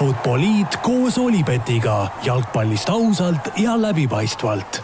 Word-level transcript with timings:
Futboliit 0.00 0.78
koos 0.80 1.18
Olipetiga 1.20 2.06
jalgpallist 2.24 2.88
ausalt 2.88 3.50
ja 3.60 3.74
läbipaistvalt. 3.76 4.78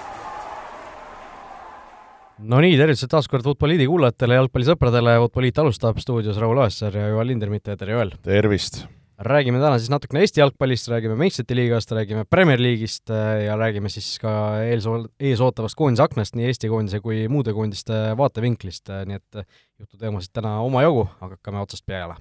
no 2.39 2.61
nii, 2.61 2.75
tervitused 2.77 3.09
taas 3.15 3.31
kord 3.33 3.47
Futboliidi 3.49 3.87
kuulajatele, 3.89 4.37
jalgpallisõpradele, 4.37 5.15
Futboliit 5.23 5.63
alustab 5.63 6.03
stuudios 6.05 6.37
Raul 6.37 6.61
Oessar 6.61 7.01
ja 7.01 7.07
Joel 7.15 7.33
Lindermitt, 7.33 7.65
tere 7.65 7.97
Joel! 7.97 8.13
tervist! 8.29 8.83
räägime 9.17 9.57
täna 9.65 9.81
siis 9.81 9.89
natukene 9.95 10.21
Eesti 10.21 10.45
jalgpallist, 10.45 10.93
räägime 10.93 11.17
meistrite 11.17 11.57
liigast, 11.57 11.97
räägime 11.97 12.29
Premier 12.29 12.61
League'ist 12.61 13.09
äh, 13.09 13.47
ja 13.47 13.57
räägime 13.57 13.89
siis 13.89 14.19
ka 14.21 14.37
ees, 14.69 14.85
ees 15.17 15.41
ootavast 15.41 15.81
koondise 15.81 16.05
aknast 16.05 16.37
nii 16.37 16.53
Eesti 16.53 16.69
koondise 16.69 17.01
kui 17.01 17.25
muude 17.33 17.57
koondiste 17.57 18.05
vaatevinklist, 18.21 18.93
äh, 18.93 19.09
nii 19.09 19.23
et 19.23 19.45
jututeemasid 19.81 20.37
täna 20.37 20.59
omajagu, 20.61 21.09
aga 21.23 21.39
hakkame 21.39 21.65
otsast 21.65 21.89
peale 21.89 22.21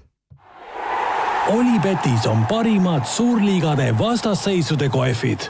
Olipetis 1.46 2.24
on 2.26 2.40
parimad 2.50 3.04
suurliigade 3.06 3.92
vastasseisude 3.94 4.88
kohvid. 4.90 5.44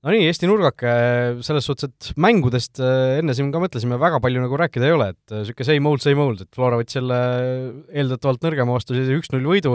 no 0.00 0.12
nii, 0.14 0.22
Eesti 0.30 0.48
nurgake, 0.48 0.94
selles 1.44 1.68
suhtes, 1.68 1.90
et 1.90 2.16
mängudest 2.16 2.80
äh, 2.80 3.18
enne 3.20 3.34
siin 3.36 3.50
ka 3.52 3.60
mõtlesime, 3.60 3.98
väga 4.00 4.22
palju 4.24 4.40
nagu 4.40 4.56
rääkida 4.56 4.88
ei 4.88 4.94
ole, 4.96 5.10
et 5.12 5.34
niisugune 5.36 5.68
same 5.68 5.90
old, 5.90 6.00
same 6.00 6.24
old, 6.24 6.40
et 6.46 6.56
Flora 6.56 6.78
võttis 6.80 6.96
jälle 6.96 7.18
eeldatavalt 7.92 8.48
nõrgema 8.48 8.78
vastu 8.78 8.96
sellise 8.96 9.20
üks-null 9.20 9.50
võidu, 9.52 9.74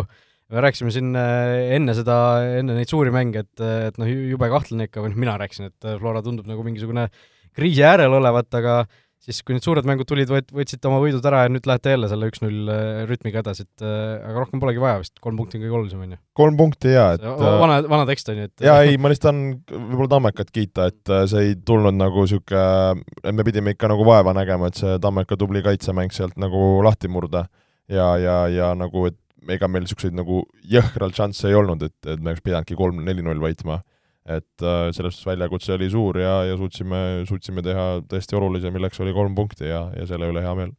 me 0.49 0.65
rääkisime 0.65 0.93
siin 0.95 1.13
äh, 1.13 1.75
enne 1.77 1.93
seda, 1.97 2.17
enne 2.63 2.79
neid 2.79 2.89
suuri 2.89 3.13
mänge, 3.13 3.45
et, 3.45 3.65
et 3.91 4.01
noh, 4.01 4.09
jube 4.09 4.49
kahtlane 4.49 4.89
ikka, 4.89 5.05
või 5.05 5.13
noh, 5.13 5.21
mina 5.27 5.37
rääkisin, 5.37 5.69
et 5.69 5.91
Flora 6.01 6.25
tundub 6.25 6.49
nagu 6.49 6.65
mingisugune 6.65 7.11
kriisi 7.53 7.85
äärel 7.85 8.17
olevat, 8.17 8.49
aga 8.57 8.81
siis 9.23 9.41
kui 9.43 9.55
need 9.55 9.65
suured 9.65 9.87
mängud 9.87 10.07
tulid, 10.07 10.29
võt-, 10.31 10.51
võtsite 10.55 10.87
oma 10.89 10.99
võidud 11.03 11.25
ära 11.27 11.43
ja 11.43 11.51
nüüd 11.51 11.67
lähete 11.67 11.93
jälle 11.93 12.09
selle 12.11 12.29
üks-null 12.31 12.71
äh, 12.71 13.01
rütmiga 13.09 13.41
edasi, 13.43 13.65
et 13.67 13.83
äh, 13.83 14.15
aga 14.29 14.43
rohkem 14.45 14.61
polegi 14.63 14.81
vaja 14.81 15.01
vist, 15.01 15.17
kolm 15.23 15.39
punkti 15.39 15.59
on 15.59 15.65
kõige 15.65 15.77
olulisem, 15.79 16.03
on 16.05 16.15
ju? 16.15 16.19
kolm 16.39 16.59
punkti 16.59 16.93
jaa, 16.93 17.11
et 17.17 17.25
vana, 17.25 17.79
vana 17.91 18.07
tekst 18.09 18.31
on 18.31 18.39
ju, 18.39 18.49
et 18.49 18.65
jaa, 18.65 18.79
ei, 18.87 18.99
ma 19.01 19.11
lihtsalt 19.11 19.27
tahan 19.29 19.43
võib-olla 19.91 20.11
Tammekat 20.15 20.53
kiita, 20.55 20.87
et 20.93 21.13
äh, 21.13 21.25
see 21.31 21.49
ei 21.49 21.57
tulnud 21.67 21.99
nagu 21.99 22.25
niisugune, 22.25 23.05
me 23.35 23.47
pidime 23.47 23.75
ikka 23.75 23.91
nagu 23.91 24.07
vaeva 24.07 24.33
nägema, 24.37 24.71
et 24.71 24.79
see 24.79 24.95
Tammeka 25.03 25.37
tubli 25.39 25.63
kaitsemäng 25.65 26.15
sealt 26.15 26.39
nagu 26.39 26.79
lahti 26.85 27.11
murda 27.11 27.45
ja, 27.91 28.13
ja, 28.21 28.41
ja 28.53 28.71
nagu, 28.79 29.09
et 29.11 29.19
ega 29.51 29.67
meil 29.71 29.83
niisuguseid 29.83 30.15
nagu 30.15 30.43
jõhkralt 30.69 31.17
šansse 31.19 31.51
ei 31.51 31.59
olnud, 31.59 31.83
et, 31.85 31.97
et 32.07 32.19
me 32.19 32.31
oleks 32.31 32.43
pidanudki 32.45 32.77
kolm-neli-null 32.79 33.43
võitma 33.43 33.81
et 34.27 34.63
äh, 34.65 34.89
selles 34.95 35.15
suhtes 35.15 35.27
väljakutse 35.27 35.73
oli 35.75 35.89
suur 35.91 36.19
ja, 36.19 36.35
ja 36.49 36.57
suutsime, 36.59 37.23
suutsime 37.29 37.63
teha 37.65 37.87
tõesti 38.09 38.37
olulise, 38.37 38.71
milleks 38.73 38.99
oli 39.03 39.13
kolm 39.15 39.35
punkti 39.37 39.69
ja, 39.69 39.87
ja 39.95 40.07
selle 40.09 40.29
üle 40.31 40.43
hea 40.43 40.55
meel. 40.57 40.73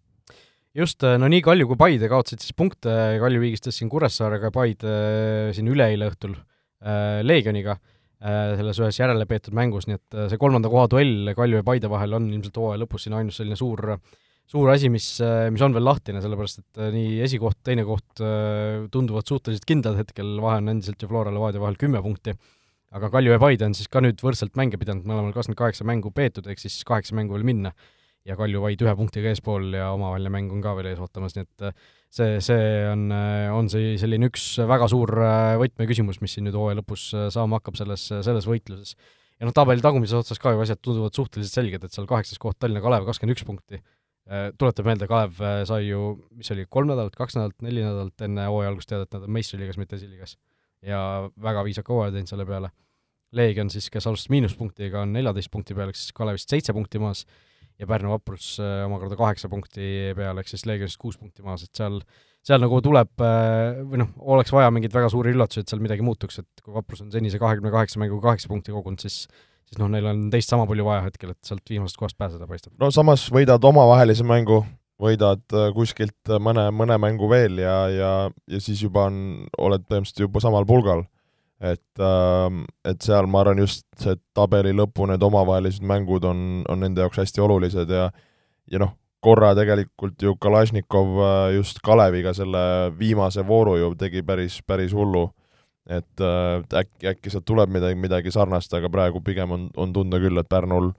just, 0.77 1.03
äh, 1.07 1.17
no 1.21 1.31
nii 1.31 1.43
Kalju 1.45 1.71
kui 1.71 1.81
Paide 1.81 2.11
kaotasid 2.13 2.45
siis 2.45 2.57
punkte, 2.57 2.93
Kalju 3.23 3.43
viigistas 3.43 3.81
siin 3.81 3.91
Kuressaarega, 3.93 4.53
Paide 4.55 4.93
äh, 4.93 5.55
siin 5.57 5.71
üleeile 5.73 6.11
õhtul 6.13 6.37
äh, 6.37 7.21
Leegioniga 7.25 7.79
äh, 7.79 8.57
selles 8.61 8.83
ühes 8.83 9.01
järele 9.01 9.27
peetud 9.31 9.57
mängus, 9.57 9.89
nii 9.89 9.99
et 9.99 10.21
see 10.33 10.41
kolmanda 10.41 10.71
koha 10.73 10.87
duell 10.93 11.33
Kalju 11.37 11.63
ja 11.63 11.67
Paide 11.67 11.91
vahel 11.91 12.21
on 12.21 12.29
ilmselt 12.31 12.61
hooaja 12.61 12.85
lõpus 12.85 13.09
siin 13.09 13.19
ainus 13.19 13.41
selline 13.41 13.59
suur 13.59 13.97
suur 14.51 14.67
asi, 14.73 14.89
mis, 14.91 15.05
mis 15.55 15.63
on 15.63 15.75
veel 15.75 15.85
lahtine, 15.87 16.19
sellepärast 16.23 16.59
et 16.59 16.79
nii 16.91 17.21
esikoht, 17.23 17.61
teine 17.63 17.85
koht 17.87 18.19
tunduvad 18.91 19.29
suhteliselt 19.31 19.63
kindlad 19.63 19.95
hetkel, 20.01 20.33
vahe 20.43 20.57
on 20.59 20.73
endiselt 20.73 20.99
ju 20.99 21.07
Flora 21.07 21.31
Levadia 21.31 21.63
vahel 21.63 21.79
kümme 21.79 22.03
punkti 22.03 22.35
aga 22.97 23.11
Kalju 23.13 23.35
ja 23.35 23.41
Paide 23.43 23.69
on 23.69 23.77
siis 23.77 23.89
ka 23.91 24.03
nüüd 24.03 24.21
võrdselt 24.25 24.57
mänge 24.59 24.79
pidanud, 24.81 25.07
mõlemal 25.07 25.35
kakskümmend 25.35 25.61
kaheksa 25.61 25.87
mängu 25.87 26.11
peetud, 26.15 26.49
ehk 26.51 26.63
siis 26.63 26.81
kaheksa 26.87 27.17
mängu 27.19 27.37
veel 27.37 27.47
minna. 27.47 27.75
ja 28.29 28.35
Kalju 28.37 28.61
vaid 28.61 28.83
ühe 28.85 28.93
punktiga 28.99 29.31
eespool 29.31 29.71
ja 29.73 29.87
omavaheline 29.95 30.31
mäng 30.35 30.51
on 30.53 30.61
ka 30.61 30.75
veel 30.77 30.91
ees 30.91 30.99
ootamas, 31.01 31.33
nii 31.33 31.47
et 31.47 31.63
äh, 31.71 31.87
see, 32.13 32.35
see 32.45 32.67
on, 32.91 33.07
äh, 33.17 33.47
on 33.57 33.71
see 33.73 33.95
selline 33.99 34.29
üks 34.29 34.45
väga 34.69 34.91
suur 34.93 35.15
äh, 35.25 35.55
võtmeküsimus, 35.63 36.19
mis 36.21 36.35
siin 36.37 36.45
nüüd 36.45 36.59
hooaja 36.59 36.77
lõpus 36.83 37.07
saama 37.33 37.63
hakkab 37.63 37.81
selles, 37.81 38.05
selles 38.11 38.51
võitluses. 38.51 38.93
ja 39.41 39.49
noh, 39.49 39.57
tabeli 39.57 39.81
tagumises 39.81 40.19
otsas 40.21 40.43
ka 40.43 40.53
ju 40.53 40.61
asjad 40.67 40.83
tunduvad 40.85 41.17
suhteliselt 41.17 41.63
selged, 41.63 41.87
et 41.87 41.97
seal 41.97 42.11
kaheksas 42.11 42.43
koht 42.43 42.61
Tallinna 42.61 42.85
Kalev 42.85 43.09
kakskümmend 43.09 43.39
üks 43.39 43.49
punkti. 43.49 43.81
Tuletab 44.61 44.87
meelde, 44.87 45.09
Kalev 45.11 45.41
sai 45.67 45.87
ju, 45.89 46.13
mis 46.37 46.53
oli, 46.53 46.69
kolm 46.69 46.93
nädalat, 46.93 47.17
kaks 47.17 47.39
nädalat, 47.39 47.57
neli 47.65 47.81
nädalat 47.83 48.29
enne 48.29 48.45
hooaja 48.53 48.75
algust 48.75 48.93
teada, 48.93 49.09
et 49.09 49.17
nad 49.17 49.25
on 49.25 49.33
meistriliigas, 49.39 49.81
mitte 49.81 49.97
esiliigas 49.97 50.37
ja 50.87 51.29
väga 51.43 51.65
viisaka 51.67 51.93
hooaja 51.93 52.15
teinud 52.15 52.31
selle 52.33 52.47
peale. 52.49 52.71
Leegion 53.37 53.71
siis, 53.71 53.87
kes 53.93 54.09
alustas 54.11 54.31
miinuspunktiga, 54.33 55.05
on 55.05 55.13
neljateist 55.15 55.53
punkti 55.53 55.77
peal, 55.77 55.93
ehk 55.93 55.99
siis 55.99 56.15
Kalevist 56.17 56.51
seitse 56.51 56.75
punkti 56.75 56.99
maas, 56.99 57.25
ja 57.81 57.87
Pärnu 57.89 58.11
Vaprus 58.13 58.57
äh, 58.61 58.81
omakorda 58.87 59.17
kaheksa 59.17 59.49
punkti 59.49 60.11
peal, 60.17 60.41
ehk 60.41 60.51
siis 60.51 60.67
Leegionist 60.69 60.99
kuus 61.01 61.17
punkti 61.21 61.45
maas, 61.47 61.63
et 61.65 61.79
seal, 61.79 62.01
seal 62.47 62.61
nagu 62.63 62.81
tuleb 62.85 63.23
äh, 63.25 63.79
või 63.87 64.03
noh, 64.03 64.11
oleks 64.35 64.53
vaja 64.53 64.73
mingeid 64.75 64.95
väga 64.95 65.13
suuri 65.13 65.33
üllatusi, 65.37 65.63
et 65.63 65.73
seal 65.73 65.85
midagi 65.85 66.05
muutuks, 66.05 66.43
et 66.43 66.65
kui 66.65 66.75
Vaprus 66.75 67.05
on 67.05 67.13
senise 67.15 67.41
kahekümne 67.41 67.73
kaheksa 67.73 68.03
mänguga 68.03 68.33
kaheksa 68.33 68.51
punkti 68.53 68.75
kogunud, 68.75 69.01
siis 69.05 69.25
siis 69.71 69.79
noh, 69.79 69.91
neil 69.93 70.07
on 70.11 70.27
teist 70.33 70.51
sama 70.51 70.67
palju 70.67 70.85
vaja 70.87 71.05
hetkel, 71.07 71.31
et 71.31 71.47
sealt 71.47 71.71
viimasest 71.71 71.99
kohast 72.01 72.19
pääseda 72.19 72.49
paistab. 72.51 72.75
no 72.81 72.91
samas 72.95 73.29
võidad 73.33 73.65
omavahelise 73.71 74.27
mängu, 74.27 74.65
võidad 75.01 75.43
äh, 75.57 75.71
kuskilt 75.77 76.35
mõne, 76.43 76.69
mõne 76.75 76.99
mängu 77.01 77.31
veel 77.31 77.59
ja, 77.63 77.77
ja, 77.93 78.13
ja 78.51 78.61
siis 78.61 78.83
juba 78.85 79.09
on, 79.09 79.49
oled 79.59 79.87
põhimõtteliselt 79.89 80.27
juba 80.27 80.45
samal 80.45 80.69
pulgal 80.69 81.07
et, 81.61 82.01
ähm, 82.01 82.65
et 82.89 83.03
seal 83.05 83.29
ma 83.29 83.43
arvan 83.45 83.61
just 83.61 83.85
see 84.01 84.17
tabeli 84.37 84.73
lõpu 84.77 85.07
need 85.09 85.23
omavahelised 85.23 85.85
mängud 85.85 86.25
on, 86.25 86.65
on 86.69 86.81
nende 86.81 87.05
jaoks 87.05 87.21
hästi 87.21 87.45
olulised 87.45 87.93
ja 87.93 88.09
ja 88.71 88.79
noh, 88.81 88.95
korra 89.21 89.53
tegelikult 89.59 90.23
ju 90.23 90.35
Kalašnikov 90.41 91.21
äh, 91.21 91.57
just 91.59 91.83
Kaleviga 91.85 92.33
selle 92.37 92.63
viimase 92.99 93.45
vooru 93.47 93.77
ju 93.77 93.93
tegi 93.99 94.23
päris, 94.23 94.61
päris 94.67 94.95
hullu. 94.97 95.31
et 95.91 96.21
äh, 96.21 96.63
äkki, 96.81 97.07
äkki 97.09 97.31
sealt 97.33 97.45
tuleb 97.45 97.71
midagi, 97.73 97.97
midagi 97.99 98.31
sarnast, 98.31 98.73
aga 98.75 98.89
praegu 98.89 99.21
pigem 99.21 99.51
on, 99.51 99.71
on 99.77 99.93
tunda 99.93 100.21
küll, 100.23 100.39
et 100.39 100.49
Pärnul 100.49 100.93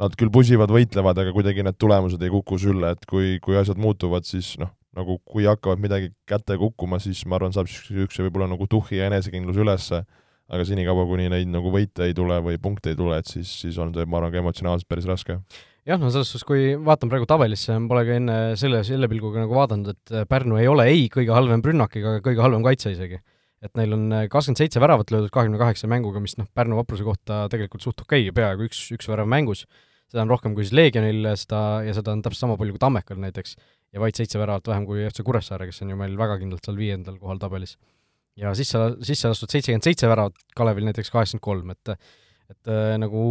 nad 0.00 0.16
küll 0.18 0.32
pusivad, 0.32 0.72
võitlevad, 0.72 1.18
aga 1.22 1.32
kuidagi 1.36 1.64
need 1.64 1.78
tulemused 1.80 2.22
ei 2.22 2.32
kuku 2.32 2.58
sülle, 2.60 2.92
et 2.96 3.06
kui, 3.08 3.36
kui 3.44 3.56
asjad 3.58 3.80
muutuvad, 3.80 4.26
siis 4.28 4.54
noh, 4.60 4.72
nagu 4.96 5.18
kui 5.28 5.46
hakkavad 5.48 5.80
midagi 5.82 6.12
kätte 6.28 6.56
kukkuma, 6.60 7.00
siis 7.02 7.22
ma 7.28 7.38
arvan, 7.38 7.54
saab 7.54 7.68
niisuguse 7.68 8.26
võib-olla 8.26 8.48
nagu 8.52 8.68
tuhhi 8.70 9.00
ja 9.00 9.10
enesekindlus 9.10 9.60
ülesse, 9.60 10.02
aga 10.46 10.66
senikaua, 10.66 11.06
kuni 11.08 11.30
neid 11.32 11.50
nagu 11.50 11.72
võite 11.74 12.06
ei 12.06 12.14
tule 12.16 12.38
või 12.44 12.58
punkte 12.62 12.92
ei 12.92 12.98
tule, 12.98 13.18
et 13.20 13.30
siis, 13.30 13.50
siis 13.64 13.78
on 13.82 13.94
see, 13.94 14.06
ma 14.08 14.20
arvan, 14.20 14.34
ka 14.34 14.42
emotsionaalselt 14.44 14.88
päris 14.88 15.08
raske. 15.08 15.40
jah, 15.86 16.00
no 16.00 16.10
selles 16.10 16.30
suhtes, 16.32 16.46
kui 16.46 16.74
vaatan 16.76 17.10
praegu 17.12 17.28
tabelisse, 17.28 17.76
pole 17.88 18.04
ka 18.06 18.18
enne 18.20 18.38
selle, 18.60 18.82
selle 18.86 19.08
pilguga 19.10 19.44
nagu 19.44 19.56
vaadanud, 19.56 19.94
et 19.94 20.28
Pärnu 20.28 20.60
ei 20.60 20.68
ole 20.70 20.88
ei 20.92 21.08
kõige 21.12 21.34
halvem 21.34 21.64
rünnak 21.64 21.96
ega 21.98 22.18
kõige 22.24 22.44
halvem 22.44 22.64
kaitse 22.66 22.92
isegi. 22.94 23.20
Et 23.66 23.74
neil 23.78 23.96
on 23.96 24.06
kakskümmend 24.30 24.60
seitse 24.62 24.82
väravat 24.82 25.10
löödud 25.14 25.32
kahekümne 25.34 25.60
kaheksa 25.60 25.90
mänguga, 25.90 26.22
mis 26.22 26.36
noh, 26.40 26.48
Pärnu 26.54 26.78
vapruse 26.78 27.06
kohta 27.06 27.44
tegelikult 27.52 27.84
suht 27.84 28.00
okei 28.04 28.28
okay,, 28.28 28.34
peaaegu 28.36 28.68
üks, 28.68 28.84
üks 28.96 29.10
värav 29.10 29.28
mängus, 29.30 29.64
seda 30.10 30.24
on 30.24 30.32
rohkem 30.32 30.54
kui 30.56 30.66
siis 30.66 30.76
Leegionil, 30.76 31.32
seda, 31.40 31.62
ja 31.86 31.94
seda 31.96 32.14
on 32.14 32.22
täpselt 32.24 32.44
sama 32.44 32.58
palju 32.60 32.76
kui 32.76 32.82
Tammekal 32.82 33.20
näiteks 33.22 33.56
ja 33.94 34.02
vaid 34.02 34.18
seitse 34.18 34.40
väravat 34.40 34.68
vähem 34.70 34.86
kui 34.88 35.04
FC 35.08 35.24
Kuressaare, 35.26 35.68
kes 35.70 35.82
on 35.84 35.94
ju 35.94 35.98
meil 35.98 36.16
väga 36.18 36.38
kindlalt 36.42 36.66
seal 36.66 36.78
viiendal 36.78 37.18
kohal 37.20 37.40
tabelis. 37.42 37.76
ja 38.36 38.52
sisse, 38.54 38.78
sisse 39.08 39.32
lastud 39.32 39.50
seitsekümmend 39.52 39.86
seitse 39.86 40.08
väravat, 40.10 40.36
Kalevil 40.56 40.86
näiteks 40.90 41.10
kaheksakümmend 41.14 41.46
kolm, 41.46 41.72
et 41.72 41.96
et 42.46 42.70
äh, 42.70 42.94
nagu 43.02 43.22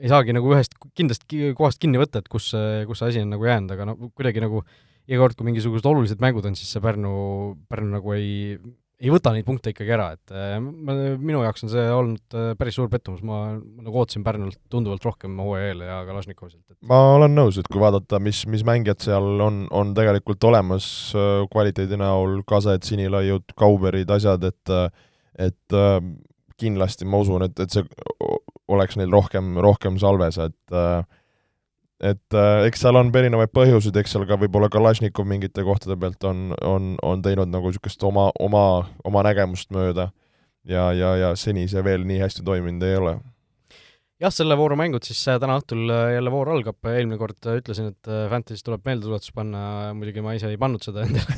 ei 0.00 0.08
saagi 0.10 0.34
nagu 0.36 0.52
ühest 0.52 0.76
kindlast 0.96 1.26
kohast 1.56 1.80
kinni 1.80 2.00
võtta, 2.00 2.20
et 2.20 2.28
kus, 2.32 2.50
kus 2.88 3.00
see 3.00 3.12
asi 3.12 3.24
on 3.24 3.34
nagu 3.34 3.46
jäänud, 3.46 3.72
aga 3.76 3.86
no 3.88 3.96
kuidagi 4.08 4.42
nagu 4.42 4.62
iga 5.10 5.20
kord, 5.20 5.36
kui 5.36 5.48
mingisugused 5.48 5.86
olulised 5.90 6.22
mängud 6.22 6.46
on, 6.48 6.56
siis 6.58 6.70
see 6.72 6.82
Pärnu, 6.84 7.12
Pärnu 7.70 7.96
nagu 7.98 8.14
ei, 8.16 8.56
ei 9.00 9.12
võta 9.12 9.32
neid 9.34 9.46
punkte 9.46 9.72
ikkagi 9.72 9.94
ära, 9.96 10.10
et 10.16 10.34
äh, 10.34 10.56
ma, 10.60 10.96
minu 11.20 11.42
jaoks 11.44 11.64
on 11.66 11.72
see 11.72 11.84
olnud 11.94 12.36
äh, 12.36 12.50
päris 12.60 12.76
suur 12.78 12.90
pettumus, 12.92 13.22
ma, 13.26 13.42
nagu 13.58 14.02
ootasin 14.02 14.24
Pärnult 14.26 14.60
tunduvalt 14.72 15.04
rohkem 15.06 15.38
eel 15.58 15.84
ja 15.86 16.00
Kalašnikoviselt 16.08 16.64
et.... 16.74 16.78
ma 16.90 17.00
olen 17.16 17.34
nõus, 17.36 17.60
et 17.60 17.70
kui 17.70 17.82
vaadata, 17.82 18.20
mis, 18.22 18.42
mis 18.50 18.64
mängijad 18.66 19.02
seal 19.06 19.44
on, 19.46 19.62
on 19.74 19.94
tegelikult 19.96 20.44
olemas 20.50 20.86
äh, 21.16 21.46
kvaliteedi 21.52 22.00
näol, 22.00 22.42
Kaset, 22.48 22.84
Sinilaiud, 22.88 23.56
Kauberid, 23.58 24.10
asjad, 24.16 24.50
et 24.50 24.76
et 25.40 25.72
kindlasti 26.60 27.06
ma 27.08 27.20
usun, 27.22 27.46
et, 27.46 27.60
et 27.62 27.72
see 27.72 27.84
oleks 28.70 28.98
neil 28.98 29.12
rohkem, 29.12 29.54
rohkem 29.62 29.98
salves, 30.00 30.38
et 30.42 30.76
äh, 30.76 31.02
et 32.00 32.36
äh, 32.36 32.66
eks 32.66 32.80
seal 32.84 32.96
on 32.96 33.10
erinevaid 33.12 33.52
põhjuseid, 33.52 33.96
eks 34.00 34.14
seal 34.14 34.24
ka 34.28 34.38
võib-olla 34.40 34.70
Kalašnikov 34.72 35.26
mingite 35.28 35.64
kohtade 35.66 35.98
pealt 36.00 36.24
on, 36.24 36.48
on, 36.64 36.94
on 37.04 37.24
teinud 37.24 37.50
nagu 37.52 37.68
niisugust 37.68 38.00
oma, 38.08 38.30
oma, 38.40 38.64
oma 39.04 39.24
nägemust 39.26 39.70
mööda. 39.74 40.08
Ja, 40.68 40.90
ja, 40.92 41.14
ja 41.16 41.28
seni 41.40 41.64
see 41.72 41.80
veel 41.84 42.02
nii 42.04 42.18
hästi 42.20 42.42
toiminud 42.44 42.84
ei 42.84 42.96
ole. 42.98 43.14
jah, 44.20 44.32
selle 44.32 44.56
vooru 44.60 44.76
mängud 44.76 45.04
siis 45.08 45.20
äh, 45.32 45.38
täna 45.40 45.54
õhtul 45.60 45.88
äh, 45.88 46.10
jälle 46.12 46.32
voor 46.32 46.50
algab, 46.52 46.76
eelmine 46.88 47.16
kord 47.20 47.48
äh, 47.48 47.56
ütlesin, 47.62 47.88
et 47.94 48.10
Fantasy's 48.32 48.64
tuleb 48.64 48.84
meeldetuletus 48.84 49.32
panna, 49.36 49.62
muidugi 49.96 50.24
ma 50.24 50.34
ise 50.36 50.50
ei 50.52 50.60
pannud 50.60 50.84
seda 50.84 51.06
endale. 51.06 51.36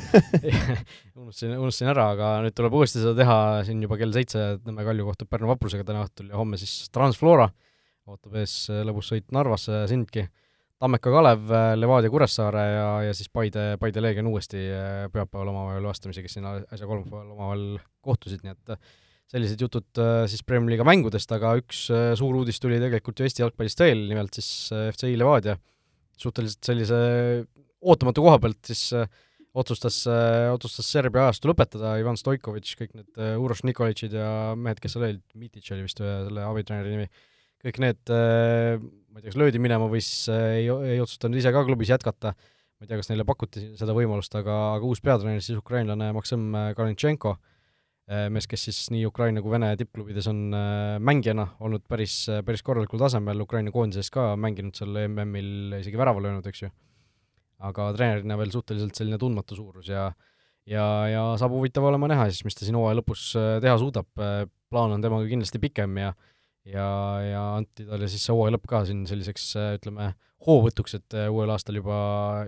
Unustasin, 1.19 1.55
unustasin 1.55 1.91
ära, 1.91 2.09
aga 2.15 2.33
nüüd 2.43 2.55
tuleb 2.55 2.75
uuesti 2.79 3.03
seda 3.03 3.15
teha 3.19 3.37
siin 3.67 3.83
juba 3.83 3.99
kell 3.99 4.15
seitse, 4.15 4.45
Nõmme 4.67 4.87
Kalju 4.87 5.07
kohtub 5.11 5.31
Pärnu 5.31 5.51
Vaprusega 5.51 5.87
täna 5.87 6.03
õhtul 6.07 6.31
ja 6.31 6.39
homme 6.39 6.59
siis 6.59 6.87
Transflora. 6.91 7.47
Ootab 8.11 8.35
ees 8.39 8.57
lõbus 8.83 9.13
sõit 9.13 9.29
Narvasse, 9.31 9.85
Sindki 9.87 10.27
Tammeka 10.83 11.11
Kalev, 11.13 11.51
Levadia 11.79 12.11
Kuressaare 12.11 12.63
ja, 12.67 12.87
ja 13.07 13.13
siis 13.15 13.29
Paide, 13.31 13.77
Paide 13.79 14.01
Leegion 14.03 14.27
uuesti 14.27 14.65
pühapäeval 15.13 15.53
omavahel 15.53 15.85
vastamisi, 15.87 16.25
kes 16.25 16.35
siin 16.35 16.47
äsja 16.49 16.89
kolmapäeval 16.89 17.29
omavahel 17.31 17.63
kohtusid, 18.03 18.43
nii 18.43 18.51
et 18.51 18.73
sellised 19.31 19.63
jutud 19.63 20.01
siis 20.27 20.43
Premiumi 20.43 20.73
liiga 20.73 20.83
mängudest, 20.87 21.31
aga 21.31 21.53
üks 21.61 21.85
suur 22.19 22.41
uudis 22.41 22.59
tuli 22.59 22.81
tegelikult 22.83 23.21
ju 23.21 23.29
Eesti 23.29 23.45
jalgpallist 23.45 23.79
veel, 23.79 24.03
nimelt 24.11 24.35
siis 24.35 24.49
FCI 24.73 25.15
Levadia. 25.21 25.55
suhteliselt 26.19 26.67
sellise 26.67 26.97
ootamatu 27.81 28.27
koha 28.27 28.41
pealt 28.43 28.59
siis 28.67 28.91
otsustas, 29.55 30.03
otsustas 30.51 30.91
Serbia 30.91 31.29
ajastu 31.29 31.47
lõpetada, 31.49 31.95
Ivan 32.01 32.19
Stoikovitš, 32.19 32.75
kõik 32.81 32.95
need 32.99 33.23
Uroš 33.39 33.63
Nikolitšid 33.69 34.19
ja 34.19 34.29
mehed, 34.59 34.83
kes 34.83 34.97
seal 34.97 35.07
olid, 35.07 35.23
Mitic 35.39 35.71
oli 35.71 35.87
vist 35.87 36.03
selle 36.03 36.43
abitreeneri 36.43 36.97
nimi, 36.97 37.07
kõik 37.63 37.79
need, 37.83 38.11
ma 38.11 39.19
ei 39.19 39.23
tea, 39.23 39.31
kas 39.31 39.39
löödi 39.39 39.61
minema 39.61 39.87
või 39.91 40.01
siis 40.03 40.27
ei, 40.33 40.67
ei 40.67 40.99
otsustanud 41.03 41.39
ise 41.39 41.53
ka 41.55 41.63
klubis 41.67 41.93
jätkata, 41.93 42.33
ma 42.35 42.85
ei 42.85 42.89
tea, 42.89 42.99
kas 42.99 43.11
neile 43.11 43.25
pakuti 43.27 43.69
seda 43.79 43.95
võimalust, 43.95 44.35
aga, 44.39 44.57
aga 44.77 44.87
uus 44.89 45.01
peatreener 45.03 45.43
siis 45.43 45.59
ukrainlane 45.61 46.09
Maksim 46.15 46.49
Kalintšenko, 46.77 47.35
mees, 48.35 48.49
kes 48.51 48.65
siis 48.67 48.81
nii 48.91 49.05
Ukraina 49.07 49.39
kui 49.43 49.53
Vene 49.53 49.69
tippklubides 49.79 50.27
on 50.27 50.41
mängijana 50.99 51.47
olnud 51.63 51.85
päris, 51.87 52.17
päris 52.43 52.65
korralikul 52.67 52.99
tasemel, 52.99 53.45
Ukraina 53.45 53.71
koondises 53.71 54.11
ka 54.11 54.33
mänginud 54.35 54.75
seal 54.75 55.05
MM-il 55.07 55.79
isegi 55.79 55.99
värava 55.99 56.23
löönud, 56.25 56.47
eks 56.51 56.65
ju. 56.65 56.73
aga 57.63 57.93
treenerina 57.95 58.35
veel 58.35 58.51
suhteliselt 58.51 58.97
selline 58.97 59.15
tundmatu 59.21 59.55
suurus 59.55 59.87
ja 59.87 60.09
ja, 60.67 60.83
ja 61.07 61.23
saab 61.39 61.55
huvitav 61.55 61.85
olema 61.87 62.09
näha 62.11 62.27
siis, 62.31 62.43
mis 62.47 62.59
ta 62.59 62.67
siin 62.67 62.75
hooaja 62.75 62.99
lõpus 62.99 63.31
teha 63.63 63.75
suudab, 63.79 64.09
plaan 64.71 64.95
on 64.97 65.03
temaga 65.03 65.27
kindlasti 65.29 65.61
pikem 65.63 65.95
ja 66.01 66.11
ja, 66.69 66.87
ja 67.23 67.41
anti 67.57 67.85
talle 67.87 68.09
siis 68.11 68.23
see 68.25 68.35
hooaja 68.35 68.55
lõpp 68.55 68.67
ka 68.69 68.83
siin 68.87 69.03
selliseks 69.09 69.47
ütleme, 69.79 70.11
hoovõtuks, 70.43 70.97
et 70.99 71.15
uuel 71.31 71.51
aastal 71.53 71.77
juba, 71.79 71.97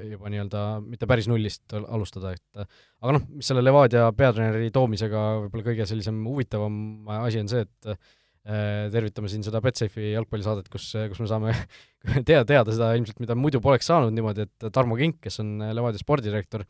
juba 0.03 0.31
nii-öelda 0.31 0.65
mitte 0.83 1.07
päris 1.07 1.29
nullist 1.31 1.75
alustada, 1.77 2.33
et 2.35 2.65
aga 2.65 3.15
noh, 3.15 3.25
mis 3.38 3.47
selle 3.47 3.63
Levadia 3.63 4.09
peatreeneri 4.15 4.71
toomisega 4.75 5.25
võib-olla 5.45 5.67
kõige 5.69 5.88
sellisem 5.89 6.19
huvitavam 6.27 6.77
asi 7.21 7.44
on 7.44 7.51
see, 7.51 7.63
et 7.67 7.91
äh, 7.91 8.88
tervitame 8.94 9.31
siin 9.31 9.45
seda 9.45 9.62
Betsafe'i 9.63 10.12
jalgpallisaadet, 10.13 10.68
kus, 10.71 10.91
kus 11.11 11.23
me 11.23 11.29
saame 11.31 11.56
teada, 12.27 12.44
teada 12.47 12.75
seda 12.75 12.91
ilmselt, 12.97 13.21
mida 13.23 13.38
muidu 13.39 13.63
poleks 13.63 13.88
saanud 13.91 14.15
niimoodi, 14.15 14.47
et 14.50 14.68
Tarmo 14.75 15.00
Kink, 15.00 15.21
kes 15.23 15.41
on 15.44 15.57
Levadia 15.71 16.03
spordidirektor, 16.03 16.68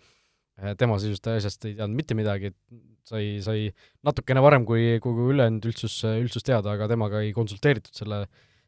tema 0.79 0.97
sisust 1.01 1.27
asjast 1.31 1.67
ei 1.67 1.75
teadnud 1.75 1.97
mitte 1.99 2.17
midagi, 2.17 2.51
et 2.53 3.09
sai, 3.09 3.37
sai 3.43 3.67
natukene 4.05 4.43
varem 4.43 4.65
kui, 4.67 4.95
kui, 5.03 5.13
kui 5.13 5.33
ülejäänud 5.33 5.67
üldsus, 5.69 5.99
üldsus 6.07 6.45
teada, 6.47 6.73
aga 6.75 6.87
temaga 6.91 7.21
ei 7.25 7.33
konsulteeritud 7.35 7.95
selle, 7.97 8.23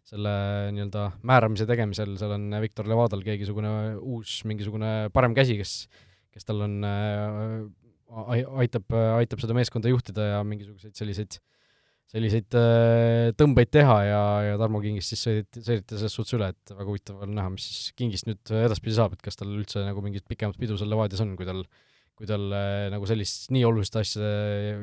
selle 0.07 0.34
nii-öelda 0.75 1.07
määramise 1.28 1.68
tegemisel, 1.69 2.16
seal 2.19 2.36
on 2.36 2.50
Viktor 2.63 2.89
Levadal 2.92 3.24
keegisugune 3.25 3.72
uus 3.98 4.42
mingisugune 4.50 5.12
parem 5.16 5.36
käsi, 5.38 5.57
kes, 5.60 5.75
kes 6.36 6.48
tal 6.48 6.66
on 6.68 6.80
äh,, 6.88 7.62
aitab, 8.63 8.88
aitab 9.18 9.44
seda 9.44 9.56
meeskonda 9.57 9.92
juhtida 9.92 10.31
ja 10.36 10.44
mingisuguseid 10.48 10.95
selliseid 10.95 11.40
selliseid 12.07 12.56
äh, 12.56 13.33
tõmbeid 13.39 13.74
teha 13.74 13.98
ja, 14.07 14.21
ja 14.48 14.62
Tarmo 14.62 14.80
Kingist 14.83 15.12
siis 15.12 15.25
sõideti, 15.27 15.63
sõideti 15.65 15.98
selles 15.98 16.15
suhtes 16.15 16.38
üle, 16.38 16.54
et 16.54 16.71
väga 16.71 16.88
huvitav 16.88 17.25
on 17.25 17.36
näha, 17.36 17.51
mis 17.54 17.68
siis 17.68 17.92
Kingist 18.00 18.30
nüüd 18.30 18.56
edaspidi 18.63 18.95
saab, 18.95 19.18
et 19.18 19.25
kas 19.25 19.39
tal 19.39 19.51
üldse 19.51 19.83
nagu 19.83 20.04
mingit 20.06 20.27
pikemat 20.30 20.59
pidu 20.62 20.80
seal 20.80 20.92
Levadias 20.94 21.24
on, 21.25 21.36
kui 21.39 21.48
tal 21.48 21.65
äh, 21.65 21.86
kui 22.18 22.27
talle 22.30 22.59
nagu 22.89 23.07
sellist 23.09 23.51
nii 23.54 23.63
oluliste 23.68 24.01
asjade 24.01 24.30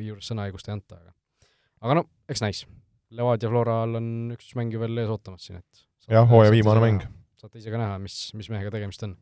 juures 0.05 0.31
sõnaõigust 0.31 0.71
ei 0.71 0.77
anta, 0.77 1.01
aga 1.01 1.15
aga 1.85 1.97
no 1.99 2.05
eks 2.31 2.43
näis. 2.45 2.63
Levadia 3.15 3.51
Floral 3.51 3.99
on 3.99 4.07
üks 4.35 4.55
mäng 4.59 4.73
ju 4.75 4.81
veel 4.83 5.03
ees 5.03 5.11
ootamas 5.13 5.45
siin, 5.47 5.61
et 5.61 5.83
jah, 6.15 6.27
hooaja 6.31 6.53
viimane 6.55 6.83
mäng. 6.83 7.07
saate 7.39 7.61
ise 7.61 7.75
ka 7.75 7.81
näha, 7.81 7.99
mis, 8.03 8.19
mis 8.39 8.51
mehega 8.55 8.73
tegemist 8.75 9.03
on 9.07 9.17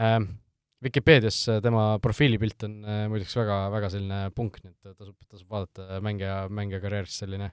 ähm,. 0.00 0.32
Vikipeedias 0.80 1.42
tema 1.60 1.98
profiilipilt 2.00 2.64
on 2.64 2.78
äh, 2.88 3.02
muideks 3.12 3.34
väga, 3.36 3.56
väga 3.74 3.90
selline 3.92 4.20
punk, 4.36 4.62
nii 4.62 4.72
et 4.72 4.94
tasub, 4.94 5.16
tasub 5.28 5.50
vaadata 5.52 5.98
mängija, 6.04 6.46
mängija 6.48 6.80
karjäärist 6.80 7.20
selline 7.20 7.50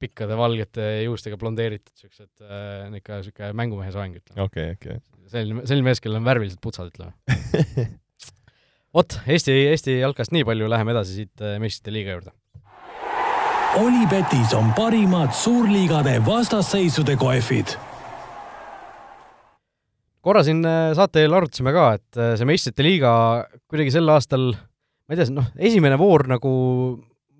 pikkade 0.00 0.36
valgete 0.38 0.84
juustega 1.04 1.36
blondeeritud 1.40 1.92
siuksed 1.98 2.44
äh,, 2.46 2.86
ikka 3.00 3.20
siuke 3.26 3.50
mängumehe 3.58 3.90
soeng, 3.94 4.14
ütleme. 4.20 4.46
okei 4.46 4.70
okay,, 4.76 4.78
okei 4.78 5.00
okay.. 5.00 5.26
selline, 5.32 5.66
selline 5.66 5.90
mees, 5.90 6.00
kellel 6.04 6.22
on 6.22 6.30
värvilised 6.30 6.62
putsad, 6.62 6.92
ütleme 6.94 7.90
vot, 8.96 9.18
Eesti, 9.26 9.56
Eesti 9.72 9.98
jalkast 9.98 10.34
nii 10.36 10.46
palju, 10.46 10.70
läheme 10.70 10.94
edasi 10.94 11.18
siit 11.20 11.44
äh, 11.44 11.58
meistrite 11.62 11.94
liiga 11.94 12.16
juurde. 12.16 12.34
Olipetis 13.78 14.54
on 14.58 14.72
parimad 14.74 15.34
suurliigade 15.36 16.16
vastasseisude 16.26 17.14
kohvid. 17.16 17.76
Korra 20.24 20.44
siin 20.46 20.64
äh, 20.68 20.90
saate 20.98 21.24
eel 21.24 21.36
arutasime 21.36 21.74
ka, 21.76 21.90
et 21.98 22.20
äh, 22.20 22.32
see 22.38 22.48
meistrite 22.48 22.86
liiga 22.86 23.12
kuidagi 23.70 23.94
sel 23.94 24.10
aastal, 24.12 24.50
ma 24.54 25.16
ei 25.16 25.20
tea, 25.20 25.30
noh, 25.34 25.52
esimene 25.58 25.98
voor 26.00 26.26
nagu 26.30 26.54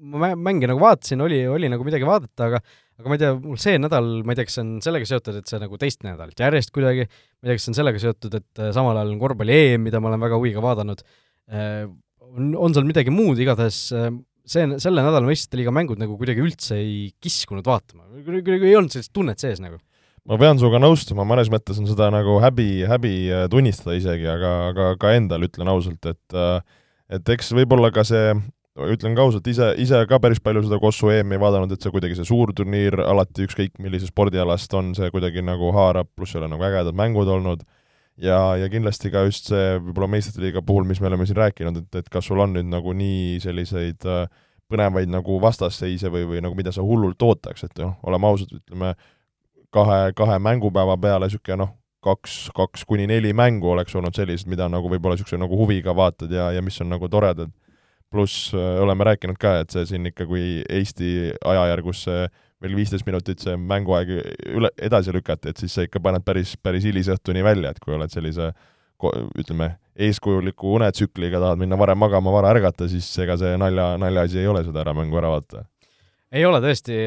ma 0.01 0.33
mänge 0.33 0.69
nagu 0.71 0.81
vaatasin, 0.81 1.21
oli, 1.21 1.43
oli 1.45 1.69
nagu 1.69 1.85
midagi 1.85 2.07
vaadata, 2.09 2.47
aga 2.47 2.63
aga 3.01 3.09
ma 3.09 3.17
ei 3.17 3.21
tea, 3.21 3.33
mul 3.41 3.59
see 3.61 3.81
nädal, 3.81 4.09
ma 4.25 4.33
ei 4.33 4.39
tea, 4.39 4.49
kas 4.49 4.59
see 4.59 4.65
on 4.65 4.71
sellega 4.85 5.09
seotud, 5.09 5.41
et 5.41 5.49
see 5.49 5.61
nagu 5.61 5.79
teist 5.81 6.03
nädalat 6.05 6.41
järjest 6.41 6.73
kuidagi, 6.73 7.07
ma 7.09 7.49
ei 7.49 7.51
tea, 7.51 7.57
kas 7.57 7.67
see 7.67 7.73
on 7.73 7.79
sellega 7.79 8.01
seotud, 8.03 8.37
et 8.37 8.63
samal 8.77 8.97
ajal 9.01 9.15
on 9.15 9.21
korvpalli 9.23 9.57
EM, 9.57 9.85
mida 9.89 10.01
ma 10.01 10.11
olen 10.11 10.25
väga 10.25 10.41
huviga 10.41 10.65
vaadanud, 10.65 11.05
Äh, 11.51 11.87
on, 12.31 12.53
on 12.55 12.75
seal 12.75 12.87
midagi 12.87 13.11
muud, 13.11 13.39
igatahes 13.43 13.79
äh, 13.97 14.11
see, 14.47 14.67
selle 14.83 15.03
nädala 15.03 15.27
meistrite 15.27 15.59
liiga 15.59 15.73
mängud 15.75 15.99
nagu 15.99 16.15
kuidagi 16.19 16.45
üldse 16.45 16.79
ei 16.79 17.09
kiskunud 17.23 17.67
vaatama, 17.67 18.07
kuidagi 18.23 18.69
ei 18.69 18.77
olnud 18.79 18.95
sellist 18.95 19.11
tunnet 19.17 19.43
sees 19.43 19.59
nagu 19.63 19.81
ma 20.29 20.39
pean 20.41 20.61
sinuga 20.61 20.81
nõustuma, 20.83 21.25
mõnes 21.29 21.51
mõttes 21.53 21.81
on 21.81 21.89
seda 21.89 22.11
nagu 22.13 22.39
häbi, 22.43 22.85
häbi 22.91 23.15
äh, 23.33 23.47
tunnistada 23.53 23.97
isegi, 23.99 24.29
aga, 24.31 24.55
aga 24.71 24.93
ka 25.01 25.15
endal 25.17 25.47
ütlen 25.49 25.71
ausalt, 25.73 26.05
et 26.07 26.41
et 27.11 27.33
eks 27.35 27.51
võib-olla 27.57 27.91
ka 27.95 28.05
see, 28.07 28.35
ütlen 28.87 29.17
ka 29.19 29.25
ausalt, 29.27 29.49
ise, 29.51 29.73
ise 29.83 29.99
ka 30.09 30.21
päris 30.23 30.39
palju 30.43 30.63
seda 30.67 30.79
Kossu 30.83 31.11
EM-i 31.11 31.41
vaadanud, 31.43 31.73
et 31.75 31.83
see 31.83 31.91
kuidagi 31.91 32.19
see 32.19 32.29
suur 32.29 32.53
turniir 32.57 33.01
alati 33.03 33.49
ükskõik 33.49 33.81
millise 33.83 34.09
spordialast 34.11 34.75
on, 34.79 34.93
see 34.95 35.11
kuidagi 35.11 35.43
nagu 35.45 35.73
haarab, 35.75 36.11
pluss 36.15 36.37
seal 36.37 36.47
on 36.47 36.55
nagu 36.55 36.67
ägedad 36.69 36.97
mängud 36.97 37.31
olnud. 37.31 37.67
Ja, 38.21 38.53
ja 38.61 38.69
kindlasti 38.69 39.09
ka 39.11 39.25
just 39.25 39.49
see 39.49 39.79
võib-olla 39.81 40.11
meistrite 40.13 40.45
liiga 40.45 40.63
puhul, 40.63 40.85
mis 40.87 41.01
me 41.01 41.09
oleme 41.09 41.25
siin 41.27 41.39
rääkinud, 41.41 41.79
et, 41.81 42.03
et 42.03 42.11
kas 42.13 42.27
sul 42.29 42.43
on 42.45 42.53
nüüd 42.53 42.69
nagu 42.69 42.93
nii 42.95 43.39
selliseid 43.41 44.05
äh, 44.05 44.27
põnevaid 44.71 45.11
nagu 45.11 45.39
vastasseise 45.43 46.13
või, 46.13 46.27
või 46.29 46.43
nagu 46.45 46.59
mida 46.59 46.73
sa 46.75 46.85
hullult 46.85 47.23
ootaks, 47.27 47.65
et 47.67 47.81
noh, 47.81 47.97
oleme 48.07 48.29
ausad, 48.29 48.53
ütleme 48.61 48.93
kahe, 49.75 50.13
kahe 50.17 50.39
mängupäeva 50.43 50.97
peale 51.01 51.29
niisugune 51.29 51.63
noh, 51.63 51.73
kaks, 52.05 52.51
kaks 52.57 52.85
kuni 52.89 53.07
neli 53.11 53.33
mängu 53.37 53.71
oleks 53.75 53.95
olnud 53.97 54.17
sellised, 54.17 54.49
mida 54.51 54.69
nagu 54.73 54.91
võib-olla 54.91 55.19
niisuguse 55.19 55.41
nagu 55.41 55.59
huviga 55.59 55.95
vaatad 55.97 56.33
ja, 56.33 56.51
ja 56.57 56.63
mis 56.65 56.81
on 56.81 56.91
nagu 56.93 57.09
toredad. 57.09 57.51
pluss 58.11 58.55
äh, 58.55 58.83
oleme 58.83 59.05
rääkinud 59.07 59.39
ka, 59.39 59.61
et 59.63 59.71
see 59.71 59.85
siin 59.87 60.07
ikka, 60.11 60.27
kui 60.27 60.65
Eesti 60.69 61.31
ajajärgus 61.47 62.01
see 62.09 62.25
veel 62.61 62.75
viisteist 62.77 63.07
minutit 63.07 63.41
see 63.41 63.55
mänguaeg 63.57 64.11
üle, 64.51 64.71
edasi 64.83 65.15
lükati, 65.15 65.53
et 65.53 65.63
siis 65.63 65.75
sa 65.75 65.85
ikka 65.87 66.03
paned 66.03 66.25
päris, 66.27 66.57
päris 66.61 66.85
hilisõhtuni 66.89 67.45
välja, 67.45 67.71
et 67.71 67.79
kui 67.81 67.95
oled 67.95 68.13
sellise 68.13 68.51
ütleme, 69.41 69.71
eeskujuliku 69.97 70.75
unetsükliga 70.77 71.41
tahad 71.41 71.61
minna 71.63 71.79
varem 71.81 72.03
magama, 72.03 72.33
vara 72.35 72.51
ärgata, 72.53 72.89
siis 72.91 73.07
ega 73.23 73.39
see 73.41 73.55
nalja, 73.61 73.95
naljaasi 74.01 74.43
ei 74.43 74.51
ole 74.51 74.65
seda 74.67 74.83
ära 74.83 74.93
mängu 74.97 75.17
ära 75.17 75.31
vaadata. 75.33 75.65
ei 76.33 76.45
ole 76.45 76.61
tõesti, 76.67 76.99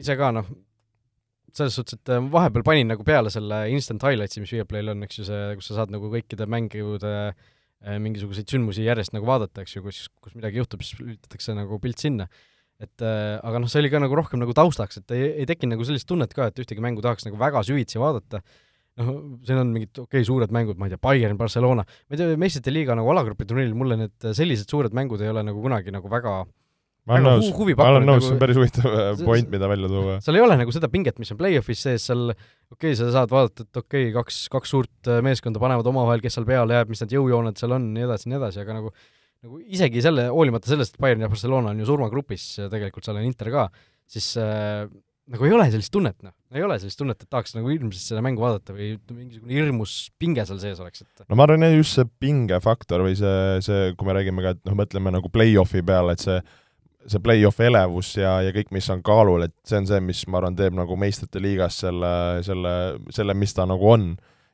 ise 0.00 0.16
ka 0.16 0.30
noh, 0.38 0.48
selles 1.58 1.76
suhtes, 1.78 1.98
et 1.98 2.12
vahepeal 2.32 2.64
panin 2.66 2.92
nagu 2.92 3.04
peale 3.06 3.32
selle 3.34 3.64
instant 3.74 4.04
highlights'i, 4.06 4.42
mis 4.42 4.52
Viaplayl 4.54 4.92
on, 4.94 5.04
eks 5.06 5.20
ju, 5.20 5.26
see, 5.28 5.40
kus 5.58 5.70
sa 5.70 5.80
saad 5.80 5.94
nagu 5.94 6.10
kõikide 6.12 6.46
mängude 6.50 7.14
eh, 7.28 7.98
mingisuguseid 8.02 8.48
sündmusi 8.50 8.86
järjest 8.86 9.14
nagu 9.16 9.28
vaadata, 9.28 9.64
eks 9.64 9.76
ju, 9.76 9.84
kus, 9.86 10.04
kus 10.22 10.38
midagi 10.38 10.62
juhtub, 10.62 10.84
siis 10.86 11.02
lülitatakse 11.02 11.56
nagu 11.58 11.80
pilt 11.82 12.00
sinna. 12.02 12.28
Et 12.78 13.02
äh, 13.02 13.34
aga 13.42 13.58
noh, 13.58 13.70
see 13.70 13.82
oli 13.82 13.90
ka 13.90 13.98
nagu 13.98 14.14
rohkem 14.14 14.38
nagu 14.38 14.54
taustaks, 14.54 15.00
et 15.00 15.14
ei, 15.16 15.32
ei 15.42 15.46
tekkinud 15.50 15.74
nagu 15.74 15.86
sellist 15.86 16.06
tunnet 16.06 16.30
ka, 16.34 16.46
et 16.46 16.60
ühtegi 16.62 16.82
mängu 16.84 17.02
tahaks 17.02 17.26
nagu 17.26 17.40
väga 17.40 17.64
süvitsi 17.66 17.98
vaadata, 17.98 18.38
noh, 19.02 19.10
siin 19.46 19.58
on 19.58 19.72
mingid 19.74 19.90
okei 19.94 20.20
okay,, 20.20 20.26
suured 20.28 20.54
mängud, 20.54 20.78
ma 20.78 20.86
ei 20.86 20.94
tea, 20.94 21.02
Bayern, 21.02 21.38
Barcelona, 21.40 21.82
ma 21.82 22.14
ei 22.14 22.20
tea, 22.20 22.38
meistrite 22.38 22.74
liiga 22.74 22.94
nagu 22.98 23.10
alagrupi 23.10 23.48
turniiril 23.50 23.74
mulle 23.78 23.98
need 23.98 24.30
sellised 24.30 24.70
suured 24.70 24.94
mängud 24.94 25.22
ei 25.24 25.32
ole 25.32 25.42
nagu 25.46 25.62
kunagi 25.64 25.94
nagu 25.94 26.10
väga 26.12 26.38
ma 27.08 27.18
olen 27.18 27.26
nõus, 27.28 27.50
ma 27.78 27.88
olen 27.92 28.08
nõus, 28.08 28.26
see 28.26 28.36
on 28.36 28.40
päris 28.42 28.58
huvitav 28.60 28.88
point, 29.28 29.50
mida 29.52 29.70
välja 29.70 29.90
tuua. 29.92 30.16
seal 30.24 30.38
ei 30.38 30.44
ole 30.44 30.58
nagu 30.60 30.74
seda 30.74 30.90
pinget, 30.92 31.18
mis 31.22 31.32
on 31.34 31.40
play-off'is 31.40 31.84
sees, 31.88 32.08
seal 32.10 32.30
okei 32.30 32.76
okay,, 32.76 32.98
sa 32.98 33.10
saad 33.14 33.32
vaadata, 33.32 33.66
et 33.66 33.82
okei 33.82 34.08
okay,, 34.08 34.16
kaks, 34.18 34.42
kaks 34.52 34.74
suurt 34.76 35.10
äh, 35.10 35.22
meeskonda 35.24 35.62
panevad 35.62 35.88
omavahel, 35.90 36.22
kes 36.24 36.38
seal 36.38 36.48
peale 36.48 36.76
jääb, 36.78 36.92
mis 36.92 37.02
need 37.04 37.16
jõujooned 37.16 37.60
seal 37.60 37.76
on, 37.78 37.90
nii 37.96 38.06
edasi, 38.06 38.30
nii 38.30 38.40
edasi, 38.40 38.62
aga 38.64 38.78
nagu 38.78 38.94
nagu 39.46 39.60
isegi 39.70 40.02
selle, 40.02 40.28
hoolimata 40.34 40.70
sellest, 40.70 40.96
et 40.96 41.02
Bayern 41.02 41.22
ja 41.22 41.30
Barcelona 41.30 41.70
on 41.70 41.82
ju 41.82 41.86
surmagrupis, 41.86 42.46
tegelikult 42.72 43.06
seal 43.06 43.20
on 43.20 43.26
Inter 43.28 43.52
ka, 43.54 43.68
siis 44.10 44.32
äh, 44.42 44.88
nagu 45.32 45.44
ei 45.46 45.54
ole 45.54 45.66
sellist 45.72 45.92
tunnet, 45.94 46.16
noh, 46.24 46.32
ei 46.54 46.64
ole 46.64 46.78
sellist 46.80 46.98
tunnet, 47.00 47.20
et 47.20 47.30
tahaks 47.30 47.54
nagu 47.56 47.70
hirmsasti 47.70 48.14
seda 48.14 48.22
mängu 48.24 48.42
vaadata 48.42 48.74
või 48.76 48.94
mingisugune 49.12 49.58
hirmus 49.58 49.96
pinge 50.20 50.44
seal 50.48 50.60
sees 50.62 50.80
oleks, 50.82 51.04
et 51.04 51.24
no 51.28 51.38
ma 51.38 51.46
arvan, 51.46 51.66
just 51.76 51.98
see 51.98 52.08
pingefaktor 52.22 53.04
või 53.04 53.18
see, 53.18 53.60
see, 53.64 53.92
kui 53.98 54.08
me 54.08 54.16
räägime 54.16 54.44
ka, 54.44 54.54
et 54.56 54.62
noh, 54.68 54.78
mõtleme 54.78 55.12
nagu 55.14 55.30
play-off'i 55.32 55.84
peale, 55.86 56.16
et 56.16 56.24
see 56.24 56.40
see 57.06 57.22
play-off 57.22 57.60
elevus 57.62 58.14
ja, 58.18 58.38
ja 58.42 58.52
kõik, 58.54 58.72
mis 58.74 58.88
on 58.92 59.02
kaalul, 59.06 59.46
et 59.46 59.54
see 59.66 59.78
on 59.80 59.86
see, 59.88 60.00
mis 60.04 60.24
ma 60.30 60.40
arvan, 60.40 60.56
teeb 60.58 60.76
nagu 60.76 60.98
meistrite 60.98 61.40
liigas 61.42 61.78
selle, 61.84 62.10
selle, 62.46 62.74
selle, 63.14 63.36
mis 63.38 63.54
ta 63.54 63.68
nagu 63.68 63.92
on. 63.92 64.10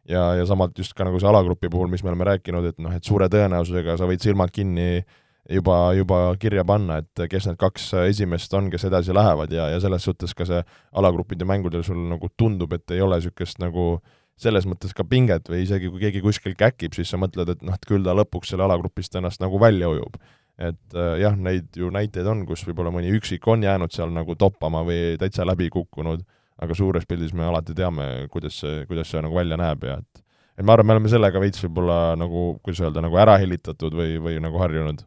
ja, 0.08 0.34
ja 0.36 0.44
samalt 0.44 0.76
just 0.76 0.92
ka 0.92 1.06
nagu 1.06 1.16
see 1.20 1.28
alagrupi 1.30 1.70
puhul, 1.72 1.88
mis 1.88 2.02
me 2.04 2.10
oleme 2.12 2.26
rääkinud, 2.28 2.66
et 2.68 2.80
noh, 2.84 2.92
et 2.92 3.04
suure 3.04 3.28
tõenäosusega 3.32 3.96
sa 3.96 4.04
võid 4.04 4.20
silmad 4.20 4.52
kinni 4.52 5.00
juba, 5.48 5.94
juba 5.96 6.18
kirja 6.40 6.64
panna, 6.68 6.98
et 7.00 7.24
kes 7.30 7.48
need 7.48 7.56
kaks 7.60 7.88
esimest 8.10 8.52
on, 8.54 8.68
kes 8.72 8.84
edasi 8.90 9.16
lähevad 9.16 9.52
ja, 9.52 9.70
ja 9.72 9.80
selles 9.80 10.04
suhtes 10.04 10.36
ka 10.36 10.44
see 10.48 10.60
alagruppide 10.92 11.48
mängudel 11.48 11.84
sul 11.86 12.04
nagu 12.10 12.28
tundub, 12.36 12.76
et 12.76 12.92
ei 12.92 13.00
ole 13.00 13.16
niisugust 13.16 13.60
nagu 13.64 13.96
selles 14.36 14.66
mõttes 14.66 14.92
ka 14.92 15.06
pinget 15.08 15.48
või 15.48 15.62
isegi 15.62 15.88
kui 15.88 16.02
keegi 16.02 16.20
kuskil 16.20 16.56
käkib, 16.58 16.92
siis 16.92 17.08
sa 17.08 17.16
mõtled, 17.20 17.54
et 17.54 17.64
noh, 17.64 17.76
et 17.76 17.88
küll 17.88 18.04
ta 18.04 18.12
lõpuks 18.18 18.52
selle 18.52 18.66
alagrupist 18.66 19.14
ennast 19.16 19.40
nagu 19.40 19.60
välja 19.62 19.88
ujub 19.88 20.18
et 20.58 20.94
äh, 20.94 21.16
jah, 21.22 21.36
neid 21.36 21.74
ju 21.76 21.90
näiteid 21.94 22.26
on, 22.30 22.44
kus 22.46 22.62
võib-olla 22.68 22.92
mõni 22.94 23.12
üksik 23.16 23.46
on 23.50 23.64
jäänud 23.66 23.94
seal 23.94 24.12
nagu 24.14 24.36
toppama 24.38 24.84
või 24.86 25.16
täitsa 25.20 25.46
läbi 25.46 25.70
kukkunud, 25.74 26.22
aga 26.62 26.76
suures 26.78 27.06
pildis 27.10 27.34
me 27.34 27.46
alati 27.48 27.74
teame, 27.74 28.28
kuidas 28.30 28.60
see, 28.62 28.84
kuidas 28.90 29.10
see 29.10 29.22
nagu 29.24 29.34
välja 29.34 29.58
näeb 29.60 29.88
ja 29.88 29.98
et 30.02 30.22
et 30.54 30.62
ma 30.62 30.76
arvan, 30.76 30.86
me 30.86 30.94
oleme 30.94 31.10
sellega 31.10 31.40
veits 31.42 31.62
võib-olla 31.64 32.14
nagu, 32.18 32.44
kuidas 32.62 32.84
öelda, 32.84 33.02
nagu 33.02 33.18
ära 33.18 33.34
hellitatud 33.42 33.96
või, 33.98 34.20
või 34.22 34.36
nagu 34.42 34.60
harjunud. 34.62 35.02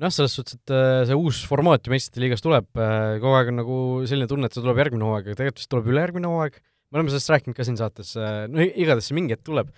noh, 0.00 0.12
selles 0.12 0.36
suhtes, 0.36 0.56
et 0.56 0.72
äh, 0.72 1.02
see 1.08 1.16
uus 1.16 1.42
formaat 1.48 1.84
ju 1.84 1.92
meistrite 1.92 2.24
liigas 2.24 2.44
tuleb, 2.44 2.70
äh, 2.80 3.18
kogu 3.20 3.36
aeg 3.36 3.52
on 3.52 3.60
nagu 3.60 3.76
selline 4.08 4.28
tunne, 4.30 4.48
et 4.48 4.56
see 4.56 4.64
tuleb 4.64 4.80
järgmine 4.80 5.04
hooaeg, 5.08 5.28
aga 5.28 5.36
tegelikult 5.36 5.60
vist 5.60 5.72
tuleb 5.72 5.92
ülejärgmine 5.92 6.32
hooaeg, 6.32 6.56
me 6.88 7.00
oleme 7.00 7.12
sellest 7.12 7.32
rääkinud 7.34 7.56
ka 7.56 7.68
siin 7.68 7.76
saates, 7.80 8.14
no 8.48 8.64
igatahes 8.64 9.10
see 9.10 9.16
mingi 9.18 9.36
hetk 9.36 9.44
tuleb 9.44 9.72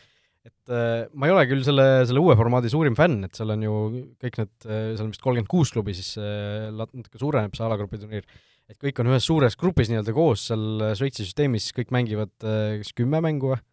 et 0.49 0.73
äh, 0.75 1.07
ma 1.15 1.29
ei 1.29 1.35
ole 1.35 1.47
küll 1.51 1.65
selle, 1.67 1.87
selle 2.09 2.23
uue 2.25 2.37
formaadi 2.39 2.71
suurim 2.73 2.97
fänn, 2.99 3.23
et 3.29 3.39
seal 3.39 3.55
on 3.55 3.65
ju 3.65 3.79
kõik 4.21 4.41
need, 4.41 4.53
äh, 4.67 4.85
seal 4.97 5.07
on 5.07 5.15
vist 5.15 5.25
kolmkümmend 5.25 5.51
kuus 5.51 5.73
klubi, 5.75 5.95
siis 5.97 6.15
äh, 6.21 6.69
natuke 6.75 7.21
suureneb 7.21 7.57
see 7.57 7.67
alagrupi 7.67 8.01
turniir, 8.03 8.29
et 8.69 8.79
kõik 8.81 9.01
on 9.03 9.11
ühes 9.13 9.27
suures 9.29 9.57
grupis 9.61 9.93
nii-öelda 9.93 10.15
koos 10.17 10.49
seal 10.51 10.93
Šveitsi 10.99 11.25
süsteemis, 11.25 11.71
kõik 11.77 11.93
mängivad 11.95 12.35
kas 12.43 12.95
kümme 12.97 13.23
mängu 13.25 13.55
või? 13.55 13.65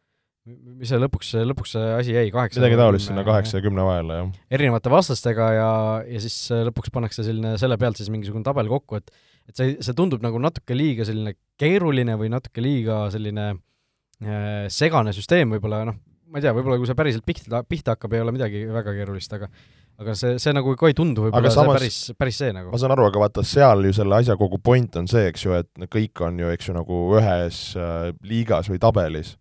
mis 0.45 0.91
see 0.91 0.99
lõpuks, 1.01 1.31
lõpuks 1.49 1.71
see 1.73 1.85
asi 1.95 2.11
jäi, 2.13 2.27
kaheksa 2.29 2.59
midagi 2.61 2.77
taolist 2.77 3.09
sinna 3.09 3.23
kaheksa 3.25 3.57
ja 3.57 3.63
kümne 3.65 3.81
vahele, 3.81 4.17
jah. 4.19 4.27
erinevate 4.53 4.91
vastastega 4.93 5.47
ja, 5.55 5.69
ja 6.05 6.19
siis 6.21 6.35
lõpuks 6.67 6.93
pannakse 6.93 7.25
selline, 7.25 7.55
selle 7.57 7.79
pealt 7.81 7.97
siis 7.97 8.11
mingisugune 8.13 8.45
tabel 8.45 8.69
kokku, 8.69 8.99
et 9.01 9.09
et 9.49 9.57
see, 9.59 9.75
see 9.83 9.95
tundub 9.97 10.23
nagu 10.25 10.39
natuke 10.41 10.77
liiga 10.77 11.05
selline 11.07 11.35
keeruline 11.61 12.15
või 12.19 12.31
natuke 12.33 12.63
liiga 12.63 13.05
selline 13.13 13.47
äh, 13.53 14.65
segane 14.73 15.13
süsteem 15.15 15.53
võib-olla, 15.55 15.83
noh, 15.89 15.99
ma 16.31 16.39
ei 16.39 16.45
tea, 16.45 16.53
võib-olla 16.55 16.77
kui 16.81 16.89
see 16.89 16.97
päriselt 16.97 17.25
pihta, 17.27 17.61
pihta 17.67 17.95
hakkab, 17.95 18.13
ei 18.15 18.23
ole 18.23 18.33
midagi 18.35 18.65
väga 18.71 18.93
keerulist, 18.97 19.33
aga 19.37 19.49
aga 20.01 20.15
see, 20.17 20.35
see 20.41 20.51
nagu 20.55 20.73
ka 20.79 20.89
ei 20.91 20.97
tundu 20.97 21.27
võib-olla 21.27 21.51
samas, 21.53 21.79
päris, 21.79 21.99
päris 22.19 22.39
see 22.41 22.51
nagu. 22.55 22.71
ma 22.73 22.81
saan 22.81 22.93
aru, 22.95 23.07
aga 23.09 23.21
vaata, 23.21 23.45
seal 23.47 23.85
ju 23.87 23.95
selle 23.95 24.19
asja 24.19 24.35
kogu 24.39 24.59
point 24.63 24.99
on 24.99 25.07
see, 25.11 25.29
eks 25.31 25.45
ju, 25.45 25.55
et 25.55 25.87
kõik 25.91 26.23
on 26.25 26.41
ju, 26.41 26.51
eks 26.51 26.69
ju, 26.69 26.75
nagu 26.75 27.01
ühes 27.19 27.61
äh, 27.79 28.09
liigas 28.27 28.69
või 28.71 28.81
tabelis. 28.83 29.35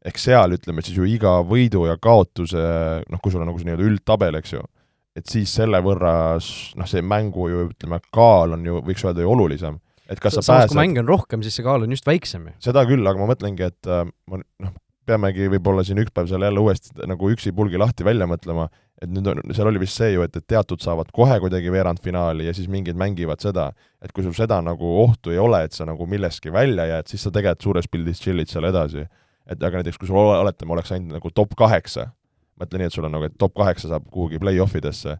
ehk 0.00 0.16
seal, 0.16 0.56
ütleme 0.56 0.80
siis 0.80 0.96
ju 0.96 1.04
iga 1.04 1.40
võidu 1.44 1.84
ja 1.84 1.98
kaotuse, 2.00 2.64
noh, 3.04 3.20
kui 3.20 3.32
sul 3.32 3.42
on 3.42 3.50
nagu 3.50 3.60
see 3.60 3.68
nii-öelda 3.68 3.88
üldtabel, 3.90 4.40
eks 4.40 4.54
ju, 4.56 4.64
et 5.18 5.28
siis 5.28 5.52
selle 5.52 5.82
võrra 5.84 6.14
noh, 6.40 6.88
see 6.88 7.04
mängu 7.04 7.50
ju 7.52 7.68
ütleme, 7.68 8.00
kaal 8.14 8.56
on 8.56 8.64
ju, 8.64 8.80
võiks 8.86 9.04
öelda 9.04 9.26
ju 9.26 9.34
olulisem 9.34 9.76
et 10.10 10.18
kas 10.18 10.38
sa 10.38 10.42
samas, 10.42 10.70
kui 10.72 10.80
mänge 10.80 11.04
on 11.04 11.10
rohkem, 11.10 11.44
siis 11.44 11.60
see 11.60 11.66
kaal 11.66 11.84
on 11.84 11.92
just 11.92 12.08
väiksem 12.08 12.48
ju. 12.48 12.54
seda 12.64 12.86
küll, 12.88 13.04
aga 13.06 13.20
ma 13.20 13.28
mõtlengi, 13.30 13.68
et 13.68 13.90
äh, 13.90 14.08
ma 14.30 14.40
noh, 14.40 14.72
peamegi 15.08 15.48
võib-olla 15.52 15.84
siin 15.86 16.00
üks 16.02 16.12
päev 16.14 16.28
seal 16.30 16.44
jälle 16.44 16.62
uuesti 16.62 17.06
nagu 17.08 17.30
üksipulgi 17.32 17.80
lahti 17.80 18.06
välja 18.06 18.28
mõtlema, 18.30 18.68
et 19.00 19.10
nüüd 19.10 19.30
on, 19.32 19.40
seal 19.56 19.70
oli 19.70 19.80
vist 19.82 19.96
see 19.96 20.12
ju, 20.12 20.24
et, 20.26 20.36
et 20.36 20.46
teatud 20.52 20.82
saavad 20.84 21.10
kohe 21.16 21.38
kuidagi 21.42 21.72
veerandfinaali 21.72 22.46
ja 22.48 22.54
siis 22.56 22.68
mingid 22.72 22.98
mängivad 23.00 23.42
seda, 23.42 23.70
et 24.04 24.12
kui 24.16 24.24
sul 24.26 24.36
seda 24.36 24.60
nagu 24.64 24.92
ohtu 25.02 25.32
ei 25.32 25.40
ole, 25.40 25.62
et 25.66 25.76
sa 25.76 25.88
nagu 25.88 26.06
millestki 26.10 26.52
välja 26.52 26.86
jääd, 26.90 27.10
siis 27.10 27.24
sa 27.26 27.32
tegelikult 27.34 27.68
suures 27.68 27.90
pildis 27.90 28.20
chill'id 28.22 28.52
seal 28.52 28.68
edasi. 28.68 29.06
et 29.50 29.62
aga 29.66 29.80
näiteks 29.80 29.98
kui 29.98 30.06
sul 30.06 30.20
oletame, 30.20 30.76
oleks 30.76 30.92
ainult 30.94 31.16
nagu 31.16 31.30
top 31.34 31.56
kaheksa, 31.58 32.10
mõtle 32.60 32.78
nii, 32.78 32.86
et 32.86 32.94
sul 32.94 33.08
on 33.08 33.16
nagu, 33.16 33.26
et 33.26 33.38
top 33.40 33.56
kaheksa 33.56 33.88
saab 33.90 34.04
kuhugi 34.12 34.38
play-off 34.38 34.76
idesse, 34.78 35.16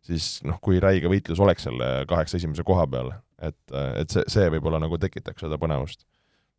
siis 0.00 0.38
noh, 0.46 0.56
kui 0.62 0.78
räige 0.80 1.10
võitlus 1.10 1.42
oleks 1.42 1.66
selle 1.66 1.90
kaheksa 2.08 2.38
esimese 2.38 2.64
koha 2.64 2.86
peal, 2.88 3.10
et, 3.42 3.58
et 4.00 4.14
see, 4.14 4.24
see 4.30 4.46
võib-olla 4.54 4.80
nagu 4.80 4.96
tekitaks 5.02 5.44
seda 5.44 5.58
põnevust 5.60 6.06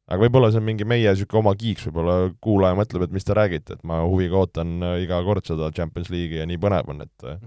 aga 0.06 0.22
võib-olla 0.22 0.52
see 0.54 0.62
on 0.62 0.68
mingi 0.68 0.86
meie 0.88 1.10
niisugune 1.10 1.42
oma 1.42 1.56
kiiks, 1.58 1.88
võib-olla 1.90 2.30
kuulaja 2.44 2.78
mõtleb, 2.78 3.08
et 3.08 3.16
mis 3.16 3.26
te 3.26 3.36
räägite, 3.38 3.78
et 3.78 3.88
ma 3.88 4.04
huviga 4.06 4.44
ootan 4.44 4.78
äh, 4.86 5.02
iga 5.06 5.20
kord 5.26 5.48
seda 5.48 5.72
Champions 5.76 6.12
League'i 6.14 6.44
ja 6.44 6.48
nii 6.50 6.62
põnev 6.62 6.92
on, 6.94 7.02
et 7.06 7.28
äh, 7.28 7.42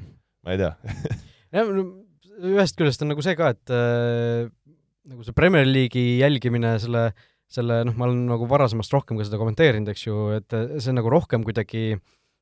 ma 0.46 0.54
ei 0.54 0.62
tea. 0.62 0.72
Jah, 1.54 1.72
ühest 2.48 2.78
küljest 2.78 3.02
on 3.04 3.12
nagu 3.12 3.24
see 3.24 3.38
ka, 3.38 3.52
et 3.54 3.74
äh, 3.74 4.50
nagu 5.08 5.26
see 5.26 5.36
Premier 5.36 5.68
League'i 5.68 6.18
jälgimine, 6.18 6.74
selle, 6.82 7.08
selle 7.50 7.82
noh, 7.86 7.96
ma 7.98 8.08
olen 8.08 8.26
nagu 8.32 8.48
varasemast 8.50 8.94
rohkem 8.94 9.20
ka 9.20 9.26
seda 9.28 9.40
kommenteerinud, 9.40 9.90
eks 9.94 10.08
ju, 10.08 10.30
et 10.40 10.58
äh, 10.58 10.78
see 10.80 10.92
on 10.94 10.98
nagu 11.02 11.12
rohkem 11.14 11.46
kuidagi 11.46 11.92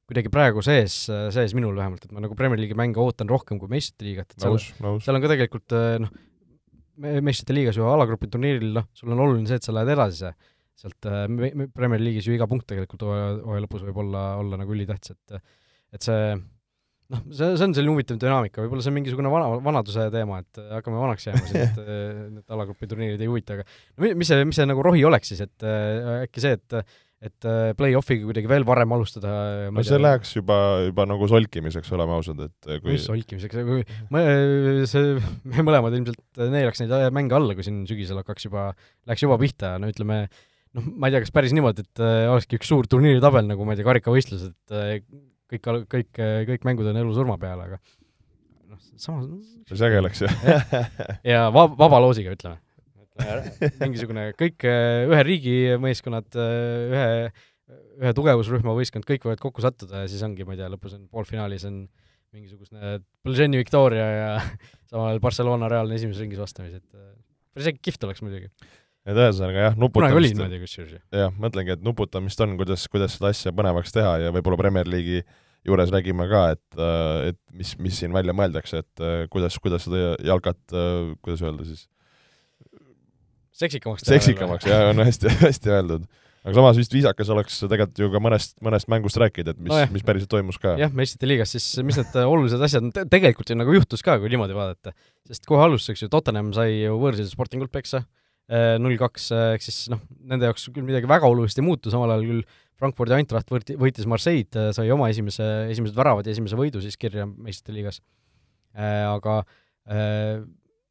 kuidagi 0.07 0.31
praegu 0.31 0.63
sees, 0.63 0.95
sees 1.35 1.53
minul 1.59 1.75
vähemalt, 1.75 2.05
et 2.07 2.13
ma 2.15 2.21
nagu 2.23 2.37
Premier 2.39 2.61
League'i 2.63 2.79
mänge 2.79 3.01
ootan 3.03 3.27
rohkem 3.27 3.59
kui 3.59 3.67
meistrite 3.67 4.07
liigat, 4.07 4.31
et 4.31 4.45
seal, 4.45 4.55
seal 5.03 5.19
on 5.19 5.25
ka 5.25 5.31
tegelikult 5.33 5.75
noh, 6.05 6.13
meistrite 6.97 7.57
liigas 7.57 7.79
ju 7.79 7.87
alagrupi 7.89 8.29
turniiril, 8.33 8.73
noh, 8.77 8.89
sul 8.97 9.13
on 9.15 9.23
oluline 9.27 9.49
see, 9.51 9.61
et 9.61 9.67
sa 9.67 9.75
lähed 9.77 9.93
edasi 9.97 10.33
sealt 10.77 11.09
äh, 11.09 11.25
Premier 11.75 12.03
League'is 12.03 12.27
ju 12.29 12.35
iga 12.37 12.49
punkt 12.51 12.67
tegelikult 12.69 13.07
hooaja 13.07 13.63
lõpus 13.65 13.87
võib 13.87 14.03
olla, 14.05 14.27
olla 14.43 14.61
nagu 14.61 14.77
ülitähtis, 14.77 15.17
et 15.17 15.41
et 15.97 16.05
see 16.05 16.35
noh, 16.35 17.23
see, 17.31 17.49
see 17.57 17.65
on 17.65 17.75
selline 17.77 17.95
huvitav 17.95 18.19
dünaamika, 18.21 18.61
võib-olla 18.65 18.85
see 18.85 18.93
on 18.93 18.99
mingisugune 18.99 19.33
vana, 19.33 19.49
vanaduse 19.65 20.09
teema, 20.13 20.43
et 20.43 20.61
hakkame 20.75 21.01
vanaks 21.01 21.29
jääma 21.29 21.45
siin, 21.49 21.65
et 21.65 21.81
need 22.37 22.57
alagrupi 22.57 22.91
turniirid 22.91 23.23
ei 23.23 23.31
huvita, 23.31 23.57
aga 23.57 23.67
no 23.67 24.13
mis 24.21 24.33
see, 24.33 24.49
mis 24.49 24.61
see 24.61 24.69
nagu 24.69 24.85
rohi 24.85 25.05
oleks 25.09 25.33
siis, 25.33 25.45
et 25.47 25.67
äh, 25.67 26.27
äkki 26.27 26.45
see, 26.45 26.59
et 26.59 26.81
et 27.29 27.47
äh, 27.49 27.71
play-off'iga 27.79 28.29
kuidagi 28.29 28.51
veel 28.51 28.67
varem 28.69 28.93
alustada 28.97 29.31
no 29.73 29.85
see 29.85 29.95
tea, 29.95 30.03
läheks 30.03 30.35
juba, 30.39 30.57
juba 30.87 31.07
nagu 31.09 31.29
solkimiseks, 31.31 31.93
oleme 31.97 32.17
ausad, 32.17 32.43
et 32.47 32.71
äh, 32.71 32.81
kui 32.83 32.97
mis 32.97 33.07
solkimiseks, 33.09 33.63
kui 33.67 33.85
me, 34.15 34.25
see, 34.91 35.15
me 35.53 35.65
mõlemad 35.67 35.97
ilmselt 35.99 36.43
neelaks 36.43 36.83
neid 36.83 36.95
mänge 37.17 37.39
alla, 37.39 37.57
kui 37.59 37.67
siin 37.67 37.85
sügisel 37.89 38.21
hakkaks 38.23 38.49
juba, 38.49 38.69
läheks 39.09 39.27
juba 39.27 39.39
pihta, 39.43 39.77
no 39.83 39.91
ütleme, 39.93 40.25
noh, 40.77 40.91
ma 40.95 41.11
ei 41.11 41.17
tea, 41.17 41.25
kas 41.27 41.35
päris 41.35 41.55
niimoodi, 41.57 41.87
et 41.87 42.05
äh, 42.05 42.27
olekski 42.33 42.61
üks 42.61 42.73
suur 42.73 42.91
turniiritabel, 42.91 43.49
nagu 43.51 43.67
ma 43.67 43.75
ei 43.75 43.81
tea, 43.81 43.89
karikavõistlused, 43.89 44.57
et 44.77 45.09
kõik, 45.53 45.73
kõik, 45.93 46.13
kõik 46.53 46.69
mängud 46.69 46.91
on 46.93 47.01
elu-surma 47.03 47.39
peale, 47.43 47.71
aga 47.71 47.81
noh, 48.73 48.85
samas 49.01 49.27
päris 49.67 49.89
äge 49.89 50.03
oleks 50.03 50.23
ju 50.25 50.31
ja 51.33 51.49
va-, 51.55 51.71
vaba 51.79 52.03
loosiga, 52.03 52.35
ütleme 52.37 52.61
mingisugune 53.81 54.31
kõik 54.39 54.67
äh, 54.69 55.05
ühe 55.09 55.23
riigi 55.27 55.59
meeskonnad, 55.83 56.29
äh, 56.39 56.95
ühe, 56.95 57.77
ühe 58.03 58.15
tugevusrühma 58.17 58.75
võistkond, 58.77 59.07
kõik 59.09 59.27
võivad 59.27 59.43
kokku 59.43 59.65
sattuda 59.65 60.05
ja 60.05 60.11
siis 60.11 60.25
ongi, 60.27 60.47
ma 60.47 60.57
ei 60.57 60.63
tea, 60.63 60.71
lõpus 60.73 60.97
on 60.99 61.07
poolfinaalis 61.13 61.67
on 61.69 61.85
mingisugune 62.37 62.99
Blženi 63.25 63.61
Victoria 63.61 64.07
ja 64.07 64.29
samal 64.91 65.13
ajal 65.13 65.23
Barcelona 65.25 65.71
Real 65.73 65.89
on 65.89 65.97
esimeses 65.97 66.25
ringis 66.25 66.43
vastamisi, 66.43 66.83
et 66.83 66.99
äh, 66.99 67.15
päris 67.57 67.71
äge 67.73 67.83
kihvt 67.89 68.07
oleks 68.09 68.23
muidugi. 68.25 68.53
et 69.07 69.17
ühesõnaga 69.17 69.67
jah, 69.71 69.81
nuputamist 69.81 70.13
kunagi 70.13 70.23
oli 70.23 70.35
niimoodi 70.35 70.63
kusjuures. 70.67 71.03
jah, 71.23 71.35
mõtlengi, 71.41 71.77
et 71.79 71.85
nuputamist 71.87 72.45
on, 72.45 72.55
kuidas, 72.61 72.87
kuidas 72.93 73.17
seda 73.19 73.33
asja 73.33 73.55
põnevaks 73.57 73.97
teha 73.97 74.17
ja 74.27 74.37
võib-olla 74.37 74.61
Premier 74.61 74.89
League'i 74.91 75.25
juures 75.67 75.91
räägime 75.91 76.29
ka, 76.31 76.43
et, 76.55 76.81
et 77.33 77.39
mis, 77.57 77.73
mis 77.83 77.97
siin 77.99 78.13
välja 78.15 78.31
mõeldakse, 78.37 78.85
et 78.85 79.29
kuidas, 79.33 79.57
kuidas 79.59 79.83
seda 79.89 80.13
jalkat, 80.23 80.61
kuidas 81.25 81.43
öelda 81.43 81.67
siis, 81.67 81.89
seksikamaks 83.57 84.05
teha. 84.05 84.17
seksikamaks, 84.17 84.69
jaa, 84.69 84.91
on 84.93 85.03
hästi, 85.07 85.33
hästi 85.47 85.73
öeldud. 85.73 86.05
aga 86.47 86.55
samas 86.59 86.79
vist 86.79 86.93
viisakas 86.95 87.31
oleks 87.35 87.59
tegelikult 87.63 88.03
ju 88.03 88.11
ka 88.13 88.21
mõnest, 88.23 88.57
mõnest 88.65 88.91
mängust 88.93 89.19
rääkida, 89.21 89.55
et 89.55 89.63
mis 89.63 89.73
no, 89.73 89.81
mis 89.95 90.05
päriselt 90.07 90.31
toimus 90.33 90.61
ka. 90.63 90.77
jah, 90.81 90.93
meistrite 90.97 91.31
liigas 91.31 91.55
siis, 91.57 91.67
mis 91.87 91.99
need 92.01 92.19
olulised 92.23 92.63
asjad 92.69 92.87
on, 92.87 92.93
tegelikult 93.13 93.51
ju 93.51 93.59
nagu 93.59 93.75
juhtus 93.77 94.05
ka, 94.07 94.19
kui 94.23 94.31
niimoodi 94.33 94.57
vaadata. 94.57 94.95
sest 95.29 95.49
kohe 95.49 95.65
alustuseks 95.67 96.07
ju 96.07 96.13
Tottenham 96.13 96.53
sai 96.57 96.83
ju 96.85 96.99
võõrsil 97.01 97.29
Sportingult 97.31 97.73
peksa, 97.75 98.05
eh, 98.51 98.77
null 98.83 98.99
kaks, 99.01 99.31
eh, 99.35 99.49
ehk 99.57 99.67
siis 99.67 99.87
noh, 99.93 100.05
nende 100.29 100.51
jaoks 100.51 100.69
küll 100.75 100.87
midagi 100.87 101.11
väga 101.11 101.31
olulist 101.31 101.59
ei 101.59 101.67
muutu, 101.67 101.93
samal 101.95 102.15
ajal 102.15 102.29
küll 102.29 102.45
Frankfurdi 102.77 103.17
Eintracht 103.17 103.49
võrti, 103.49 103.75
võitis 103.81 104.05
Marseille'd, 104.05 104.53
sai 104.77 104.91
oma 104.93 105.09
esimese, 105.09 105.47
esimesed 105.73 105.97
väravad 105.97 106.27
ja 106.29 106.35
esimese 106.37 106.59
võidu 106.61 106.83
siis 106.85 106.99
kirja 107.01 107.25
meistrite 107.25 107.73
liigas. 107.73 108.03
Aga 108.77 109.39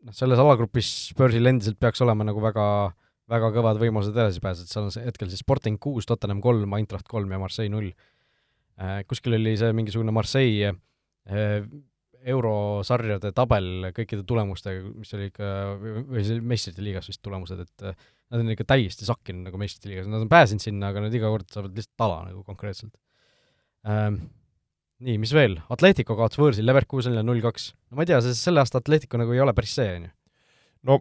noh, 0.06 0.16
selles 0.16 0.42
alagrupis 0.42 0.92
börsil 1.18 1.50
endiselt 1.50 1.80
peaks 1.82 2.04
olema 2.06 2.28
nagu 2.28 2.42
väga, 2.44 2.68
väga 3.32 3.52
kõvad 3.56 3.82
võimalused 3.82 4.16
edasi 4.16 4.44
pääseda, 4.44 4.72
seal 4.72 4.90
on 4.90 5.08
hetkel 5.08 5.32
siis 5.32 5.44
Sporting 5.46 5.82
kuus, 5.82 6.08
Tottenham 6.10 6.44
kolm, 6.44 6.78
Eintracht 6.78 7.10
kolm 7.12 7.34
ja 7.34 7.42
Marseille 7.42 7.74
null. 7.74 7.92
Äh, 8.82 9.02
kuskil 9.10 9.38
oli 9.38 9.56
see 9.60 9.72
mingisugune 9.76 10.14
Marseille 10.16 10.74
äh, 10.76 11.60
eurosarjade 12.26 13.32
tabel 13.38 13.92
kõikide 13.96 14.26
tulemustega, 14.28 14.82
mis 14.98 15.14
oli 15.16 15.30
ikka, 15.30 15.50
või 16.10 16.24
see 16.26 16.42
meistrite 16.42 16.84
liigas 16.84 17.10
vist 17.12 17.22
tulemused, 17.26 17.62
et 17.62 17.86
äh, 17.86 18.08
nad 18.34 18.42
on 18.42 18.50
ikka 18.56 18.66
täiesti 18.74 19.08
sakkinud 19.08 19.46
nagu 19.48 19.60
meistrite 19.62 19.92
liigas, 19.92 20.10
nad 20.10 20.26
on 20.26 20.32
pääsenud 20.32 20.64
sinna, 20.64 20.90
aga 20.90 21.06
nad 21.06 21.14
iga 21.16 21.30
kord 21.32 21.48
saavad 21.54 21.78
lihtsalt 21.78 21.98
tala 22.02 22.24
nagu 22.32 22.42
konkreetselt. 22.48 22.96
Nii, 25.06 25.18
mis 25.22 25.34
veel, 25.36 25.60
Atletico 25.74 26.18
kaotas 26.18 26.40
võõrsil 26.42 26.66
Leverkusenile 26.66 27.24
null-kaks. 27.26 27.72
no 27.92 28.00
ma 28.00 28.06
ei 28.06 28.12
tea, 28.12 28.22
see 28.26 28.38
selle 28.38 28.64
aasta 28.64 28.82
Atletico 28.82 29.20
nagu 29.22 29.36
ei 29.36 29.44
ole 29.44 29.54
päris 29.58 29.76
see, 29.78 29.92
on 30.00 30.08
ju. 30.08 30.14
no 30.90 31.00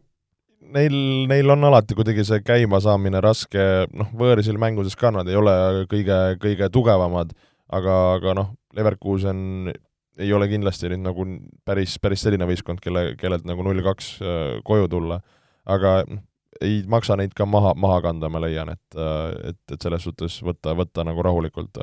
neil, 0.74 0.98
neil 1.30 1.54
on 1.54 1.68
alati 1.70 1.96
kuidagi 1.96 2.26
see 2.26 2.42
käimasaamine 2.44 3.22
raske, 3.24 3.64
noh, 3.96 4.12
võõrsil 4.16 4.60
mängudes 4.60 4.96
ka 5.00 5.12
nad 5.14 5.28
ei 5.30 5.38
ole 5.40 5.54
kõige, 5.90 6.20
kõige 6.42 6.70
tugevamad, 6.74 7.34
aga, 7.72 7.96
aga 8.18 8.36
noh, 8.40 8.52
Leverkusen 8.76 9.72
ei 10.20 10.30
ole 10.34 10.46
kindlasti 10.50 10.90
nüüd 10.92 11.02
nagu 11.02 11.26
päris, 11.66 11.96
päris 12.02 12.22
selline 12.22 12.46
võistkond, 12.46 12.82
kelle, 12.82 13.12
kellelt 13.18 13.46
nagu 13.48 13.64
null-kaks 13.66 14.14
äh, 14.22 14.44
koju 14.66 14.90
tulla. 14.92 15.20
aga 15.64 16.02
noh, 16.08 16.22
ei 16.62 16.82
maksa 16.86 17.16
neid 17.18 17.32
ka 17.34 17.46
maha, 17.50 17.72
maha 17.74 17.98
kanda, 18.04 18.28
ma 18.30 18.40
leian, 18.44 18.70
et, 18.70 18.98
äh, 18.98 19.50
et, 19.50 19.60
et 19.72 19.82
selles 19.82 20.04
suhtes 20.06 20.38
võtta, 20.44 20.76
võtta 20.78 21.04
nagu 21.06 21.24
rahulikult 21.24 21.82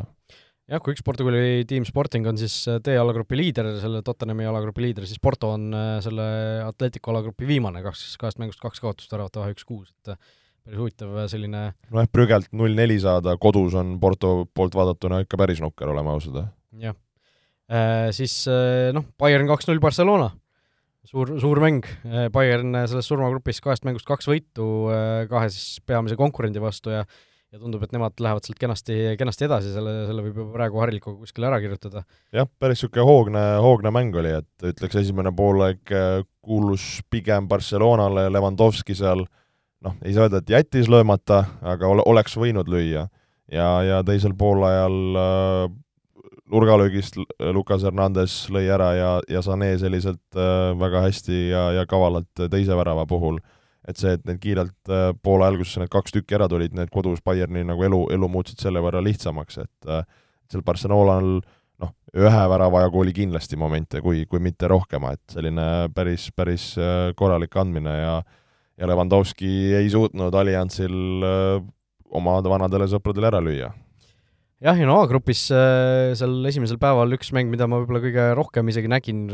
jah, 0.71 0.81
kui 0.83 0.95
üks 0.95 1.03
Portugali 1.05 1.63
tiim 1.67 1.85
Sporting 1.87 2.27
on 2.31 2.39
siis 2.39 2.55
D-alagrupi 2.85 3.37
liider, 3.37 3.73
selle 3.81 4.01
Tottenhami 4.05 4.47
alagrupi 4.47 4.85
liider, 4.85 5.07
siis 5.09 5.19
Porto 5.23 5.51
on 5.55 5.69
äh, 5.75 5.95
selle 6.03 6.25
Atletico 6.65 7.11
alagrupi 7.13 7.47
viimane, 7.49 7.83
kaks, 7.85 8.05
kahest 8.21 8.39
mängust 8.41 8.61
kaks 8.63 8.83
kaotust, 8.83 9.11
väravate 9.11 9.41
vahe 9.41 9.55
üks-kuus, 9.55 9.91
et 9.91 10.13
äh, 10.13 10.19
päris 10.65 10.81
huvitav 10.81 11.15
äh, 11.17 11.29
selline 11.31 11.63
nojah, 11.91 12.11
Brügelt 12.13 12.51
null-neli 12.55 12.99
saada 13.03 13.35
kodus 13.41 13.75
on 13.79 13.97
Porto 14.01 14.45
poolt 14.55 14.77
vaadatuna 14.77 15.23
ikka 15.25 15.39
päris 15.41 15.63
nukker, 15.63 15.91
oleme 15.91 16.13
ausad. 16.15 16.45
jah 16.79 16.95
äh,. 16.95 18.11
Siis 18.15 18.43
noh, 18.95 19.05
Bayern 19.19 19.47
kaks-null 19.47 19.79
Barcelona, 19.79 20.25
suur, 21.07 21.29
suur 21.39 21.61
mäng, 21.63 21.85
Bayern 22.35 22.75
selles 22.83 23.07
surmagrupis 23.07 23.61
kahest 23.63 23.87
mängust 23.87 24.07
kaks 24.07 24.27
võitu 24.27 24.65
kahe 25.31 25.51
siis 25.51 25.79
peamise 25.87 26.17
konkurendi 26.19 26.59
vastu 26.63 26.91
ja 26.91 27.05
ja 27.51 27.59
tundub, 27.59 27.83
et 27.83 27.91
nemad 27.91 28.15
lähevad 28.23 28.45
sealt 28.47 28.59
kenasti, 28.61 28.95
kenasti 29.19 29.45
edasi, 29.47 29.73
selle, 29.75 29.93
selle 30.07 30.23
võib 30.23 30.39
juba 30.39 30.53
praegu 30.55 30.79
harilikult 30.79 31.17
kuskile 31.19 31.49
ära 31.49 31.59
kirjutada. 31.63 32.05
jah, 32.31 32.47
päris 32.59 32.79
niisugune 32.79 33.07
hoogne, 33.07 33.43
hoogne 33.65 33.91
mäng 33.91 34.15
oli, 34.21 34.31
et 34.39 34.67
ütleks, 34.71 34.95
esimene 35.03 35.33
poolaeg 35.35 35.91
äh, 35.91 36.23
kuulus 36.41 37.01
pigem 37.11 37.49
Barcelonale, 37.51 38.29
Levandovski 38.31 38.95
seal 38.95 39.25
noh, 39.83 39.99
ei 39.99 40.15
saa 40.15 40.29
öelda, 40.29 40.39
et 40.39 40.55
jättis 40.55 40.87
löömata, 40.91 41.43
aga 41.73 41.91
ole, 41.91 42.07
oleks 42.07 42.39
võinud 42.39 42.71
lüüa. 42.71 43.07
ja, 43.51 43.69
ja 43.83 44.01
teisel 44.07 44.37
poolajal 44.39 44.99
äh, 45.19 45.63
nurgalöögist 46.51 47.19
Lucas 47.51 47.83
Hernandez 47.83 48.45
lõi 48.51 48.69
ära 48.71 48.93
ja, 48.95 49.15
ja 49.27 49.43
Sané 49.43 49.73
selliselt 49.79 50.39
äh, 50.39 50.71
väga 50.79 51.03
hästi 51.03 51.49
ja, 51.49 51.71
ja 51.81 51.89
kavalalt 51.89 52.47
teise 52.47 52.79
värava 52.79 53.03
puhul 53.11 53.43
äh, 53.43 53.57
et 53.89 53.97
see, 53.97 54.13
et 54.17 54.25
need 54.29 54.41
kiirelt 54.41 54.91
äh, 54.93 55.09
poole 55.23 55.47
alguses 55.47 55.79
need 55.81 55.91
kaks 55.91 56.13
tükki 56.13 56.37
ära 56.37 56.47
tulid, 56.51 56.75
need 56.77 56.91
kodus 56.93 57.23
Bayerni 57.25 57.63
nagu 57.67 57.85
elu, 57.87 58.03
elu 58.13 58.29
muutsid 58.31 58.61
selle 58.61 58.83
võrra 58.83 59.01
lihtsamaks, 59.03 59.57
et 59.63 59.89
äh, 59.89 60.05
seal 60.51 60.65
Barcelonal 60.67 61.31
noh, 61.81 61.93
ühe 62.13 62.43
värava 62.53 62.83
jagu 62.85 63.01
oli 63.01 63.15
kindlasti 63.17 63.57
momente, 63.57 64.03
kui, 64.05 64.25
kui 64.29 64.43
mitte 64.43 64.69
rohkem, 64.69 65.07
et 65.15 65.33
selline 65.33 65.67
päris, 65.95 66.29
päris 66.35 66.71
äh, 66.77 67.09
korralik 67.17 67.57
andmine 67.57 67.97
ja 67.97 68.21
ja 68.81 68.87
Levandovski 68.89 69.47
ei 69.77 69.89
suutnud 69.93 70.33
Alliansil 70.33 70.93
oma 72.17 72.31
vanadele 72.41 72.87
sõpradele 72.89 73.27
ära 73.27 73.41
lüüa. 73.43 73.67
Jah, 74.63 74.79
ja 74.79 74.87
no 74.89 74.95
A-grupis 75.03 75.43
seal 75.51 76.47
esimesel 76.49 76.79
päeval 76.81 77.13
üks 77.13 77.29
mäng, 77.35 77.51
mida 77.51 77.67
ma 77.69 77.77
võib-olla 77.81 78.01
kõige 78.01 78.25
rohkem 78.39 78.71
isegi 78.73 78.89
nägin, 78.89 79.27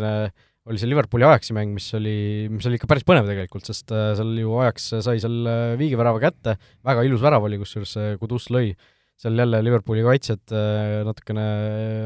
oli 0.67 0.79
see 0.81 0.89
Liverpooli 0.89 1.25
Ajaxi 1.27 1.55
mäng, 1.55 1.73
mis 1.77 1.87
oli, 1.95 2.47
mis 2.51 2.65
oli 2.67 2.77
ikka 2.79 2.89
päris 2.91 3.05
põnev 3.07 3.27
tegelikult, 3.29 3.67
sest 3.69 3.91
äh, 3.95 4.11
seal 4.17 4.33
ju 4.41 4.55
Ajax 4.61 4.89
sai 5.05 5.21
seal 5.23 5.47
äh, 5.47 5.73
viigivärava 5.79 6.21
kätte, 6.23 6.57
väga 6.87 7.05
ilus 7.07 7.23
värav 7.23 7.47
oli, 7.47 7.59
kusjuures 7.61 7.93
Kudus 8.21 8.49
lõi, 8.53 8.71
seal 9.17 9.39
jälle 9.39 9.61
Liverpooli 9.63 10.03
kaitsjad 10.05 10.55
äh, 10.55 10.99
natukene 11.07 11.45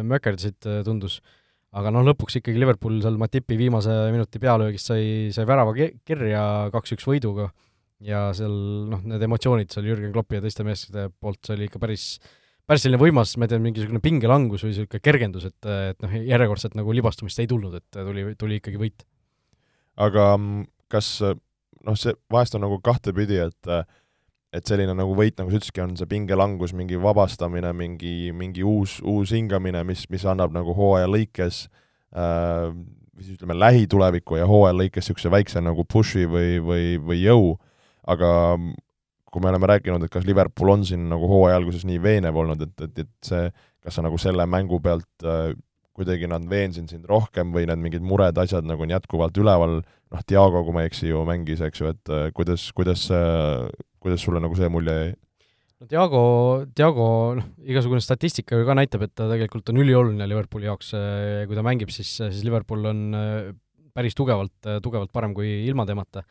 mökerdasid, 0.09 0.59
tundus, 0.85 1.19
aga 1.77 1.93
noh, 1.93 2.05
lõpuks 2.11 2.37
ikkagi 2.39 2.61
Liverpool 2.61 3.01
seal 3.03 3.17
Matipi 3.21 3.57
viimase 3.59 3.95
minuti 4.13 4.41
pealöögist 4.43 4.91
sai, 4.91 5.03
sai 5.33 5.47
värava 5.49 5.73
kirja 5.77 6.43
kaks-üks 6.73 7.07
võiduga. 7.07 7.49
Ja 8.01 8.31
seal 8.33 8.53
noh, 8.89 9.01
need 9.05 9.21
emotsioonid 9.21 9.69
seal 9.73 9.85
Jürgen 9.85 10.13
Kloppi 10.13 10.39
ja 10.39 10.41
teiste 10.41 10.65
meeste 10.65 11.11
poolt, 11.21 11.37
see 11.45 11.53
oli 11.53 11.67
ikka 11.69 11.81
päris 11.81 12.15
päris 12.71 12.85
selline 12.85 13.01
võimas, 13.01 13.35
ma 13.35 13.47
ei 13.47 13.51
tea, 13.51 13.61
mingisugune 13.63 13.99
pingelangus 14.03 14.63
või 14.63 14.71
niisugune 14.71 15.03
kergendus, 15.03 15.47
et, 15.49 15.71
et 15.91 16.03
noh, 16.03 16.13
järjekordselt 16.31 16.77
nagu 16.79 16.93
libastumist 16.95 17.41
ei 17.43 17.49
tulnud, 17.51 17.75
et 17.81 17.97
tuli, 17.97 18.23
tuli 18.39 18.61
ikkagi 18.61 18.79
võit. 18.79 19.03
aga 19.99 20.29
mm, 20.37 20.69
kas 20.91 21.17
noh, 21.21 21.97
see 21.99 22.15
vahest 22.31 22.55
on 22.55 22.63
nagu 22.67 22.79
kahtepidi, 22.83 23.41
et 23.43 23.75
et 24.51 24.67
selline 24.67 24.91
nagu 24.91 25.13
võit, 25.15 25.37
nagu 25.39 25.47
sa 25.47 25.61
ütlesidki, 25.61 25.79
on 25.79 25.93
see 25.95 26.09
pingelangus, 26.11 26.73
mingi 26.75 26.97
vabastamine, 26.99 27.69
mingi, 27.71 28.33
mingi 28.35 28.65
uus, 28.67 28.97
uus 29.07 29.31
hingamine, 29.31 29.85
mis, 29.87 30.03
mis 30.11 30.25
annab 30.27 30.51
nagu 30.51 30.75
hooaja 30.75 31.07
lõikes 31.07 31.61
äh, 32.11 32.73
siis 33.21 33.37
ütleme, 33.37 33.55
lähituleviku 33.59 34.41
ja 34.41 34.47
hooaja 34.49 34.75
lõikes 34.75 35.05
niisuguse 35.05 35.31
väikse 35.31 35.63
nagu 35.63 35.85
push'i 35.87 36.25
või, 36.27 36.59
või, 36.63 36.97
või 36.99 37.21
jõu, 37.21 37.53
aga 38.11 38.31
kui 39.31 39.43
me 39.43 39.51
oleme 39.51 39.69
rääkinud, 39.71 40.03
et 40.05 40.11
kas 40.11 40.27
Liverpool 40.27 40.73
on 40.73 40.85
siin 40.87 41.07
nagu 41.11 41.27
hooaja 41.31 41.59
alguses 41.61 41.85
nii 41.87 42.01
veenev 42.03 42.37
olnud, 42.37 42.61
et, 42.67 42.87
et, 42.87 43.03
et 43.05 43.11
see, 43.25 43.45
kas 43.83 43.97
sa 43.97 44.03
nagu 44.03 44.19
selle 44.21 44.45
mängu 44.49 44.81
pealt 44.83 45.25
äh, 45.25 45.53
kuidagi 45.97 46.29
nad 46.31 46.45
veensid 46.49 46.91
sind 46.91 47.07
rohkem 47.09 47.51
või 47.55 47.65
need 47.69 47.81
mingid 47.83 48.05
mured, 48.05 48.37
asjad 48.39 48.67
nagu 48.67 48.83
on 48.83 48.93
jätkuvalt 48.93 49.37
üleval, 49.39 49.79
noh, 49.81 50.23
Diago, 50.27 50.63
kui 50.67 50.75
ma 50.75 50.83
ei 50.83 50.91
eksi, 50.91 51.09
ju 51.11 51.23
mängis, 51.27 51.63
eks 51.63 51.83
ju, 51.83 51.91
et 51.95 52.11
äh, 52.13 52.29
kuidas, 52.35 52.67
kuidas 52.75 53.07
äh,, 53.15 53.67
kuidas 54.01 54.23
sulle 54.23 54.41
nagu 54.43 54.57
see 54.57 54.71
mulje 54.71 54.97
jäi? 54.97 55.09
no 55.81 55.89
Diago, 55.89 56.21
Diago 56.77 57.07
noh, 57.39 57.49
igasugune 57.63 58.03
statistika 58.03 58.59
ju 58.59 58.67
ka 58.67 58.77
näitab, 58.77 59.07
et 59.07 59.15
ta 59.15 59.31
tegelikult 59.31 59.71
on 59.71 59.81
ülioluline 59.83 60.27
Liverpooli 60.29 60.69
jaoks, 60.69 60.93
äh, 60.99 61.41
kui 61.47 61.59
ta 61.59 61.65
mängib, 61.65 61.91
siis, 61.93 62.13
siis 62.21 62.43
Liverpool 62.47 62.87
on 62.91 63.03
äh, 63.15 63.51
päris 63.95 64.15
tugevalt, 64.15 64.55
tugevalt 64.83 65.11
parem 65.11 65.35
kui 65.35 65.61
ilma 65.67 65.87
temata 65.87 66.23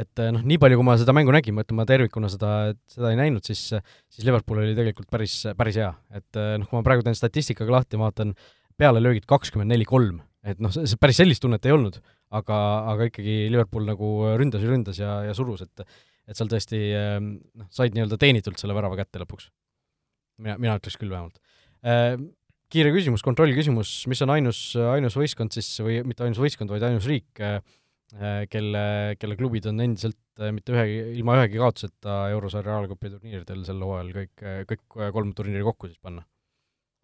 et 0.00 0.22
eh, 0.22 0.30
noh, 0.34 0.42
nii 0.46 0.58
palju, 0.60 0.78
kui 0.80 0.86
ma 0.86 0.96
seda 1.00 1.14
mängu 1.16 1.34
nägin, 1.34 1.56
ma 1.56 1.64
ütlen, 1.64 1.78
ma 1.80 1.86
tervikuna 1.88 2.30
seda, 2.32 2.52
seda 2.90 3.12
ei 3.12 3.18
näinud, 3.18 3.44
siis, 3.46 3.66
siis 4.10 4.26
Liverpool 4.26 4.62
oli 4.62 4.76
tegelikult 4.78 5.10
päris, 5.12 5.42
päris 5.58 5.80
hea. 5.80 5.90
et 6.16 6.40
eh, 6.40 6.54
noh, 6.60 6.68
kui 6.70 6.78
ma 6.78 6.86
praegu 6.86 7.04
teen 7.06 7.18
statistikaga 7.18 7.76
lahti, 7.78 8.00
vaatan 8.00 8.34
pealelöögid 8.80 9.26
kakskümmend 9.30 9.72
neli 9.72 9.86
kolm, 9.88 10.22
et 10.46 10.62
noh, 10.62 10.72
see 10.72 11.00
päris 11.00 11.20
sellist 11.20 11.44
tunnet 11.44 11.66
ei 11.68 11.74
olnud, 11.76 12.00
aga, 12.36 12.58
aga 12.94 13.10
ikkagi 13.10 13.36
Liverpool 13.52 13.88
nagu 13.88 14.12
ründas 14.40 14.64
ja 14.64 14.72
ründas 14.72 15.00
ja, 15.02 15.20
ja 15.28 15.36
surus, 15.36 15.66
et 15.66 15.86
et 16.30 16.38
seal 16.38 16.50
tõesti 16.50 16.78
eh, 16.94 17.16
noh, 17.20 17.70
said 17.74 17.96
nii-öelda 17.96 18.20
teenitult 18.20 18.60
selle 18.60 18.76
värava 18.76 18.98
kätte 19.00 19.22
lõpuks. 19.22 19.50
mina, 20.40 20.56
mina 20.60 20.76
ütleks 20.78 21.00
küll 21.00 21.10
vähemalt. 21.10 21.40
Kiire 22.70 22.92
küsimus, 22.94 23.24
kontrollküsimus, 23.26 24.04
mis 24.06 24.20
on 24.22 24.30
ainus, 24.30 24.58
ainus 24.78 25.16
võistkond 25.18 25.50
siis, 25.50 25.72
või 25.82 25.96
mitte 26.06 26.22
ainus 26.22 26.38
võistkond, 26.38 26.70
vaid 26.70 26.84
ainus 26.86 27.08
riik, 27.10 27.26
Äh, 27.42 27.58
kelle, 28.50 28.82
kelle 29.20 29.36
klubid 29.38 29.68
on 29.70 29.82
endiselt 29.84 30.42
äh, 30.42 30.50
mitte 30.54 30.74
ühegi, 30.74 30.98
ilma 31.20 31.36
ühegi 31.38 31.60
kaotuseta 31.60 32.16
eurosarja 32.34 32.72
reaalkopi 32.72 33.12
turniiridel 33.14 33.64
sel 33.66 33.82
hooajal 33.86 34.12
kõik, 34.16 34.44
äh, 34.44 34.62
kõik 34.70 34.98
kolm 35.14 35.34
turniiri 35.36 35.66
kokku 35.66 35.90
siis 35.90 36.00
panna. 36.02 36.24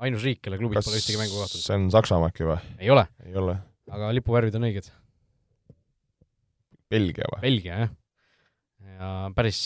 ainus 0.02 0.24
riik, 0.26 0.42
kelle 0.44 0.58
klubid 0.60 0.80
Kas 0.80 0.88
pole 0.88 1.00
ühtegi 1.00 1.20
mängu 1.20 1.38
kaotanud. 1.38 1.62
see 1.62 1.78
on 1.78 1.90
Saksamaa 1.94 2.32
äkki 2.32 2.48
või? 2.48 2.58
ei 2.78 2.90
ole. 2.94 3.06
ei 3.26 3.38
ole. 3.38 3.58
aga 3.90 4.10
lipuvärvid 4.18 4.58
on 4.58 4.68
õiged. 4.70 4.90
Belgia 6.90 7.30
või? 7.32 7.42
Belgia, 7.42 7.80
jah. 7.84 7.94
ja 8.96 9.10
päris, 9.34 9.64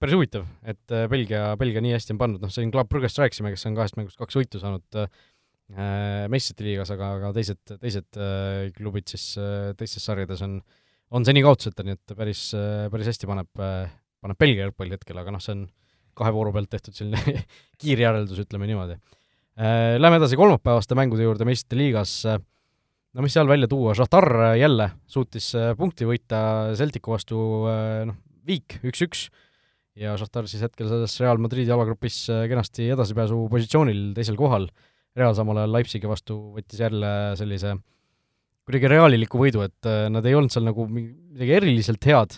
päris 0.00 0.16
huvitav, 0.16 0.44
et 0.68 0.98
Belgia, 1.12 1.50
Belgia 1.60 1.84
nii 1.84 1.96
hästi 1.96 2.16
on 2.16 2.20
pannud, 2.20 2.44
noh, 2.44 2.52
siin 2.52 2.72
Club 2.72 2.90
Brugge'st 2.92 3.20
rääkisime, 3.20 3.52
kes 3.54 3.68
on 3.68 3.76
kahest 3.76 3.96
mängust 4.00 4.20
kaks 4.20 4.36
võitu 4.36 4.60
saanud 4.60 5.00
äh, 5.04 6.24
meistrite 6.32 6.64
liigas, 6.64 6.92
aga, 6.94 7.10
aga 7.18 7.32
teised, 7.36 7.60
teised 7.76 8.20
äh, 8.20 8.68
klubid 8.76 9.10
siis 9.12 9.34
äh, 9.40 9.74
teistes 9.76 10.06
sarjades 10.08 10.40
on, 10.46 10.58
on 11.14 11.24
seni 11.26 11.42
kaotuseta, 11.44 11.84
nii 11.86 11.96
et 11.96 12.16
päris, 12.18 12.48
äh, 12.56 12.86
päris 12.92 13.10
hästi 13.12 13.28
paneb, 13.30 13.50
paneb 13.56 14.40
Belgia 14.40 14.66
jalgpalli 14.66 14.96
hetkel, 14.98 15.18
aga 15.20 15.32
noh, 15.34 15.42
see 15.42 15.54
on 15.56 15.64
kahe 16.18 16.34
vooru 16.34 16.52
pealt 16.54 16.70
tehtud 16.72 16.96
selline 16.96 17.42
kiirjäreldus, 17.80 18.42
ütleme 18.44 18.68
niimoodi. 18.68 18.98
Läheme 19.58 20.20
edasi 20.20 20.36
kolmapäevaste 20.38 20.94
mängude 20.94 21.24
juurde 21.24 21.46
meistrite 21.46 21.74
liigas, 21.80 22.12
no 22.28 23.24
mis 23.24 23.34
seal 23.34 23.48
välja 23.50 23.66
tuua, 23.70 23.90
Šahtar 23.98 24.54
jälle 24.54 24.86
suutis 25.10 25.48
punkti 25.78 26.06
võita 26.06 26.40
Celticu 26.78 27.10
vastu 27.10 27.40
noh, 28.06 28.18
viik, 28.46 28.76
üks-üks, 28.86 29.24
ja 29.98 30.14
Šahtar 30.20 30.46
siis 30.50 30.62
hetkel 30.62 30.86
selles 30.90 31.16
Real 31.22 31.42
Madridi 31.42 31.74
alagrupis 31.74 32.20
kenasti 32.50 32.86
edasipääsu 32.94 33.40
positsioonil 33.50 34.12
teisel 34.14 34.38
kohal. 34.38 34.68
Real 35.18 35.34
samal 35.34 35.58
ajal 35.64 35.74
Leipzigi 35.74 36.10
vastu 36.10 36.38
võttis 36.54 36.78
jälle 36.84 37.10
sellise 37.38 37.74
kuidagi 38.68 38.90
reaaliliku 38.92 39.40
võidu, 39.40 39.62
et 39.64 39.88
äh, 39.88 40.06
nad 40.12 40.26
ei 40.28 40.36
olnud 40.36 40.52
seal 40.52 40.66
nagu 40.68 40.84
midagi 40.88 41.54
eriliselt 41.56 42.04
head. 42.08 42.36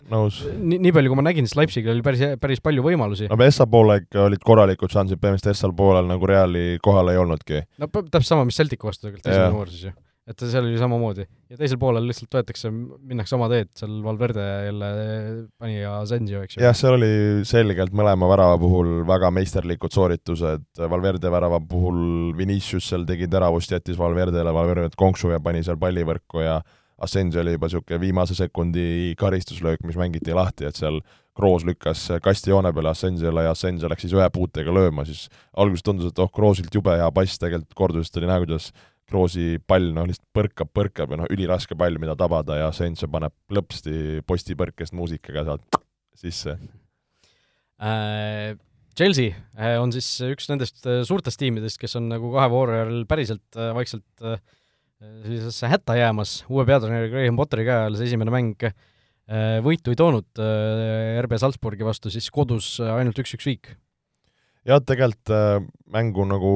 nii, 0.54 0.78
nii 0.86 0.92
palju, 0.94 1.10
kui 1.10 1.18
ma 1.18 1.24
nägin, 1.26 1.48
siis 1.48 1.58
Leipzigil 1.58 1.94
oli 1.94 2.04
päris, 2.06 2.22
päris 2.42 2.62
palju 2.62 2.84
võimalusi. 2.86 3.30
no 3.30 3.38
Essa 3.46 3.66
poolek 3.70 4.14
olid 4.26 4.44
korralikud 4.46 4.92
šansid, 4.94 5.18
põhimõtteliselt 5.22 5.56
Essal 5.56 5.74
poolel 5.76 6.06
nagu 6.10 6.30
Reali 6.30 6.78
kohal 6.84 7.10
ei 7.12 7.18
olnudki. 7.20 7.64
no 7.82 7.90
täpselt 7.90 8.30
sama, 8.30 8.46
mis 8.46 8.60
Celticu 8.60 8.90
vastu 8.90 9.08
tegelikult 9.08 9.32
esimene 9.32 9.58
voor 9.58 9.74
siis 9.74 9.88
ju. 9.90 9.96
Et 10.30 10.44
seal 10.46 10.66
oli 10.66 10.78
samamoodi. 10.78 11.24
ja 11.50 11.58
teisel 11.58 11.78
poolel 11.80 12.06
lihtsalt 12.06 12.34
võetakse, 12.38 12.70
minnakse 12.72 13.34
oma 13.36 13.48
teed, 13.50 13.70
seal 13.78 13.96
Valverde 14.04 14.46
jälle 14.68 14.90
pani 15.58 15.80
Asensio, 15.88 16.42
eks 16.46 16.56
ju. 16.56 16.64
jah, 16.64 16.76
seal 16.76 16.96
oli 16.98 17.12
selgelt 17.48 17.94
mõlema 17.96 18.28
värava 18.30 18.58
puhul 18.62 19.00
väga 19.08 19.32
meisterlikud 19.34 19.94
sooritused, 19.94 20.66
Valverde 20.80 21.32
värava 21.32 21.60
puhul 21.60 22.34
Vinicius 22.38 22.90
seal 22.92 23.06
tegi 23.08 23.28
teravust, 23.30 23.74
jättis 23.74 23.98
Valverdele 23.98 24.54
Valverdet 24.54 24.98
konksu 24.98 25.34
ja 25.34 25.40
pani 25.42 25.64
seal 25.66 25.80
palli 25.80 26.06
võrku 26.06 26.44
ja 26.44 26.60
Asensio 27.00 27.40
oli 27.40 27.54
juba 27.54 27.66
niisugune 27.66 28.00
viimase 28.00 28.34
sekundi 28.36 29.14
karistuslöök, 29.18 29.80
mis 29.88 29.96
mängiti 29.96 30.34
lahti, 30.36 30.68
et 30.68 30.76
seal 30.76 31.00
Kroos 31.36 31.64
lükkas 31.64 32.02
kasti 32.20 32.50
joone 32.50 32.72
peale 32.76 32.90
Asensiole 32.90 33.46
ja 33.46 33.54
Asensio 33.54 33.88
läks 33.88 34.04
siis 34.04 34.12
ühe 34.12 34.26
puutega 34.34 34.72
lööma, 34.74 35.06
siis 35.08 35.28
alguses 35.56 35.86
tundus, 35.86 36.10
et 36.10 36.18
oh, 36.20 36.28
Kroosilt 36.34 36.74
jube 36.74 36.92
hea 36.98 37.06
pass, 37.16 37.38
tegelikult 37.40 37.78
kordusest 37.78 38.18
oli 38.20 38.28
näha, 38.28 38.42
kuidas 38.44 38.66
Kroosi 39.10 39.58
pall 39.66 39.90
noh, 39.96 40.06
lihtsalt 40.08 40.28
põrkab, 40.36 40.70
põrkab 40.76 41.14
ja 41.14 41.20
noh, 41.22 41.30
üliraske 41.34 41.76
pall, 41.78 41.98
mida 42.02 42.14
tabada 42.18 42.60
ja 42.60 42.70
Asensio 42.70 43.10
paneb 43.10 43.34
lõpsti 43.50 44.22
postipõrkest 44.28 44.94
muusikaga 44.96 45.46
sealt 45.48 45.80
sisse 46.20 46.56
äh,. 47.80 48.58
Chelsea 49.00 49.32
äh, 49.56 49.78
on 49.80 49.92
siis 49.94 50.06
üks 50.26 50.48
nendest 50.50 50.84
äh, 50.88 51.02
suurtest 51.06 51.40
tiimidest, 51.40 51.78
kes 51.80 51.94
on 51.96 52.10
nagu 52.10 52.32
kahe 52.34 52.50
vooru 52.52 52.74
järel 52.74 53.04
päriselt 53.08 53.58
äh, 53.58 53.70
vaikselt 53.76 54.26
sellisesse 55.00 55.70
hätta 55.70 55.94
jäämas, 55.96 56.42
uue 56.52 56.66
peatreeneri 56.68 57.08
Graham 57.08 57.38
Potteri 57.38 57.64
käe 57.64 57.86
all 57.86 57.94
see 57.96 58.10
esimene 58.10 58.34
mäng 58.34 58.66
võitu 59.64 59.94
ei 59.94 59.96
toonud 59.96 60.40
RB 61.22 61.38
Salzburgi 61.40 61.86
vastu, 61.86 62.10
siis 62.12 62.26
kodus 62.34 62.74
ainult 62.84 63.16
üks-üks 63.22 63.46
viik. 63.48 63.70
jah, 64.68 64.82
tegelikult 64.84 65.32
mängu 65.88 66.26
nagu 66.28 66.52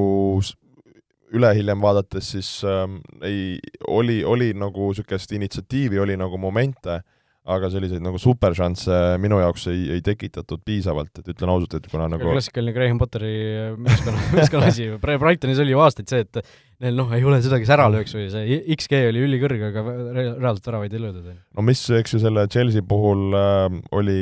üle 1.34 1.50
hiljem 1.56 1.82
vaadates, 1.82 2.30
siis 2.36 2.50
äh, 2.68 2.86
ei, 3.26 3.58
oli, 3.90 4.22
oli 4.24 4.52
nagu 4.58 4.90
niisugust 4.92 5.34
initsiatiivi, 5.36 6.00
oli 6.02 6.16
nagu 6.20 6.38
momente, 6.40 7.00
aga 7.44 7.68
selliseid 7.68 8.00
nagu 8.00 8.16
superšansse 8.20 9.18
minu 9.20 9.36
jaoks 9.42 9.66
ei, 9.68 9.82
ei 9.92 10.04
tekitatud 10.04 10.62
piisavalt, 10.64 11.10
et 11.20 11.26
ütlen 11.34 11.50
ausalt, 11.52 11.76
et 11.76 11.90
kuna 11.92 12.06
nagu 12.08 12.30
klassikaline 12.30 12.72
Graham 12.72 13.00
Potteri 13.00 13.34
meeskonna, 13.76 14.22
meeskonna 14.38 14.70
asi, 14.72 14.86
Brightonis 15.02 15.60
oli 15.60 15.74
ju 15.74 15.82
aastaid 15.84 16.08
see, 16.08 16.24
et 16.24 16.40
neil 16.84 16.96
noh, 16.96 17.12
ei 17.12 17.26
ole 17.28 17.42
seda, 17.44 17.60
kes 17.60 17.74
ära 17.76 17.90
lööks 17.92 18.16
või 18.16 18.30
see 18.32 18.62
XG 18.78 19.02
oli 19.10 19.26
ülikõrge, 19.26 19.68
aga 19.68 19.84
reaalselt 19.84 20.70
väravaid 20.70 20.96
ei 20.96 21.04
löödud. 21.04 21.28
no 21.36 21.66
mis, 21.68 21.84
eks 22.00 22.16
ju, 22.16 22.24
selle 22.24 22.46
Chelsea 22.48 22.86
puhul 22.88 23.36
äh, 23.36 23.78
oli 23.92 24.20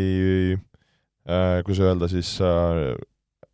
äh, 0.58 1.62
kuidas 1.62 1.84
öelda 1.86 2.10
siis 2.10 2.34
äh, 2.42 2.84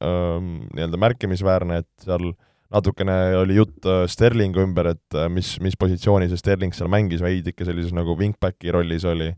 äh, 0.00 0.34
nii-öelda 0.40 1.04
märkimisväärne, 1.04 1.82
et 1.84 2.08
seal 2.08 2.30
äh, 2.30 2.47
natukene 2.74 3.36
oli 3.40 3.58
jutt 3.58 3.86
äh, 3.88 4.04
Sterlingu 4.10 4.62
ümber, 4.62 4.92
et 4.94 5.16
äh, 5.16 5.28
mis, 5.32 5.56
mis 5.64 5.76
positsiooni 5.78 6.28
see 6.28 6.40
Sterling 6.40 6.74
seal 6.76 6.90
mängis, 6.92 7.22
veidike 7.24 7.66
sellises 7.66 7.94
nagu 7.96 8.16
wingbacki 8.18 8.74
rollis 8.74 9.06
oli. 9.08 9.32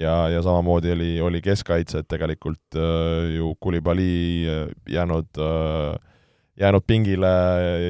Ja, 0.00 0.30
ja 0.32 0.40
samamoodi 0.40 0.88
oli, 0.94 1.10
oli 1.20 1.42
keskkaitse, 1.44 2.00
et 2.00 2.08
tegelikult 2.08 2.78
äh, 2.80 3.34
ju 3.34 3.50
Kulibali 3.60 4.46
äh, 4.48 4.70
jäänud 4.88 5.36
äh, 5.36 5.98
jäänud 6.56 6.84
pingile 6.86 7.32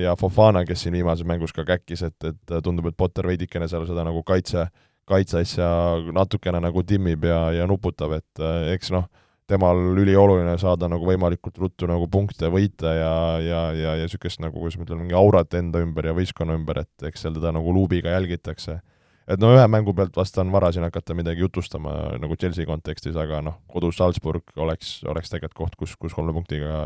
ja 0.03 0.17
Fofana, 0.19 0.65
kes 0.67 0.83
siin 0.83 0.97
viimases 0.97 1.27
mängus 1.27 1.55
ka 1.55 1.65
käkkis, 1.67 2.03
et, 2.03 2.27
et 2.27 2.55
tundub, 2.65 2.89
et 2.91 2.97
Potter 2.99 3.27
veidikene 3.27 3.69
seal 3.71 3.87
seda 3.87 4.03
nagu 4.07 4.23
kaitse, 4.27 4.67
kaitseasja 5.07 5.69
natukene 6.15 6.61
nagu 6.63 6.83
timmib 6.87 7.27
ja, 7.27 7.41
ja 7.55 7.67
nuputab, 7.71 8.17
et 8.19 8.43
eks 8.75 8.91
noh, 8.95 9.07
temal 9.53 9.81
ülioluline 10.01 10.55
saada 10.61 10.89
nagu 10.91 11.07
võimalikult 11.07 11.59
ruttu 11.61 11.89
nagu 11.91 12.09
punkte 12.13 12.51
võita 12.53 12.95
ja, 12.97 13.13
ja, 13.43 13.61
ja, 13.77 13.97
ja 14.01 14.07
niisugust 14.07 14.41
nagu, 14.43 14.57
kuidas 14.61 14.79
ma 14.79 14.87
ütlen, 14.87 15.05
mingi 15.05 15.19
aurat 15.19 15.53
enda 15.59 15.83
ümber 15.85 16.09
ja 16.09 16.17
võistkonna 16.17 16.57
ümber, 16.59 16.83
et 16.85 17.11
eks 17.11 17.27
seal 17.27 17.37
teda 17.37 17.53
nagu 17.55 17.75
luubiga 17.75 18.15
jälgitakse. 18.15 18.81
et 19.29 19.41
no 19.41 19.53
ühe 19.55 19.67
mängu 19.71 19.95
pealt 19.95 20.17
vast 20.19 20.39
on 20.43 20.51
vara 20.53 20.73
siin 20.75 20.83
hakata 20.83 21.15
midagi 21.15 21.45
jutustama 21.45 21.93
nagu 22.21 22.37
Chelsea 22.37 22.67
kontekstis, 22.67 23.17
aga 23.17 23.41
noh, 23.45 23.61
kodus 23.71 24.01
Salzburg 24.01 24.43
oleks, 24.57 24.99
oleks 25.07 25.31
tegelikult 25.31 25.61
koht, 25.61 25.79
kus, 25.79 25.95
kus 25.97 26.17
kolme 26.17 26.35
punktiga 26.35 26.83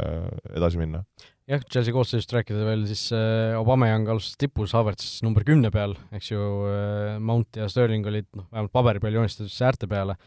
edasi 0.53 0.79
minna. 0.79 1.05
jah, 1.49 1.65
Chelsea 1.73 1.95
koosseisust 1.95 2.35
rääkida 2.37 2.67
veel, 2.67 2.87
siis 2.91 3.09
äh, 3.15 3.57
Aubameyang 3.57 4.09
alustas 4.13 4.37
tipus, 4.37 4.75
Havertz 4.77 5.23
number 5.25 5.47
kümne 5.47 5.71
peal, 5.73 5.97
eks 6.13 6.33
ju 6.33 6.47
äh,, 6.71 7.19
Mount 7.21 7.57
ja 7.57 7.71
Sterling 7.73 8.07
olid 8.07 8.29
noh, 8.35 8.51
vähemalt 8.51 8.75
paberi 8.75 9.03
peal 9.03 9.21
joonistatud 9.21 9.55
äärte 9.67 9.91
peale 9.91 10.19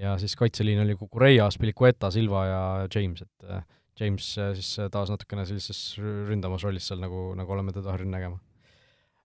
ja 0.00 0.16
siis 0.20 0.36
kaitseliin 0.36 0.82
oli 0.84 0.96
Kukureia, 0.98 1.48
Spilicueta, 1.52 2.10
Silva 2.14 2.44
ja 2.46 2.60
James, 2.92 3.22
et 3.24 3.48
äh, 3.50 3.64
James 4.00 4.28
äh, 4.38 4.52
siis 4.58 4.74
äh, 4.82 4.90
taas 4.92 5.10
natukene 5.12 5.46
sellises 5.48 5.80
ründamas 6.00 6.66
rollis 6.66 6.88
seal, 6.90 7.00
nagu, 7.02 7.30
nagu 7.38 7.56
oleme 7.56 7.74
teda 7.76 7.92
harjunud 7.94 8.16
nägema 8.18 8.40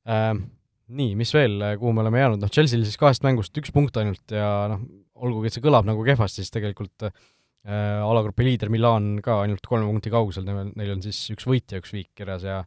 äh,. 0.07 0.33
Nii, 0.91 1.13
mis 1.15 1.29
veel, 1.31 1.53
kuhu 1.79 1.93
me 1.95 2.01
oleme 2.01 2.19
jäänud, 2.19 2.41
noh 2.41 2.49
Chelsea'l 2.51 2.81
siis 2.83 2.99
kahest 2.99 3.23
mängust 3.23 3.55
üks 3.55 3.71
punkt 3.71 3.95
ainult 4.01 4.33
ja 4.35 4.65
noh, 4.67 4.81
olgugi, 5.23 5.47
et 5.47 5.55
see 5.55 5.63
kõlab 5.63 5.85
nagu 5.87 6.01
kehvasti, 6.03 6.41
siis 6.41 6.51
tegelikult 6.51 7.05
äh, 7.07 7.13
alagrupi 8.03 8.43
liider 8.43 8.67
Milan 8.73 9.13
ka 9.23 9.37
ainult 9.45 9.63
kolme 9.63 9.87
punkti 9.87 10.11
kaugusel, 10.11 10.43
neil 10.43 10.91
on 10.91 11.03
siis 11.05 11.21
üks 11.31 11.47
võit 11.47 11.71
ja 11.71 11.79
üks 11.79 11.93
viik 11.95 12.09
kirjas 12.17 12.43
ja 12.43 12.57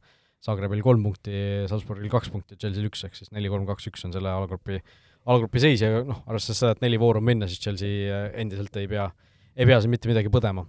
Zagrebil 0.45 0.81
kolm 0.85 1.05
punkti, 1.05 1.35
Salzburgil 1.69 2.09
kaks 2.12 2.33
punkti, 2.33 2.57
Chelsea'l 2.57 2.88
üks, 2.88 3.05
ehk 3.05 3.19
siis 3.19 3.29
neli, 3.33 3.53
kolm, 3.53 3.67
kaks, 3.69 3.90
üks 3.93 4.09
on 4.09 4.17
selle 4.17 4.33
alagrupi 4.33 4.81
alagrupi 5.25 5.63
seis 5.63 5.83
ja 5.85 6.03
noh, 6.05 6.23
arvestades 6.29 6.61
seda, 6.61 6.75
et 6.77 6.85
neli 6.85 7.01
vooru 7.01 7.23
on 7.23 7.29
minna, 7.29 7.49
siis 7.51 7.63
Chelsea 7.63 8.09
äh, 8.13 8.27
endiselt 8.43 8.77
ei 8.81 8.89
pea, 8.91 9.09
ei 9.57 9.69
pea 9.69 9.81
siin 9.81 9.95
mitte 9.95 10.11
midagi 10.11 10.33
põdema. 10.33 10.67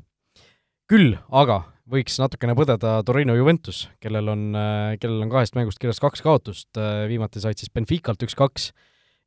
küll 0.91 1.15
aga 1.33 1.63
võiks 1.89 2.17
natukene 2.21 2.55
põdeda 2.57 2.99
Torino 3.05 3.35
Juventus, 3.37 3.85
kellel 4.01 4.31
on, 4.31 4.47
äh, 4.57 4.95
kellel 5.01 5.25
on 5.25 5.33
kahest 5.33 5.57
mängust 5.57 5.81
kirjas 5.81 6.01
kaks 6.03 6.23
kaotust, 6.25 6.71
äh, 6.77 7.05
viimati 7.11 7.43
said 7.43 7.59
siis 7.59 7.73
Benficalt 7.73 8.23
üks-kaks 8.25 8.71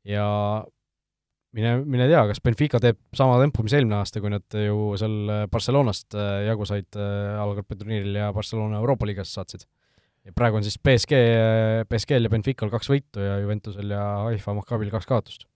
ja 0.09 0.27
mine, 1.55 1.75
mine 1.85 2.09
tea, 2.09 2.25
kas 2.31 2.41
Benfica 2.45 2.81
teeb 2.83 3.01
sama 3.17 3.39
tempo, 3.43 3.65
mis 3.67 3.77
eelmine 3.77 4.01
aasta, 4.01 4.23
kui 4.25 4.33
nad 4.33 4.47
ju 4.55 4.95
seal 5.01 5.49
Barcelonast 5.53 6.17
jagu 6.47 6.67
said 6.69 6.97
alagrupi 6.99 7.77
turniiril 7.77 8.23
ja 8.23 8.33
Barcelona 8.37 8.81
Euroopa 8.81 9.09
liigas 9.09 9.35
saatsid 9.37 9.67
ja 10.29 10.35
praegu 10.37 10.59
on 10.61 10.67
siis 10.67 10.77
BSG, 10.85 11.21
BSG-l 11.89 12.29
ja 12.29 12.33
Benfical 12.33 12.71
kaks 12.73 12.91
võitu 12.93 13.23
ja 13.25 13.39
Juventusel 13.43 13.95
ja 13.95 14.05
Haifa 14.27 14.55
Maccabil 14.57 14.91
kaks 14.93 15.09
kaotust. 15.09 15.47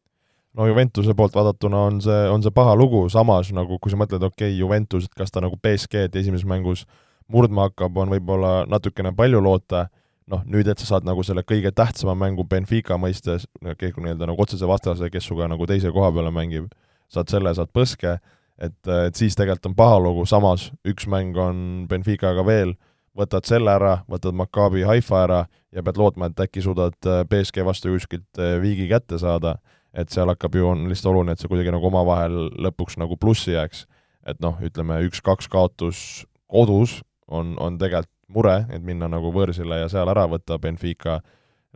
no 0.56 0.66
Juventuse 0.68 1.14
poolt 1.16 1.34
vaadatuna 1.36 1.86
on 1.88 2.00
see, 2.04 2.20
on 2.32 2.44
see 2.44 2.54
paha 2.54 2.74
lugu, 2.76 3.04
samas 3.12 3.52
nagu 3.52 3.78
kui 3.78 3.92
sa 3.92 4.00
mõtled, 4.00 4.24
okei 4.24 4.50
okay,, 4.50 4.58
Juventus, 4.58 5.08
et 5.08 5.16
kas 5.16 5.32
ta 5.32 5.44
nagu 5.44 5.58
BSG-d 5.60 6.20
esimeses 6.20 6.48
mängus 6.48 6.86
murdma 7.32 7.68
hakkab, 7.68 7.96
on 8.00 8.12
võib-olla 8.12 8.52
natukene 8.68 9.12
palju 9.16 9.40
loota, 9.44 9.86
noh, 10.32 10.42
nüüd, 10.48 10.68
et 10.68 10.80
sa 10.80 10.88
saad 10.94 11.08
nagu 11.08 11.24
selle 11.24 11.44
kõige 11.46 11.72
tähtsama 11.76 12.14
mängu 12.18 12.44
Benfica 12.48 12.98
mõistes, 13.00 13.46
nii-öelda 13.62 14.28
nagu 14.28 14.44
otsese 14.44 14.68
vastase, 14.68 15.08
kes 15.12 15.28
sinuga 15.28 15.48
nagu 15.52 15.68
teise 15.68 15.92
koha 15.92 16.12
peale 16.14 16.32
mängib, 16.34 16.70
saad 17.12 17.32
selle, 17.32 17.52
saad 17.56 17.72
põske, 17.74 18.16
et, 18.62 18.78
et 18.88 19.18
siis 19.18 19.36
tegelikult 19.36 19.72
on 19.72 19.76
paha 19.76 20.00
lugu, 20.00 20.26
samas 20.28 20.70
üks 20.88 21.08
mäng 21.10 21.36
on 21.40 21.84
Benficaga 21.90 22.44
veel 22.46 22.76
võtad 23.18 23.46
selle 23.48 23.72
ära, 23.74 23.98
võtad 24.10 24.36
Maccabi 24.36 24.86
Haifa 24.88 25.22
ära 25.26 25.42
ja 25.72 25.84
pead 25.84 26.00
lootma, 26.00 26.30
et 26.30 26.40
äkki 26.46 26.64
suudad 26.64 26.96
äh, 27.08 27.22
BSG 27.28 27.64
vastu 27.66 27.92
kuskilt 27.92 28.40
äh, 28.40 28.56
viigi 28.62 28.88
kätte 28.90 29.18
saada, 29.20 29.56
et 29.92 30.12
seal 30.12 30.30
hakkab 30.32 30.56
ju, 30.56 30.66
on 30.68 30.86
lihtsalt 30.90 31.12
oluline, 31.12 31.36
et 31.36 31.42
see 31.42 31.50
kuidagi 31.52 31.74
nagu 31.74 31.88
omavahel 31.90 32.48
lõpuks 32.66 32.98
nagu 33.00 33.18
plussi 33.20 33.56
jääks. 33.56 33.86
et 34.26 34.38
noh, 34.40 34.54
ütleme 34.62 35.00
üks-kaks 35.08 35.48
kaotus 35.50 36.24
kodus 36.46 37.00
on, 37.26 37.56
on 37.58 37.78
tegelikult 37.78 38.12
mure, 38.32 38.62
et 38.70 38.82
minna 38.84 39.08
nagu 39.10 39.32
võõrsile 39.34 39.80
ja 39.82 39.88
seal 39.92 40.08
ära 40.08 40.28
võtta 40.30 40.58
Benfica, 40.62 41.18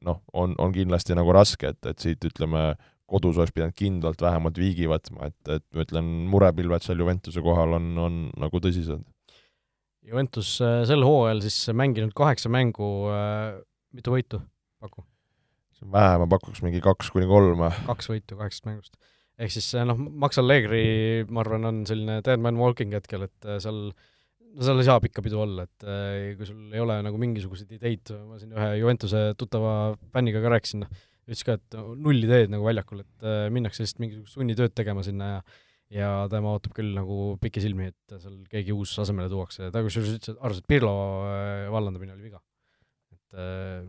noh, 0.07 0.23
on, 0.33 0.55
on 0.63 0.73
kindlasti 0.73 1.17
nagu 1.19 1.35
raske, 1.35 1.75
et, 1.75 1.81
et 1.91 1.99
siit 2.01 2.23
ütleme, 2.25 2.71
kodus 3.07 3.37
oleks 3.37 3.53
pidanud 3.55 3.77
kindlalt 3.77 4.23
vähemalt 4.23 4.57
viigi 4.59 4.89
võtma, 4.91 5.29
et, 5.29 5.51
et 5.59 5.65
ma 5.75 5.85
ütlen, 5.85 6.09
murepilved 6.33 6.87
seal 6.87 7.03
Juventuse 7.03 7.43
kohal 7.45 7.77
on, 7.77 7.91
on 8.01 8.17
nagu 8.41 8.63
tõsised 8.63 9.05
Juventus 10.07 10.57
äh, 10.63 10.83
sel 10.87 11.03
hooajal 11.07 11.43
siis 11.45 11.59
mänginud 11.75 12.15
kaheksa 12.17 12.51
mängu, 12.53 12.89
äh, 13.11 13.59
mitu 13.97 14.15
võitu 14.15 14.41
paku? 14.83 15.03
see 15.77 15.85
on 15.85 15.93
vähe, 15.93 16.19
ma 16.23 16.29
pakuks 16.31 16.63
mingi 16.65 16.81
kaks 16.85 17.11
kuni 17.13 17.27
kolm. 17.29 17.65
kaks 17.89 18.11
võitu 18.13 18.39
kaheksast 18.39 18.69
mängust. 18.69 18.95
ehk 19.41 19.53
siis 19.53 19.69
äh, 19.75 19.87
noh, 19.89 19.99
Max 19.99 20.39
Allegri, 20.43 21.25
ma 21.29 21.43
arvan, 21.43 21.67
on 21.73 21.83
selline 21.89 22.21
dead 22.27 22.43
man 22.43 22.61
walking 22.61 22.95
hetkel, 22.97 23.27
et 23.27 23.51
seal, 23.65 23.83
no 23.91 24.69
seal 24.69 24.81
ei 24.81 24.89
saa 24.89 25.03
pikka 25.03 25.27
pidu 25.27 25.43
olla, 25.43 25.67
et 25.67 25.91
kui 26.39 26.49
sul 26.49 26.71
ei 26.71 26.85
ole 26.85 27.01
nagu 27.05 27.19
mingisuguseid 27.21 27.75
ideid, 27.77 28.15
ma 28.31 28.39
siin 28.41 28.55
ühe 28.55 28.71
Juventuse 28.81 29.27
tuttava 29.41 29.75
fänniga 30.15 30.45
ka 30.45 30.55
rääkisin, 30.55 30.87
noh, 30.87 31.05
ütles 31.27 31.43
ka, 31.45 31.59
et 31.59 31.81
null 31.99 32.23
ideed 32.23 32.55
nagu 32.55 32.65
väljakul, 32.65 33.03
et 33.03 33.31
minnakse 33.53 33.83
lihtsalt 33.83 34.05
mingisugust 34.05 34.39
sunnitööd 34.39 34.77
tegema 34.79 35.03
sinna 35.03 35.35
ja 35.35 35.47
ja 35.95 36.11
tema 36.31 36.55
ootab 36.57 36.75
küll 36.77 36.95
nagu 36.97 37.37
pikisilmi, 37.43 37.91
et 37.93 38.17
seal 38.19 38.41
keegi 38.51 38.75
uus 38.75 38.95
asemele 39.03 39.31
tuuakse, 39.31 39.71
ta 39.75 39.83
kusjuures 39.85 40.17
ütles, 40.17 40.35
et 40.35 40.43
arvas, 40.43 40.63
et 40.63 40.69
Pirlo 40.71 40.97
äh, 41.29 41.69
vallandamine 41.73 42.17
oli 42.17 42.27
viga. 42.27 42.43
et 43.15 43.39
äh, 43.39 43.87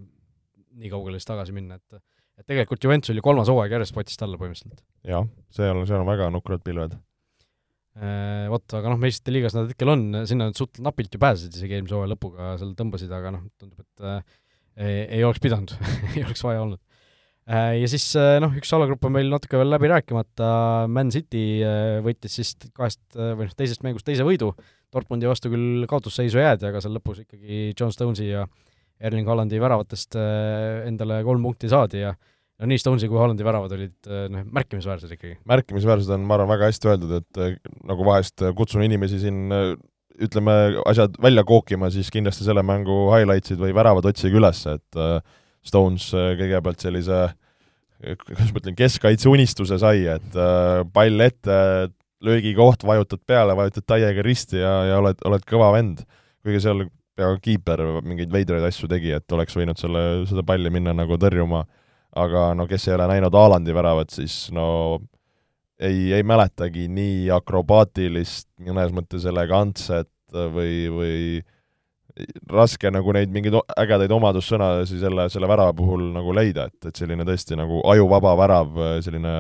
nii 0.78 0.94
kaugele 0.94 1.18
siis 1.18 1.30
tagasi 1.30 1.56
minna, 1.56 1.80
et 1.82 2.02
et 2.38 2.46
tegelikult 2.46 2.84
Juventus 2.84 3.10
oli 3.10 3.24
kolmas 3.26 3.50
hooaeg 3.50 3.74
järjest 3.74 3.96
potist 3.96 4.22
alla 4.22 4.38
põhimõtteliselt. 4.38 4.84
jah, 5.10 5.26
seal 5.54 5.74
on, 5.74 5.88
seal 5.90 6.04
on 6.04 6.10
väga 6.10 6.30
nukrad 6.34 6.66
pilved 6.66 6.98
äh,. 7.98 8.46
Vot, 8.54 8.68
aga 8.78 8.94
noh, 8.94 9.00
meistrite 9.02 9.34
liigas 9.34 9.56
nad 9.58 9.72
hetkel 9.72 9.90
on, 9.90 10.04
sinna 10.30 10.52
nad 10.52 10.60
suht 10.60 10.78
napilt 10.86 11.18
ju 11.18 11.22
pääsesid 11.24 11.58
isegi 11.58 11.80
eelmise 11.80 11.98
hooaja 11.98 12.14
lõpuga, 12.14 12.52
seal 12.62 12.76
tõmbasid, 12.78 13.10
aga 13.18 13.34
noh, 13.34 13.48
tundub, 13.58 13.82
et 13.82 14.06
äh, 14.06 14.38
ei, 14.78 15.00
ei 15.18 15.26
oleks 15.26 15.42
pidanud 15.42 15.74
ei 16.14 16.22
oleks 16.28 16.46
vaja 16.46 16.62
olnud 16.62 16.84
ja 17.48 17.88
siis 17.88 18.06
noh, 18.44 18.56
üks 18.60 18.72
alagrupp 18.76 19.06
on 19.08 19.14
meil 19.16 19.30
natuke 19.32 19.60
veel 19.60 19.72
läbi 19.72 19.90
rääkimata, 19.92 20.50
Man 20.92 21.12
City 21.14 21.62
võitis 22.06 22.40
siis 22.40 22.56
kahest 22.76 23.02
või 23.16 23.48
noh, 23.48 23.54
teisest 23.58 23.86
mängust 23.88 24.08
teise 24.08 24.26
võidu, 24.28 24.52
Dortmundi 24.94 25.28
vastu 25.28 25.52
küll 25.52 25.86
kaotusseisu 25.90 26.40
jäädi, 26.40 26.68
aga 26.70 26.82
seal 26.84 26.96
lõpus 26.98 27.22
ikkagi 27.26 27.74
John 27.74 27.92
Stonesi 27.92 28.30
ja 28.30 28.46
Erling 29.04 29.28
Hollandi 29.30 29.60
väravatest 29.62 30.18
endale 30.88 31.22
kolm 31.28 31.44
punkti 31.46 31.70
saadi 31.72 32.02
ja 32.06 32.14
no 32.16 32.70
nii 32.72 32.82
Stonesi 32.82 33.10
kui 33.12 33.20
Hollandi 33.20 33.46
väravad 33.46 33.76
olid 33.78 34.12
noh, 34.34 34.48
märkimisväärsed 34.58 35.12
ikkagi. 35.16 35.38
märkimisväärsed 35.48 36.16
on, 36.16 36.24
ma 36.28 36.38
arvan, 36.40 36.52
väga 36.56 36.72
hästi 36.72 36.92
öeldud, 36.92 37.20
et 37.22 37.64
nagu 37.88 38.08
vahest 38.08 38.44
kutsun 38.58 38.84
inimesi 38.88 39.22
siin 39.24 39.52
ütleme, 40.18 40.56
asjad 40.90 41.18
välja 41.22 41.44
kookima, 41.48 41.92
siis 41.94 42.10
kindlasti 42.14 42.48
selle 42.48 42.64
mängu 42.66 43.06
highlights'id 43.14 43.60
või 43.62 43.76
väravad 43.78 44.08
otsige 44.10 44.40
üles, 44.40 44.64
et 44.72 45.04
Stones 45.68 46.10
kõigepealt 46.14 46.84
sellise 46.84 47.28
kuidas 47.98 48.52
ma 48.54 48.62
ütlen, 48.62 48.76
keskkaitse 48.78 49.30
unistuse 49.32 49.80
sai, 49.82 50.04
et 50.12 50.36
pall 50.94 51.24
ette, 51.26 51.56
löögikoht, 52.22 52.86
vajutad 52.86 53.24
peale, 53.26 53.56
vajutad 53.58 53.88
täiega 53.90 54.26
risti 54.26 54.62
ja, 54.62 54.74
ja 54.92 55.00
oled, 55.02 55.18
oled 55.26 55.48
kõva 55.50 55.72
vend. 55.74 56.04
kuigi 56.46 56.62
seal 56.62 56.86
peaaegu 57.18 57.42
kiiper 57.42 57.82
mingeid 58.06 58.30
veidraid 58.34 58.66
asju 58.70 58.90
tegi, 58.92 59.16
et 59.18 59.34
oleks 59.34 59.58
võinud 59.58 59.82
selle, 59.82 60.04
seda 60.30 60.46
palli 60.46 60.70
minna 60.74 60.94
nagu 60.94 61.18
tõrjuma 61.18 61.64
aga 62.18 62.52
no 62.58 62.68
kes 62.70 62.88
ei 62.88 62.96
ole 62.96 63.08
näinud 63.12 63.36
Aalandi 63.36 63.76
väravat, 63.76 64.14
siis 64.14 64.48
no 64.56 64.68
ei, 65.80 66.12
ei 66.16 66.24
mäletagi 66.26 66.88
nii 66.92 67.28
akrobaatilist, 67.36 68.50
mõnes 68.66 68.94
mõttes 68.96 69.28
elegantset 69.30 70.12
või, 70.54 70.88
või 70.94 71.18
raske 72.50 72.92
nagu 72.94 73.14
neid 73.16 73.34
mingeid 73.34 73.58
ägedaid 73.78 74.14
omadussõnasid 74.16 75.02
selle, 75.04 75.28
selle 75.34 75.50
värava 75.50 75.76
puhul 75.78 76.10
nagu 76.16 76.34
leida, 76.36 76.68
et, 76.72 76.90
et 76.90 77.04
selline 77.04 77.26
tõesti 77.28 77.58
nagu 77.60 77.84
ajuvaba 77.92 78.34
värav, 78.40 78.82
selline 79.06 79.36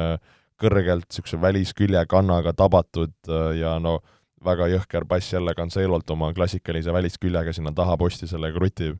kõrgelt 0.57 1.07
niisuguse 1.09 1.37
välisküljekannaga 1.41 2.53
tabatud 2.57 3.13
ja 3.57 3.75
no 3.81 3.99
väga 4.45 4.69
jõhker 4.71 5.05
pass 5.09 5.33
jälle 5.33 5.53
Cancelolt 5.57 6.09
oma 6.13 6.31
klassikalise 6.33 6.93
välisküljega 6.93 7.53
sinna 7.53 7.73
taha 7.77 7.97
posti 7.97 8.29
sellega 8.29 8.57
krutib 8.57 8.97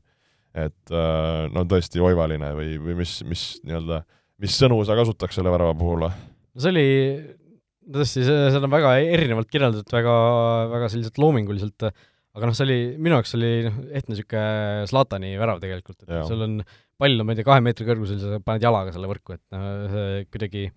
et 0.56 0.92
äh, 0.94 1.46
no 1.52 1.64
tõesti 1.68 2.00
oivaline 2.02 2.52
või, 2.56 2.76
või 2.82 2.96
mis, 3.02 3.18
mis 3.28 3.44
nii-öelda, 3.66 4.02
mis 4.42 4.56
sõnu 4.56 4.80
sa 4.86 4.96
kasutaks 4.98 5.38
selle 5.38 5.52
värava 5.52 5.74
puhul? 5.78 6.06
no 6.08 6.62
see 6.62 6.72
oli 6.72 6.86
tõesti, 7.94 8.24
seda 8.26 8.64
on 8.64 8.72
väga 8.72 8.96
erinevalt 9.02 9.50
kirjeldatud, 9.52 9.92
väga, 9.94 10.14
väga 10.74 10.90
selliselt 10.92 11.20
loominguliselt, 11.20 11.88
aga 12.38 12.48
noh, 12.48 12.56
see 12.56 12.66
oli, 12.66 12.80
minu 12.96 13.18
jaoks 13.18 13.34
oli 13.38 13.52
noh, 13.68 13.78
ehtne 13.90 14.14
niisugune 14.14 14.88
Zlatani 14.90 15.32
värav 15.40 15.62
tegelikult, 15.62 16.04
et 16.06 16.12
sul 16.30 16.44
on 16.46 16.60
pall 16.98 17.14
on, 17.14 17.26
ma 17.26 17.34
ei 17.34 17.38
tea, 17.38 17.46
kahe 17.46 17.62
meetri 17.64 17.86
kõrgusel, 17.86 18.20
sa 18.22 18.42
paned 18.42 18.64
jalaga 18.64 18.94
selle 18.94 19.10
võrku, 19.10 19.36
et 19.36 19.42
noh, 19.54 19.88
see 19.92 20.28
kuidagi 20.32 20.68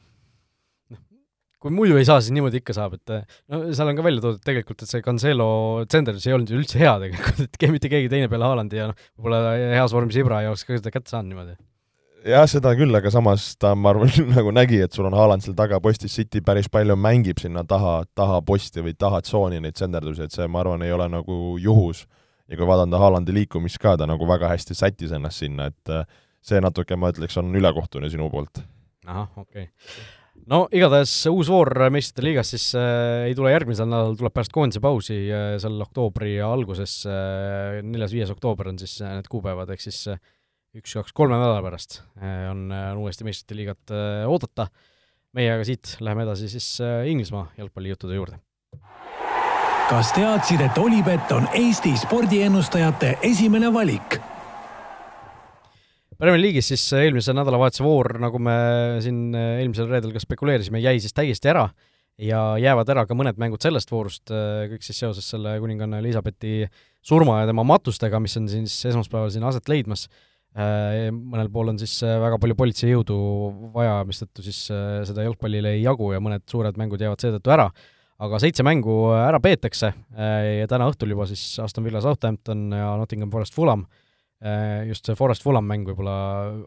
kui 1.62 1.74
muidu 1.74 1.98
ei 2.00 2.06
saa, 2.08 2.22
siis 2.22 2.34
niimoodi 2.34 2.58
ikka 2.62 2.74
saab, 2.74 2.96
et 2.98 3.12
no 3.54 3.60
seal 3.70 3.92
on 3.92 3.98
ka 3.98 4.06
välja 4.06 4.24
toodud 4.24 4.46
tegelikult, 4.46 4.82
et 4.82 4.90
see 4.90 5.04
Cancelo 5.06 5.50
tsenderdus 5.86 6.26
ei 6.26 6.34
olnud 6.34 6.50
ju 6.50 6.58
üldse 6.58 6.82
hea 6.82 6.96
tegelikult, 7.04 7.44
et 7.46 7.74
mitte 7.76 7.92
keegi 7.92 8.10
teine 8.10 8.30
peale 8.32 8.48
Haalandi 8.50 8.80
ja 8.80 8.88
noh, 8.90 9.04
võib-olla 9.14 9.54
heas 9.78 9.94
vormis 9.94 10.18
Ibra 10.18 10.42
ei 10.42 10.50
oleks 10.50 10.66
ka 10.66 10.80
seda 10.80 10.94
kätte 10.94 11.14
saanud 11.14 11.30
niimoodi. 11.30 11.58
Jah, 12.28 12.46
seda 12.50 12.74
küll, 12.78 12.94
aga 12.98 13.12
samas 13.14 13.52
ta, 13.62 13.74
ma 13.76 13.92
arvan, 13.94 14.12
nagu 14.36 14.54
nägi, 14.56 14.82
et 14.86 14.96
sul 14.96 15.08
on 15.10 15.18
Haaland 15.18 15.46
seal 15.46 15.56
taga 15.58 15.82
postis, 15.84 16.16
City 16.16 16.44
päris 16.46 16.70
palju 16.72 16.98
mängib 17.00 17.42
sinna 17.42 17.64
taha, 17.68 18.02
taha 18.18 18.42
posti 18.46 18.84
või 18.86 18.96
taha 18.98 19.22
tsooni 19.26 19.62
neid 19.64 19.78
tsenderdusi, 19.80 20.28
et 20.28 20.36
see, 20.36 20.48
ma 20.52 20.64
arvan, 20.64 20.86
ei 20.86 20.94
ole 20.96 21.10
nagu 21.12 21.58
juhus. 21.62 22.06
ja 22.52 22.58
kui 22.60 22.68
vaadata 22.68 23.00
Haalandi 23.00 23.32
liikumist 23.32 23.80
ka, 23.80 23.96
ta 23.98 24.08
nagu 24.10 24.28
väga 24.28 24.50
hästi 24.52 24.76
sättis 24.76 25.14
ennast 25.16 25.40
sinna, 25.40 25.70
et 25.72 25.94
see 26.44 26.60
natuke, 26.60 26.98
ma 27.00 27.14
ütleks, 27.14 27.38
on 27.40 27.54
ülekohtune 27.56 28.10
sinu 28.12 28.30
poolt. 28.30 28.64
ahah, 29.06 29.30
okei 29.38 29.70
okay 29.70 30.20
no 30.50 30.66
igatahes 30.74 31.12
uus 31.30 31.50
voor 31.52 31.70
meistrite 31.94 32.26
liigas 32.26 32.52
siis 32.54 32.68
äh, 32.78 33.28
ei 33.30 33.36
tule 33.38 33.52
järgmisel 33.54 33.90
nädalal, 33.90 34.18
tuleb 34.20 34.34
pärast 34.36 34.54
koondise 34.56 34.82
pausi 34.84 35.18
äh, 35.30 35.56
seal 35.62 35.80
oktoobri 35.86 36.38
alguses 36.46 37.02
äh,, 37.10 37.82
neljas-viies 37.86 38.32
oktoober 38.34 38.72
on 38.72 38.80
siis 38.82 38.98
äh, 39.04 39.14
need 39.18 39.30
kuupäevad, 39.32 39.72
ehk 39.74 39.84
siis 39.84 40.00
äh, 40.12 40.22
üks, 40.78 40.94
kaks, 40.96 41.12
kolme 41.16 41.36
nädala 41.36 41.60
pärast 41.66 42.00
äh, 42.22 42.48
on, 42.52 42.70
on 42.72 43.02
uuesti 43.04 43.26
meistrite 43.28 43.58
liigat 43.58 43.92
äh, 43.92 44.24
oodata. 44.30 44.70
meie 45.36 45.52
aga 45.54 45.66
siit 45.68 45.98
läheme 46.00 46.24
edasi 46.24 46.48
siis 46.52 46.68
äh, 46.84 47.08
Inglismaa 47.12 47.50
jalgpallijuttude 47.58 48.16
juurde. 48.16 48.40
kas 49.90 50.14
teadsid, 50.16 50.64
et 50.64 50.80
Olipet 50.80 51.32
on 51.36 51.50
Eesti 51.60 51.92
spordiennustajate 52.00 53.18
esimene 53.34 53.74
valik? 53.74 54.20
Premier 56.22 56.40
League'is 56.40 56.70
siis 56.72 56.86
eelmise 56.94 57.34
nädalavahetuse 57.34 57.84
voor, 57.84 58.14
nagu 58.22 58.40
me 58.40 58.56
siin 59.04 59.34
eelmisel 59.36 59.90
reedel 59.90 60.14
ka 60.14 60.22
spekuleerisime, 60.22 60.80
jäi 60.80 61.00
siis 61.02 61.18
täiesti 61.18 61.50
ära 61.52 61.66
ja 62.22 62.42
jäävad 62.62 62.92
ära 62.94 63.08
ka 63.10 63.18
mõned 63.18 63.40
mängud 63.42 63.64
sellest 63.64 63.92
voorust, 63.92 64.30
kõik 64.30 64.86
siis 64.86 65.02
seoses 65.02 65.28
selle 65.34 65.58
kuninganna 65.60 66.00
Elizabethi 66.00 66.68
surma 67.02 67.42
ja 67.42 67.50
tema 67.50 67.66
matustega, 67.66 68.22
mis 68.22 68.38
on 68.38 68.48
siis 68.52 68.76
esmaspäeval 68.94 69.34
siin 69.34 69.48
aset 69.50 69.68
leidmas. 69.68 70.06
Mõnel 70.52 71.48
pool 71.48 71.70
on 71.72 71.78
siis 71.80 71.94
väga 72.04 72.36
palju 72.36 72.58
politseijõudu 72.60 73.18
vaja, 73.72 74.02
mistõttu 74.04 74.44
siis 74.44 74.58
seda 74.68 75.24
jalgpallile 75.24 75.78
ei 75.78 75.86
jagu 75.86 76.10
ja 76.12 76.20
mõned 76.20 76.44
suured 76.52 76.76
mängud 76.76 77.00
jäävad 77.00 77.24
seetõttu 77.24 77.54
ära. 77.56 77.70
aga 78.20 78.40
seitse 78.44 78.64
mängu 78.68 79.14
ära 79.16 79.40
peetakse 79.40 79.94
ja 80.60 80.68
täna 80.68 80.90
õhtul 80.92 81.16
juba 81.16 81.24
siis 81.30 81.56
Aston 81.64 81.88
Villa 81.88 82.02
Southampton 82.04 82.68
ja 82.76 82.92
Nottingham 83.00 83.32
Forest 83.32 83.56
Fulham 83.56 83.88
Äh, 84.42 84.88
just 84.88 85.06
see 85.06 85.14
Forest 85.14 85.44
Fulham 85.46 85.68
mäng 85.70 85.86
võib-olla 85.86 86.14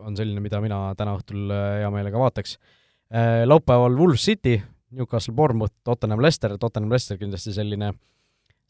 on 0.07 0.15
selline, 0.15 0.39
mida 0.43 0.61
mina 0.63 0.93
täna 0.95 1.17
õhtul 1.19 1.51
äh, 1.51 1.81
hea 1.83 1.91
meelega 1.91 2.21
vaataks. 2.23 2.55
Äh, 3.11 3.43
laupäeval 3.49 3.97
Wolves 3.99 4.23
City, 4.23 4.61
Newcastle 4.95 5.35
Bournemouth, 5.35 5.75
Tottenham 5.83 6.23
Leicester, 6.23 6.55
Tottenham 6.61 6.93
Leicester 6.95 7.19
kindlasti 7.19 7.55
selline 7.57 7.91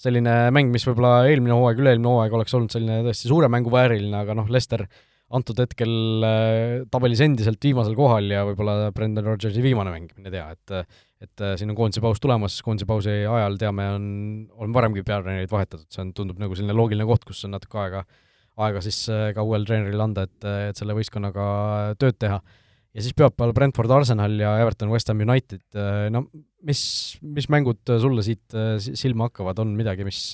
selline 0.00 0.36
mäng, 0.54 0.72
mis 0.74 0.84
võib-olla 0.88 1.24
eelmine 1.30 1.56
hooaeg, 1.56 1.80
üle-eelmine 1.82 2.10
hooaeg 2.10 2.36
oleks 2.38 2.54
olnud 2.56 2.74
selline 2.74 3.02
tõesti 3.06 3.30
suure 3.30 3.50
mängu 3.52 3.72
vääriline, 3.72 4.16
aga 4.24 4.36
noh, 4.36 4.50
Leicester 4.50 4.86
antud 5.34 5.58
hetkel 5.62 5.94
tabelis 6.92 7.22
endiselt 7.24 7.62
viimasel 7.64 7.96
kohal 7.98 8.28
ja 8.30 8.44
võib-olla 8.46 8.90
Brendan 8.94 9.26
Rodgersi 9.26 9.62
viimane 9.64 9.94
mäng, 9.94 10.12
mine 10.18 10.34
tea, 10.34 10.50
et 10.54 11.02
et 11.24 11.40
siin 11.56 11.70
on 11.72 11.76
koondise 11.78 12.02
paus 12.04 12.18
tulemas, 12.20 12.58
koondise 12.60 12.84
pausi 12.84 13.14
ajal 13.24 13.54
teame, 13.56 13.86
on, 13.96 14.04
on 14.60 14.74
varemgi 14.76 15.00
peatreenereid 15.06 15.48
vahetatud, 15.48 15.86
see 15.88 16.02
on, 16.02 16.10
tundub 16.12 16.42
nagu 16.42 16.52
selline 16.52 16.76
loogiline 16.76 17.06
koht, 17.08 17.24
kus 17.24 17.46
on 17.48 17.54
natuke 17.56 17.80
aega 17.80 18.02
aega 18.62 18.82
siis 18.84 18.98
äh, 19.12 19.30
ka 19.34 19.44
uuel 19.46 19.64
treeneril 19.66 20.02
anda, 20.04 20.26
et, 20.28 20.46
et 20.70 20.78
selle 20.78 20.96
võistkonnaga 20.96 21.46
tööd 22.00 22.18
teha. 22.22 22.40
Ja 22.94 23.04
siis 23.04 23.16
pühapäeval 23.18 23.54
Brentford 23.56 23.94
Arsenal 23.94 24.36
ja 24.40 24.54
Everton 24.62 24.92
West 24.94 25.10
Ham 25.10 25.22
United, 25.24 25.64
äh, 25.76 26.06
no 26.14 26.26
mis, 26.66 26.84
mis 27.22 27.50
mängud 27.52 27.82
sulle 28.00 28.24
siit 28.26 28.54
äh, 28.56 28.76
silma 28.78 29.30
hakkavad, 29.30 29.64
on 29.64 29.74
midagi, 29.78 30.06
mis 30.06 30.30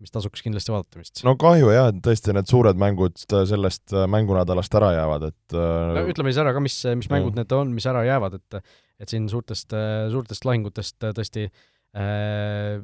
mis 0.00 0.12
tasuks 0.14 0.40
kindlasti 0.40 0.72
vaadata 0.72 1.02
vist? 1.02 1.20
no 1.26 1.34
kahju 1.40 1.74
jah, 1.74 1.90
et 1.92 1.98
tõesti 2.04 2.32
need 2.32 2.48
suured 2.48 2.78
mängud 2.80 3.20
sellest 3.20 3.92
mängunädalast 4.08 4.76
ära 4.80 4.94
jäävad, 4.96 5.26
et 5.28 5.56
no 5.56 6.06
ütleme 6.08 6.32
siis 6.32 6.40
ära 6.40 6.54
ka, 6.56 6.62
mis, 6.64 6.78
mis 6.96 7.10
mängud 7.12 7.36
need 7.36 7.52
on, 7.52 7.74
mis 7.76 7.88
ära 7.90 8.06
jäävad, 8.08 8.40
et 8.40 8.62
et 9.00 9.08
siin 9.12 9.28
suurtest, 9.32 9.72
suurtest 10.12 10.44
lahingutest 10.44 11.06
tõesti 11.16 11.46
äh, 11.96 12.80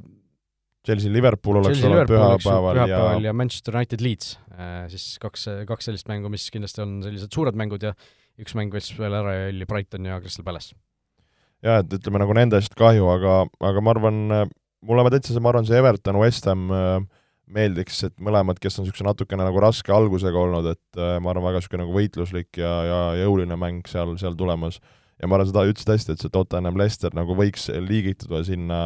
Chelsea 0.87 1.11
Liverpool 1.11 1.61
oleks 1.61 1.83
olnud 1.83 2.09
pühapäeval 2.11 2.85
ja 2.87 3.00
ja 3.24 3.33
Manchester 3.35 3.76
United 3.81 4.05
Leeds, 4.05 4.37
äh, 4.55 4.85
siis 4.92 5.16
kaks, 5.22 5.48
kaks 5.68 5.90
sellist 5.90 6.09
mängu, 6.11 6.31
mis 6.33 6.46
kindlasti 6.55 6.85
on 6.85 6.98
sellised 7.05 7.33
suured 7.35 7.59
mängud 7.59 7.83
ja 7.88 7.96
üks 8.42 8.57
mäng 8.59 8.75
võis 8.75 8.90
veel 8.99 9.14
ära 9.16 9.35
ja 9.35 9.46
oli 9.51 9.68
Brighton 9.68 10.09
ja 10.09 10.18
Crystal 10.22 10.46
Palace. 10.46 10.77
jaa, 11.64 11.81
et 11.83 11.92
ütleme 11.99 12.20
nagu 12.22 12.35
nendest 12.37 12.75
kahju, 12.79 13.09
aga, 13.12 13.37
aga 13.64 13.85
ma 13.85 13.94
arvan, 13.94 14.18
mulle 14.87 15.12
täitsa 15.14 15.35
see, 15.35 15.42
ma 15.42 15.53
arvan, 15.53 15.68
see 15.68 15.79
Everton, 15.79 16.20
West 16.20 16.49
Ham 16.51 16.68
äh, 16.75 16.99
meeldiks, 17.46 18.03
et 18.09 18.14
mõlemad, 18.22 18.59
kes 18.62 18.79
on 18.79 18.87
niisuguse 18.87 19.07
natukene 19.07 19.46
nagu 19.46 19.62
raske 19.62 19.92
algusega 19.94 20.40
olnud, 20.40 20.68
et 20.75 21.01
äh, 21.01 21.16
ma 21.22 21.33
arvan, 21.33 21.46
väga 21.49 21.62
niisugune 21.62 21.85
nagu 21.85 21.96
võitluslik 21.96 22.61
ja, 22.61 22.72
ja 22.87 23.01
jõuline 23.22 23.59
mäng 23.61 23.87
seal, 23.90 24.16
seal 24.20 24.37
tulemas. 24.38 24.81
ja 25.20 25.31
ma 25.31 25.38
arvan, 25.38 25.53
seda 25.53 25.64
ütlesid 25.68 25.94
hästi, 25.94 26.16
et 26.16 26.25
see 26.25 26.35
Tottenham 26.35 26.79
Leicester 26.81 27.14
nagu 27.16 27.38
võiks 27.38 27.70
liigituda 27.70 28.42
sinna 28.46 28.81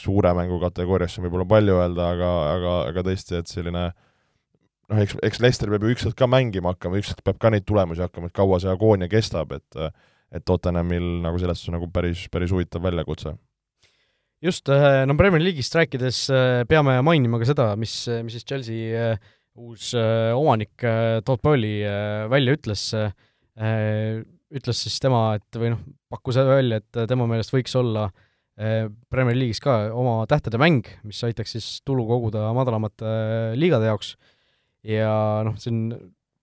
suure 0.00 0.32
mängu 0.36 0.60
kategooriasse 0.62 1.22
võib-olla 1.24 1.48
palju 1.48 1.80
öelda, 1.80 2.12
aga, 2.14 2.30
aga, 2.54 2.76
aga 2.92 3.04
tõesti, 3.10 3.40
et 3.40 3.50
selline 3.50 3.90
noh, 4.90 5.00
eks, 5.02 5.16
eks 5.26 5.42
Leicester 5.42 5.70
peab 5.72 5.86
ju 5.86 5.94
ükskord 5.94 6.16
ka 6.18 6.28
mängima 6.30 6.74
hakkama, 6.74 7.00
ükskord 7.00 7.22
peab 7.26 7.40
ka 7.42 7.52
neid 7.54 7.66
tulemusi 7.68 8.04
hakkama, 8.04 8.30
et 8.30 8.36
kaua 8.36 8.60
see 8.62 8.72
agoonia 8.72 9.10
kestab, 9.10 9.54
et 9.56 9.84
et 10.30 10.44
Tottenhamil 10.46 11.06
nagu 11.24 11.40
selles 11.42 11.58
suhtes 11.58 11.74
nagu 11.74 11.88
päris, 11.90 12.28
päris 12.30 12.52
huvitav 12.54 12.84
väljakutse. 12.84 13.34
just, 14.40 14.68
äh, 14.68 15.04
no 15.06 15.16
Premier 15.18 15.42
League'ist 15.42 15.74
rääkides 15.74 16.30
äh, 16.30 16.62
peame 16.68 16.94
mainima 17.02 17.38
ka 17.38 17.48
seda, 17.48 17.74
mis, 17.76 17.92
mis 18.24 18.38
siis 18.38 18.46
Chelsea 18.46 18.94
äh, 18.94 19.18
uus 19.58 19.90
omanik 19.92 20.80
Todd 21.26 21.42
Bowley 21.42 21.82
välja 22.30 22.54
ütles, 22.54 22.84
ütles 24.54 24.82
siis 24.86 24.94
tema, 25.02 25.34
et 25.36 25.58
või 25.58 25.72
noh, 25.74 25.80
pakkus 26.08 26.38
välja, 26.38 26.78
et 26.78 27.00
tema 27.10 27.26
meelest 27.28 27.52
võiks 27.52 27.74
olla 27.76 28.06
Premier 28.56 29.36
League'is 29.36 29.60
ka 29.60 29.90
oma 29.92 30.22
tähtede 30.30 30.56
mäng, 30.62 30.86
mis 31.04 31.20
aitaks 31.26 31.58
siis 31.58 31.68
tulu 31.84 32.06
koguda 32.08 32.46
madalamate 32.56 33.10
liigade 33.58 33.90
jaoks 33.90 34.14
ja 34.86 35.12
noh, 35.46 35.56
siin 35.60 35.88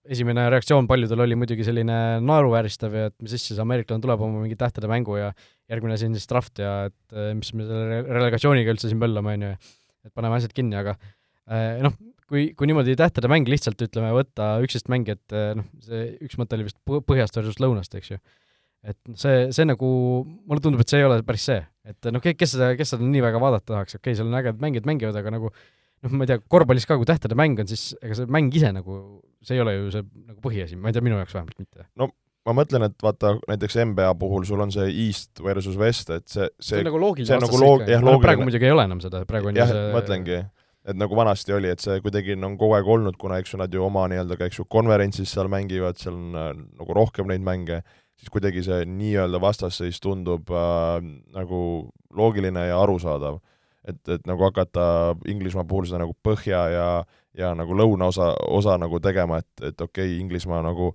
esimene 0.07 0.45
reaktsioon 0.51 0.87
paljudel 0.87 1.25
oli 1.25 1.35
muidugi 1.39 1.65
selline 1.67 1.97
naeruvääristav 2.23 2.95
ja 2.95 3.09
et 3.09 3.15
mis 3.23 3.35
asja, 3.35 3.55
see 3.57 3.63
ameeriklane 3.63 4.03
tuleb 4.03 4.21
oma 4.23 4.43
mingi 4.43 4.57
tähtede 4.59 4.89
mängu 4.91 5.17
ja 5.19 5.31
järgmine 5.71 5.97
asi 5.97 6.07
on 6.07 6.15
siis 6.15 6.29
draft 6.31 6.61
ja 6.63 6.75
et 6.87 7.17
äh, 7.17 7.33
mis 7.37 7.51
me 7.57 7.67
selle 7.67 8.03
relegatsiooniga 8.07 8.71
üldse 8.75 8.91
siin 8.91 9.01
möllame, 9.01 9.35
on 9.35 9.47
ju, 9.49 9.53
et 10.07 10.13
paneme 10.15 10.39
asjad 10.39 10.55
kinni, 10.55 10.77
aga 10.79 10.95
äh, 10.95 11.81
noh, 11.83 11.95
kui, 12.31 12.49
kui 12.57 12.69
niimoodi 12.69 12.95
tähtede 12.99 13.31
mäng 13.31 13.49
lihtsalt 13.51 13.83
ütleme, 13.83 14.13
võtta 14.15 14.55
üksteist 14.63 14.91
mängi, 14.91 15.17
et 15.17 15.39
noh, 15.59 15.67
see 15.83 16.09
üks 16.23 16.39
mõte 16.39 16.55
oli 16.55 16.69
vist 16.69 16.79
põhjast 16.87 17.39
versus 17.39 17.59
lõunast, 17.63 17.95
eks 17.99 18.15
ju 18.15 18.21
et 18.87 18.97
see, 19.19 19.47
see 19.55 19.65
nagu, 19.67 19.89
mulle 20.47 20.63
tundub, 20.63 20.81
et 20.83 20.91
see 20.91 21.01
ei 21.01 21.07
ole 21.07 21.19
päris 21.27 21.47
see, 21.49 21.59
et 21.87 22.09
noh, 22.13 22.23
kes 22.23 22.53
seda, 22.53 22.71
kes 22.79 22.93
seda 22.93 23.07
nii 23.07 23.23
väga 23.25 23.41
vaadata 23.41 23.73
tahaks, 23.73 23.97
okei 23.97 24.11
okay,, 24.11 24.19
seal 24.19 24.29
on 24.29 24.37
ägedad 24.39 24.61
mängijad 24.63 24.87
mängivad, 24.87 25.17
aga 25.19 25.33
nagu 25.33 25.51
noh, 26.03 26.13
ma 26.13 26.25
ei 26.25 26.31
tea, 26.33 26.43
korvpallis 26.53 26.87
ka, 26.89 26.99
kui 26.99 27.09
tähtede 27.09 27.37
mäng 27.39 27.59
on, 27.61 27.69
siis 27.69 27.89
ega 28.01 28.19
see 28.19 28.29
mäng 28.31 28.53
ise 28.55 28.71
nagu, 28.75 29.01
see 29.45 29.57
ei 29.57 29.63
ole 29.63 29.75
ju 29.77 29.91
see 29.95 30.05
nagu 30.05 30.39
põhiasi, 30.43 30.79
ma 30.79 30.91
ei 30.91 30.97
tea, 30.97 31.05
minu 31.05 31.19
jaoks 31.19 31.37
vähemalt 31.37 31.59
mitte. 31.61 31.87
no 31.99 32.11
ma 32.47 32.55
mõtlen, 32.61 32.87
et 32.87 33.03
vaata, 33.03 33.33
näiteks 33.49 33.79
NBA 33.89 34.13
puhul 34.21 34.45
sul 34.47 34.61
on 34.63 34.71
see 34.73 34.87
East 35.07 35.41
versus 35.43 35.75
West, 35.79 36.11
et 36.15 36.27
see, 36.31 36.47
see 36.59 36.77
see 36.77 36.83
on 36.83 36.87
nagu 36.91 37.01
loogiline 37.01 37.35
on 37.35 37.43
nagu 37.43 37.59
loog-, 37.59 37.83
jah, 37.83 37.99
loogiline. 38.03 38.23
praegu 38.23 38.47
muidugi 38.47 38.69
ei 38.69 38.75
ole 38.75 38.87
enam 38.87 39.03
seda, 39.03 39.25
praegu 39.27 39.51
on 39.51 39.59
jah, 39.59 39.71
see 39.73 39.91
mõtlengi, 39.95 40.39
et 40.87 40.95
nagu 40.97 41.19
vanasti 41.19 41.55
oli, 41.57 41.71
et 41.73 41.83
see 41.83 41.99
kuidagi 42.03 42.37
on 42.37 42.55
kogu 42.59 42.77
aeg 42.77 42.87
olnud, 42.95 43.19
kuna 43.19 43.41
eks 43.41 43.53
ju 43.53 43.59
nad 43.59 43.73
ju 43.73 43.83
oma 43.83 44.05
nii-öelda 44.11 44.39
ka 44.39 44.47
eks 44.47 44.61
ju 44.61 44.67
konverentsis 44.71 45.33
seal 45.35 45.51
mängivad, 45.51 45.99
seal 45.99 46.15
on 46.15 46.39
äh, 46.39 46.51
nagu 46.79 46.95
rohkem 46.95 47.27
neid 47.31 47.43
mänge, 47.43 47.81
siis 48.17 48.31
kuidagi 48.33 48.63
see 48.65 48.85
nii-öelda 48.87 49.41
vastasseis 49.43 49.99
tundub 50.03 50.47
äh, 50.53 51.03
nagu 51.35 51.61
loogiline 52.15 52.69
ja 52.69 52.79
arusaadav. 52.79 53.41
Et, 53.87 54.01
et 54.11 54.25
nagu 54.27 54.43
hakata 54.47 55.15
Inglismaa 55.31 55.65
puhul 55.67 55.87
seda 55.89 56.03
nagu 56.03 56.15
põhja 56.23 56.63
ja, 56.73 56.87
ja 57.37 57.53
nagu 57.57 57.75
lõunaosa, 57.77 58.33
osa 58.53 58.77
nagu 58.81 58.99
tegema, 59.03 59.39
et, 59.43 59.51
et 59.71 59.81
okei 59.81 60.11
okay,, 60.11 60.17
Inglismaa 60.21 60.63
nagu 60.65 60.91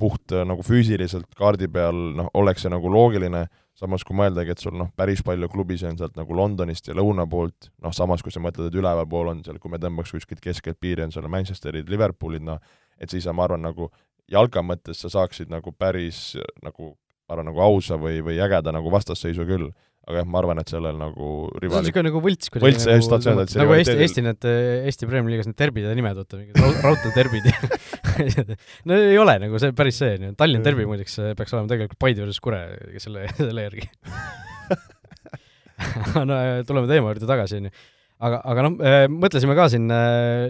puht 0.00 0.32
nagu 0.46 0.64
füüsiliselt 0.66 1.36
kaardi 1.38 1.68
peal 1.70 1.98
noh, 2.18 2.30
oleks 2.34 2.64
see 2.64 2.72
nagu 2.72 2.90
loogiline, 2.90 3.44
samas 3.78 4.02
kui 4.06 4.16
mõeldagi, 4.18 4.54
et 4.54 4.62
sul 4.62 4.74
noh, 4.78 4.90
päris 4.96 5.22
palju 5.26 5.48
klubisid 5.50 5.92
on 5.92 6.00
sealt 6.00 6.16
nagu 6.18 6.34
Londonist 6.36 6.88
ja 6.90 6.96
lõuna 6.98 7.26
poolt, 7.30 7.70
noh 7.82 7.94
samas 7.94 8.22
kui 8.22 8.34
sa 8.34 8.42
mõtled, 8.42 8.70
et 8.70 8.80
ülevalpool 8.80 9.30
on 9.32 9.44
seal, 9.46 9.60
kui 9.62 9.70
me 9.70 9.80
tõmbaks 9.82 10.14
kuskilt 10.14 10.42
keskelt 10.42 10.80
piiri, 10.82 11.06
on 11.06 11.14
seal 11.14 11.30
Manchesterid, 11.30 11.90
Liverpoolid, 11.90 12.44
noh, 12.46 12.58
et 12.98 13.10
siis 13.10 13.26
ma 13.30 13.46
arvan, 13.46 13.62
nagu 13.66 13.90
jalka 14.30 14.62
mõttes 14.64 15.02
sa 15.04 15.10
saaksid 15.12 15.50
nagu 15.52 15.72
päris 15.76 16.34
nagu, 16.64 16.94
ma 17.28 17.36
arvan, 17.36 17.50
nagu 17.52 17.64
ausa 17.64 17.98
või, 18.00 18.20
või 18.24 18.38
ägeda 18.42 18.74
nagu 18.74 18.92
vastasseisu 18.92 19.46
küll. 19.48 19.70
Aga 20.04 20.20
jah, 20.20 20.26
ma 20.28 20.40
arvan, 20.40 20.60
et 20.60 20.70
sellel 20.70 20.98
nagu 21.00 21.28
rivali... 21.62 21.70
see 21.70 21.78
on 21.78 21.86
niisugune 21.86 22.10
nagu 22.10 22.20
võlts 22.24 22.52
kuidagi 22.52 22.68
võlts, 22.68 22.86
nagu, 22.88 23.20
öelda, 23.30 23.44
et 23.46 23.52
see 23.54 23.62
nagu 23.62 23.76
Eesti, 23.78 23.96
Eesti 24.04 24.24
need, 24.26 24.46
Eesti 24.90 25.08
Premier 25.08 25.32
League'is 25.32 25.48
need 25.48 25.58
derbide 25.60 25.94
nimed, 25.96 26.18
vaata, 26.20 26.40
mingid 26.40 26.84
raudteederbid 26.84 27.48
no 28.90 28.98
ei 29.00 29.16
ole 29.20 29.38
nagu 29.46 29.60
see 29.62 29.72
päris 29.76 30.00
see, 30.02 30.32
Tallinna 30.36 30.66
derbi 30.66 30.86
muideks 30.90 31.16
peaks 31.38 31.56
olema 31.56 31.72
tegelikult 31.72 32.00
Paide 32.04 32.24
versus 32.26 32.42
Kure 32.44 32.60
selle, 33.00 33.26
selle 33.40 33.66
järgi 33.66 33.88
no 36.28 36.38
tuleme 36.68 36.90
teema 36.90 37.10
juurde 37.10 37.28
tagasi, 37.30 37.62
on 37.62 37.70
ju. 37.70 37.74
aga, 38.28 38.44
aga 38.52 38.68
noh, 38.68 38.78
mõtlesime 39.16 39.56
ka 39.56 39.70
siin, 39.72 39.88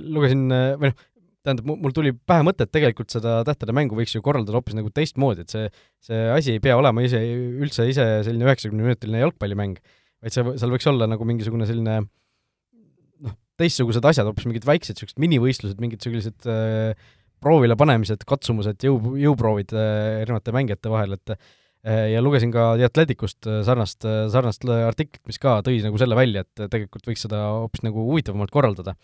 lugesin, 0.05 0.49
või 0.83 0.91
noh, 0.91 0.99
tähendab, 1.45 1.69
mul 1.69 1.95
tuli 1.97 2.15
pähe 2.17 2.45
mõte, 2.47 2.67
et 2.67 2.73
tegelikult 2.75 3.13
seda 3.13 3.39
tähtede 3.47 3.75
mängu 3.77 3.99
võiks 3.99 4.15
ju 4.17 4.23
korraldada 4.25 4.57
hoopis 4.57 4.77
nagu 4.79 4.93
teistmoodi, 4.95 5.45
et 5.45 5.53
see, 5.53 5.71
see 6.05 6.21
asi 6.33 6.57
ei 6.57 6.63
pea 6.65 6.77
olema 6.81 7.05
ise, 7.05 7.21
üldse 7.61 7.89
ise 7.91 8.07
selline 8.27 8.49
üheksakümneminutiline 8.49 9.25
jalgpallimäng, 9.25 9.81
vaid 10.25 10.37
see, 10.37 10.55
seal 10.61 10.73
võiks 10.73 10.89
olla 10.91 11.09
nagu 11.11 11.29
mingisugune 11.29 11.69
selline 11.69 11.99
noh, 12.05 13.37
teistsugused 13.61 14.09
asjad, 14.09 14.31
hoopis 14.31 14.49
mingid 14.49 14.65
väiksed 14.69 14.97
niisugused 14.97 15.21
minivõistlused, 15.21 15.85
mingid 15.85 16.05
sellised 16.05 16.49
äh, 16.49 16.97
proovile 17.45 17.77
panemised, 17.79 18.25
katsumused, 18.29 18.81
jõu, 18.85 19.15
jõuproovid 19.21 19.75
äh, 19.77 20.23
erinevate 20.23 20.55
mängijate 20.55 20.93
vahel, 20.93 21.17
et 21.19 21.35
äh, 21.35 22.09
ja 22.15 22.23
lugesin 22.25 22.53
ka 22.55 22.73
The 22.79 22.89
Athleticust 22.89 23.49
äh, 23.51 23.61
sarnast, 23.67 24.07
sarnast 24.33 24.65
artiklit, 24.73 25.23
mis 25.29 25.41
ka 25.43 25.59
tõi 25.67 25.81
nagu 25.85 26.01
selle 26.01 26.19
välja, 26.19 26.45
et 26.45 26.67
tegelikult 26.73 27.11
võiks 27.11 27.25
seda 27.27 27.43
hoopis 27.61 27.85
nagu 27.87 28.07
huvitavamalt 28.09 28.55
korraldada. 28.55 28.97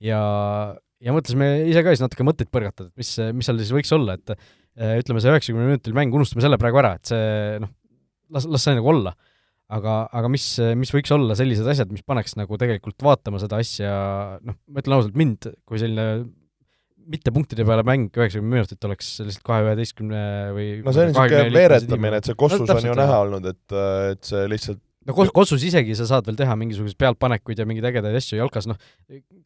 ja 0.00 0.20
ja 1.00 1.14
mõtlesime 1.16 1.50
ise 1.70 1.82
ka 1.84 1.94
siis 1.94 2.04
natuke 2.04 2.26
mõtteid 2.26 2.50
põrgatada, 2.52 2.90
et 2.90 3.02
mis, 3.02 3.12
mis 3.36 3.48
seal 3.48 3.60
siis 3.62 3.72
võiks 3.74 3.92
olla, 3.96 4.16
et 4.18 4.34
eh, 4.34 4.98
ütleme, 5.00 5.22
see 5.22 5.32
üheksakümne 5.32 5.68
minutil 5.72 5.96
mäng, 5.96 6.14
unustame 6.16 6.44
selle 6.44 6.60
praegu 6.60 6.80
ära, 6.82 6.94
et 7.00 7.12
see 7.12 7.60
noh, 7.62 7.72
las, 8.36 8.48
las 8.50 8.66
see 8.66 8.76
nagu 8.78 8.92
olla. 8.92 9.14
aga, 9.70 10.00
aga 10.18 10.28
mis, 10.32 10.44
mis 10.74 10.90
võiks 10.90 11.12
olla 11.14 11.36
sellised 11.38 11.66
asjad, 11.70 11.92
mis 11.94 12.02
paneks 12.02 12.34
nagu 12.34 12.58
tegelikult 12.58 13.04
vaatama 13.06 13.38
seda 13.38 13.60
asja, 13.62 13.92
noh, 14.42 14.56
ma 14.66 14.82
ütlen 14.82 14.96
ausalt, 14.96 15.18
mind 15.18 15.46
kui 15.68 15.78
selline 15.78 16.24
mitte 17.10 17.32
punktide 17.34 17.64
peale 17.66 17.82
mäng 17.86 18.10
üheksakümmend 18.14 18.60
minutit 18.60 18.86
oleks 18.86 19.12
lihtsalt 19.22 19.46
kahe 19.46 19.64
üheteistkümne 19.64 20.22
või 20.54 20.66
no 20.84 20.94
see 20.94 21.06
on 21.06 21.12
niisugune 21.14 21.54
veeretamine, 21.54 22.20
et 22.20 22.28
see 22.28 22.38
Kossus 22.38 22.62
no, 22.66 22.76
on 22.76 22.86
ju 22.90 22.96
näha 22.98 23.16
olnud, 23.24 23.48
et, 23.50 23.76
et 24.12 24.30
see 24.30 24.44
lihtsalt 24.50 24.82
no 25.10 25.16
kos-, 25.16 25.32
Kossus 25.34 25.66
isegi 25.66 25.96
sa 25.98 26.06
saad 26.08 26.28
veel 26.28 26.38
teha 26.38 26.56
mingisuguseid 26.60 26.98
pealtpanekuid 27.00 27.60
ja 27.60 27.66
mingeid 27.68 27.90
ägedaid 27.90 28.16
asju 28.20 28.38
jalkas, 28.40 28.70
noh, 28.70 28.78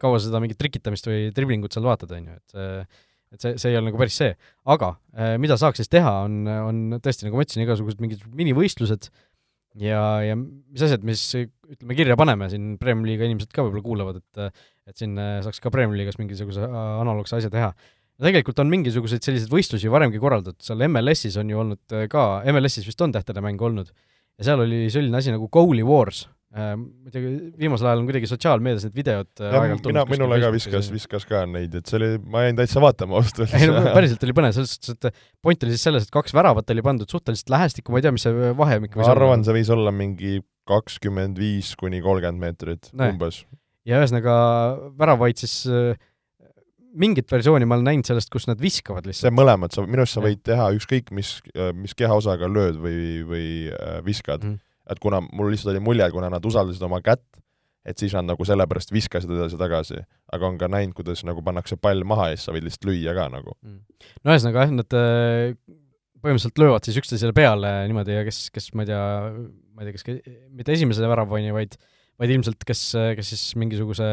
kaua 0.01 0.21
seda 0.23 0.43
mingit 0.45 0.61
trikitamist 0.61 1.09
või 1.09 1.29
driblingut 1.35 1.75
seal 1.75 1.87
vaatad, 1.89 2.15
on 2.17 2.31
ju, 2.31 2.39
et 2.39 3.03
et 3.35 3.43
see, 3.43 3.57
see 3.59 3.73
ei 3.73 3.79
ole 3.79 3.89
nagu 3.89 3.99
päris 3.99 4.17
see. 4.21 4.35
aga 4.71 4.95
eh, 5.17 5.35
mida 5.43 5.57
saaks 5.61 5.83
siis 5.83 5.91
teha, 5.91 6.13
on, 6.29 6.45
on 6.47 6.99
tõesti, 7.03 7.27
nagu 7.27 7.39
ma 7.39 7.47
ütlesin, 7.47 7.65
igasugused 7.65 8.03
mingid 8.03 8.23
minivõistlused 8.39 9.09
ja, 9.83 10.05
ja 10.23 10.37
mis 10.39 10.85
asjad, 10.87 11.03
mis 11.07 11.25
ütleme, 11.35 11.97
kirja 11.99 12.19
paneme, 12.21 12.49
siin 12.53 12.77
Premiumi 12.79 13.11
liiga 13.11 13.27
inimesed 13.27 13.51
ka 13.55 13.67
võib-olla 13.67 13.85
kuulavad, 13.89 14.23
et 14.23 14.63
et 14.85 15.01
siin 15.01 15.19
eh, 15.19 15.41
saaks 15.45 15.63
ka 15.65 15.73
Premiumi 15.75 15.99
liigas 15.99 16.21
mingisuguse 16.21 16.63
analoogse 16.69 17.41
asja 17.41 17.51
teha. 17.51 17.73
ja 17.75 18.29
tegelikult 18.29 18.63
on 18.63 18.71
mingisuguseid 18.71 19.27
selliseid 19.27 19.51
võistlusi 19.51 19.91
varemgi 19.91 20.23
korraldatud, 20.23 20.63
seal 20.63 20.87
MLS-is 20.87 21.41
on 21.41 21.51
ju 21.51 21.63
olnud 21.65 21.99
ka, 22.13 22.27
MLS-is 22.53 22.87
vist 22.87 23.03
on 23.03 23.15
tähtede 23.17 23.43
mäng 23.43 23.63
olnud 23.63 23.91
ja 24.39 24.49
seal 24.51 24.65
oli 24.65 24.87
selline 24.93 25.21
asi 25.21 25.35
nagu 25.35 25.49
Goalie 25.53 25.87
Wars 25.87 26.25
äh,. 26.55 26.75
ma 26.79 27.11
ei 27.11 27.15
tea, 27.15 27.35
viimasel 27.61 27.91
ajal 27.91 28.03
on 28.03 28.09
kuidagi 28.09 28.31
sotsiaalmeedias 28.31 28.87
need 28.89 28.97
videod 28.99 29.31
äh, 29.43 29.51
aeg-ajalt 29.51 29.91
mina, 29.91 30.05
minule 30.11 30.39
ka 30.43 30.53
viskas, 30.55 30.91
viskas 30.95 31.27
ka 31.29 31.45
neid, 31.51 31.75
et 31.79 31.91
see 31.91 31.99
oli, 32.01 32.11
ma 32.31 32.45
jäin 32.47 32.59
täitsa 32.59 32.83
vaatama 32.85 33.19
ausalt 33.21 33.45
öeldes. 33.45 33.57
ei 33.59 33.71
no 33.71 33.83
päriselt 33.97 34.27
oli 34.27 34.37
põnev, 34.39 34.57
selles 34.57 34.77
suhtes, 34.77 34.97
et 34.97 35.27
point 35.45 35.67
oli 35.67 35.77
siis 35.77 35.87
selles, 35.89 36.07
et 36.07 36.15
kaks 36.15 36.37
väravat 36.37 36.75
oli 36.75 36.87
pandud 36.87 37.11
suhteliselt 37.11 37.53
lähestikku, 37.55 37.95
ma 37.95 38.01
ei 38.01 38.07
tea, 38.07 38.15
mis 38.15 38.27
see 38.27 38.55
vahemik 38.59 38.99
ma 38.99 39.11
arvan, 39.13 39.47
see 39.47 39.59
võis 39.59 39.75
olla 39.75 39.95
mingi 39.95 40.41
kakskümmend 40.69 41.39
viis 41.39 41.75
kuni 41.81 42.01
kolmkümmend 42.05 42.41
meetrit 42.41 42.91
nee. 42.95 43.13
umbes. 43.13 43.43
ja 43.89 44.01
ühesõnaga 44.01 44.35
väravaid 44.99 45.43
siis 45.43 45.61
äh, 45.69 45.95
mingit 47.01 47.31
versiooni 47.31 47.67
ma 47.69 47.79
olen 47.79 47.89
näinud 47.91 48.09
sellest, 48.09 48.31
kus 48.33 48.47
nad 48.49 48.61
viskavad 48.63 49.07
lihtsalt. 49.09 49.29
see 49.29 49.35
mõlemad, 49.35 49.75
sa, 49.75 49.85
minu 49.87 50.05
arust 50.05 50.19
sa 50.19 50.25
võid 50.25 50.43
teha 50.47 50.71
ükskõik 50.77 51.13
mis, 51.17 51.37
mis 51.79 51.97
kehaosaga 51.99 52.49
lööd 52.51 52.81
või, 52.83 52.99
või 53.29 53.47
äh, 53.71 53.99
viskad. 54.07 54.45
Mm.. 54.45 54.61
et 54.91 55.01
kuna 55.03 55.23
mul 55.25 55.53
lihtsalt 55.53 55.73
oli 55.75 55.83
mulje, 55.85 56.09
kuna 56.15 56.31
nad 56.33 56.45
usaldasid 56.45 56.83
oma 56.87 57.01
kätt, 57.05 57.25
et 57.85 58.01
siis 58.01 58.15
nad 58.17 58.27
nagu 58.29 58.47
sellepärast 58.47 58.93
viskasid 58.95 59.33
edasi-tagasi. 59.33 60.05
aga 60.33 60.51
on 60.51 60.59
ka 60.61 60.69
näinud, 60.73 60.95
kuidas 60.97 61.25
nagu 61.27 61.43
pannakse 61.45 61.77
pall 61.77 62.05
maha 62.05 62.31
ja 62.33 62.39
siis 62.39 62.49
sa 62.49 62.55
võid 62.57 62.69
lihtsalt 62.69 62.91
lüüa 62.91 63.17
ka 63.17 63.31
nagu. 63.33 63.57
Mm.. 63.63 63.81
no 64.23 64.37
ühesõnaga 64.37 64.67
jah, 64.67 64.77
nad 64.83 64.99
äh, 65.01 65.57
põhimõtteliselt 66.25 66.63
löövad 66.63 66.87
siis 66.87 67.01
üksteisele 67.03 67.37
peale 67.37 67.75
niimoodi 67.91 68.21
ja 68.21 68.25
kes, 68.27 68.47
kes 68.55 68.71
ma 68.75 68.87
ei 68.87 68.93
tea, 68.93 69.03
ma 69.75 69.85
ei 69.85 69.91
tea, 69.91 69.99
kes 69.99 70.09
mitte 70.55 70.73
esimese 70.73 71.11
väravani, 71.11 71.53
vaid 71.57 71.77
vaid 72.21 72.31
ilmselt 72.31 72.63
kes, 72.67 72.83
kes 73.19 73.33
siis 73.33 73.43
mingisuguse 73.59 74.07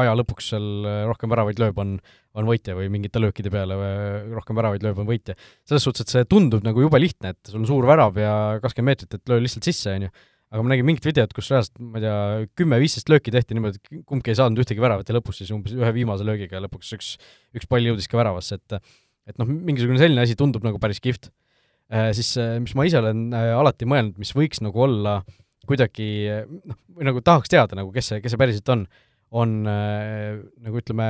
aja 0.00 0.14
lõpuks 0.16 0.50
seal 0.52 0.88
äh, 0.88 0.98
rohkem 1.08 1.32
väravaid 1.32 1.60
lööb, 1.60 1.78
on, 1.82 1.94
on 2.38 2.48
võitja 2.48 2.76
või 2.78 2.88
mingite 2.92 3.20
löökide 3.20 3.52
peale 3.52 3.76
rohkem 4.32 4.58
väravaid 4.58 4.84
lööb, 4.84 5.00
on 5.02 5.08
võitja. 5.08 5.36
selles 5.68 5.84
suhtes, 5.86 6.06
et 6.06 6.14
see 6.14 6.28
tundub 6.30 6.64
nagu 6.66 6.84
jube 6.84 7.00
lihtne, 7.00 7.34
et 7.34 7.50
sul 7.50 7.60
on 7.60 7.68
suur 7.68 7.88
värav 7.88 8.18
ja 8.20 8.34
kakskümmend 8.62 8.92
meetrit, 8.92 9.18
et 9.18 9.32
löö 9.32 9.42
lihtsalt 9.44 9.68
sisse, 9.68 9.96
on 9.98 10.08
ju. 10.08 10.14
aga 10.52 10.64
ma 10.64 10.72
nägin 10.74 10.88
mingit 10.88 11.06
videot, 11.08 11.32
kus 11.36 11.52
reaalselt, 11.52 11.76
ma 11.80 12.00
ei 12.00 12.04
tea, 12.04 12.16
kümme-viisteist 12.60 13.12
lööki 13.12 13.32
tehti 13.34 13.56
niimoodi, 13.56 13.80
et 13.80 14.02
kumbki 14.08 14.32
ei 14.32 14.40
saanud 14.40 14.60
ühtegi 14.64 14.84
väravat 14.84 15.08
ja 15.08 15.16
lõpus 15.16 15.40
siis 15.40 15.52
umbes 15.54 15.76
ühe 15.76 15.92
viimase 15.96 16.26
löögiga 16.28 16.60
lõpuks 16.66 16.92
üks, 16.96 17.14
üks 17.56 17.68
pall 17.70 17.88
jõudis 17.88 18.10
ka 18.10 18.20
väravasse, 18.20 18.60
et 18.60 18.82
et 19.30 19.38
noh, 19.38 19.46
mingisugune 19.46 20.00
selline 20.00 20.24
asi 20.24 20.34
tundub 20.38 20.64
nagu 20.66 20.80
päris 20.82 20.98
kihvt 21.00 21.30
äh,. 21.92 22.10
Siis 22.16 22.34
äh, 22.42 22.56
mis 22.60 22.74
ma 22.74 22.88
ise 22.88 22.98
olen 22.98 23.28
äh, 23.38 23.52
alati 23.54 23.86
mõelnud, 23.86 24.18
mis 24.18 24.34
võiks 24.34 24.58
nagu 24.64 24.82
olla 24.82 25.20
kuidagi 25.68 26.08
noh, 26.50 26.78
või 26.96 27.06
nagu 27.06 27.22
tahaks 27.24 27.52
teada 27.52 27.78
nagu, 27.78 27.92
kes 27.94 28.10
see, 28.10 28.22
kes 28.24 28.34
see 28.34 28.40
päriselt 28.40 28.72
on 28.74 28.82
on 29.32 29.62
äh, 29.68 30.40
nagu 30.62 30.80
ütleme, 30.82 31.06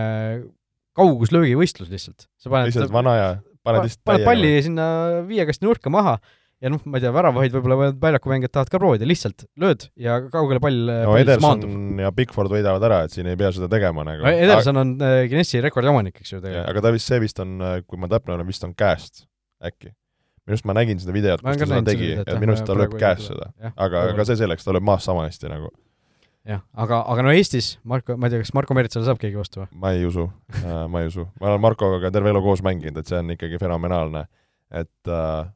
kauguslöögivõistlus 0.98 1.90
lihtsalt. 1.90 2.28
lihtsalt 2.44 2.92
vana 2.94 3.16
ja 3.16 3.32
paned 3.64 3.86
lihtsalt 3.86 4.04
paned 4.06 4.26
palli 4.26 4.54
või? 4.56 4.62
sinna 4.68 4.86
viiekasti 5.28 5.66
nurka 5.66 5.92
maha 5.92 6.18
ja 6.62 6.70
noh, 6.70 6.82
ma 6.86 6.98
ei 6.98 7.04
tea, 7.04 7.12
väravaid 7.14 7.54
võib-olla 7.56 7.88
väljakumängijad 7.98 8.52
tahavad 8.54 8.70
ka 8.70 8.80
proovida, 8.82 9.08
lihtsalt 9.08 9.46
lööd 9.58 9.88
ja 9.98 10.20
kaugele 10.32 10.62
pall 10.62 10.92
no 10.92 11.16
Ederson 11.18 11.64
ja 12.02 12.12
Bigford 12.14 12.52
võidavad 12.52 12.86
ära, 12.86 13.00
et 13.06 13.16
siin 13.16 13.30
ei 13.30 13.38
pea 13.40 13.50
seda 13.54 13.70
tegema 13.72 14.04
nagu. 14.06 14.26
Ederson 14.30 14.78
on 14.82 14.94
äh, 15.02 15.24
Guinessi 15.30 15.62
rekordi 15.64 15.90
omanik, 15.90 16.20
eks 16.20 16.36
ju 16.36 16.38
tegelikult. 16.38 16.70
aga 16.70 16.84
ta 16.86 16.94
vist, 16.94 17.10
see 17.10 17.18
vist 17.24 17.42
on, 17.42 17.56
äh, 17.58 17.80
kui 17.86 17.98
ma 18.00 18.10
täpne 18.12 18.36
olen, 18.36 18.48
vist 18.48 18.66
on 18.68 18.76
käest 18.78 19.26
äkki. 19.62 19.90
minu 20.42 20.54
arust 20.54 20.68
ma 20.70 20.78
nägin 20.78 21.02
seda 21.02 21.14
videot, 21.14 21.42
kus 21.42 21.58
ta 21.58 21.70
seda 21.70 21.82
tegi, 21.86 22.12
et 22.22 22.34
minu 22.38 22.54
arust 22.54 22.68
ta 22.68 22.78
lööb 22.78 22.94
käest 23.00 23.32
seda. 23.32 23.50
aga, 23.72 24.06
aga 24.12 24.28
see 24.28 24.38
selleks, 24.44 24.66
ta 24.66 24.76
lööb 24.76 24.86
maast 24.86 25.10
sama 25.10 25.26
hästi 25.26 25.50
nagu 25.50 25.72
jah, 26.48 26.62
aga, 26.74 27.00
aga 27.12 27.24
no 27.26 27.32
Eestis 27.34 27.76
Marko, 27.88 28.16
ma 28.18 28.28
ei 28.28 28.34
tea, 28.34 28.42
kas 28.42 28.52
Marko 28.56 28.74
Meritsale 28.76 29.06
saab 29.06 29.20
keegi 29.22 29.38
vastu 29.38 29.62
või? 29.62 29.68
ma 29.82 29.92
ei 29.94 30.06
usu 30.08 30.26
äh, 30.58 30.86
ma 30.90 31.02
ei 31.02 31.10
usu. 31.10 31.26
ma 31.40 31.52
olen 31.52 31.62
Markoga 31.62 32.00
ka 32.02 32.12
terve 32.14 32.32
elu 32.32 32.42
koos 32.44 32.64
mänginud, 32.66 32.98
et 32.98 33.10
see 33.10 33.20
on 33.20 33.34
ikkagi 33.34 33.60
fenomenaalne. 33.62 34.24
et 34.82 35.12
äh, 35.12 35.52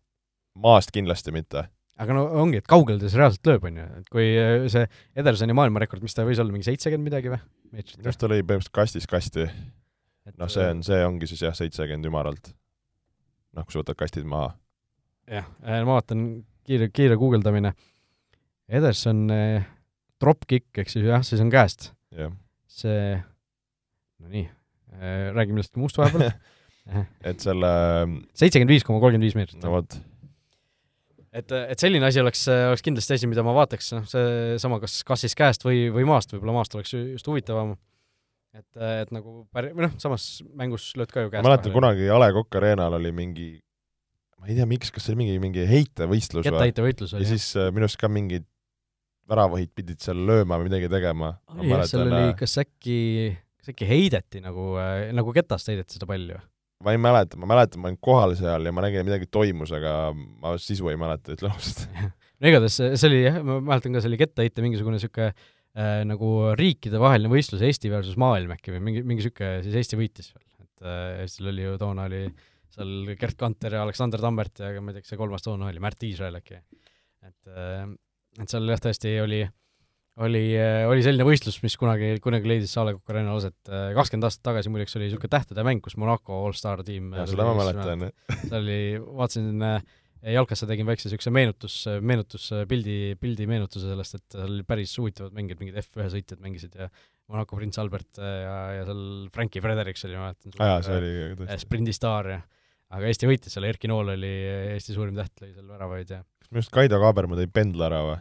maast 0.62 0.93
kindlasti 0.95 1.34
mitte. 1.34 1.66
aga 1.99 2.16
no 2.16 2.26
ongi, 2.43 2.62
et 2.62 2.70
kaugel 2.70 3.01
ta 3.01 3.09
siis 3.09 3.18
reaalselt 3.18 3.51
lööb, 3.51 3.66
on 3.70 3.80
ju, 3.82 3.89
et 4.03 4.12
kui 4.12 4.28
äh, 4.39 4.68
see 4.72 4.87
Edersoni 5.18 5.57
maailmarekord, 5.59 6.05
mis 6.07 6.14
ta 6.14 6.26
võis 6.28 6.43
olla, 6.43 6.55
mingi 6.55 6.70
seitsekümmend 6.70 7.11
midagi 7.11 7.34
või? 7.34 7.43
minu 7.72 8.07
arust 8.07 8.22
ta 8.22 8.30
lõi 8.30 8.43
põhimõtteliselt 8.43 8.78
kastist 8.78 9.11
kasti. 9.11 9.49
noh, 10.37 10.53
see 10.53 10.70
on, 10.70 10.87
see 10.87 11.03
ongi 11.07 11.30
siis 11.32 11.43
jah, 11.49 11.57
seitsekümmend 11.57 12.12
ümaralt. 12.12 12.55
noh, 13.59 13.66
kui 13.66 13.74
sa 13.74 13.82
võtad 13.82 13.99
kastid 14.07 14.28
maha. 14.28 14.55
jah, 15.30 15.51
ma 15.66 15.97
vaatan, 15.97 16.28
kiire, 16.66 16.93
kiire 16.95 17.18
guugeldamine. 17.18 17.74
Ederson 18.66 19.28
eh, 19.30 19.66
drop-kick, 20.23 20.69
ehk 20.81 20.93
siis 20.93 21.07
jah, 21.07 21.25
siis 21.27 21.43
on 21.45 21.53
käest. 21.53 21.91
see, 22.77 23.17
no 24.23 24.33
nii, 24.33 24.47
räägi 25.37 25.55
millestki 25.55 25.81
muust 25.81 25.99
vahepeal 26.01 26.31
et 27.31 27.43
selle 27.43 27.71
seitsekümmend 28.37 28.75
viis 28.77 28.87
koma 28.87 29.01
kolmkümmend 29.03 29.27
viis 29.27 29.37
meetrit. 29.39 29.59
no 29.64 29.73
vot. 29.75 29.99
et, 31.33 31.53
et 31.57 31.83
selline 31.83 32.07
asi 32.09 32.23
oleks, 32.23 32.47
oleks 32.53 32.85
kindlasti 32.87 33.19
asi, 33.19 33.31
mida 33.31 33.45
ma 33.47 33.55
vaataks, 33.57 33.91
noh, 33.97 34.07
seesama, 34.11 34.79
kas, 34.83 35.01
kas 35.07 35.27
siis 35.27 35.37
käest 35.39 35.67
või, 35.67 35.87
või 35.95 36.07
maast, 36.09 36.33
võib-olla 36.35 36.61
maast 36.61 36.77
oleks 36.79 36.95
just 36.95 37.29
huvitavam. 37.31 37.75
et, 38.57 38.69
et 39.03 39.14
nagu 39.14 39.43
päri-, 39.55 39.75
või 39.77 39.89
noh, 39.89 39.97
samas 40.03 40.29
mängus 40.57 40.93
lööd 40.99 41.12
ka 41.12 41.27
ju 41.27 41.33
käest. 41.33 41.43
ma 41.43 41.53
mäletan 41.53 41.75
kunagi 41.75 42.11
A 42.11 42.21
Le 42.23 42.33
Coq 42.39 42.61
Arena'l 42.61 43.01
oli 43.01 43.14
mingi 43.14 43.51
ma 44.41 44.51
ei 44.51 44.59
tea, 44.59 44.69
miks, 44.69 44.93
kas 44.95 45.07
see 45.07 45.14
oli 45.14 45.25
mingi, 45.25 45.41
mingi 45.43 45.67
heitevõistlus 45.67 46.45
või? 46.45 46.53
kettaheitevõitlus 46.53 47.17
oli. 47.17 47.27
ja 47.27 47.35
siis 47.35 47.49
äh, 47.59 47.73
minu 47.75 47.89
arust 47.89 48.01
ka 48.01 48.11
mingid 48.12 48.47
väravahid 49.31 49.72
pidid 49.74 50.03
seal 50.03 50.20
lööma 50.29 50.59
või 50.61 50.68
midagi 50.70 50.91
tegema. 50.93 51.35
jah, 51.62 51.87
seal 51.89 52.05
oli, 52.07 52.20
äh, 52.31 52.35
kas 52.39 52.59
äkki, 52.62 52.99
kas 53.61 53.72
äkki 53.72 53.89
heideti 53.89 54.43
nagu 54.45 54.74
äh,, 54.81 55.09
nagu 55.16 55.35
ketast 55.37 55.72
heideti 55.72 55.99
seda 55.99 56.09
palli 56.09 56.37
või? 56.37 56.45
ma 56.85 56.93
ei 56.93 57.01
mäleta, 57.01 57.39
ma 57.41 57.49
mäletan, 57.49 57.81
ma 57.81 57.91
olin 57.91 57.99
kohal 58.05 58.35
seal 58.39 58.68
ja 58.68 58.72
ma 58.74 58.85
nägin, 58.85 59.07
midagi 59.07 59.29
toimus, 59.33 59.72
aga 59.74 60.12
ma 60.14 60.55
sisu 60.61 60.91
ei 60.93 60.99
mäleta, 61.01 61.35
ütlen 61.35 61.55
ausalt. 61.55 61.87
no 62.41 62.51
igatahes 62.51 62.77
see 63.01 63.09
oli 63.09 63.22
jah, 63.24 63.39
ma 63.41 63.59
mäletan 63.72 63.97
ka, 63.97 64.03
see 64.05 64.12
oli 64.12 64.20
kettaheite 64.20 64.64
mingisugune 64.64 65.01
niisugune 65.01 65.31
äh, 65.33 66.03
nagu 66.09 66.33
riikidevaheline 66.61 67.33
võistlus 67.33 67.64
Eesti 67.66 67.93
versus 67.93 68.18
maailm 68.20 68.53
äkki 68.55 68.77
või 68.77 68.85
mingi, 68.91 69.07
mingi 69.07 69.24
niisugune, 69.24 69.64
siis 69.64 69.81
Eesti 69.81 70.01
võitis 70.01 70.31
veel. 70.35 70.45
et 70.66 70.87
äh, 70.87 71.22
Eestil 71.24 71.51
oli 71.55 71.64
ju 71.64 71.79
toona 71.81 72.07
oli 72.11 72.27
seal 72.77 73.14
Gerd 73.16 73.39
Kanter 73.41 73.79
ja 73.79 73.87
Aleksander 73.87 74.20
Tammert 74.20 74.61
ja 74.61 74.74
ma 74.85 74.93
ei 74.93 74.99
tea, 74.99 75.07
kes 75.07 75.14
see 75.14 75.20
kolmas 75.20 75.45
toona 75.47 75.70
oli, 75.70 75.81
Märt 75.83 76.05
Iisrael 76.05 76.37
äkki. 76.43 76.61
et 77.24 77.55
äh,, 77.57 77.89
et 78.43 78.53
seal 78.53 78.68
jah, 78.72 78.82
tõesti 78.82 79.16
oli 79.22 79.45
äh, 79.45 79.55
oli, 80.24 80.45
äh, 80.57 80.84
oli 80.89 81.05
selline 81.05 81.26
võistlus, 81.28 81.59
mis 81.64 81.76
kunagi, 81.80 82.14
kunagi 82.24 82.49
leidis 82.49 82.72
A 82.80 82.87
Le 82.87 82.97
Coq 82.97 83.12
Arena'l 83.12 83.41
aset, 83.41 83.59
äh, 83.68 83.91
kakskümmend 83.97 84.28
aastat 84.28 84.47
tagasi 84.49 84.72
muideks 84.72 84.97
oli 84.97 85.11
niisugune 85.11 85.32
tähtede 85.32 85.64
mäng, 85.66 85.82
kus 85.84 85.99
Monaco 86.01 86.41
allstar 86.47 86.82
tiim 86.87 87.12
ja 87.16 87.26
seda 87.28 87.47
ma 87.49 87.57
mäletan, 87.59 88.07
jah. 88.09 88.41
seal 88.47 88.59
oli, 88.62 88.78
vaatasin 89.20 89.66
jalkasse 90.37 90.66
tegin 90.66 90.89
väikse 90.89 91.11
niisuguse 91.11 91.32
meenutus, 91.37 91.76
meenutuspildi, 92.01 92.97
pildi 93.20 93.49
meenutuse 93.51 93.93
sellest, 93.93 94.16
et 94.18 94.39
seal 94.39 94.49
oli 94.57 94.64
päris 94.66 94.97
huvitavad 94.99 95.37
mängijad, 95.37 95.61
mingid 95.61 95.78
F1 95.84 96.09
sõitjad 96.16 96.41
mängisid 96.43 96.80
ja 96.80 96.89
Monaco 97.30 97.59
prints 97.59 97.78
Albert 97.82 98.22
ja, 98.22 98.57
ja 98.78 98.87
seal 98.89 99.05
Frankie 99.34 99.62
Fredericks 99.62 100.07
oli, 100.09 100.16
ma 100.16 100.30
mäletan. 100.30 100.57
aa 100.57 100.72
jaa, 100.72 100.84
see 100.87 101.01
oli 101.03 101.12
tõesti. 101.43 101.61
sprindistaar 101.66 102.30
ja 102.32 102.41
aga 102.97 103.11
Eesti 103.11 103.28
võitis 103.28 103.53
seal, 103.53 103.68
Erki 103.68 103.91
Nool 103.91 104.14
oli 104.16 104.32
Eesti 104.72 104.97
suurim 104.97 105.18
täht, 105.18 105.34
lõi 105.43 105.53
seal 105.53 105.68
väravaid 105.68 106.16
ja 106.16 106.22
kas 106.47 106.55
minu 106.55 106.62
arust 106.62 106.72
Kaido 106.74 107.03
Kaaberma 107.03 107.38
tõi 107.38 107.51
pendla 107.51 107.90
ära 107.90 108.01
või? 108.07 108.16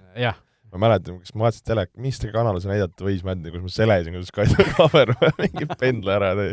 ma 0.75 0.81
mäletan, 0.81 1.21
kas 1.23 1.31
ma 1.37 1.45
vaatasin 1.45 1.67
telek-, 1.69 1.93
mis 2.01 2.17
te 2.19 2.31
kanal 2.33 2.57
see 2.59 2.73
näidati, 2.73 3.05
Võis 3.05 3.21
Mändi, 3.23 3.53
kus 3.53 3.63
ma 3.63 3.71
selesin, 3.71 4.17
kuidas 4.17 4.33
Kaido 4.35 4.65
Kaaber 4.73 5.13
mingi 5.43 5.69
pendla 5.77 6.17
ära 6.17 6.33
tõi. 6.35 6.51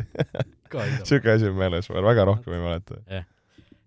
Niisugune 0.76 1.34
asi 1.38 1.50
on 1.50 1.58
meeles, 1.58 1.90
ma 1.90 2.04
väga 2.04 2.28
rohkem 2.28 2.54
ei 2.54 2.62
mäleta. 2.62 3.00
Yeah.. 3.08 3.26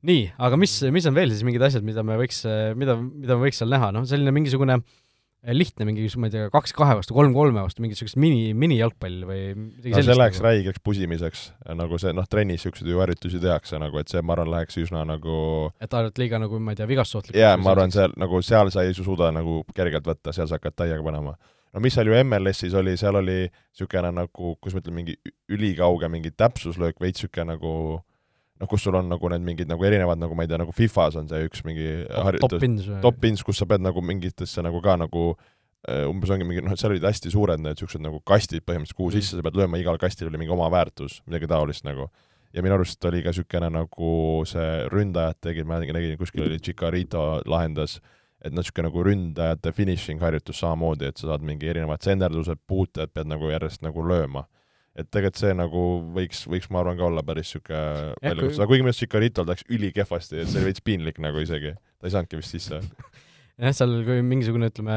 nii, 0.05 0.27
aga 0.49 0.59
mis, 0.59 0.75
mis 0.93 1.07
on 1.09 1.15
veel 1.15 1.31
siis 1.31 1.45
mingid 1.47 1.63
asjad, 1.65 1.85
mida 1.85 2.03
me 2.05 2.17
võiks, 2.19 2.43
mida, 2.77 2.97
mida 2.99 3.37
me 3.37 3.47
võiks 3.47 3.61
seal 3.61 3.71
näha, 3.71 3.93
noh, 3.95 4.03
selline 4.09 4.33
mingisugune 4.35 4.81
äh, 4.81 5.04
lihtne 5.53 5.85
mingi, 5.85 6.05
ma 6.17 6.29
ei 6.29 6.33
tea, 6.33 6.49
kaks 6.53 6.73
kahe 6.75 6.95
vastu, 6.97 7.13
kolm 7.13 7.33
kolme 7.35 7.61
vastu, 7.61 7.83
mingi 7.83 7.93
niisugust 7.93 8.17
mini, 8.21 8.53
minijalgpall 8.57 9.25
või 9.29 9.41
midagi 9.53 9.91
no, 9.91 9.97
sellist? 9.97 10.09
see 10.09 10.17
läheks 10.17 10.39
nagu. 10.39 10.47
räigeks 10.47 10.83
pusimiseks, 10.85 11.43
nagu 11.77 11.99
see, 12.01 12.13
noh, 12.17 12.27
trennis 12.31 12.63
niisuguseid 12.63 12.89
ju 12.89 13.01
harjutusi 13.03 13.41
tehakse 13.43 13.79
nagu, 13.81 13.99
et 14.01 14.11
see, 14.11 14.23
ma 14.25 14.33
arvan, 14.35 14.49
läheks 14.55 14.79
üsna 14.81 15.03
nagu 15.07 15.35
et 15.83 15.97
ainult 15.99 16.21
liiga 16.21 16.39
nagu, 16.41 16.61
ma 16.61 16.73
ei 16.73 16.79
tea, 16.79 16.87
vigastusohtlik? 16.89 17.37
jaa, 17.37 17.53
ma 17.61 17.75
arvan, 17.75 17.93
seal 17.93 18.15
nagu, 18.21 18.41
seal 18.45 18.73
sa 18.73 18.87
ei 18.87 18.95
suuda 18.97 19.29
nagu 19.35 19.61
kergelt 19.75 20.09
võtta, 20.09 20.33
seal 20.35 20.49
sa 20.49 20.57
hakkad 20.57 20.79
täiega 20.81 21.05
panema. 21.05 21.35
no 21.75 21.83
mis 21.83 21.93
seal 21.97 22.09
ju 22.09 22.17
MLS-is 22.23 22.73
oli, 22.81 22.97
seal 22.97 23.21
oli 23.21 23.39
niisugune 23.45 24.15
nagu, 24.23 24.55
kuidas 24.57 24.79
ma 24.79 24.81
ütlen, 24.81 24.97
mingi 24.97 25.19
ülikauge 25.53 26.09
mingi 26.09 26.33
täpsuslöök, 26.33 26.97
veits 27.03 27.21
niisugune 27.21 27.53
nagu 27.53 27.75
noh, 28.61 28.69
kus 28.69 28.85
sul 28.85 28.95
on 28.95 29.09
nagu 29.11 29.29
need 29.31 29.43
mingid 29.45 29.71
nagu 29.71 29.83
erinevad, 29.87 30.19
nagu 30.21 30.35
ma 30.37 30.45
ei 30.45 30.51
tea, 30.51 30.59
nagu 30.61 30.73
Fifas 30.75 31.17
on 31.19 31.27
see 31.31 31.43
üks 31.47 31.63
mingi 31.67 31.89
harjutus, 32.07 32.55
top-ins 33.03 33.43
top 33.43 33.49
kus 33.49 33.59
sa 33.61 33.67
pead 33.69 33.83
nagu 33.83 34.03
mingitesse 34.05 34.63
nagu 34.65 34.79
ka 34.83 34.95
nagu 34.99 35.25
äh, 35.89 36.05
umbes 36.09 36.31
ongi 36.33 36.47
mingi, 36.47 36.63
noh, 36.63 36.75
et 36.75 36.81
seal 36.81 36.95
olid 36.95 37.05
hästi 37.05 37.33
suured 37.33 37.61
need 37.61 37.75
niisugused 37.75 38.03
nagu 38.03 38.21
kastid 38.27 38.63
põhimõtteliselt, 38.63 38.99
kuhu 38.99 39.11
mm. 39.11 39.17
sisse 39.19 39.39
sa 39.39 39.45
pead 39.45 39.59
lööma, 39.59 39.81
igal 39.81 39.99
kastil 40.01 40.31
oli 40.31 40.41
mingi 40.41 40.55
oma 40.55 40.69
väärtus, 40.73 41.19
midagi 41.27 41.51
taolist 41.51 41.87
nagu. 41.87 42.09
ja 42.55 42.63
minu 42.63 42.77
arust 42.77 43.03
oli 43.05 43.19
ka 43.23 43.33
niisugune 43.33 43.69
nagu 43.75 44.11
see 44.47 44.69
ründajad 44.93 45.41
tegid, 45.43 45.67
ma 45.67 45.81
nägin, 45.83 46.15
kuskil 46.17 46.47
oli 46.47 46.61
Chicarito 46.63 47.41
lahendas, 47.45 47.99
et 48.39 48.53
noh, 48.53 48.63
niisugune 48.63 48.87
nagu 48.87 49.03
ründajate 49.03 49.75
finishing 49.75 50.23
harjutus 50.23 50.63
samamoodi, 50.63 51.11
et 51.11 51.19
sa 51.19 51.33
saad 51.33 51.43
mingi 51.43 51.67
erinevad 51.67 52.07
senderdused, 52.07 52.63
puuted, 52.67 53.11
pead 53.11 53.27
nagu 53.27 53.51
järjest 53.51 53.83
nagu 53.83 54.07
lööma 54.07 54.47
et 54.95 55.09
tegelikult 55.11 55.41
see 55.41 55.55
nagu 55.57 55.83
võiks, 56.15 56.45
võiks 56.47 56.69
ma 56.71 56.81
arvan 56.81 56.99
ka 56.99 57.07
olla 57.09 57.23
päris 57.27 57.49
niisugune 57.49 58.15
väljakutse, 58.23 58.61
aga 58.61 58.69
kuigi 58.69 58.83
minu 58.85 58.91
arust 58.93 59.03
Chicaritol 59.03 59.49
läks 59.49 59.65
ülikehvasti, 59.67 60.39
et 60.39 60.51
see 60.51 60.61
oli 60.61 60.69
veits 60.71 60.83
piinlik 60.85 61.19
nagu 61.23 61.41
isegi, 61.43 61.73
ta 61.75 62.07
ei 62.07 62.13
saanudki 62.13 62.39
vist 62.39 62.55
sisse. 62.55 62.79
jah, 63.59 63.75
seal 63.75 63.97
kui 64.07 64.23
mingisugune, 64.23 64.71
ütleme, 64.71 64.95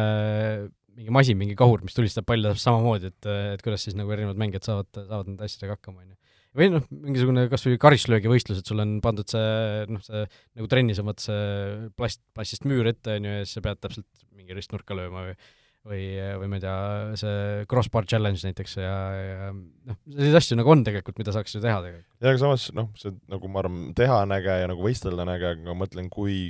mingi 0.98 1.14
masin, 1.14 1.38
mingi 1.40 1.58
kahur, 1.58 1.82
mis 1.86 1.98
tulistab 1.98 2.26
palli 2.28 2.46
täpselt 2.46 2.68
samamoodi, 2.68 3.10
et, 3.10 3.30
et 3.56 3.66
kuidas 3.66 3.86
siis 3.86 3.98
nagu 3.98 4.14
erinevad 4.14 4.38
mängijad 4.38 4.70
saavad, 4.70 4.90
saavad 5.00 5.32
nende 5.32 5.46
asjadega 5.46 5.74
hakkama, 5.74 6.04
on 6.04 6.14
ju. 6.14 6.16
või 6.58 6.72
noh, 6.76 6.88
mingisugune 6.94 7.48
kas 7.50 7.66
või 7.66 7.82
karistlöögivõistlus, 7.82 8.62
et 8.62 8.70
sul 8.70 8.82
on 8.82 8.98
pandud 9.04 9.26
see 9.30 9.84
noh, 9.90 10.02
see 10.06 10.24
nagu 10.28 10.70
trennis 10.70 11.02
on 11.02 11.10
vaata 11.10 11.26
see 11.26 11.92
plast, 11.98 12.22
plastist 12.38 12.66
müür 12.70 12.90
ette, 12.90 13.18
on 13.18 13.26
ju, 13.26 13.38
ja 13.40 13.46
siis 13.46 13.58
sa 13.58 13.66
pead 13.66 13.82
täpselt 13.82 14.26
mingi 14.38 14.54
ristnurka 14.54 14.94
lööma 14.94 15.30
või 15.30 15.38
või, 15.86 16.04
või 16.40 16.50
ma 16.50 16.58
ei 16.58 16.62
tea, 16.62 16.76
see 17.20 17.64
crossbar 17.70 18.06
challenge 18.08 18.44
näiteks 18.46 18.78
ja, 18.80 18.94
ja 19.14 19.50
noh, 19.52 19.98
selliseid 20.06 20.38
asju 20.40 20.58
nagu 20.58 20.72
on 20.74 20.84
tegelikult, 20.86 21.18
mida 21.20 21.34
saaks 21.34 21.56
ju 21.56 21.62
teha 21.64 21.80
tegelikult. 21.84 22.08
ja 22.22 22.32
aga 22.32 22.42
samas 22.42 22.68
noh, 22.76 22.90
see 22.98 23.14
nagu 23.30 23.52
ma 23.52 23.62
arvan, 23.62 23.84
teha 23.98 24.22
on 24.24 24.34
äge 24.38 24.58
ja 24.62 24.70
nagu 24.70 24.84
võistelda 24.84 25.24
on 25.24 25.34
äge, 25.36 25.54
aga 25.54 25.70
ma 25.70 25.78
mõtlen, 25.84 26.10
kui 26.12 26.48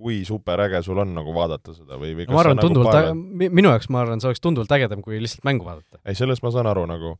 kui 0.00 0.22
superäge 0.24 0.80
sul 0.86 1.00
on 1.02 1.12
nagu 1.12 1.34
vaadata 1.36 1.74
seda 1.76 1.98
või, 2.00 2.14
või 2.16 2.28
no, 2.28 2.36
ma 2.36 2.44
arvan, 2.44 2.56
nagu 2.56 2.68
tunduvalt 2.68 2.96
nagu 2.96 3.10
äge, 3.10 3.50
minu 3.58 3.72
jaoks 3.72 3.90
ma 3.92 4.04
arvan, 4.04 4.22
see 4.22 4.30
oleks 4.30 4.42
tunduvalt 4.44 4.72
ägedam, 4.76 5.02
kui 5.04 5.20
lihtsalt 5.20 5.44
mängu 5.48 5.66
vaadata. 5.66 6.00
ei, 6.04 6.16
sellest 6.18 6.44
ma 6.46 6.52
saan 6.54 6.70
aru 6.70 6.86
nagu, 6.88 7.14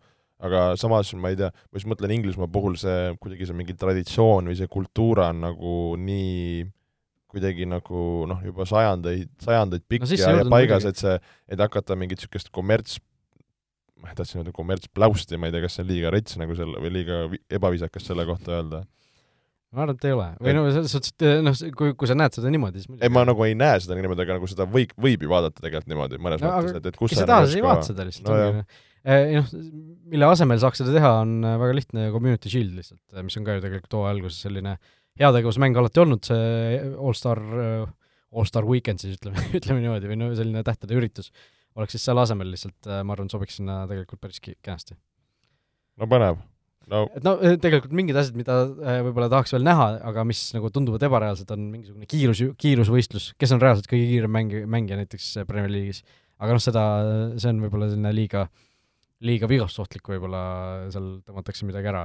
aga 0.47 0.64
samas 0.80 1.11
ma 1.18 1.32
ei 1.32 1.38
tea, 1.41 1.51
ma 1.51 1.80
just 1.80 1.91
mõtlen 1.91 2.14
Inglismaa 2.16 2.49
puhul 2.53 2.78
see, 2.80 3.11
kuidagi 3.20 3.49
see 3.49 3.59
mingi 3.59 3.76
traditsioon 3.76 4.53
või 4.53 4.57
see 4.61 4.70
kultuur 4.70 5.24
on 5.26 5.43
nagu 5.49 5.74
nii 6.01 6.64
kuidagi 7.31 7.68
nagu 7.68 8.05
noh, 8.31 8.43
juba 8.45 8.66
sajandeid, 8.68 9.31
sajandeid 9.45 9.87
pikk 9.91 10.07
no, 10.07 10.11
ja, 10.18 10.35
ja 10.41 10.47
paigas, 10.51 10.87
et 10.91 11.01
see, 11.01 11.16
et 11.51 11.62
hakata 11.62 11.97
mingit 11.99 12.20
niisugust 12.20 12.51
kommerts, 12.55 12.99
ma 14.01 14.14
tahtsin 14.16 14.41
öelda 14.41 14.55
kommertspläusti, 14.57 15.39
ma 15.39 15.49
ei 15.49 15.55
tea, 15.55 15.64
kas 15.66 15.78
see 15.78 15.85
on 15.85 15.91
liiga 15.93 16.14
rets 16.14 16.39
nagu 16.41 16.57
selle 16.59 16.83
või 16.83 16.95
liiga 16.99 17.22
ebaviisakas 17.53 18.11
selle 18.11 18.26
kohta 18.28 18.59
öelda 18.59 18.85
ma 19.70 19.85
arvan, 19.85 19.95
et 19.95 20.07
ei 20.09 20.14
ole. 20.16 20.28
või 20.43 20.55
no 20.57 20.62
selles 20.74 20.95
suhtes, 20.97 21.14
et 21.14 21.45
noh, 21.47 21.59
kui, 21.78 21.95
kui 21.99 22.11
sa 22.11 22.16
näed 22.18 22.35
seda 22.35 22.51
niimoodi, 22.51 22.83
siis 22.83 22.99
ei, 22.99 23.11
ma 23.12 23.22
nagu 23.28 23.45
ei 23.47 23.57
näe 23.59 23.78
seda 23.83 23.99
niimoodi, 23.99 24.24
aga 24.26 24.39
nagu 24.41 24.51
seda 24.51 24.66
võib, 24.66 24.95
võib 24.99 25.26
ju 25.26 25.31
vaadata 25.31 25.62
tegelikult 25.62 25.93
niimoodi 25.93 26.22
mõnes 26.22 26.43
no, 26.43 26.55
mõttes, 26.57 26.78
et, 26.81 26.89
et 26.91 26.99
kus 26.99 27.14
kes 27.14 27.22
sa 27.22 27.28
tahad, 27.31 27.51
sa 27.51 27.61
ei 27.61 27.66
vaata 27.66 27.91
seda 27.93 28.09
lihtsalt 28.09 28.33
no,. 28.35 28.70
Eh, 29.01 29.31
noh, 29.33 29.47
mille 30.12 30.26
asemel 30.28 30.59
saaks 30.61 30.83
seda 30.83 30.93
teha, 30.93 31.11
on 31.22 31.39
väga 31.41 31.72
lihtne 31.72 32.11
Community 32.12 32.51
Shield 32.53 32.74
lihtsalt, 32.76 33.01
mis 33.24 33.39
on 33.39 33.47
ka 33.47 33.55
ju 33.57 33.62
tegelikult 33.64 33.97
hooaja 33.97 34.12
alguses 34.12 34.43
selline 34.45 34.74
äh, 34.74 34.99
heategevusmäng 35.19 35.79
alati 35.81 36.03
olnud, 36.03 36.23
see 36.27 36.77
allstar, 36.95 37.41
allstar 38.31 38.69
weekend 38.69 39.03
siis 39.03 39.19
ütleme, 39.19 39.43
ütleme 39.59 39.83
niimoodi, 39.83 40.11
või 40.11 40.21
no 40.21 40.31
selline 40.39 40.63
tähtede 40.67 40.97
üritus, 40.99 41.33
oleks 41.79 41.97
siis 41.97 42.07
selle 42.09 42.23
asemel 42.25 42.53
lihtsalt, 42.53 42.79
äh, 42.89 43.03
ma 43.07 43.17
arvan, 43.17 43.31
sobiks 43.33 43.59
sinna 43.61 43.83
tegelikult 43.91 44.23
päris 44.23 44.43
kenasti. 44.43 44.97
no 46.01 46.09
põnev 46.11 46.41
no.. 46.91 47.05
et 47.17 47.27
no 47.27 47.35
äh, 47.39 47.57
tegelikult 47.63 47.95
mingid 47.97 48.19
asjad, 48.21 48.39
mida 48.39 48.57
äh, 48.63 49.01
võib-olla 49.07 49.31
tahaks 49.33 49.55
veel 49.55 49.67
näha, 49.67 49.91
aga 50.11 50.25
mis 50.29 50.43
nagu 50.57 50.71
tunduvad 50.75 51.05
ebareaalsed, 51.09 51.51
on 51.55 51.69
mingisugune 51.75 52.09
kiirus, 52.11 52.43
kiirusvõistlus, 52.61 53.31
kes 53.41 53.55
on 53.57 53.63
reaalselt 53.63 53.91
kõige 53.91 54.09
kiirem 54.13 54.35
mängi-, 54.35 54.65
mängija 54.71 54.99
näiteks 55.01 55.33
Premier 55.49 55.73
League'is. 55.73 56.03
aga 56.41 56.57
noh, 56.57 56.65
seda, 56.65 56.85
see 57.37 57.53
on 57.53 57.63
võib-olla 57.67 57.91
selline 57.91 58.15
liiga, 58.17 58.47
liiga 59.27 59.51
vigastusohtlik 59.51 60.11
võib-olla, 60.15 60.43
seal 60.95 61.13
tõmmatakse 61.27 61.69
midagi 61.69 61.93
ära, 61.93 62.05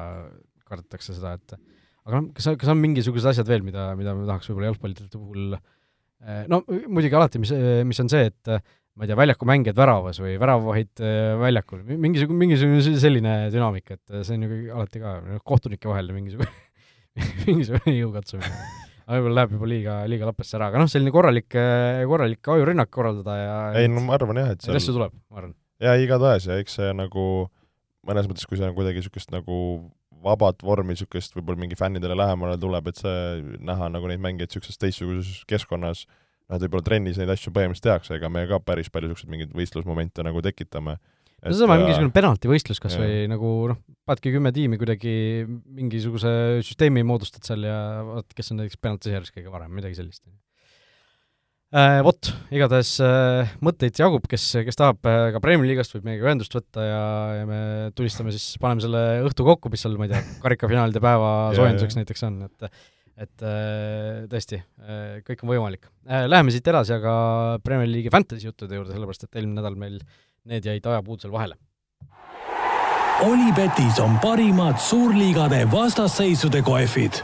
kardetakse 0.66 1.16
seda, 1.16 1.36
et 1.40 1.58
aga 2.06 2.22
noh, 2.22 2.32
kas, 2.38 2.52
kas 2.62 2.72
on 2.72 2.82
mingisugused 2.82 3.32
asjad 3.32 3.50
veel, 3.50 3.66
mida, 3.66 3.90
mida 4.00 4.16
me 4.18 4.28
tahaks 4.30 4.50
võib-olla 4.52 4.72
jalgpallide 4.72 5.08
puhul 5.14 5.56
eh, 5.58 6.44
no 6.52 6.62
muidugi 6.68 7.18
alati, 7.18 7.42
mis, 7.42 7.54
mis 7.90 8.02
on 8.04 8.12
see, 8.14 8.30
et 8.30 8.52
ma 8.96 9.04
ei 9.04 9.12
tea, 9.12 9.18
väljakumängijad 9.20 9.80
väravas 9.80 10.22
või 10.24 10.38
väravavahid 10.40 11.02
väljakul, 11.42 11.82
mingisugune, 11.90 12.40
mingisugune 12.46 13.02
selline 13.02 13.34
dünaamika, 13.54 13.98
et 13.98 14.22
see 14.22 14.38
on 14.38 14.46
ju 14.48 14.62
alati 14.78 15.02
ka 15.04 15.18
noh, 15.26 15.42
kohtunike 15.48 15.90
vahel 15.92 16.14
mingisugune 16.16 16.52
mingisugune 17.48 17.96
jõukatsumine. 17.96 18.62
võib-olla 19.06 19.42
läheb 19.42 19.58
juba 19.58 19.68
liiga, 19.70 19.98
liiga 20.10 20.30
lapesse 20.30 20.58
ära, 20.58 20.70
aga 20.72 20.82
noh, 20.82 20.90
selline 20.92 21.14
korralik, 21.14 21.50
korralik 21.52 22.54
ajurünnak 22.56 22.90
korraldada 22.94 23.36
ja 23.38 23.60
ei 23.82 23.92
no 23.92 24.06
ma 24.06 24.16
arvan 24.18 24.42
jah, 24.42 24.56
et 24.56 24.66
seal 24.66 24.80
asju 24.80 24.96
tuleb, 24.96 25.14
ma 25.30 25.44
arvan. 25.44 25.54
jaa, 25.84 26.00
igatahes 26.02 26.50
ja 26.50 26.58
eks 26.62 26.80
see 26.80 26.96
nagu 26.98 27.28
mõnes 28.06 28.30
mõttes, 28.30 28.48
kui 28.48 28.60
see 28.60 28.68
on 28.68 28.76
kuidagi 28.78 29.02
niisugust 29.02 29.32
nagu 29.34 29.58
vabat 30.26 30.64
vormi, 30.66 30.96
niisugust 30.96 31.36
võib-olla 31.38 31.62
mingi 31.66 31.78
fännidele 31.80 32.18
lähemale 32.18 32.58
tuleb, 32.62 32.90
et 32.90 33.02
see 33.02 33.58
näha 33.66 33.90
nagu 33.94 34.10
neid 34.10 34.24
mängijaid 34.24 34.52
niisuguses 34.52 34.82
teistsuguses 34.82 35.44
keskkonnas, 35.50 36.06
et 36.50 36.64
võib-olla 36.66 36.86
trennis 36.86 37.20
neid 37.22 37.32
asju 37.34 37.54
põhimõtteliselt 37.56 37.90
tehakse, 37.90 38.16
ega 38.20 38.32
me 38.34 38.46
ka 38.50 38.62
päris 38.64 38.92
palju 38.94 39.12
niisuguseid 39.12 39.34
mingeid 39.34 39.54
võistlusmomente 39.58 40.26
nagu 40.26 40.42
tekitame. 40.46 40.98
no 41.44 41.52
seesama 41.54 41.78
mingisugune 41.82 42.14
penaltivõistlus 42.16 42.82
kas 42.82 42.98
või 43.02 43.26
nagu 43.32 43.52
noh, 43.74 43.84
panedki 44.08 44.34
kümme 44.34 44.54
tiimi 44.56 44.82
kuidagi 44.82 45.14
mingisuguse 45.50 46.64
süsteemi 46.66 47.06
moodustad 47.06 47.46
seal 47.46 47.68
ja 47.68 47.78
vaat, 48.08 48.34
kes 48.38 48.52
on 48.52 48.64
näiteks 48.64 48.82
penaltisjärjest 48.82 49.38
kõige 49.38 49.54
varem, 49.54 49.74
midagi 49.78 50.02
sellist 50.02 50.26
äh,. 50.26 50.45
Vot, 51.76 52.30
igatahes 52.56 52.94
äh, 53.04 53.50
mõtteid 53.66 53.98
jagub, 54.00 54.24
kes, 54.32 54.44
kes 54.64 54.78
tahab 54.80 55.04
äh, 55.12 55.26
ka 55.36 55.42
Premiumi 55.44 55.68
liigast, 55.68 55.92
võib 55.98 56.06
meiega 56.08 56.30
ühendust 56.30 56.56
võtta 56.56 56.86
ja, 56.86 57.02
ja 57.42 57.48
me 57.50 57.60
tulistame 57.98 58.32
siis, 58.32 58.54
paneme 58.64 58.86
selle 58.86 59.02
õhtu 59.28 59.44
kokku, 59.44 59.72
mis 59.74 59.84
seal, 59.84 59.98
ma 60.00 60.08
ei 60.08 60.14
tea, 60.14 60.22
karikafinaalide 60.46 61.04
päeva 61.04 61.32
soojenduseks 61.58 62.00
näiteks 62.00 62.24
on, 62.30 62.46
et 62.48 62.70
et 63.16 63.46
äh, 63.48 64.26
tõesti, 64.32 64.60
äh, 64.84 65.20
kõik 65.26 65.44
on 65.46 65.52
võimalik. 65.54 65.88
Äh, 66.08 66.26
läheme 66.28 66.52
siit 66.52 66.68
edasi 66.68 66.96
aga 66.98 67.14
Premier 67.64 67.88
League'i 67.88 68.12
fantasy 68.12 68.50
juttude 68.50 68.76
juurde, 68.76 68.92
sellepärast 68.92 69.28
et 69.28 69.40
eelmine 69.40 69.62
nädal 69.62 69.78
meil 69.80 70.02
need 70.46 70.68
jäid 70.68 70.84
ajapuudusel 70.84 71.32
vahele. 71.34 71.56
Olipetis 73.24 74.02
on 74.04 74.18
parimad 74.20 74.82
suurliigade 74.84 75.64
vastasseisude 75.72 76.62
kohvid. 76.68 77.24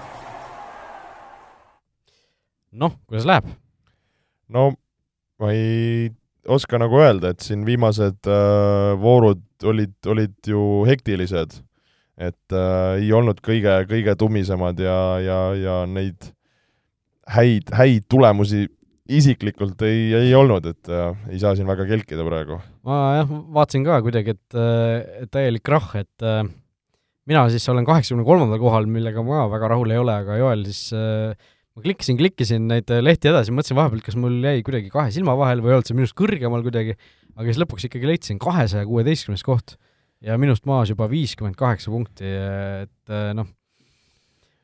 noh, 2.71 2.95
kuidas 3.03 3.27
läheb? 3.27 3.51
No 4.53 4.71
ma 5.41 5.53
ei 5.55 6.11
oska 6.49 6.79
nagu 6.81 6.99
öelda, 7.01 7.33
et 7.33 7.45
siin 7.45 7.65
viimased 7.67 8.29
äh, 8.29 8.91
voorud 9.01 9.41
olid, 9.69 9.93
olid 10.09 10.35
ju 10.47 10.83
hektilised, 10.89 11.59
et 12.21 12.55
äh, 12.55 12.99
ei 12.99 13.11
olnud 13.13 13.41
kõige, 13.45 13.81
kõige 13.89 14.15
tummisemad 14.17 14.79
ja, 14.81 14.99
ja, 15.21 15.39
ja 15.57 15.79
neid 15.89 16.31
häid, 17.31 17.69
häid 17.77 18.07
tulemusi 18.11 18.67
isiklikult 19.11 19.81
ei, 19.85 20.11
ei 20.17 20.33
olnud, 20.37 20.65
et 20.71 20.91
äh, 20.91 21.13
ei 21.33 21.41
saa 21.41 21.53
siin 21.57 21.69
väga 21.69 21.85
kelkida 21.89 22.25
praegu. 22.25 22.61
ma 22.87 23.01
jah, 23.19 23.37
vaatasin 23.57 23.85
ka 23.85 24.01
kuidagi, 24.05 24.37
et, 24.37 24.59
et 25.25 25.31
täielik 25.33 25.65
krahh, 25.67 25.95
et 26.01 26.25
äh, 26.25 26.43
mina 27.29 27.45
siis 27.53 27.67
olen 27.69 27.87
kaheksakümne 27.87 28.25
kolmandal 28.27 28.61
kohal, 28.61 28.89
millega 28.89 29.23
ma 29.25 29.45
väga 29.51 29.73
rahul 29.75 29.93
ei 29.93 30.01
ole, 30.01 30.15
aga 30.23 30.39
Joel 30.41 30.65
siis 30.69 30.87
äh, 30.97 31.51
ma 31.75 31.85
klikkisin, 31.85 32.17
klikkisin 32.19 32.67
neid 32.67 32.91
lehti 33.01 33.31
edasi, 33.31 33.53
mõtlesin 33.55 33.77
vahepeal, 33.79 34.03
kas 34.03 34.17
mul 34.19 34.35
jäi 34.43 34.59
kuidagi 34.65 34.91
kahe 34.91 35.13
silma 35.15 35.37
vahele 35.39 35.63
või 35.63 35.71
ei 35.71 35.77
olnud 35.77 35.87
see 35.87 35.97
minust 35.97 36.17
kõrgemal 36.19 36.65
kuidagi, 36.65 36.97
aga 37.37 37.47
siis 37.47 37.61
lõpuks 37.61 37.87
ikkagi 37.87 38.09
leidsin 38.09 38.41
kahesaja 38.41 38.87
kuueteistkümnes 38.89 39.45
koht 39.47 39.77
ja 40.25 40.37
minust 40.41 40.67
maas 40.69 40.91
juba 40.91 41.07
viiskümmend 41.11 41.57
kaheksa 41.59 41.93
punkti, 41.93 42.27
et 42.27 43.13
eh, 43.13 43.31
noh, 43.37 43.47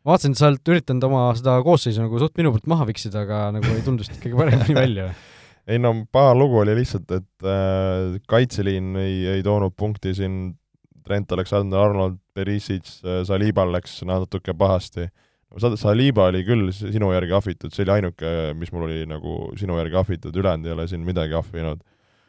ma 0.04 0.14
vaatasin, 0.14 0.36
et 0.36 0.42
sa 0.42 0.52
oled 0.52 0.74
üritanud 0.74 1.08
oma 1.08 1.24
seda 1.38 1.58
koosseisu 1.66 2.04
nagu 2.04 2.22
suht 2.22 2.38
minu 2.40 2.52
poolt 2.54 2.70
maha 2.70 2.88
viksida, 2.90 3.24
aga 3.24 3.48
nagu 3.56 3.72
ei 3.74 3.84
tulnud 3.86 4.04
vist 4.04 4.20
ikkagi 4.20 4.38
paremini 4.38 4.78
välja. 4.78 5.10
Ei 5.68 5.82
no 5.84 5.90
paha 6.16 6.32
lugu 6.32 6.62
oli 6.62 6.78
lihtsalt, 6.78 7.10
et 7.12 7.44
äh, 7.44 8.14
kaitseliin 8.32 8.94
ei, 9.02 9.18
ei 9.34 9.42
toonud 9.44 9.74
punkti 9.76 10.14
siin, 10.16 10.54
Trent 11.04 11.34
Alexander-Arnold, 11.36 12.22
Perisic, 12.32 12.88
äh, 13.04 13.18
Salibal 13.28 13.74
läks 13.76 13.98
natuke 14.08 14.56
pahasti 14.56 15.10
Saliba 15.56 16.28
oli 16.28 16.44
küll 16.44 16.72
sinu 16.76 17.14
järgi 17.14 17.36
ahvitud, 17.38 17.72
see 17.74 17.86
oli 17.86 17.94
ainuke, 17.98 18.32
mis 18.60 18.72
mul 18.76 18.90
oli 18.90 19.06
nagu 19.08 19.38
sinu 19.58 19.78
järgi 19.80 19.96
ahvitud, 19.96 20.36
ülejäänud 20.36 20.68
ei 20.68 20.74
ole 20.76 20.88
siin 20.92 21.06
midagi 21.08 21.38
ahvinud. 21.40 21.80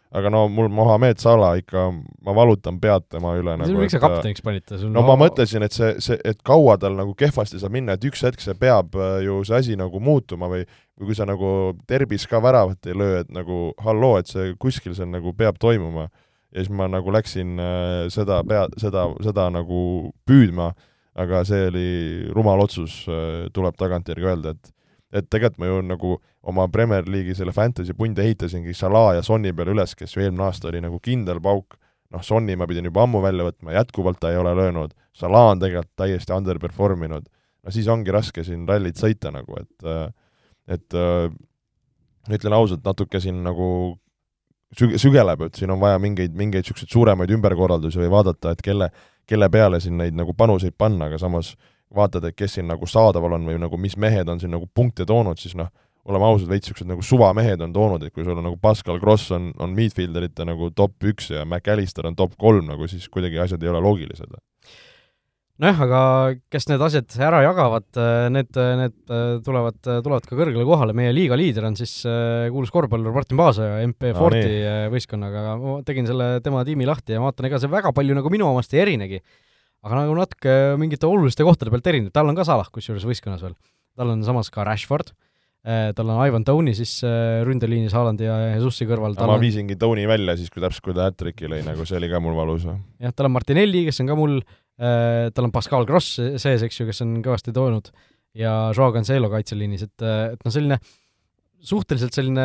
aga 0.08 0.30
no 0.30 0.46
mul 0.48 0.70
Mohamed 0.72 1.18
Salah 1.20 1.58
ikka, 1.58 1.82
ma 2.24 2.32
valutan 2.32 2.78
pead 2.80 3.10
tema 3.12 3.34
üle 3.36 3.58
nagu 3.60 3.74
miks 3.76 3.92
sa 3.92 4.00
kapteniks 4.00 4.40
panid 4.40 4.64
ta? 4.64 4.78
no 4.88 5.02
ma 5.04 5.18
mõtlesin, 5.20 5.66
et 5.66 5.74
see, 5.74 5.90
see, 6.00 6.16
et 6.24 6.38
kaua 6.46 6.78
tal 6.80 6.96
nagu 6.96 7.12
kehvasti 7.18 7.60
saab 7.60 7.74
minna, 7.74 7.98
et 7.98 8.06
üks 8.08 8.22
hetk 8.24 8.40
see 8.40 8.54
peab 8.56 8.96
äh, 8.96 9.18
ju 9.26 9.42
see 9.44 9.58
asi 9.58 9.76
nagu 9.76 10.00
muutuma 10.00 10.48
või 10.48 10.62
või 10.98 11.10
kui 11.10 11.18
sa 11.18 11.26
nagu 11.28 11.74
terbis 11.90 12.24
ka 12.30 12.40
väravat 12.42 12.88
ei 12.88 12.96
löö, 12.96 13.20
et 13.20 13.34
nagu 13.34 13.74
halloo, 13.84 14.16
et 14.22 14.30
see 14.30 14.54
kuskil 14.62 14.96
seal 14.96 15.10
nagu 15.10 15.34
peab 15.36 15.58
toimuma. 15.60 16.08
ja 16.54 16.62
siis 16.62 16.70
ma 16.72 16.88
nagu 16.88 17.12
läksin 17.12 17.58
äh, 17.60 18.06
seda 18.08 18.40
pea, 18.48 18.64
seda, 18.80 19.10
seda 19.20 19.50
nagu 19.52 20.12
püüdma 20.24 20.72
aga 21.18 21.42
see 21.46 21.68
oli 21.70 21.88
rumal 22.34 22.62
otsus, 22.62 23.00
äh, 23.10 23.48
tuleb 23.54 23.78
tagantjärgi 23.78 24.28
öelda, 24.28 24.54
et 24.56 24.74
et 25.08 25.24
tegelikult 25.32 25.62
ma 25.62 25.68
ju 25.70 25.76
nagu 25.88 26.08
oma 26.52 26.66
Premier 26.68 27.06
League'i 27.08 27.32
selle 27.36 27.54
fantasy 27.56 27.94
pundi 27.96 28.20
ehitasingi 28.20 28.74
Salah 28.76 29.14
ja 29.16 29.22
Sonni 29.24 29.54
peale 29.56 29.72
üles, 29.72 29.94
kes 29.96 30.12
ju 30.12 30.20
eelmine 30.20 30.44
aasta 30.44 30.68
oli 30.68 30.82
nagu 30.84 30.98
kindel 31.00 31.40
pauk, 31.40 31.78
noh, 32.12 32.20
Sonni 32.20 32.56
ma 32.60 32.66
pidin 32.68 32.90
juba 32.90 33.06
ammu 33.06 33.22
välja 33.24 33.46
võtma, 33.46 33.72
jätkuvalt 33.72 34.20
ta 34.20 34.34
ei 34.34 34.36
ole 34.36 34.52
löönud, 34.58 34.92
Salah 35.16 35.54
on 35.54 35.62
tegelikult 35.62 35.94
täiesti 35.96 36.34
underperform 36.36 37.06
inud, 37.08 37.24
no 37.64 37.72
siis 37.72 37.88
ongi 37.88 38.12
raske 38.12 38.44
siin 38.44 38.68
rallit 38.68 39.00
sõita 39.00 39.32
nagu, 39.32 39.56
et 39.56 39.88
et 40.68 40.98
äh, 41.00 41.32
ütlen 42.28 42.58
ausalt, 42.58 42.84
natuke 42.84 43.20
siin 43.24 43.40
nagu 43.46 43.96
süg-, 44.80 44.98
sügeleb, 45.00 45.42
et 45.48 45.58
siin 45.58 45.72
on 45.74 45.80
vaja 45.82 45.98
mingeid, 46.02 46.34
mingeid 46.38 46.66
niisuguseid 46.66 46.92
suuremaid 46.92 47.32
ümberkorraldusi 47.36 48.00
või 48.02 48.12
vaadata, 48.12 48.54
et 48.54 48.62
kelle, 48.64 48.90
kelle 49.28 49.50
peale 49.52 49.80
siin 49.84 49.98
neid 50.00 50.16
nagu 50.18 50.34
panuseid 50.36 50.76
panna, 50.78 51.10
aga 51.10 51.20
samas 51.20 51.54
vaatad, 51.94 52.24
et 52.28 52.36
kes 52.36 52.58
siin 52.58 52.68
nagu 52.68 52.86
saadaval 52.86 53.38
on 53.38 53.46
või 53.48 53.60
nagu 53.60 53.80
mis 53.80 53.96
mehed 53.96 54.28
on 54.28 54.40
siin 54.40 54.52
nagu 54.52 54.68
punkte 54.74 55.06
toonud, 55.08 55.40
siis 55.40 55.56
noh, 55.58 55.70
oleme 56.08 56.24
ausad, 56.24 56.48
veits 56.48 56.68
niisugused 56.68 56.88
nagu 56.88 57.04
suvamehed 57.04 57.60
on 57.64 57.72
toonud, 57.72 58.04
et 58.04 58.14
kui 58.14 58.24
sul 58.24 58.36
on 58.36 58.46
nagu 58.48 58.56
Pascal 58.60 59.00
Gross 59.00 59.32
on, 59.36 59.50
on 59.60 59.74
midfielderite 59.76 60.46
nagu 60.48 60.70
top 60.76 61.04
üks 61.04 61.32
ja 61.34 61.44
McAllister 61.44 62.08
on 62.08 62.16
top 62.16 62.36
kolm 62.40 62.68
nagu, 62.70 62.88
siis 62.88 63.08
kuidagi 63.12 63.40
asjad 63.44 63.64
ei 63.64 63.72
ole 63.72 63.82
loogilised 63.84 64.32
nojah, 65.62 65.80
aga 65.84 66.00
kes 66.52 66.68
need 66.70 66.82
asjad 66.86 67.16
ära 67.28 67.40
jagavad, 67.42 67.86
need, 68.34 68.59
need 68.80 68.96
tulevad, 69.46 69.78
tulevad 69.82 70.28
ka 70.28 70.38
kõrgele 70.38 70.66
kohale, 70.68 70.94
meie 70.96 71.12
liiga 71.14 71.38
liider 71.38 71.66
on 71.68 71.76
siis 71.78 71.94
äh, 72.09 72.46
kuulus 72.54 72.72
korvpallur 72.74 73.14
Martin 73.14 73.40
Paasoja 73.40 73.80
MP 73.86 74.12
Forti 74.16 74.44
no, 74.44 74.72
äh, 74.72 74.86
võistkonnaga, 74.92 75.44
aga 75.44 75.56
ma 75.62 75.76
tegin 75.86 76.09
selle 76.11 76.30
tema 76.44 76.64
tiimi 76.68 76.88
lahti 76.88 77.16
ja 77.16 77.22
vaatan, 77.24 77.50
ega 77.50 77.61
see 77.62 77.72
väga 77.72 77.92
palju 77.96 78.18
nagu 78.18 78.32
minu 78.32 78.48
omast 78.50 78.74
ei 78.76 78.84
erinegi. 78.86 79.22
aga 79.86 80.02
nagu 80.02 80.14
natuke 80.18 80.54
mingite 80.78 81.06
oluliste 81.06 81.46
kohtade 81.46 81.74
pealt 81.74 81.90
erineb, 81.90 82.12
tal 82.14 82.30
on 82.30 82.38
ka 82.38 82.46
Salah 82.46 82.70
kusjuures 82.74 83.06
võistkonnas 83.06 83.42
veel. 83.42 83.56
tal 83.98 84.14
on 84.14 84.22
samas 84.26 84.50
ka 84.54 84.66
Rashford, 84.66 85.11
äh, 85.11 85.27
tal 85.66 86.11
on 86.14 86.20
Ivan 86.22 86.44
Tony 86.46 86.72
siis 86.76 86.92
ründeliinis 87.44 87.92
Haalandi 87.92 88.24
ja 88.24 88.36
Jesusi 88.54 88.86
kõrval. 88.88 89.16
ma 89.18 89.34
on... 89.34 89.42
viisingi 89.42 89.76
Tony 89.76 90.06
välja 90.09 90.36
siis, 90.38 90.52
kui 90.54 90.62
täpselt, 90.62 90.84
kui 90.86 90.94
ta 90.96 91.09
hat-tricki 91.11 91.50
lõi, 91.50 91.64
nagu 91.66 91.84
see 91.84 91.98
oli 91.98 92.09
ka 92.12 92.22
mul 92.22 92.38
valus. 92.38 92.64
jah, 93.02 93.12
tal 93.12 93.28
on 93.28 93.34
Martinelli, 93.34 93.82
kes 93.90 94.00
on 94.04 94.11
ka 94.12 94.16
mul 94.16 94.38
Äh, 94.78 95.32
tal 95.34 95.48
on 95.48 95.52
Pascal 95.54 95.82
Gross 95.88 96.20
sees, 96.38 96.62
eks 96.62 96.76
ju, 96.78 96.86
kes 96.86 97.02
on 97.02 97.18
kõvasti 97.24 97.50
toonud, 97.54 97.90
ja 98.38 98.70
Joao 98.76 98.92
Cancelo 98.94 99.26
kaitseliinis, 99.32 99.82
et, 99.88 100.04
et 100.06 100.44
noh, 100.46 100.54
selline 100.54 100.78
suhteliselt 101.68 102.14
selline, 102.14 102.44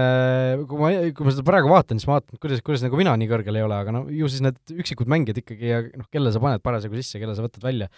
kui 0.66 0.80
ma, 0.82 0.90
kui 1.14 1.28
ma 1.28 1.34
seda 1.36 1.46
praegu 1.46 1.70
vaatan, 1.70 2.00
siis 2.02 2.10
ma 2.10 2.16
vaatan, 2.18 2.40
kuidas, 2.42 2.64
kuidas 2.66 2.82
nagu 2.82 2.98
mina 2.98 3.14
nii 3.22 3.30
kõrgel 3.30 3.60
ei 3.60 3.66
ole, 3.68 3.78
aga 3.78 3.94
no 3.94 4.02
ju 4.10 4.26
siis 4.34 4.42
need 4.42 4.58
üksikud 4.74 5.12
mängijad 5.14 5.44
ikkagi 5.44 5.70
ja 5.70 5.84
noh, 5.86 6.08
kelle 6.10 6.34
sa 6.34 6.42
paned 6.42 6.66
parasjagu 6.66 6.98
sisse, 6.98 7.22
kelle 7.22 7.38
sa 7.38 7.46
võtad 7.46 7.62
välja, 7.62 7.92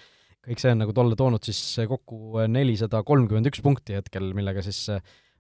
kõik 0.46 0.62
see 0.62 0.74
on 0.76 0.82
nagu 0.84 0.93
tolle 0.96 1.18
toonud 1.20 1.43
siis 1.43 1.62
kokku 1.89 2.46
nelisada 2.52 3.02
kolmkümmend 3.06 3.50
üks 3.50 3.64
punkti 3.66 3.98
hetkel, 3.98 4.32
millega 4.38 4.64
siis 4.66 4.88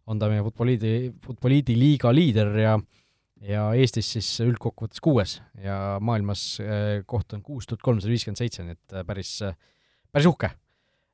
on 0.05 0.21
ta 0.21 0.29
meie 0.29 0.43
Futboliidi, 0.45 1.11
Futboliidi 1.21 1.77
liiga 1.79 2.11
liider 2.13 2.53
ja 2.61 2.75
ja 3.43 3.65
Eestis 3.77 4.09
siis 4.15 4.27
üldkokkuvõttes 4.45 5.01
kuues 5.03 5.37
ja 5.61 5.97
maailmas 6.03 6.43
eh, 6.63 7.01
koht 7.07 7.33
on 7.35 7.43
kuus 7.45 7.67
tuhat 7.67 7.83
kolmsada 7.85 8.13
viiskümmend 8.13 8.39
seitse, 8.39 8.63
nii 8.63 8.77
et 8.77 8.95
eh, 8.95 9.07
päris, 9.07 9.33
eh, 9.45 9.57
päris 10.13 10.29
uhke. 10.29 10.51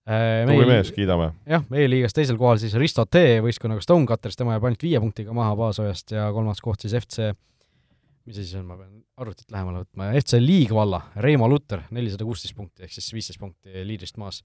tubli 0.05 0.67
mees, 0.69 0.91
kiidame. 0.93 1.31
jah, 1.49 1.65
meie 1.69 1.89
liigas 1.89 2.15
teisel 2.17 2.37
kohal 2.39 2.59
siis 2.61 2.73
Risto 2.79 3.05
T 3.05 3.41
võistkonnaga 3.45 3.83
Stonecutters, 3.85 4.37
tema 4.37 4.55
jääb 4.55 4.67
ainult 4.69 4.85
viie 4.85 5.01
punktiga 5.01 5.35
maha 5.37 5.55
Paasojast 5.59 6.15
ja 6.15 6.29
kolmas 6.33 6.61
koht 6.61 6.85
siis 6.85 6.95
FC, 6.97 7.33
mis 8.27 8.37
see 8.37 8.45
siis 8.45 8.59
on, 8.59 8.67
ma 8.69 8.77
pean 8.79 8.99
arvutit 9.21 9.53
lähemale 9.53 9.83
võtma, 9.83 10.11
FC 10.19 10.41
Liigvalla, 10.41 11.01
Reimo 11.23 11.47
Lutter, 11.49 11.85
nelisada 11.95 12.27
kuusteist 12.27 12.55
punkti 12.57 12.85
ehk 12.85 12.93
siis 12.93 13.09
viisteist 13.15 13.41
punkti 13.41 13.85
liidrist 13.87 14.19
maas. 14.21 14.41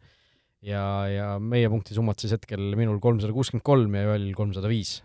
ja, 0.64 0.82
ja 1.10 1.26
meie 1.38 1.68
punktisummad 1.70 2.18
siis 2.20 2.32
hetkel 2.34 2.72
minul 2.78 2.98
kolmsada 3.02 3.34
kuuskümmend 3.36 3.64
kolm 3.66 3.94
ja 3.94 4.06
Joelil 4.08 4.32
kolmsada 4.38 4.70
viis. 4.72 4.98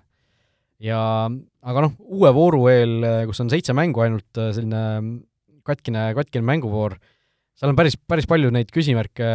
Ja 0.81 0.99
aga 1.29 1.83
noh, 1.85 1.97
uue 2.09 2.31
vooru 2.33 2.63
eel, 2.71 3.03
kus 3.29 3.43
on 3.43 3.51
seitse 3.51 3.75
mängu 3.77 4.01
ainult, 4.01 4.29
äh, 4.39 4.49
selline 4.55 5.19
katkine, 5.67 6.07
katkine 6.17 6.47
mänguvoor, 6.47 6.95
seal 7.53 7.69
on 7.69 7.77
päris, 7.77 7.99
päris 8.09 8.25
palju 8.29 8.49
neid 8.55 8.71
küsimärke, 8.73 9.27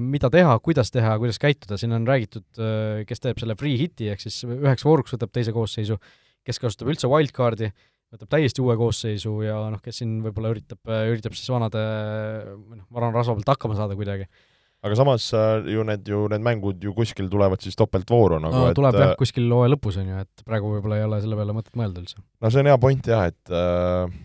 mida 0.00 0.30
teha, 0.32 0.54
kuidas 0.64 0.94
teha, 0.94 1.18
kuidas 1.20 1.42
käituda, 1.42 1.76
siin 1.80 1.92
on 1.98 2.06
räägitud, 2.08 2.46
äh, 2.56 3.02
kes 3.08 3.20
teeb 3.20 3.42
selle 3.42 3.58
free 3.60 3.76
hit'i, 3.82 4.08
ehk 4.14 4.24
siis 4.24 4.40
üheks 4.46 4.86
vooruks 4.86 5.12
võtab 5.18 5.34
teise 5.34 5.52
koosseisu, 5.52 5.98
kes 6.46 6.62
kasutab 6.62 6.94
üldse 6.94 7.10
wildcard'i, 7.12 7.74
võtab 8.14 8.30
täiesti 8.36 8.62
uue 8.62 8.76
koosseisu 8.78 9.38
ja 9.44 9.56
noh, 9.72 9.80
kes 9.82 10.02
siin 10.02 10.18
võib-olla 10.24 10.52
üritab, 10.54 10.82
üritab 11.10 11.34
siis 11.34 11.48
vanade, 11.52 11.80
või 12.54 12.78
noh, 12.78 12.86
vanade 12.94 13.18
rasva 13.18 13.34
pealt 13.38 13.56
hakkama 13.56 13.78
saada 13.78 13.98
kuidagi 13.98 14.28
aga 14.86 14.98
samas 14.98 15.26
äh, 15.34 15.66
ju 15.72 15.84
need, 15.86 16.06
ju 16.08 16.26
need 16.32 16.44
mängud 16.44 16.84
ju 16.84 16.92
kuskil 16.96 17.30
tulevad 17.32 17.62
siis 17.64 17.78
topeltvooru 17.78 18.38
nagu 18.42 18.54
no, 18.54 18.70
et 18.70 18.78
tuleb 18.78 18.98
jah, 19.00 19.14
kuskil 19.18 19.48
hooaja 19.50 19.72
lõpus, 19.74 19.98
on 20.02 20.12
ju, 20.12 20.22
et 20.26 20.46
praegu 20.46 20.70
võib-olla 20.76 21.00
ei 21.00 21.06
ole 21.06 21.20
selle 21.24 21.38
peale 21.38 21.56
mõtet 21.56 21.78
mõelda 21.78 22.02
üldse. 22.02 22.20
no 22.20 22.52
see 22.52 22.62
on 22.62 22.70
hea 22.70 22.78
point 22.82 23.10
jah, 23.10 23.26
et 23.32 23.54
äh, 23.54 24.16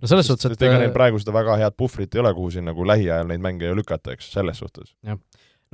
no 0.00 0.10
selles 0.10 0.30
suhtes, 0.30 0.50
et 0.50 0.66
ega 0.66 0.80
neil 0.80 0.94
praegu 0.94 1.20
seda 1.22 1.34
väga 1.36 1.58
head 1.60 1.76
puhvrit 1.78 2.16
ei 2.16 2.24
ole, 2.24 2.32
kuhu 2.36 2.54
siin 2.56 2.66
nagu 2.70 2.86
lähiajal 2.88 3.28
neid 3.30 3.44
mänge 3.44 3.68
ju 3.68 3.76
lükata, 3.78 4.16
eks, 4.16 4.32
selles 4.34 4.62
suhtes. 4.62 4.94
jah. 5.06 5.20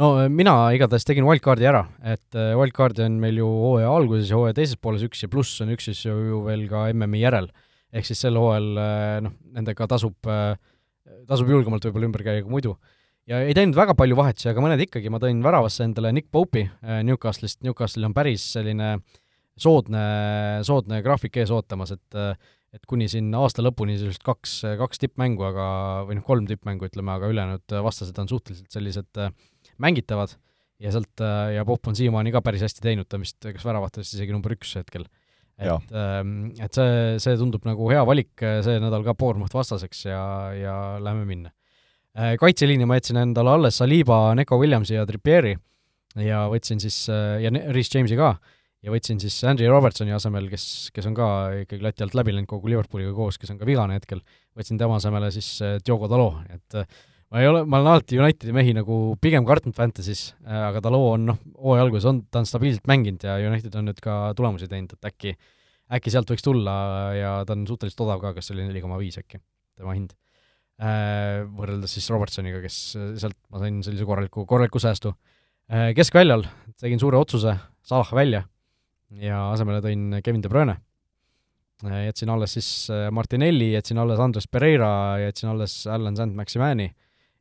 No 0.00 0.10
mina 0.32 0.54
igatahes 0.76 1.06
tegin 1.08 1.26
wildcardi 1.26 1.68
ära, 1.68 1.84
et 2.04 2.36
äh, 2.36 2.52
wildcardi 2.58 3.04
on 3.06 3.18
meil 3.22 3.40
ju 3.40 3.46
hooaja 3.48 3.92
alguses 3.92 4.30
ja 4.30 4.38
hooaja 4.38 4.56
teises 4.58 4.80
pooles 4.80 5.04
üks 5.06 5.24
ja 5.24 5.30
pluss 5.32 5.62
on 5.64 5.72
üks 5.74 5.88
siis 5.88 6.02
ju, 6.06 6.42
veel 6.46 6.66
ka 6.70 6.86
MM-i 6.92 7.22
järel. 7.22 7.48
ehk 7.96 8.08
siis 8.08 8.20
sel 8.26 8.36
hooajal 8.36 8.82
äh, 8.82 9.14
noh, 9.24 9.36
nendega 9.56 9.88
tasub, 9.88 10.16
äh, 10.28 10.58
tasub 11.28 11.48
julgemalt 11.48 11.86
võib-olla 11.86 12.10
ümber 12.10 12.26
käia 12.26 12.44
kui 12.44 12.52
muidu. 12.52 12.76
ja 13.26 13.40
ei 13.46 13.54
teinud 13.56 13.78
väga 13.78 13.96
palju 13.98 14.18
vahetusi, 14.18 14.50
aga 14.52 14.64
mõned 14.64 14.84
ikkagi, 14.84 15.12
ma 15.12 15.22
tõin 15.22 15.40
väravasse 15.44 15.86
endale 15.86 16.12
Nick 16.12 16.28
Pope'i 16.30 16.68
Newcastle'ist, 17.06 17.62
Newcastle'il 17.64 18.10
on 18.10 18.14
päris 18.16 18.44
selline 18.52 18.98
soodne, 19.56 20.04
soodne 20.68 21.00
graafik 21.02 21.40
ees 21.40 21.50
ootamas, 21.54 21.96
et 21.96 22.20
et 22.76 22.82
kuni 22.84 23.06
siin 23.08 23.30
aasta 23.38 23.62
lõpuni 23.64 23.94
sellised 23.96 24.20
kaks, 24.26 24.58
kaks 24.76 25.00
tippmängu, 25.00 25.46
aga, 25.48 25.66
või 26.04 26.18
noh, 26.18 26.24
kolm 26.26 26.48
tippmängu, 26.48 26.90
ütleme, 26.90 27.14
aga 27.14 27.30
ülejäänud 27.32 27.74
vastased 27.86 28.18
on 28.20 28.28
suhteliselt 28.28 28.74
sellised 28.74 29.20
äh, 29.22 29.30
mängitavad 29.82 30.34
ja 30.82 30.92
sealt 30.92 31.22
äh, 31.24 31.54
ja 31.56 31.64
Popp 31.68 31.88
on 31.88 31.96
siiamaani 31.96 32.32
ka 32.34 32.42
päris 32.44 32.64
hästi 32.66 32.84
teinud, 32.84 33.08
ta 33.08 33.20
vist 33.20 33.40
kas 33.40 33.64
väravatest 33.64 34.16
isegi 34.16 34.34
number 34.34 34.54
üks 34.56 34.74
hetkel. 34.78 35.06
et, 35.56 35.92
ähm, 35.96 36.50
et 36.60 36.76
see, 36.76 37.14
see 37.22 37.36
tundub 37.40 37.64
nagu 37.64 37.86
hea 37.88 38.02
valik 38.04 38.42
see 38.64 38.80
nädal 38.82 39.06
ka 39.06 39.14
Bournemouth 39.16 39.56
vastaseks 39.56 40.04
ja, 40.04 40.24
ja 40.52 40.74
lähme 41.00 41.24
minna. 41.24 41.54
Äh, 42.16 42.34
kaitseliini 42.40 42.84
ma 42.88 42.98
jätsin 42.98 43.16
endale 43.20 43.54
alles 43.56 43.80
Saliba, 43.80 44.34
Neko 44.36 44.58
Williamsi 44.60 44.98
ja 44.98 45.06
Trippieri 45.08 45.56
ja 46.20 46.44
võtsin 46.52 46.80
siis, 46.80 47.06
ja 47.08 47.50
Rhys 47.72 47.92
Jamesi 47.92 48.16
ka 48.16 48.34
ja 48.86 48.94
võtsin 48.94 49.18
siis 49.22 49.36
Andrew 49.48 49.70
Robertsoni 49.72 50.14
asemel, 50.14 50.46
kes, 50.52 50.66
kes 50.94 51.08
on 51.08 51.16
ka 51.16 51.26
ikkagi 51.64 51.84
lati 51.84 52.04
alt 52.06 52.14
läbi 52.16 52.34
läinud 52.34 52.50
kogu 52.50 52.70
Liverpooliga 52.70 53.12
koos, 53.16 53.38
kes 53.40 53.52
on 53.54 53.58
ka 53.60 53.68
vigane 53.68 53.98
hetkel, 53.98 54.22
võtsin 54.56 54.78
tema 54.80 55.00
asemele 55.00 55.32
siis 55.34 55.48
äh, 55.64 55.76
Diogo 55.82 56.10
Dalo, 56.10 56.30
et 56.52 56.78
äh, 56.78 56.86
ma 57.32 57.42
ei 57.42 57.48
ole, 57.50 57.64
ma 57.66 57.80
olen 57.80 57.92
alati 57.92 58.18
Unitedi 58.20 58.54
mehi 58.54 58.74
nagu 58.76 59.16
pigem 59.22 59.46
kartnud 59.48 59.74
Fantasy's, 59.76 60.28
äh, 60.46 60.62
aga 60.68 60.82
Dalo 60.84 61.02
on 61.12 61.26
noh, 61.32 61.40
hooaja 61.58 61.86
alguses 61.86 62.06
on, 62.08 62.22
ta 62.30 62.42
on 62.42 62.48
stabiilselt 62.48 62.86
mänginud 62.90 63.26
ja 63.26 63.36
United 63.42 63.74
on 63.78 63.88
nüüd 63.90 64.00
ka 64.02 64.18
tulemusi 64.38 64.68
teinud, 64.70 64.94
et 64.94 65.10
äkki, 65.10 65.34
äkki 65.98 66.12
sealt 66.14 66.30
võiks 66.30 66.46
tulla 66.46 66.76
ja 67.16 67.32
ta 67.46 67.56
on 67.56 67.66
suhteliselt 67.68 68.04
odav 68.06 68.22
ka, 68.22 68.34
kas 68.36 68.48
see 68.48 68.56
oli 68.56 68.68
neli 68.68 68.82
koma 68.84 68.98
viis 69.00 69.18
äkki, 69.22 69.42
tema 69.78 69.96
hind. 69.96 70.14
Võrreldes 70.76 71.94
siis 71.96 72.04
Robertsoniga, 72.12 72.58
kes 72.60 72.74
sealt 73.16 73.38
ma 73.48 73.62
sain 73.62 73.78
sellise 73.80 74.04
korraliku, 74.04 74.42
korraliku 74.44 74.82
säästu. 74.82 75.14
Keskväljal 75.96 76.44
tegin 76.76 77.00
suure 77.00 77.16
otsuse, 77.16 77.54
Salah 77.86 78.10
välja 78.12 78.42
ja 79.22 79.38
asemele 79.52 79.80
tõin 79.80 80.18
Kevin 80.24 80.42
De 80.42 80.50
Bruyne. 80.50 80.76
jätsin 82.04 82.30
alles 82.30 82.52
siis 82.56 82.90
äh, 82.90 83.10
Martinelli, 83.10 83.72
jätsin 83.72 83.98
alles 83.98 84.18
Andres 84.20 84.48
Pereira, 84.48 85.18
jätsin 85.18 85.48
alles 85.48 85.86
Alan 85.86 86.16
Sand-Maximani 86.16 86.90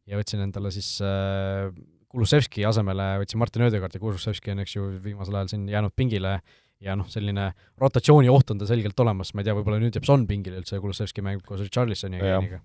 ja 0.09 0.19
võtsin 0.19 0.43
endale 0.45 0.71
siis 0.73 0.95
äh, 1.03 1.71
Kulusevski 2.15 2.63
asemele, 2.67 3.07
võtsin 3.23 3.41
Martin 3.41 3.65
Ödegaardi, 3.67 3.99
Kulusevski 3.99 4.53
on 4.53 4.63
eks 4.63 4.77
ju 4.77 4.85
viimasel 5.03 5.35
ajal 5.35 5.51
siin 5.51 5.65
jäänud 5.71 5.95
pingile. 5.97 6.37
Ja 6.83 6.93
noh, 6.99 7.07
selline 7.09 7.49
rotatsiooni 7.79 8.27
oht 8.29 8.51
on 8.51 8.59
ta 8.59 8.67
selgelt 8.67 8.99
olemas, 8.99 9.31
ma 9.33 9.41
ei 9.41 9.47
tea, 9.47 9.55
võib-olla 9.55 9.79
nüüd 9.79 9.95
jääb 9.95 10.05
Son 10.07 10.25
pingile 10.27 10.59
üldse 10.59 10.75
ja 10.75 10.83
Kulusevski 10.83 11.23
mängib 11.23 11.45
koos 11.47 11.63
Richarlisoni 11.63 12.19
ja 12.19 12.35
Keeniga. 12.35 12.59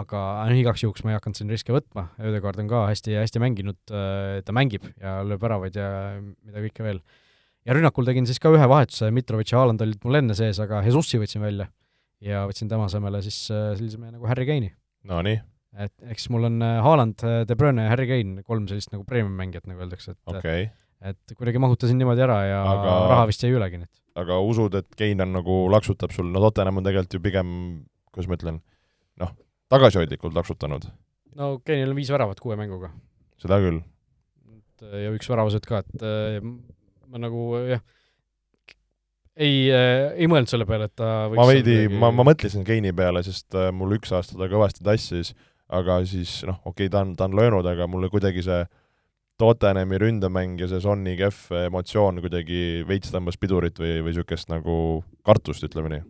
aga 0.00 0.22
noh, 0.48 0.56
igaks 0.56 0.82
juhuks 0.84 1.04
ma 1.04 1.12
ei 1.12 1.18
hakanud 1.18 1.38
siin 1.38 1.52
riske 1.52 1.74
võtma, 1.76 2.06
Ödegaard 2.24 2.60
on 2.64 2.70
ka 2.72 2.86
hästi, 2.88 3.18
hästi 3.20 3.42
mänginud, 3.44 3.78
äh, 3.92 4.40
ta 4.44 4.56
mängib 4.56 4.88
ja 4.96 5.18
lööb 5.28 5.44
väravaid 5.44 5.76
ja 5.76 5.90
mida 6.24 6.64
kõike 6.64 6.88
veel. 6.88 7.02
Ja 7.68 7.76
rünnakul 7.76 8.08
tegin 8.08 8.26
siis 8.26 8.40
ka 8.40 8.52
ühe 8.54 8.64
vahetuse, 8.72 9.12
Mitrovic 9.12 9.52
ja 9.52 9.60
Haaland 9.60 9.84
olid 9.84 10.00
mul 10.08 10.22
enne 10.22 10.36
sees, 10.36 10.60
aga 10.64 10.80
Jesusi 10.88 11.20
võtsin 11.20 11.44
välja. 11.44 11.68
Ja 12.24 12.46
võtsin 12.48 12.72
tema 12.72 12.88
asemele 12.88 13.20
siis 13.28 13.44
äh, 13.52 13.74
sellise 13.76 14.00
mehe 14.00 14.16
nagu 14.16 14.26
Harry 14.26 14.48
Kane'i. 14.48 14.72
Nonii. 15.08 15.36
Et 15.76 16.10
eks 16.14 16.28
mul 16.32 16.48
on 16.48 16.62
äh, 16.64 16.78
Haaland, 16.84 17.24
äh, 17.26 17.40
De 17.48 17.56
Bruyne 17.58 17.84
ja 17.84 17.92
Harry 17.92 18.08
Kane, 18.10 18.44
kolm 18.46 18.68
sellist 18.70 18.92
nagu 18.94 19.04
premium-mängijat, 19.08 19.66
nagu 19.68 19.84
öeldakse, 19.84 20.14
et 20.16 20.38
okay. 20.38 20.68
et 21.04 21.36
kuidagi 21.36 21.60
mahutasin 21.62 22.00
niimoodi 22.00 22.24
ära 22.24 22.38
ja 22.46 22.62
aga, 22.70 22.94
raha 23.12 23.26
vist 23.30 23.44
jäi 23.44 23.52
ülegi 23.54 23.82
nüüd. 23.82 23.92
aga 24.18 24.40
usud, 24.44 24.78
et 24.80 24.88
Kane 24.98 25.26
on 25.26 25.36
nagu 25.36 25.58
laksutab 25.74 26.14
sul, 26.16 26.30
no 26.32 26.42
Tottenham 26.46 26.80
on 26.80 26.88
tegelikult 26.88 27.18
ju 27.18 27.22
pigem, 27.24 27.52
kuidas 28.14 28.30
ma 28.30 28.38
ütlen, 28.40 28.62
noh, 29.22 29.36
tagasihoidlikult 29.74 30.38
laksutanud? 30.38 30.88
no 31.38 31.52
Kane'il 31.66 31.92
on 31.92 32.00
viis 32.00 32.10
väravat 32.14 32.40
kuue 32.42 32.56
mänguga. 32.58 32.90
seda 33.42 33.60
küll. 33.62 33.82
ja 34.80 35.12
üks 35.14 35.28
väravasõit 35.30 35.68
ka, 35.68 35.84
et 35.84 36.42
ma 37.08 37.20
nagu 37.20 37.52
jah, 37.68 37.84
ei 39.38 39.68
äh,, 39.70 40.16
ei 40.18 40.28
mõelnud 40.30 40.50
selle 40.50 40.66
peale, 40.68 40.88
et 40.90 40.96
ta 40.98 41.28
ma 41.32 41.46
veidi 41.48 41.86
ma, 41.92 42.10
ma 42.14 42.26
mõtlesin 42.26 42.66
Keini 42.66 42.92
peale, 42.96 43.22
sest 43.26 43.54
äh, 43.56 43.70
mul 43.74 43.94
üks 43.98 44.12
aasta 44.14 44.38
ta 44.38 44.50
kõvasti 44.50 44.84
tassis, 44.86 45.32
aga 45.68 46.00
siis 46.08 46.40
noh, 46.48 46.60
okei 46.64 46.86
okay,, 46.86 46.92
ta 46.92 47.04
on, 47.04 47.14
ta 47.18 47.28
on 47.28 47.38
löönud, 47.38 47.66
aga 47.66 47.88
mulle 47.90 48.10
kuidagi 48.12 48.44
see 48.46 48.62
Tottenhami 49.38 50.00
ründemäng 50.02 50.58
ja 50.58 50.66
see 50.70 50.80
Sonni 50.82 51.14
kehv 51.18 51.52
emotsioon 51.68 52.22
kuidagi 52.24 52.82
veits 52.88 53.12
tõmbas 53.14 53.38
pidurit 53.38 53.78
või, 53.78 54.00
või 54.00 54.10
niisugust 54.10 54.50
nagu 54.50 54.76
kartust, 55.26 55.66
ütleme 55.68 55.94
nii. 55.94 56.04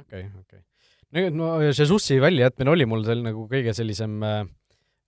okei 0.00 0.26
okay,, 0.26 0.30
okei 0.40 0.60
okay.. 0.60 1.30
no, 1.30 1.46
no 1.60 1.70
Jesusi 1.70 2.18
väljajätmine 2.22 2.74
oli 2.74 2.88
mul 2.90 3.06
seal 3.06 3.22
nagu 3.22 3.46
kõige 3.50 3.76
sellisem 3.76 4.18
äh, 4.26 4.44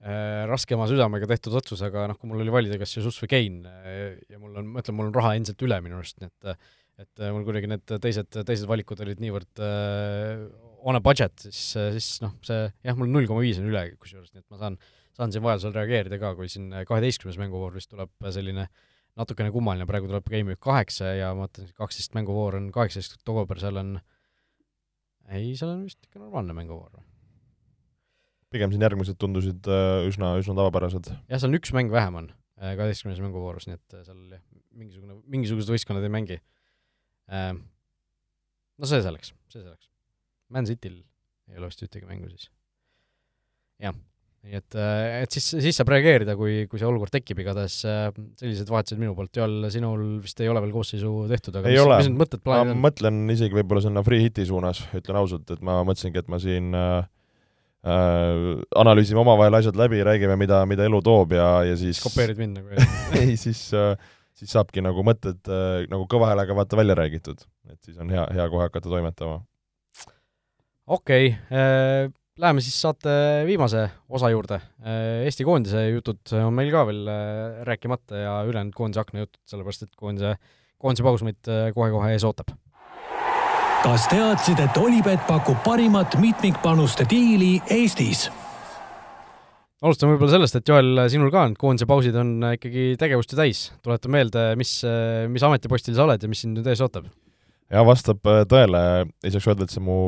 Äh, 0.06 0.44
raskema 0.46 0.84
südamega 0.86 1.26
tehtud 1.30 1.54
otsus, 1.56 1.80
aga 1.82 2.04
noh, 2.10 2.18
kui 2.20 2.28
mul 2.28 2.42
oli 2.44 2.52
valida, 2.52 2.76
kas 2.78 2.92
Jesus 2.94 3.16
või 3.22 3.30
Kane 3.32 3.70
äh, 3.80 4.18
ja 4.28 4.36
mul 4.38 4.58
on, 4.60 4.68
ma 4.68 4.82
ütlen, 4.82 4.94
mul 4.98 5.08
on 5.08 5.14
raha 5.16 5.32
endiselt 5.38 5.64
üle 5.64 5.78
minu 5.82 5.96
arust, 5.98 6.20
nii 6.20 6.28
et 6.28 6.68
et 6.96 7.22
mul 7.32 7.42
kuidagi 7.44 7.68
need 7.68 7.94
teised, 8.04 8.28
teised 8.36 8.68
valikud 8.68 9.00
olid 9.04 9.18
niivõrd 9.20 9.60
äh, 9.64 10.44
on 10.86 10.98
a 10.98 11.02
budget, 11.02 11.48
siis, 11.48 11.62
siis 11.96 12.10
noh, 12.22 12.34
see 12.46 12.66
jah, 12.66 12.98
mul 12.98 13.10
null 13.10 13.26
koma 13.28 13.42
viis 13.42 13.58
on 13.62 13.70
üle 13.70 13.88
kusjuures, 13.98 14.32
nii 14.32 14.44
et 14.44 14.50
ma 14.54 14.60
saan, 14.60 14.76
saan 15.16 15.32
siin 15.34 15.44
vajadusel 15.44 15.74
reageerida 15.74 16.20
ka, 16.22 16.34
kui 16.38 16.50
siin 16.52 16.70
kaheteistkümnes 16.86 17.40
mänguvoor 17.42 17.74
vist 17.74 17.90
tuleb 17.90 18.12
selline 18.34 18.68
natukene 19.16 19.50
kummaline, 19.54 19.88
praegu 19.88 20.10
tuleb 20.10 20.28
Game 20.28 20.52
Week 20.52 20.60
kaheksa 20.62 21.14
ja 21.16 21.32
ma 21.34 21.46
mõtlen, 21.46 21.72
kaksteist 21.78 22.14
mänguvoor 22.16 22.58
on 22.60 22.70
kaheksateist 22.74 23.18
oktoober, 23.18 23.60
seal 23.62 23.80
on 23.80 23.96
ei, 25.32 25.54
seal 25.58 25.72
on 25.72 25.84
vist 25.86 26.02
ikka 26.06 26.20
normaalne 26.22 26.54
mänguvoor 26.56 26.98
või? 26.98 27.06
pigem 28.54 28.72
siin 28.72 28.84
järgmised 28.84 29.18
tundusid 29.20 29.66
äh, 29.70 30.06
üsna, 30.08 30.36
üsna 30.40 30.54
tavapärased. 30.56 31.10
jah, 31.10 31.40
seal 31.40 31.50
on 31.50 31.58
üks 31.58 31.72
mäng 31.76 31.90
vähem 31.92 32.20
on 32.22 32.28
äh, 32.30 32.76
kaheteistkümnes 32.78 33.22
mänguvoorus, 33.24 33.66
nii 33.68 33.78
et 33.78 33.96
äh, 33.98 34.04
seal 34.06 34.36
jah, 34.36 34.44
mingisugune, 34.76 35.18
mingisugused 35.32 35.72
võistkonnad 35.72 36.04
ei 36.06 36.12
mängi. 36.12 36.38
No 37.26 38.86
see 38.86 39.00
selleks, 39.02 39.32
see 39.50 39.62
selleks. 39.62 39.88
Man 40.54 40.68
Cityl 40.68 41.00
ei 41.50 41.58
ole 41.60 41.70
vist 41.70 41.82
ühtegi 41.86 42.06
mängu 42.08 42.28
siis. 42.30 42.50
jah, 43.82 43.94
nii 44.46 44.56
et, 44.58 44.76
et 45.22 45.36
siis, 45.36 45.48
siis 45.62 45.78
saab 45.78 45.90
reageerida, 45.92 46.36
kui, 46.38 46.64
kui 46.70 46.80
see 46.80 46.88
olukord 46.88 47.12
tekib, 47.14 47.42
igatahes 47.42 47.80
sellised 47.82 48.70
vahetused 48.72 49.00
minu 49.00 49.14
poolt, 49.18 49.34
Joel, 49.36 49.68
sinul 49.74 50.04
vist 50.24 50.40
ei 50.42 50.50
ole 50.50 50.62
veel 50.64 50.72
koosseisu 50.74 51.12
tehtud, 51.30 51.58
aga 51.60 51.70
ei 51.70 51.78
mis, 51.78 51.90
mis 51.92 52.10
need 52.10 52.22
mõtted, 52.22 52.42
plaanid 52.46 52.74
on? 52.74 52.80
mõtlen 52.86 53.20
isegi 53.34 53.58
võib-olla 53.58 53.84
sinna 53.84 54.04
free 54.06 54.24
hit'i 54.24 54.46
suunas, 54.48 54.82
ütlen 54.96 55.20
ausalt, 55.20 55.50
et 55.54 55.62
ma 55.66 55.82
mõtlesingi, 55.86 56.22
et 56.24 56.32
ma 56.32 56.40
siin 56.42 56.74
äh, 56.78 56.98
äh, 57.86 58.42
analüüsime 58.82 59.22
omavahel 59.22 59.60
asjad 59.60 59.78
läbi, 59.78 60.02
räägime, 60.06 60.38
mida, 60.40 60.64
mida 60.70 60.88
elu 60.88 61.02
toob 61.04 61.36
ja, 61.36 61.50
ja 61.68 61.78
siis 61.78 62.02
kopeerid 62.04 62.40
mind 62.40 62.62
nagu 62.62 62.86
ei, 63.20 63.36
siis 63.40 63.68
äh, 63.76 63.94
siis 64.36 64.52
saabki 64.52 64.84
nagu 64.84 65.04
mõtted 65.06 65.50
äh, 65.50 65.84
nagu 65.90 66.06
kõva 66.10 66.32
häälega 66.32 66.56
vaata 66.56 66.78
välja 66.78 66.96
räägitud, 66.98 67.44
et 67.72 67.78
siis 67.86 67.98
on 68.02 68.10
hea, 68.12 68.26
hea 68.36 68.48
kohe 68.52 68.68
hakata 68.68 68.90
toimetama. 68.92 69.40
Okei 70.86 71.30
okay, 71.32 71.58
äh,, 71.58 72.12
läheme 72.38 72.60
siis 72.64 72.76
saate 72.82 73.10
viimase 73.48 73.88
osa 74.08 74.30
juurde 74.30 74.60
äh,. 74.60 75.24
Eesti 75.26 75.46
koondise 75.48 75.88
jutud 75.88 76.36
on 76.42 76.54
meil 76.54 76.70
ka 76.74 76.84
veel 76.88 77.02
äh, 77.10 77.64
rääkimata 77.68 78.22
ja 78.22 78.36
ülejäänud 78.46 78.76
koondise 78.76 79.02
akna 79.02 79.24
jutud, 79.24 79.40
sellepärast 79.50 79.88
et 79.88 79.98
koondise, 79.98 80.36
koondise 80.78 81.06
paus 81.06 81.26
meid 81.26 81.52
kohe-kohe 81.74 82.14
ees 82.14 82.26
ootab 82.28 82.54
kas 83.86 84.08
teadsid, 84.10 84.58
et 84.58 84.78
Olipet 84.82 85.22
pakub 85.28 85.58
parimat 85.62 86.16
mitmikpanuste 86.18 87.06
diili 87.10 87.56
Eestis? 87.70 88.26
alustame 89.84 90.14
võib-olla 90.14 90.32
sellest, 90.32 90.56
et 90.58 90.70
Joel, 90.70 91.04
sinul 91.12 91.30
ka 91.30 91.44
need 91.46 91.58
koondise 91.60 91.86
pausid 91.86 92.16
on 92.18 92.32
ikkagi 92.54 92.96
tegevust 92.98 93.30
ju 93.30 93.38
täis. 93.38 93.60
tuleta 93.86 94.10
meelde, 94.10 94.48
mis, 94.58 94.78
mis 95.30 95.44
ametipostil 95.46 95.94
sa 95.94 96.06
oled 96.06 96.22
ja 96.22 96.30
mis 96.30 96.42
sind 96.42 96.58
nüüd 96.58 96.66
ees 96.72 96.82
ootab? 96.82 97.06
jaa, 97.70 97.84
vastab 97.86 98.26
tõele, 98.50 98.80
ei 99.22 99.34
saaks 99.34 99.46
öelda, 99.52 99.68
et 99.68 99.74
see 99.74 99.84
mu 99.84 99.98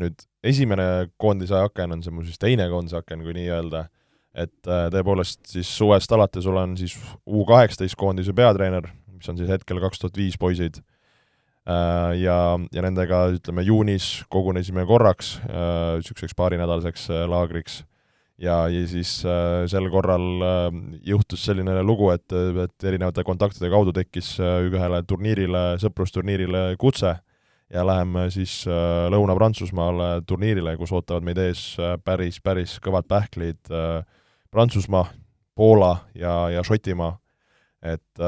nüüd 0.00 0.24
esimene 0.46 1.08
koondise 1.20 1.58
aken 1.58 1.96
on 1.96 2.04
see 2.04 2.14
mu 2.14 2.24
siis 2.26 2.40
teine 2.40 2.68
koondise 2.70 2.98
aken, 3.00 3.24
kui 3.26 3.34
nii 3.36 3.50
öelda, 3.52 3.86
et 4.32 4.70
äh, 4.70 4.88
tõepoolest 4.94 5.44
siis 5.52 5.68
suvest 5.68 6.12
alates 6.12 6.48
olen 6.48 6.76
siis 6.80 6.96
U 7.26 7.44
kaheksateist 7.48 7.98
koondise 8.00 8.34
peatreener, 8.36 8.88
mis 9.12 9.28
on 9.28 9.38
siis 9.40 9.52
hetkel 9.52 9.80
kaks 9.82 10.02
tuhat 10.02 10.18
viis 10.18 10.38
poisid. 10.40 10.82
Ja, 11.62 12.36
ja 12.74 12.82
nendega 12.82 13.20
ütleme 13.36 13.62
juunis 13.62 14.24
kogunesime 14.34 14.82
korraks 14.82 15.36
niisuguseks 15.46 16.34
paarinädalaseks 16.34 17.04
laagriks. 17.30 17.76
Ja, 18.42 18.66
ja 18.66 18.86
siis 18.90 19.20
äh, 19.28 19.64
sel 19.70 19.86
korral 19.92 20.42
äh, 20.42 20.78
juhtus 21.06 21.44
selline 21.46 21.76
lugu, 21.86 22.08
et, 22.10 22.26
et 22.32 22.86
erinevate 22.90 23.22
kontaktide 23.26 23.70
kaudu 23.70 23.92
tekkis 23.94 24.34
äh, 24.42 24.64
ühele 24.66 25.02
turniirile, 25.06 25.76
sõprusturniirile 25.82 26.72
kutse 26.80 27.14
ja 27.72 27.86
läheme 27.86 28.26
siis 28.30 28.62
äh, 28.68 29.08
Lõuna-Prantsusmaale 29.12 30.22
turniirile, 30.28 30.76
kus 30.76 30.92
ootavad 30.92 31.24
meid 31.24 31.40
ees 31.40 31.72
äh, 31.80 31.96
päris, 32.04 32.40
päris 32.44 32.76
kõvad 32.84 33.08
pähklid 33.08 33.72
äh,, 33.72 34.02
Prantsusmaa, 34.52 35.06
Poola 35.56 35.94
ja, 36.14 36.50
ja 36.52 36.62
Šotimaa. 36.64 37.16
et 37.82 38.20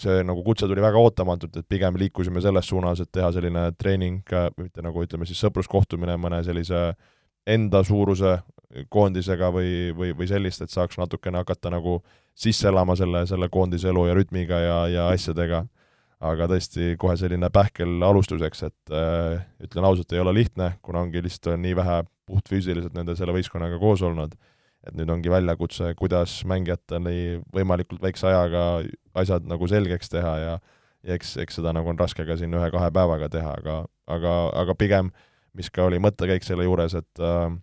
see 0.00 0.22
nagu 0.26 0.42
kutse 0.42 0.66
tuli 0.66 0.82
väga 0.82 0.98
ootamatult, 0.98 1.54
et 1.60 1.66
pigem 1.70 1.94
liikusime 2.00 2.40
selles 2.42 2.66
suunas, 2.66 2.98
et 3.00 3.10
teha 3.12 3.28
selline 3.36 3.68
treening, 3.78 4.24
mitte 4.58 4.82
nagu 4.82 5.04
ütleme 5.04 5.28
siis 5.28 5.38
sõpruskohtumine 5.44 6.16
mõne 6.18 6.40
sellise 6.42 6.80
enda 7.46 7.84
suuruse 7.86 8.38
koondisega 8.90 9.50
või, 9.54 9.92
või, 9.94 10.10
või 10.16 10.28
sellist, 10.28 10.64
et 10.64 10.72
saaks 10.72 10.98
natukene 10.98 11.38
hakata 11.42 11.70
nagu 11.70 12.00
sisse 12.34 12.68
elama 12.68 12.96
selle, 12.98 13.22
selle 13.30 13.48
koondise 13.52 13.88
elu 13.92 14.06
ja 14.08 14.16
rütmiga 14.18 14.60
ja, 14.60 14.78
ja 14.90 15.08
asjadega. 15.12 15.64
Aga 16.24 16.48
tõesti, 16.50 16.94
kohe 17.00 17.16
selline 17.20 17.50
pähkel 17.52 18.02
alustuseks, 18.06 18.64
et 18.68 18.94
äh, 18.94 19.42
ütlen 19.64 19.86
ausalt, 19.88 20.12
ei 20.12 20.22
ole 20.22 20.34
lihtne, 20.36 20.74
kuna 20.82 21.04
ongi 21.04 21.22
lihtsalt 21.24 21.60
nii 21.60 21.76
vähe 21.76 22.02
puhtfüüsiliselt 22.28 22.94
nende 22.96 23.16
selle 23.18 23.34
võistkonnaga 23.36 23.78
koos 23.82 24.02
olnud, 24.06 24.32
et 24.84 24.94
nüüd 24.96 25.10
ongi 25.12 25.32
väljakutse, 25.32 25.92
kuidas 25.98 26.40
mängijatele 26.48 27.42
võimalikult 27.54 28.02
väikse 28.04 28.28
ajaga 28.30 28.64
asjad 29.16 29.46
nagu 29.48 29.68
selgeks 29.68 30.12
teha 30.12 30.38
ja 30.40 30.56
ja 31.04 31.18
eks, 31.18 31.34
eks 31.42 31.58
seda 31.58 31.74
nagu 31.76 31.90
on 31.92 31.98
raske 32.00 32.24
ka 32.24 32.36
siin 32.40 32.54
ühe-kahe 32.56 32.88
päevaga 32.96 33.28
teha, 33.28 33.50
aga, 33.60 33.74
aga, 34.08 34.34
aga 34.56 34.76
pigem 34.80 35.10
mis 35.54 35.70
ka 35.70 35.86
oli 35.86 36.00
mõttekäik 36.02 36.46
selle 36.46 36.66
juures, 36.66 36.96
et 36.98 37.22
äh, 37.22 37.54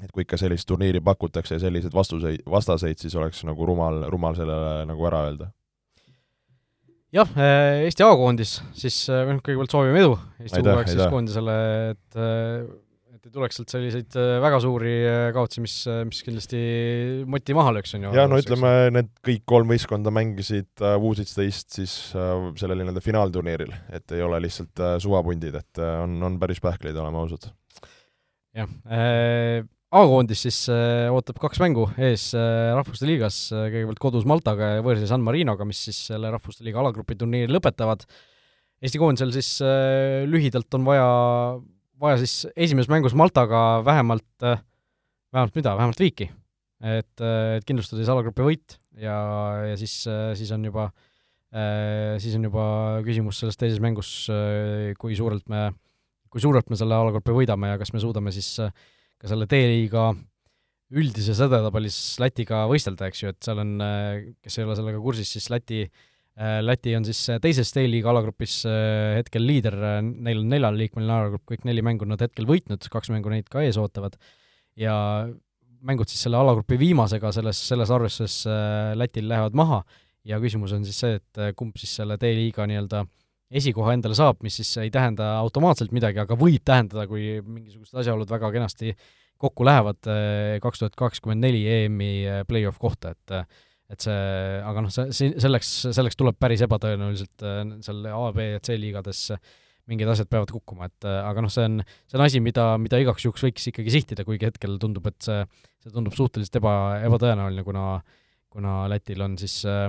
et 0.00 0.12
kui 0.14 0.24
ikka 0.24 0.38
sellist 0.40 0.64
turniiri 0.68 1.02
pakutakse 1.04 1.58
ja 1.58 1.60
selliseid 1.60 1.92
vastuseid, 1.92 2.44
vastaseid, 2.48 2.96
siis 3.02 3.14
oleks 3.20 3.42
nagu 3.44 3.66
rumal, 3.68 4.06
rumal 4.08 4.36
sellele 4.38 4.86
nagu 4.88 5.08
ära 5.10 5.26
öelda. 5.28 5.50
Jah, 7.14 7.32
äh, 7.38 7.86
Eesti 7.86 8.04
A-koondis, 8.06 8.58
siis 8.76 9.02
äh, 9.10 9.24
noh, 9.28 9.40
kõigepealt 9.44 9.74
soovime 9.74 10.02
edu 10.02 10.14
Eesti 10.42 10.62
U-kaheksa 10.62 10.96
siis 10.96 11.10
koondisele, 11.12 11.56
et 11.94 12.20
äh, 12.20 12.70
et 13.20 13.26
ei 13.28 13.34
tuleks 13.34 13.58
sealt 13.58 13.72
selliseid 13.74 14.16
väga 14.40 14.58
suuri 14.64 14.92
kaotusi, 15.36 15.60
mis, 15.60 15.74
mis 16.08 16.22
kindlasti 16.24 16.60
moti 17.28 17.56
maha 17.58 17.74
lööks, 17.76 17.92
on 17.98 18.06
ju. 18.06 18.12
jaa, 18.16 18.24
no 18.30 18.38
ütleme, 18.40 18.70
need 18.96 19.10
kõik 19.26 19.42
kolm 19.52 19.74
võistkonda 19.74 20.08
mängisid 20.14 20.80
Woositsteist 20.80 21.76
siis 21.76 21.96
sellel 22.14 22.80
nii-öelda 22.80 23.02
finaalturniiril, 23.04 23.74
et 23.92 24.16
ei 24.16 24.24
ole 24.24 24.40
lihtsalt 24.46 24.80
suvapundid, 25.04 25.58
et 25.60 25.82
on, 25.84 26.16
on 26.30 26.40
päris 26.40 26.64
pähkleid, 26.64 26.96
oleme 26.96 27.20
ausad. 27.20 27.50
jah 28.56 28.72
A-koondis 29.90 30.44
siis 30.44 30.58
äh, 30.70 31.08
ootab 31.10 31.40
kaks 31.42 31.58
mängu 31.58 31.88
ees 31.98 32.28
äh, 32.38 32.70
Rahvuste 32.76 33.08
Liigas 33.08 33.38
äh,, 33.50 33.64
kõigepealt 33.72 33.98
kodus 34.02 34.26
Maltaga 34.28 34.76
ja 34.76 34.82
võõrsil 34.86 35.08
San 35.10 35.24
Marinoga, 35.26 35.66
mis 35.66 35.80
siis 35.82 35.96
selle 36.12 36.30
Rahvuste 36.30 36.62
Liiga 36.62 36.78
alagrupi 36.78 37.16
turniiri 37.18 37.50
lõpetavad. 37.50 38.04
Eesti 38.80 39.00
koondisel 39.02 39.32
siis 39.34 39.48
lühidalt 40.30 40.72
on 40.78 40.86
vaja, 40.86 41.08
vaja 42.00 42.20
siis 42.22 42.46
esimeses 42.54 42.88
mängus 42.92 43.16
Maltaga 43.18 43.80
vähemalt 43.84 44.46
äh,, 44.46 44.62
vähemalt 45.34 45.58
mida, 45.58 45.74
vähemalt 45.80 46.00
viiki. 46.00 46.30
et, 46.80 47.20
et 47.20 47.66
kindlustada 47.68 47.98
siis 48.00 48.12
alagrupi 48.14 48.46
võit 48.46 48.78
ja, 48.96 49.16
ja 49.68 49.74
siis 49.76 49.98
siis 50.38 50.52
on 50.54 50.62
juba 50.64 50.86
siis 52.22 52.38
on 52.38 52.46
juba 52.46 52.64
küsimus 53.04 53.42
selles 53.42 53.58
teises 53.60 53.82
mängus 53.84 54.30
kui 54.96 55.18
suurelt 55.18 55.44
me, 55.52 55.66
kui 56.32 56.40
suurelt 56.40 56.70
me 56.70 56.78
selle 56.80 56.96
alagrupi 56.96 57.34
võidame 57.36 57.74
ja 57.74 57.76
kas 57.82 57.92
me 57.92 58.00
suudame 58.00 58.32
siis 58.32 58.48
äh, 58.64 58.72
ka 59.20 59.30
selle 59.30 59.48
D-liiga 59.50 60.10
üldises 60.90 61.38
edetabelis 61.44 61.96
Lätiga 62.18 62.64
võistelda, 62.70 63.10
eks 63.10 63.20
ju, 63.22 63.32
et 63.34 63.44
seal 63.46 63.60
on, 63.62 63.76
kes 64.42 64.58
ei 64.58 64.66
ole 64.66 64.78
sellega 64.78 65.02
kursis, 65.02 65.36
siis 65.36 65.50
Läti 65.52 65.84
Läti 66.40 66.94
on 66.96 67.04
siis 67.04 67.18
teises 67.42 67.68
D-liiga 67.74 68.08
alagrupis 68.14 68.62
hetkel 69.18 69.44
liider, 69.44 69.74
neil 70.00 70.40
on 70.40 70.48
neljaliikmeline 70.48 71.12
alagrupp, 71.12 71.44
kõik 71.50 71.66
neli 71.68 71.82
mängu 71.84 72.06
nad 72.08 72.22
hetkel 72.22 72.46
võitnud, 72.48 72.86
kaks 72.88 73.10
mängu 73.12 73.32
neid 73.32 73.50
ka 73.52 73.60
ees 73.66 73.76
ootavad, 73.82 74.16
ja 74.78 74.94
mängud 75.84 76.08
siis 76.08 76.22
selle 76.24 76.40
alagrupi 76.40 76.78
viimasega 76.80 77.32
selles, 77.36 77.60
selles 77.68 77.92
arvestuses 77.92 78.46
Lätil 78.96 79.28
lähevad 79.28 79.58
maha 79.58 79.82
ja 80.24 80.40
küsimus 80.40 80.72
on 80.76 80.86
siis 80.86 81.02
see, 81.02 81.18
et 81.20 81.42
kumb 81.58 81.76
siis 81.80 81.92
selle 82.00 82.16
D-liiga 82.20 82.64
nii-öelda 82.70 83.04
esikoha 83.50 83.94
endale 83.96 84.16
saab, 84.18 84.40
mis 84.46 84.60
siis 84.60 84.70
ei 84.82 84.92
tähenda 84.94 85.32
automaatselt 85.40 85.94
midagi, 85.94 86.20
aga 86.22 86.36
võib 86.38 86.62
tähendada, 86.66 87.06
kui 87.10 87.40
mingisugused 87.42 87.98
asjaolud 88.02 88.30
väga 88.30 88.52
kenasti 88.54 88.94
kokku 89.40 89.64
lähevad 89.66 90.10
eh, 90.12 90.58
kaks 90.62 90.82
tuhat 90.82 90.98
kakskümmend 90.98 91.42
neli 91.42 91.64
EM-i 91.66 92.12
eh, 92.26 92.44
play-off 92.48 92.80
kohta, 92.82 93.14
et 93.16 93.36
eh, 93.40 93.66
et 93.90 94.04
see, 94.04 94.18
aga 94.62 94.84
noh, 94.84 94.90
see, 94.94 95.32
selleks, 95.42 95.68
selleks 95.90 96.14
tuleb 96.14 96.36
päris 96.38 96.60
ebatõenäoliselt 96.62 97.42
seal 97.82 98.04
A, 98.06 98.20
B 98.30 98.44
ja 98.52 98.60
C 98.62 98.76
liigades 98.78 99.24
mingid 99.90 100.06
asjad 100.12 100.28
peavad 100.30 100.52
kukkuma, 100.54 100.86
et 100.86 101.08
aga 101.10 101.42
noh, 101.42 101.50
see 101.50 101.64
on, 101.66 101.80
see 102.06 102.14
on 102.14 102.22
asi, 102.22 102.38
mida, 102.38 102.68
mida 102.78 103.00
igaks 103.02 103.26
juhuks 103.26 103.42
võiks 103.48 103.66
ikkagi 103.72 103.90
sihtida, 103.90 104.22
kuigi 104.28 104.46
hetkel 104.46 104.78
tundub, 104.78 105.10
et 105.10 105.18
see, 105.26 105.42
see 105.82 105.90
tundub 105.90 106.14
suhteliselt 106.14 106.60
eba, 106.60 106.76
ebatõenäoline, 107.08 107.66
kuna 107.66 107.88
kuna 108.50 108.88
Lätil 108.90 109.22
on 109.24 109.38
siis 109.38 109.62
äh, 109.68 109.88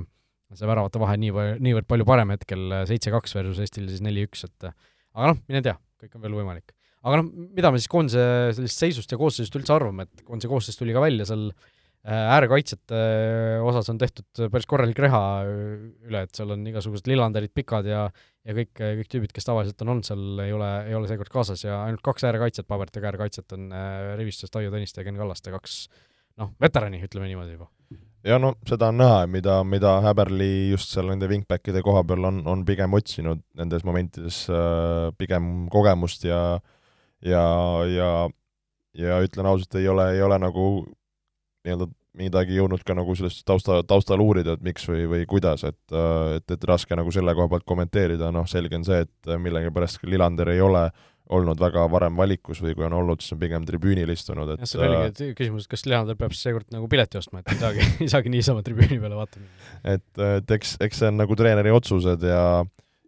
see 0.60 0.70
väravate 0.70 1.02
vahe 1.02 1.18
niivõrd, 1.22 1.64
niivõrd 1.64 1.88
palju 1.90 2.08
parem 2.08 2.34
hetkel, 2.36 2.78
seitse-kaks 2.90 3.36
versus 3.38 3.62
Eestil 3.64 3.90
siis 3.90 4.04
neli-üks, 4.06 4.46
et 4.48 4.70
aga 4.70 5.34
noh, 5.34 5.42
mine 5.50 5.64
tea, 5.66 5.76
kõik 6.02 6.16
on 6.18 6.26
veel 6.26 6.40
võimalik. 6.42 6.74
aga 7.02 7.22
noh, 7.22 7.30
mida 7.58 7.72
me 7.74 7.82
siis 7.82 7.92
koondise 7.92 8.24
sellisest 8.56 8.86
seisust 8.86 9.14
ja 9.14 9.20
koosseisust 9.22 9.56
üldse 9.58 9.76
arvame, 9.76 10.08
et 10.08 10.26
koondise 10.28 10.52
koosseis 10.52 10.78
tuli 10.80 10.94
ka 10.96 11.02
välja, 11.04 11.26
seal 11.30 11.48
äh, 11.50 12.28
äärekaitsjate 12.36 13.00
äh, 13.00 13.64
osas 13.66 13.90
on 13.94 14.02
tehtud 14.02 14.44
päris 14.54 14.70
korralik 14.70 15.02
reha 15.02 15.24
üle, 15.48 16.26
et 16.26 16.36
seal 16.38 16.54
on 16.56 16.68
igasugused 16.70 17.10
lillanderid 17.10 17.56
pikad 17.56 17.90
ja 17.90 18.06
ja 18.42 18.56
kõik, 18.58 18.72
kõik 18.74 19.10
tüübid, 19.12 19.34
kes 19.36 19.46
tavaliselt 19.46 19.84
on 19.86 19.96
olnud 19.96 20.08
seal, 20.08 20.24
ei 20.42 20.54
ole, 20.56 20.70
ei 20.90 20.96
ole 20.98 21.10
seekord 21.10 21.30
kaasas 21.34 21.62
ja 21.62 21.84
ainult 21.86 22.02
kaks 22.06 22.26
äärekaitsjat, 22.26 22.70
paberitega 22.70 23.12
äärekaitsjat 23.12 23.54
on 23.58 23.70
äh, 23.70 24.16
rivistus 24.18 24.54
Taio 24.54 24.74
Tõniste 24.74 25.04
ja 25.04 25.08
Ken 25.08 25.20
Kallaste, 25.22 25.54
kaks 25.54 25.84
noh, 26.42 26.56
veterani, 26.62 27.04
ütleme 27.06 27.30
niimoodi 27.30 27.60
juba 27.60 27.70
ja 28.28 28.38
no 28.42 28.54
seda 28.68 28.92
on 28.92 29.00
näha, 29.02 29.22
mida, 29.32 29.62
mida 29.68 29.96
Häberli 30.06 30.72
just 30.72 30.94
seal 30.94 31.10
nende 31.10 31.30
wingbackide 31.32 31.84
koha 31.86 32.04
peal 32.08 32.28
on, 32.30 32.42
on 32.48 32.66
pigem 32.68 32.94
otsinud 32.98 33.42
nendes 33.58 33.86
momentides 33.88 34.44
äh, 34.50 35.10
pigem 35.18 35.68
kogemust 35.74 36.26
ja 36.28 36.60
ja, 37.22 37.44
ja 37.90 38.12
ja 38.98 39.22
ütlen 39.24 39.48
ausalt, 39.48 39.76
ei 39.80 39.88
ole, 39.88 40.12
ei 40.18 40.22
ole 40.22 40.38
nagu 40.42 40.68
nii-öelda 41.64 41.88
midagi 42.20 42.58
jõudnud 42.58 42.82
ka 42.84 42.92
nagu 42.98 43.14
sellest 43.16 43.46
tausta, 43.48 43.78
taustal 43.88 44.20
uurida, 44.20 44.58
et 44.58 44.64
miks 44.66 44.84
või, 44.90 45.06
või 45.08 45.22
kuidas, 45.30 45.64
et 45.64 45.96
äh, 45.96 46.38
et, 46.42 46.58
et 46.58 46.68
raske 46.68 46.98
nagu 46.98 47.14
selle 47.14 47.34
koha 47.38 47.48
pealt 47.54 47.66
kommenteerida, 47.66 48.34
noh, 48.36 48.50
selge 48.50 48.78
on 48.78 48.86
see, 48.86 49.06
et 49.08 49.34
millegipärast 49.40 50.04
Lillander 50.04 50.52
ei 50.52 50.62
ole 50.62 50.90
äh, 50.90 51.08
olnud 51.32 51.62
väga 51.62 51.86
varem 51.92 52.18
valikus 52.20 52.62
või 52.64 52.76
kui 52.76 52.86
on 52.88 52.96
olnud, 52.98 53.24
siis 53.24 53.36
on 53.36 53.42
pigem 53.42 53.66
tribüünil 53.68 54.12
istunud, 54.14 54.54
et 54.54 54.64
jah, 54.64 54.72
see 54.72 54.82
oligi 54.84 55.30
äh, 55.30 55.36
küsimus, 55.38 55.66
et 55.66 55.74
kas 55.74 55.86
Leander 55.88 56.18
peab 56.20 56.36
siis 56.36 56.46
seekord 56.48 56.68
nagu 56.76 56.90
pileti 56.92 57.20
ostma, 57.22 57.42
et 57.42 57.54
ei 57.54 57.62
saagi, 57.62 57.88
ei 58.06 58.12
saagi 58.12 58.34
niisama 58.34 58.64
tribüüni 58.68 59.00
peale 59.02 59.20
vaatama. 59.20 59.48
et, 59.96 60.08
et 60.28 60.56
eks, 60.58 60.76
eks 60.84 61.04
see 61.04 61.12
on 61.12 61.22
nagu 61.22 61.38
treeneri 61.40 61.74
otsused 61.76 62.28
ja 62.28 62.44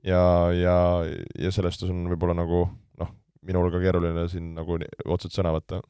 ja, 0.03 0.24
ja, 0.55 0.78
ja 1.39 1.51
sellest 1.55 1.86
on 1.88 2.05
võib-olla 2.11 2.36
nagu 2.38 2.65
noh, 2.99 3.11
minul 3.47 3.71
ka 3.74 3.82
keeruline 3.84 4.28
siin 4.32 4.53
nagu 4.57 4.80
otsest 5.05 5.39
sõna 5.39 5.53
võtta 5.55 5.82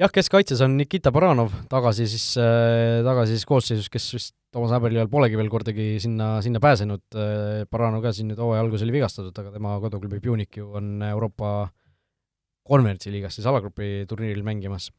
jah, 0.00 0.12
keskkaitses 0.12 0.62
on 0.64 0.76
Nikita 0.78 1.12
Baranov 1.14 1.52
tagasi 1.70 2.06
siis 2.10 2.26
äh,, 2.40 3.00
tagasi 3.06 3.36
siis 3.36 3.48
koosseisus, 3.48 3.90
kes 3.92 4.06
vist 4.16 4.36
Toomas 4.50 4.72
Häberli 4.74 4.98
ajal 4.98 5.10
polegi 5.12 5.38
veel 5.38 5.50
kordagi 5.52 5.90
sinna, 6.02 6.32
sinna 6.44 6.62
pääsenud 6.62 7.04
äh,, 7.18 7.66
Baranov 7.70 8.04
ka 8.04 8.14
siin 8.16 8.30
nüüd 8.30 8.40
hooaja 8.40 8.64
alguses 8.64 8.86
oli 8.86 8.96
vigastatud, 8.96 9.36
aga 9.42 9.52
tema 9.56 9.76
koduklubi 9.82 10.22
Pjunik 10.24 10.60
ju 10.62 10.70
on 10.80 10.96
Euroopa 11.10 11.68
konverentsi 12.70 13.12
liigas 13.12 13.36
siis 13.38 13.48
alagrupi 13.50 14.06
turniiril 14.08 14.44
mängimas. 14.46 14.90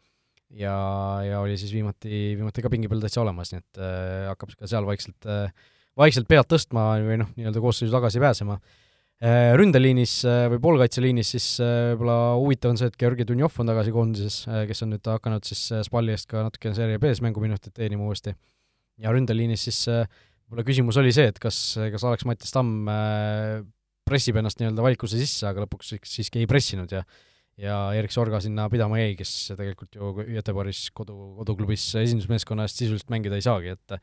ja, 0.51 0.75
ja 1.23 1.39
oli 1.39 1.57
siis 1.57 1.73
viimati, 1.73 2.35
viimati 2.37 2.61
ka 2.61 2.69
pingi 2.69 2.89
peal 2.91 3.01
täitsa 3.01 3.21
olemas, 3.23 3.53
nii 3.53 3.63
et 3.63 3.81
äh, 3.81 4.29
hakkab 4.29 4.55
ka 4.59 4.69
seal 4.69 4.87
vaikselt 4.87 5.27
äh,, 5.29 5.51
vaikselt 5.97 6.27
pead 6.27 6.47
tõstma 6.51 6.93
või 7.03 7.21
noh, 7.23 7.33
nii-öelda 7.37 7.63
koosseisu 7.63 7.93
tagasi 7.93 8.21
pääsema 8.23 8.59
Äh, 8.59 8.79
ründeliinis 9.21 10.15
äh, 10.25 10.47
või 10.49 10.57
poolkaitseliinis 10.63 11.31
siis 11.35 11.47
äh, 11.61 11.91
võib-olla 11.91 12.33
huvitav 12.41 12.71
on 12.73 12.79
see, 12.79 12.89
et 12.89 12.95
Georgi 12.97 13.27
Dunjov 13.29 13.59
on 13.61 13.69
tagasi 13.69 13.91
koondises, 13.93 14.37
kes 14.69 14.81
on 14.81 14.95
nüüd 14.95 15.09
hakanud 15.11 15.45
siis 15.45 15.61
Spalli 15.85 16.15
eest 16.15 16.25
ka 16.31 16.41
natukene 16.47 16.73
Serie 16.77 16.97
B-s 17.01 17.21
mänguminutit 17.21 17.75
teenima 17.77 18.07
uuesti. 18.07 18.33
ja 19.01 19.13
ründeliinis 19.13 19.67
siis 19.67 19.83
võib-olla 19.85 20.65
küsimus 20.65 20.97
oli 20.97 21.13
see, 21.13 21.27
et 21.29 21.37
kas, 21.41 21.59
kas 21.93 22.05
Alex-Mattias 22.09 22.55
Tamm 22.55 22.89
pressib 24.09 24.41
ennast 24.41 24.57
nii-öelda 24.57 24.87
valikusse 24.87 25.21
sisse, 25.21 25.45
aga 25.47 25.67
lõpuks 25.67 25.93
siiski 26.01 26.41
ei 26.41 26.49
pressinud 26.49 26.91
ja 26.91 27.05
ja 27.61 27.77
Erik 27.93 28.13
Sorga 28.15 28.39
sinna 28.41 28.65
pidama 28.73 28.97
jäi, 28.97 29.13
kes 29.19 29.51
tegelikult 29.53 29.99
ju 29.99 30.15
Göteborgis 30.31 30.87
kodu, 30.97 31.13
koduklubis 31.43 31.83
esindusmeeskonna 31.99 32.65
eest 32.65 32.81
sisuliselt 32.81 33.13
mängida 33.13 33.37
ei 33.37 33.45
saagi, 33.45 33.77
et 33.77 34.01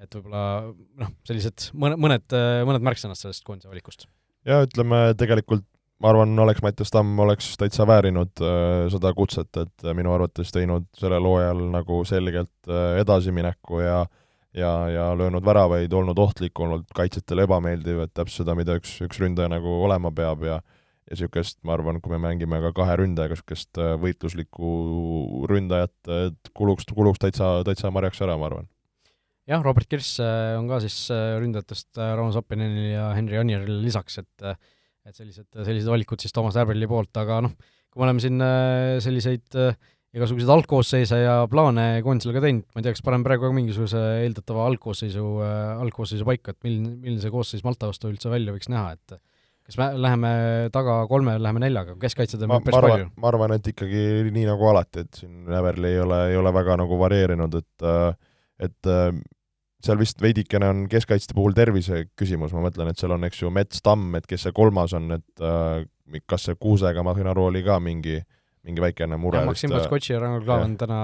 et 0.00 0.14
võib-olla 0.14 0.70
noh, 1.02 1.12
sellised 1.26 1.72
mõne, 1.74 1.98
mõned, 1.98 2.38
mõned 2.70 2.86
märksõnad 2.86 3.18
sellest 3.18 3.42
koondise 3.44 3.72
valikust 3.72 4.06
ja 4.48 4.62
ütleme, 4.66 5.10
tegelikult 5.18 5.66
ma 6.00 6.12
arvan, 6.14 6.32
oleks 6.40 6.62
Mattias 6.64 6.92
Tamm, 6.94 7.18
oleks 7.20 7.52
täitsa 7.60 7.86
väärinud 7.88 8.40
äh, 8.40 8.86
seda 8.92 9.12
kutset, 9.16 9.50
et 9.60 9.86
minu 9.96 10.14
arvates 10.14 10.52
teinud 10.54 10.88
sellel 10.96 11.26
hooajal 11.28 11.60
nagu 11.74 12.02
selgelt 12.08 12.70
äh, 12.70 13.00
edasimineku 13.02 13.84
ja 13.84 14.00
ja, 14.56 14.70
ja 14.90 15.04
löönud 15.14 15.44
väravaid, 15.46 15.92
olnud 15.94 16.18
ohtlik, 16.18 16.58
olnud 16.58 16.88
kaitsjatele 16.94 17.44
ebameeldiv, 17.46 18.00
et 18.02 18.10
täpselt 18.14 18.42
seda, 18.42 18.56
mida 18.58 18.74
üks, 18.80 18.96
üks 19.04 19.20
ründaja 19.22 19.46
nagu 19.52 19.76
olema 19.84 20.10
peab 20.10 20.42
ja 20.48 20.58
ja 21.10 21.16
niisugust, 21.16 21.58
ma 21.66 21.74
arvan, 21.74 21.98
kui 21.98 22.12
me 22.12 22.20
mängime 22.22 22.60
ka 22.62 22.70
kahe 22.76 22.94
ründajaga, 23.00 23.34
niisugust 23.34 23.80
äh, 23.82 23.94
võitluslikku 23.98 24.74
ründajat, 25.50 25.96
et 26.30 26.52
kuluks, 26.54 26.86
kuluks 26.94 27.18
täitsa, 27.22 27.56
täitsa 27.66 27.90
marjaks 27.90 28.22
ära, 28.22 28.36
ma 28.38 28.46
arvan. 28.46 28.68
Jah, 29.50 29.62
Robert 29.66 29.90
Kirss 29.90 30.20
on 30.22 30.68
ka 30.70 30.78
siis 30.84 30.96
ründajatest 31.10 31.98
Rauno 31.98 32.30
Soppinenile 32.34 32.92
ja 32.94 33.08
Henri 33.16 33.40
Anierile 33.40 33.80
lisaks, 33.82 34.20
et 34.22 34.50
et 35.08 35.16
sellised, 35.16 35.48
sellised 35.54 35.90
valikud 35.90 36.20
siis 36.22 36.34
Toomas 36.34 36.56
Tärbeli 36.56 36.88
poolt, 36.90 37.12
aga 37.20 37.40
noh, 37.46 37.54
kui 37.90 38.02
me 38.02 38.06
oleme 38.06 38.22
siin 38.22 38.42
äh, 38.44 38.98
selliseid 39.02 39.56
äh, 39.58 39.78
igasuguseid 40.16 40.50
algkoosseise 40.52 41.20
ja 41.22 41.34
plaane 41.50 41.86
koondisele 42.06 42.34
ka 42.36 42.44
teinud, 42.44 42.66
ma 42.74 42.82
ei 42.82 42.86
tea, 42.86 42.94
kas 42.96 43.04
paneme 43.06 43.26
praegu 43.26 43.46
ka 43.46 43.56
mingisuguse 43.56 44.02
eeldatava 44.24 44.66
algkoosseisu, 44.70 45.26
äh, 45.46 45.82
algkoosseisu 45.86 46.28
paika, 46.28 46.54
et 46.54 46.66
milline, 46.66 46.94
milline 46.98 47.22
see 47.22 47.34
koosseis 47.34 47.66
Malta 47.66 47.90
vastu 47.90 48.10
üldse 48.10 48.32
välja 48.32 48.54
võiks 48.54 48.70
näha, 48.72 48.94
et 48.98 49.16
kas 49.70 49.78
me 49.78 49.90
läheme 50.02 50.32
taga 50.74 51.00
kolme, 51.10 51.36
läheme 51.42 51.62
neljaga, 51.62 51.96
keskkaitsjad 52.02 52.46
on 52.46 52.56
päris 52.58 52.78
arvan, 52.78 52.96
palju? 52.96 53.10
ma 53.22 53.30
arvan, 53.30 53.56
et 53.58 53.72
ikkagi 53.72 54.06
nii 54.34 54.46
nagu 54.50 54.70
alati, 54.70 55.06
et 55.06 55.22
siin 55.22 55.50
Everli 55.60 55.94
ei 55.94 56.00
ole, 56.02 56.22
ei 56.32 56.40
ole 56.40 56.54
väga 56.54 56.78
nagu 56.82 56.98
varieerinud, 57.00 57.60
et 57.62 57.86
et 58.60 58.88
seal 59.84 60.00
vist 60.00 60.20
veidikene 60.22 60.68
on 60.70 60.82
keskkaitste 60.90 61.36
puhul 61.36 61.54
tervise 61.56 62.04
küsimus, 62.18 62.52
ma 62.56 62.64
mõtlen, 62.66 62.90
et 62.92 63.00
seal 63.00 63.14
on, 63.14 63.24
eks 63.28 63.42
ju, 63.42 63.52
Mets, 63.54 63.82
Tamm, 63.84 64.14
et 64.18 64.28
kes 64.28 64.46
see 64.46 64.54
kolmas 64.56 64.94
on, 64.96 65.10
et 65.16 65.44
äh, 65.44 66.20
kas 66.28 66.48
see 66.48 66.58
Kuusega, 66.60 67.04
ma 67.06 67.14
saan 67.16 67.30
aru, 67.32 67.48
oli 67.50 67.62
ka 67.66 67.78
mingi, 67.82 68.18
mingi 68.66 68.84
väikene 68.84 69.18
mure. 69.20 69.44
Maksim 69.48 69.72
Potskotši 69.72 70.14
ja 70.14 70.22
Ragnar 70.22 70.44
Klavan 70.46 70.76
täna 70.80 71.02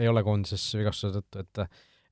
ei 0.00 0.08
ole 0.10 0.24
koondises 0.26 0.64
vigastuse 0.78 1.20
tõttu, 1.20 1.44
et 1.44 1.66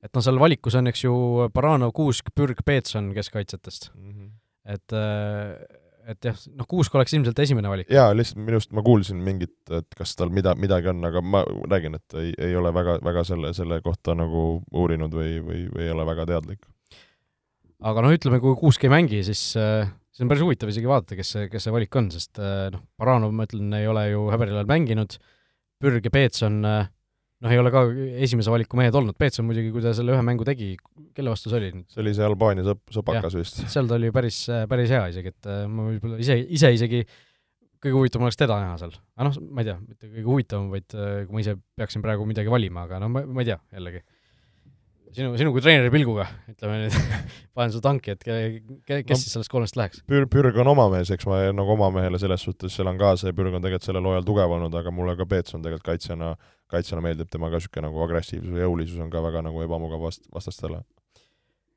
et 0.05 0.13
noh, 0.13 0.21
seal 0.21 0.37
valikus 0.37 0.75
on, 0.77 0.85
eks 0.91 1.01
ju, 1.01 1.15
Baranov, 1.53 1.89
Kuusk, 1.97 2.29
Pürg, 2.37 2.59
Peetson 2.65 3.09
keskkaitsjatest 3.15 3.89
mm. 3.95 4.11
-hmm. 4.11 4.29
et 4.75 4.93
äh, 4.93 5.81
et 6.11 6.27
jah, 6.29 6.37
noh, 6.53 6.67
Kuusk 6.69 6.95
oleks 6.97 7.15
ilmselt 7.17 7.39
esimene 7.41 7.71
valik. 7.71 7.89
jaa, 7.93 8.13
lihtsalt 8.15 8.39
minu 8.41 8.59
arust 8.59 8.71
ma 8.77 8.83
kuulsin 8.85 9.19
mingit, 9.25 9.57
et 9.73 9.97
kas 9.97 10.15
tal 10.19 10.31
mida, 10.33 10.55
midagi 10.59 10.91
on, 10.91 11.03
aga 11.09 11.21
ma 11.25 11.43
räägin, 11.71 11.97
et 11.97 12.17
ei, 12.21 12.31
ei 12.49 12.55
ole 12.59 12.71
väga, 12.75 12.99
väga 13.05 13.25
selle, 13.27 13.53
selle 13.57 13.81
kohta 13.85 14.15
nagu 14.17 14.45
uurinud 14.73 15.13
või, 15.15 15.37
või, 15.45 15.65
või 15.73 15.85
ei 15.87 15.93
ole 15.93 16.07
väga 16.07 16.27
teadlik. 16.31 16.65
aga 17.85 18.05
noh, 18.05 18.15
ütleme, 18.15 18.41
kui 18.43 18.57
Kuusk 18.59 18.85
ei 18.85 18.93
mängi, 18.93 19.23
siis 19.27 19.47
äh, 19.59 19.89
siis 20.15 20.23
on 20.23 20.31
päris 20.31 20.45
huvitav 20.45 20.71
isegi 20.71 20.87
vaadata, 20.89 21.17
kes 21.19 21.33
see, 21.35 21.47
kes 21.51 21.67
see 21.67 21.73
valik 21.75 21.95
on, 21.99 22.11
sest 22.13 22.39
äh, 22.39 22.67
noh, 22.73 22.85
Baranov, 22.99 23.33
ma 23.35 23.47
ütlen, 23.49 23.73
ei 23.75 23.87
ole 23.91 24.07
ju 24.13 24.29
Häberilal 24.31 24.69
mänginud, 24.69 25.17
Pürg 25.81 26.05
ja 26.07 26.13
Peetson 26.13 26.61
äh, 26.63 26.87
noh, 27.45 27.53
ei 27.53 27.61
ole 27.61 27.71
ka 27.73 27.83
esimese 28.25 28.53
valiku 28.53 28.79
mehed 28.79 28.97
olnud, 28.97 29.17
Peetson 29.19 29.47
muidugi, 29.47 29.71
kui 29.73 29.83
ta 29.83 29.93
selle 29.97 30.15
ühe 30.15 30.25
mängu 30.25 30.47
tegi, 30.47 30.73
kelle 31.17 31.33
vastu 31.33 31.51
see 31.51 31.61
oli? 31.61 31.71
see 31.93 32.01
oli 32.03 32.15
see 32.17 32.25
Albaania 32.25 32.65
sõp-, 32.67 32.83
sõpakas 32.97 33.37
vist. 33.37 33.61
seal 33.71 33.89
ta 33.91 33.99
oli 33.99 34.11
päris, 34.15 34.41
päris 34.71 34.91
hea 34.95 35.05
isegi, 35.13 35.33
et 35.35 35.51
äh, 35.51 35.63
ma 35.69 35.87
võib-olla 35.91 36.19
ise, 36.23 36.39
ise 36.57 36.73
isegi 36.75 37.05
kõige 37.85 37.95
huvitavam 37.99 38.27
oleks 38.27 38.39
teda 38.39 38.57
näha 38.63 38.75
seal. 38.81 38.97
aga 39.15 39.29
noh, 39.29 39.39
ma 39.53 39.63
ei 39.63 39.69
tea, 39.69 39.77
mitte 39.85 40.09
kõige 40.09 40.27
huvitavam, 40.27 40.69
vaid 40.73 40.97
äh, 40.97 41.15
kui 41.27 41.37
ma 41.37 41.45
ise 41.45 41.57
peaksin 41.77 42.05
praegu 42.05 42.27
midagi 42.27 42.51
valima, 42.51 42.87
aga 42.89 43.01
no 43.03 43.11
ma, 43.13 43.25
ma 43.27 43.45
ei 43.45 43.53
tea, 43.53 43.59
jällegi 43.77 44.03
sinu, 45.15 45.31
sinu 45.39 45.51
kui 45.55 45.63
treeneri 45.63 45.91
pilguga, 45.93 46.25
ütleme 46.51 46.77
nüüd 46.83 46.95
panen 47.55 47.73
su 47.73 47.81
tanki, 47.83 48.15
et 48.15 48.25
ke, 48.25 48.35
ke, 48.87 48.99
kes 49.07 49.15
no, 49.15 49.21
siis 49.21 49.35
sellest 49.35 49.51
kolmest 49.51 49.79
läheks? 49.79 50.03
Pür-, 50.09 50.27
Pürg 50.31 50.59
on 50.61 50.69
oma 50.71 50.87
mees, 50.93 51.11
eks 51.13 51.27
ma 51.29 51.39
nagu 51.55 51.75
oma 51.75 51.89
mehele 51.95 52.19
selles 52.21 52.43
suhtes 52.45 52.75
elan 52.83 52.99
kaasa 53.01 53.31
ja 53.31 53.37
Pürg 53.37 53.55
on 53.55 53.63
tegelikult 53.63 53.87
sellel 53.87 54.09
hooajal 54.09 54.27
tugev 54.27 54.55
olnud, 54.57 54.75
aga 54.79 54.93
mulle 54.95 55.15
ka 55.19 55.27
Peets 55.29 55.57
on 55.57 55.65
tegelikult 55.65 55.87
kaitsjana, 55.87 56.33
kaitsjana 56.71 57.05
meeldib 57.05 57.31
tema 57.31 57.49
ka 57.53 57.61
niisugune 57.61 57.87
nagu 57.87 58.05
agressiivsus 58.05 58.59
ja 58.59 58.67
jõulisus 58.67 59.01
on 59.05 59.11
ka 59.13 59.23
väga 59.25 59.45
nagu 59.47 59.65
ebamugav 59.65 60.03
vast-, 60.09 60.27
vastastele. 60.35 60.83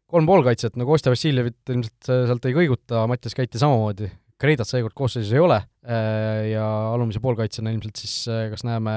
kolm 0.08 0.28
poolkaitset, 0.28 0.76
no 0.80 0.88
Kostja 0.88 1.14
Vassiljevit 1.14 1.74
ilmselt 1.74 2.12
sealt 2.30 2.50
ei 2.50 2.56
kõiguta, 2.56 3.06
Mattias 3.10 3.36
Käiti 3.38 3.60
samamoodi, 3.60 4.10
Kreidat 4.38 4.70
seekord 4.70 4.94
koosseisus 4.94 5.32
ei 5.34 5.40
ole 5.42 5.56
äh, 5.58 6.52
ja 6.52 6.66
alumise 6.92 7.18
poolkaitsjana 7.22 7.72
ilmselt 7.74 7.98
siis 7.98 8.20
äh, 8.30 8.46
kas 8.52 8.62
näeme 8.66 8.92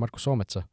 Markus 0.00 0.24
Soometsa? 0.24 0.64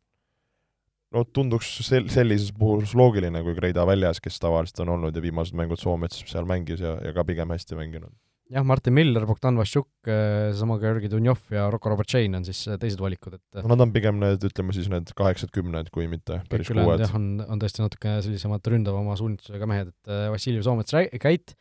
No 1.14 1.24
tunduks 1.30 1.70
sel-, 1.86 2.10
sellises 2.12 2.52
puhul 2.58 2.84
loogiline, 2.98 3.42
kui 3.46 3.56
Kreida 3.58 3.86
väljas, 3.88 4.22
kes 4.24 4.40
tavaliselt 4.42 4.84
on 4.86 4.96
olnud 4.98 5.16
ja 5.16 5.24
viimased 5.24 5.58
mängud 5.58 5.82
Soomets 5.82 6.24
seal 6.30 6.48
mängis 6.50 6.84
ja, 6.84 6.98
ja 7.04 7.16
ka 7.16 7.26
pigem 7.28 7.54
hästi 7.54 7.78
mänginud. 7.80 8.14
jah, 8.54 8.66
Martin 8.68 8.94
Miller, 8.94 9.26
Bogdan 9.30 9.58
Vašjuk, 9.58 9.90
seesama 10.06 10.78
Georgi 10.82 11.10
Dunjov 11.10 11.54
ja 11.54 11.68
Rocco 11.74 11.94
Robertšein 11.94 12.38
on 12.38 12.48
siis 12.48 12.64
äh, 12.68 12.80
teised 12.82 13.02
valikud, 13.02 13.38
et 13.40 13.62
no 13.62 13.74
nad 13.74 13.86
on 13.86 13.94
pigem 13.96 14.20
need, 14.22 14.44
ütleme 14.50 14.76
siis 14.76 14.90
need 14.92 15.14
kaheksad-kümned, 15.18 15.90
kui 15.94 16.10
mitte 16.12 16.42
päris 16.52 16.72
kuued. 16.74 17.06
jah, 17.06 17.14
on, 17.18 17.30
on 17.48 17.62
tõesti 17.62 17.86
natuke 17.86 18.18
sellisemad 18.26 18.74
ründavama 18.74 19.18
suunitlusega 19.20 19.70
mehed, 19.70 19.94
et 19.94 20.16
Vassiljev, 20.34 20.66
Soomets, 20.68 20.98
Käit 21.24 21.56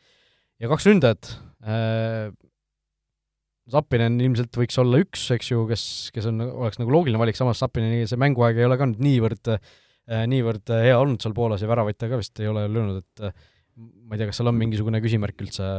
ja 0.61 0.69
kaks 0.71 0.89
ründajat 0.89 1.35
Zappinen 3.71 4.17
ilmselt 4.19 4.57
võiks 4.59 4.75
olla 4.81 4.99
üks, 4.99 5.29
eks 5.31 5.53
ju, 5.53 5.63
kes, 5.69 5.83
kes 6.15 6.27
on, 6.27 6.41
oleks 6.43 6.81
nagu 6.81 6.91
loogiline 6.91 7.21
valik, 7.21 7.37
samas 7.39 7.61
Zappineni 7.63 8.03
see 8.09 8.19
mänguaeg 8.19 8.59
ei 8.59 8.67
ole 8.67 8.75
ka 8.79 8.89
nüüd 8.89 9.03
niivõrd 9.05 9.53
äh,, 9.55 10.25
niivõrd 10.27 10.73
hea 10.83 10.97
olnud 10.99 11.23
seal 11.23 11.35
Poolas 11.37 11.63
ja 11.63 11.69
väravaid 11.71 11.99
ta 11.99 12.09
ka 12.11 12.19
vist 12.19 12.41
ei 12.43 12.49
ole 12.51 12.65
löönud, 12.67 12.99
et 13.05 13.29
äh, 13.29 13.37
ma 13.79 14.17
ei 14.17 14.21
tea, 14.21 14.27
kas 14.29 14.41
seal 14.41 14.51
on 14.51 14.59
mingisugune 14.59 14.99
küsimärk 15.03 15.39
üldse 15.45 15.69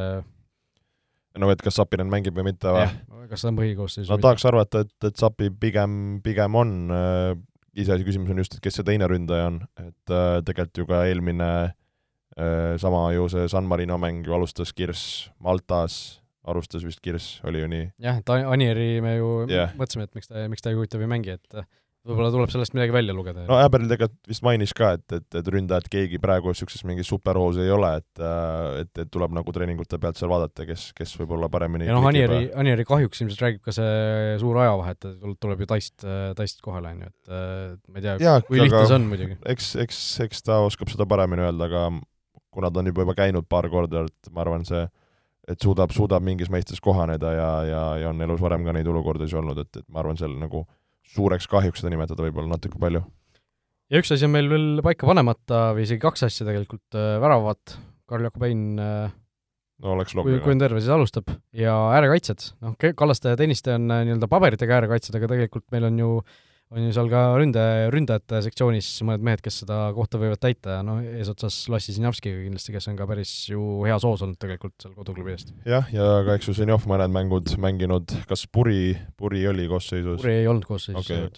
no 1.41 1.51
et 1.53 1.63
kas 1.65 1.77
Zappinen 1.77 2.09
mängib 2.11 2.37
või 2.39 2.49
mitte 2.49 2.73
või? 2.73 2.89
kas 3.31 3.45
ta 3.45 3.53
on 3.53 3.61
põhikoosseisus 3.61 4.13
no 4.13 4.21
tahaks 4.23 4.49
arvata, 4.49 4.85
et, 4.87 4.95
et 5.05 5.21
Zappi 5.21 5.51
pigem, 5.53 6.19
pigem 6.25 6.59
on 6.59 6.75
äh,, 6.95 7.31
iseasi 7.85 8.07
küsimus 8.07 8.33
on 8.33 8.41
just, 8.43 8.57
et 8.57 8.65
kes 8.65 8.81
see 8.81 8.87
teine 8.87 9.09
ründaja 9.11 9.53
on, 9.53 9.63
et 9.83 10.15
äh, 10.15 10.41
tegelikult 10.47 10.81
ju 10.81 10.89
ka 10.89 11.05
eelmine 11.11 11.51
äh, 12.41 12.75
sama 12.81 13.11
ju 13.13 13.29
see 13.33 13.49
San 13.53 13.69
Marino 13.69 14.01
mäng 14.01 14.25
ju 14.25 14.37
alustas 14.37 14.73
Kirss 14.73 15.29
Maltas 15.37 16.24
alustas 16.51 16.85
vist 16.87 17.03
Kirss, 17.05 17.39
oli 17.49 17.63
ju 17.63 17.71
nii? 17.71 17.87
jah, 18.05 18.21
et 18.21 18.35
Anieri 18.35 18.99
me 19.05 19.17
ju 19.17 19.31
yeah. 19.49 19.73
mõtlesime, 19.79 20.09
et 20.09 20.19
miks 20.19 20.31
ta, 20.31 20.45
miks 20.51 20.65
ta 20.65 20.73
ei 20.73 20.79
huvitav 20.79 21.03
ei 21.05 21.11
mängi, 21.11 21.37
et 21.39 21.59
äh, 21.59 21.67
võib-olla 22.05 22.29
tuleb 22.35 22.51
sellest 22.53 22.75
midagi 22.77 22.93
välja 22.93 23.15
lugeda. 23.17 23.47
no 23.49 23.57
Äberl 23.63 23.89
tegelikult 23.89 24.29
vist 24.29 24.45
mainis 24.45 24.75
ka, 24.77 24.91
et, 24.99 25.07
et, 25.17 25.27
et 25.41 25.51
ründajat 25.55 25.89
keegi 25.93 26.21
praegu 26.21 26.53
niisuguses 26.53 26.85
mingis 26.89 27.09
superhoos 27.09 27.59
ei 27.63 27.73
ole, 27.73 27.95
et 28.03 28.23
äh, 28.23 28.83
et, 28.85 28.93
et 29.07 29.13
tuleb 29.13 29.37
nagu 29.37 29.55
treeningute 29.57 30.01
pealt 30.03 30.21
seal 30.21 30.33
vaadata, 30.33 30.67
kes, 30.69 30.91
kes 30.97 31.15
võib-olla 31.21 31.49
paremini 31.53 31.89
ja 31.89 31.97
noh, 31.97 32.09
Anieri, 32.11 32.49
Anieri 32.61 32.87
kahjuks 32.89 33.25
ilmselt 33.25 33.45
räägib 33.47 33.65
ka 33.65 33.77
see 33.77 34.35
suur 34.43 34.61
ajavahe, 34.65 34.97
et 34.99 35.09
tuleb 35.41 35.65
ju 35.65 35.71
Taist, 35.71 36.09
Taist 36.37 36.61
kohale, 36.65 36.93
on 36.93 37.07
ju, 37.07 37.15
et 37.15 37.87
ma 37.89 38.03
ei 38.03 38.09
tea, 38.09 38.41
kui 38.49 38.61
lihtne 38.61 38.85
see 38.85 38.99
on 38.99 39.09
muidugi. 39.09 39.39
eks, 39.55 39.75
eks, 39.87 40.03
eks 40.29 40.45
ta 40.45 40.61
oskab 40.67 40.93
seda 40.93 41.09
paremini 41.09 41.47
öelda, 41.47 41.71
aga 41.71 41.89
kuna 42.55 42.71
ta 42.71 42.83
on 42.83 42.93
juba, 42.93 43.03
juba 43.07 43.17
käinud 43.19 43.49
paar 43.51 43.67
korda, 43.73 44.05
et 44.07 44.35
ma 44.35 44.45
arvan, 44.45 44.67
see 44.69 44.85
et 45.49 45.61
suudab, 45.61 45.93
suudab 45.95 46.25
mingis 46.25 46.51
mõistes 46.53 46.81
kohaneda 46.85 47.33
ja, 47.35 47.51
ja, 47.69 47.83
ja 48.03 48.13
on 48.13 48.23
elus 48.25 48.43
varem 48.43 48.65
ka 48.67 48.75
neid 48.77 48.89
olukordasid 48.91 49.41
olnud, 49.41 49.61
et, 49.65 49.83
et 49.83 49.87
ma 49.93 50.03
arvan, 50.03 50.19
seal 50.21 50.37
nagu 50.41 50.65
suureks 51.15 51.49
kahjuks 51.51 51.83
seda 51.83 51.93
nimetada 51.93 52.25
võib-olla 52.25 52.55
natuke 52.55 52.81
palju. 52.81 53.03
ja 53.93 54.01
üks 54.01 54.15
asi 54.15 54.29
on 54.29 54.33
meil 54.35 54.49
veel 54.53 54.81
paika 54.85 55.09
panemata 55.11 55.67
või 55.77 55.85
isegi 55.89 56.03
kaks 56.05 56.27
asja 56.29 56.49
tegelikult, 56.49 56.87
äh, 56.97 57.19
väravad, 57.23 57.77
Karl 58.09 58.31
Jakobein 58.31 58.65
äh, 58.81 59.13
no 59.85 59.95
oleks 59.99 60.17
loogiline. 60.17 60.43
kui 60.45 60.57
on 60.57 60.65
terve, 60.65 60.81
siis 60.81 60.95
alustab, 60.95 61.29
ja 61.57 61.77
äärekaitsjad, 61.99 62.49
noh, 62.65 62.79
Kallaste 62.97 63.35
ja 63.35 63.41
Tõniste 63.41 63.77
on 63.77 63.91
äh, 63.93 64.07
nii-öelda 64.09 64.31
paberitega 64.33 64.81
äärekaitsjad, 64.81 65.21
aga 65.21 65.33
tegelikult 65.35 65.69
meil 65.75 65.91
on 65.91 66.01
ju 66.01 66.11
äh, 66.23 66.43
on 66.75 66.89
ju 66.89 66.95
seal 66.95 67.09
ka 67.11 67.23
ründe, 67.39 67.63
ründajate 67.95 68.41
sektsioonis 68.49 68.89
mõned 69.07 69.25
mehed, 69.27 69.43
kes 69.45 69.61
seda 69.63 69.79
kohta 69.97 70.19
võivad 70.21 70.41
täita 70.43 70.79
ja 70.79 70.83
noh, 70.87 71.01
eesotsas 71.21 71.57
Lassi 71.73 71.95
Sinjavskiga 71.95 72.41
kindlasti, 72.43 72.75
kes 72.75 72.89
on 72.91 72.99
ka 72.99 73.07
päris 73.09 73.33
ju 73.51 73.63
heas 73.87 74.07
hoos 74.07 74.25
olnud 74.27 74.39
tegelikult 74.43 74.75
seal 74.83 74.95
koduklubi 74.97 75.35
eest. 75.35 75.55
jah, 75.69 75.87
ja 75.95 76.09
ka 76.27 76.37
eks 76.39 76.51
ju 76.51 76.57
Sinjov 76.59 76.87
mõned 76.91 77.15
mängud 77.15 77.55
mänginud, 77.63 78.17
kas 78.31 78.47
Puri, 78.51 78.97
Puri 79.19 79.45
oli 79.51 79.69
koosseisus? 79.71 80.21
Puri 80.23 80.41
ei 80.43 80.51
olnud 80.51 80.67
koosseisus 80.69 81.07
okay. 81.07 81.31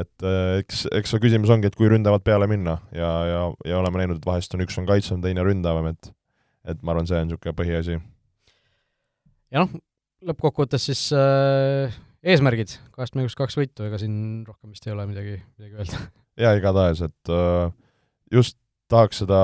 et 0.00 0.26
äh, 0.26 0.62
eks, 0.62 0.86
eks 1.00 1.14
see 1.14 1.24
küsimus 1.26 1.52
ongi, 1.52 1.68
et 1.68 1.78
kui 1.78 1.90
ründavalt 1.92 2.24
peale 2.26 2.48
minna 2.50 2.78
ja, 2.96 3.12
ja, 3.28 3.44
ja 3.68 3.80
oleme 3.82 4.02
näinud, 4.02 4.22
et 4.22 4.28
vahest 4.28 4.56
on 4.56 4.64
üks 4.64 4.80
on 4.80 4.88
kaitsvam, 4.88 5.20
teine 5.24 5.44
ründavam, 5.44 5.92
et 5.92 6.12
et 6.64 6.80
ma 6.80 6.94
arvan, 6.94 7.04
see 7.04 7.20
on 7.20 7.28
niisugune 7.28 7.56
põhiasi. 7.58 8.00
ja 9.52 9.66
noh, 9.66 9.76
lõppkokkuvõttes 10.24 10.88
siis 10.88 11.10
äh, 11.12 11.92
eesmärgid, 12.24 12.76
kahest 12.94 13.16
mängust 13.18 13.38
kaks 13.38 13.56
võitu, 13.58 13.86
ega 13.88 14.00
siin 14.00 14.16
rohkem 14.48 14.72
vist 14.72 14.86
ei 14.88 14.94
ole 14.94 15.06
midagi, 15.10 15.38
midagi 15.58 15.80
öelda. 15.80 16.04
jaa, 16.44 16.54
igatahes, 16.58 17.04
et 17.04 17.32
äh, 17.32 17.72
just 18.32 18.58
tahaks 18.92 19.22
seda 19.24 19.40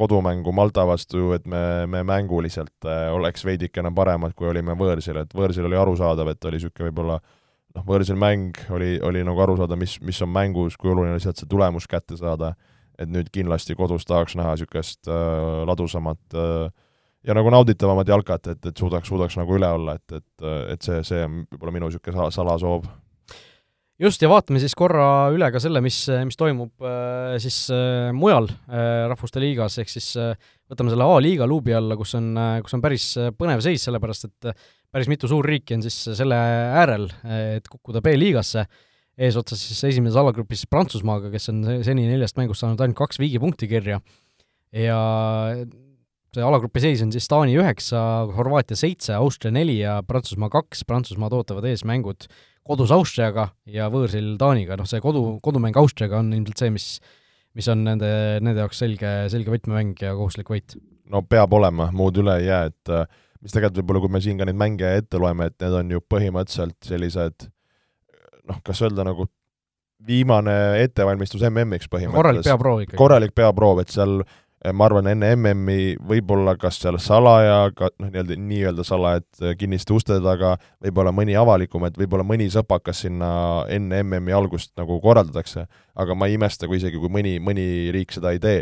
kodumängu 0.00 0.52
Malta 0.56 0.86
vastu, 0.88 1.32
et 1.36 1.46
me, 1.50 1.86
me 1.90 2.02
mänguliselt 2.06 2.88
äh, 2.88 3.10
oleks 3.12 3.44
veidikene 3.44 3.92
paremad, 3.94 4.34
kui 4.38 4.48
olime 4.48 4.76
võõrsil, 4.78 5.20
et 5.20 5.36
võõrsil 5.36 5.68
oli 5.68 5.76
arusaadav, 5.76 6.32
et 6.32 6.48
oli 6.48 6.60
niisugune 6.60 6.88
võib-olla 6.88 7.18
noh, 7.20 7.86
võõrsil 7.86 8.18
mäng 8.18 8.56
oli, 8.72 8.94
oli 9.04 9.24
nagu 9.26 9.44
aru 9.44 9.58
saada, 9.60 9.78
mis, 9.78 9.98
mis 10.04 10.20
on 10.24 10.32
mängus, 10.32 10.78
kui 10.80 10.92
oluline 10.92 11.16
oli 11.16 11.24
sealt 11.24 11.42
see 11.42 11.50
tulemus 11.50 11.88
kätte 11.90 12.16
saada, 12.20 12.54
et 13.00 13.10
nüüd 13.10 13.28
kindlasti 13.32 13.76
kodus 13.76 14.06
tahaks 14.08 14.36
näha 14.40 14.54
niisugust 14.56 15.10
äh, 15.10 15.64
ladusamat 15.68 16.38
äh, 16.38 16.70
ja 17.26 17.36
nagu 17.36 17.52
nauditavamat 17.52 18.08
jalkat, 18.14 18.50
et, 18.54 18.66
et 18.70 18.80
suudaks, 18.80 19.08
suudaks 19.10 19.36
nagu 19.40 19.56
üle 19.58 19.68
olla, 19.76 19.96
et, 19.98 20.16
et, 20.20 20.48
et 20.74 20.86
see, 20.86 21.02
see 21.06 21.22
on 21.26 21.42
võib-olla 21.50 21.76
minu 21.76 21.90
niisugune 21.90 22.16
sa-, 22.16 22.30
salasoov. 22.38 22.88
just, 24.00 24.22
ja 24.24 24.30
vaatame 24.32 24.62
siis 24.62 24.74
korra 24.78 25.28
üle 25.34 25.50
ka 25.52 25.60
selle, 25.60 25.82
mis, 25.84 25.98
mis 26.26 26.40
toimub 26.40 26.86
äh, 26.86 27.36
siis 27.42 27.62
äh, 27.74 28.08
mujal 28.16 28.48
äh, 28.48 29.06
Rahvuste 29.12 29.42
Liigas, 29.42 29.76
ehk 29.82 29.92
siis 29.92 30.14
äh, 30.20 30.32
võtame 30.70 30.92
selle 30.92 31.08
A-liiga 31.08 31.48
luubi 31.48 31.76
alla, 31.76 31.98
kus 32.00 32.16
on, 32.18 32.32
äh, 32.40 32.60
kus 32.64 32.78
on 32.78 32.84
päris 32.84 33.10
äh, 33.20 33.34
põnev 33.36 33.60
seis, 33.64 33.84
sellepärast 33.88 34.30
et 34.30 34.52
päris 34.90 35.10
mitu 35.12 35.28
suurriiki 35.30 35.76
on 35.76 35.84
siis 35.84 35.98
selle 36.18 36.38
äärel, 36.80 37.04
et 37.30 37.68
kukkuda 37.70 38.00
B-liigasse, 38.02 38.64
eesotsas 39.20 39.60
siis 39.68 39.84
esimeses 39.92 40.16
alagrupis 40.18 40.64
Prantsusmaaga, 40.72 41.28
kes 41.30 41.52
on 41.52 41.60
seni 41.86 42.08
neljast 42.08 42.40
mängust 42.40 42.64
saanud 42.64 42.80
ainult 42.80 42.98
kaks 42.98 43.20
viigipunkti 43.20 43.68
kirja 43.70 44.00
ja 44.74 44.98
see 46.34 46.44
alagrupi 46.46 46.82
seis 46.82 47.02
on 47.04 47.12
siis 47.14 47.26
Taani 47.30 47.56
üheksa, 47.58 48.00
Horvaatia 48.36 48.78
seitse, 48.78 49.14
Austria 49.18 49.54
neli 49.54 49.80
ja 49.80 50.00
Prantsusmaa 50.06 50.50
kaks, 50.52 50.84
Prantsusmaad 50.88 51.34
ootavad 51.36 51.66
ees 51.70 51.82
mängud 51.88 52.28
kodus 52.66 52.92
Austriaga 52.94 53.48
ja 53.66 53.88
võõrsil 53.90 54.36
Taaniga, 54.38 54.76
noh 54.78 54.86
see 54.88 55.02
kodu, 55.02 55.40
kodumäng 55.42 55.78
Austriaga 55.80 56.20
on 56.20 56.30
ilmselt 56.36 56.62
see, 56.62 56.74
mis 56.74 56.92
mis 57.58 57.68
on 57.70 57.82
nende, 57.86 58.10
nende 58.44 58.62
jaoks 58.62 58.78
selge, 58.82 59.08
selge 59.32 59.52
võtmemäng 59.52 59.98
ja 60.02 60.14
kohustuslik 60.14 60.52
võit. 60.52 60.76
no 61.10 61.22
peab 61.26 61.54
olema, 61.56 61.90
muud 61.94 62.20
üle 62.22 62.36
ei 62.38 62.46
jää, 62.46 62.70
et 62.70 62.92
äh, 62.94 63.08
mis 63.42 63.54
tegelikult 63.54 63.82
võib-olla, 63.82 64.04
kui 64.04 64.14
me 64.14 64.22
siin 64.22 64.38
ka 64.38 64.46
neid 64.46 64.60
mänge 64.60 64.92
ette 65.00 65.20
loeme, 65.20 65.50
et 65.50 65.56
need 65.62 65.76
on 65.80 65.90
ju 65.96 66.02
põhimõtteliselt 66.12 66.78
sellised 66.86 67.48
noh, 68.50 68.60
kas 68.66 68.82
öelda 68.86 69.06
nagu 69.06 69.26
viimane 70.06 70.54
ettevalmistus 70.84 71.42
MM-iks 71.50 71.90
põhimõtteliselt. 71.90 72.22
korralik 72.22 72.46
peaproov 72.46 72.84
ikkagi. 72.84 73.00
korralik 73.00 73.34
peaproov, 73.36 73.82
et 73.82 73.92
seal 73.92 74.20
ma 74.76 74.84
arvan, 74.84 75.08
enne 75.08 75.30
MM-i 75.38 75.94
võib-olla 76.04 76.52
kas 76.60 76.76
seal 76.82 76.98
salaja, 77.00 77.70
ka 77.76 77.88
noh, 77.94 78.10
nii-öelda, 78.12 78.36
nii-öelda 78.36 78.84
salaja, 78.84 79.22
et 79.22 79.44
eh, 79.44 79.54
kinniste 79.56 79.94
uste 79.96 80.18
taga, 80.24 80.56
võib-olla 80.84 81.14
mõni 81.16 81.36
avalikum, 81.38 81.86
et 81.88 81.96
võib-olla 81.96 82.26
mõni 82.28 82.50
sõpakas 82.52 83.00
sinna 83.06 83.30
enne 83.72 84.02
MM-i 84.04 84.34
algust 84.36 84.74
nagu 84.80 84.98
korraldatakse, 85.00 85.64
aga 85.96 86.16
ma 86.16 86.28
ei 86.28 86.36
imesta, 86.36 86.68
kui 86.68 86.76
isegi, 86.80 87.00
kui 87.00 87.12
mõni, 87.12 87.38
mõni 87.40 87.64
riik 87.94 88.12
seda 88.16 88.34
ei 88.36 88.42
tee. 88.42 88.60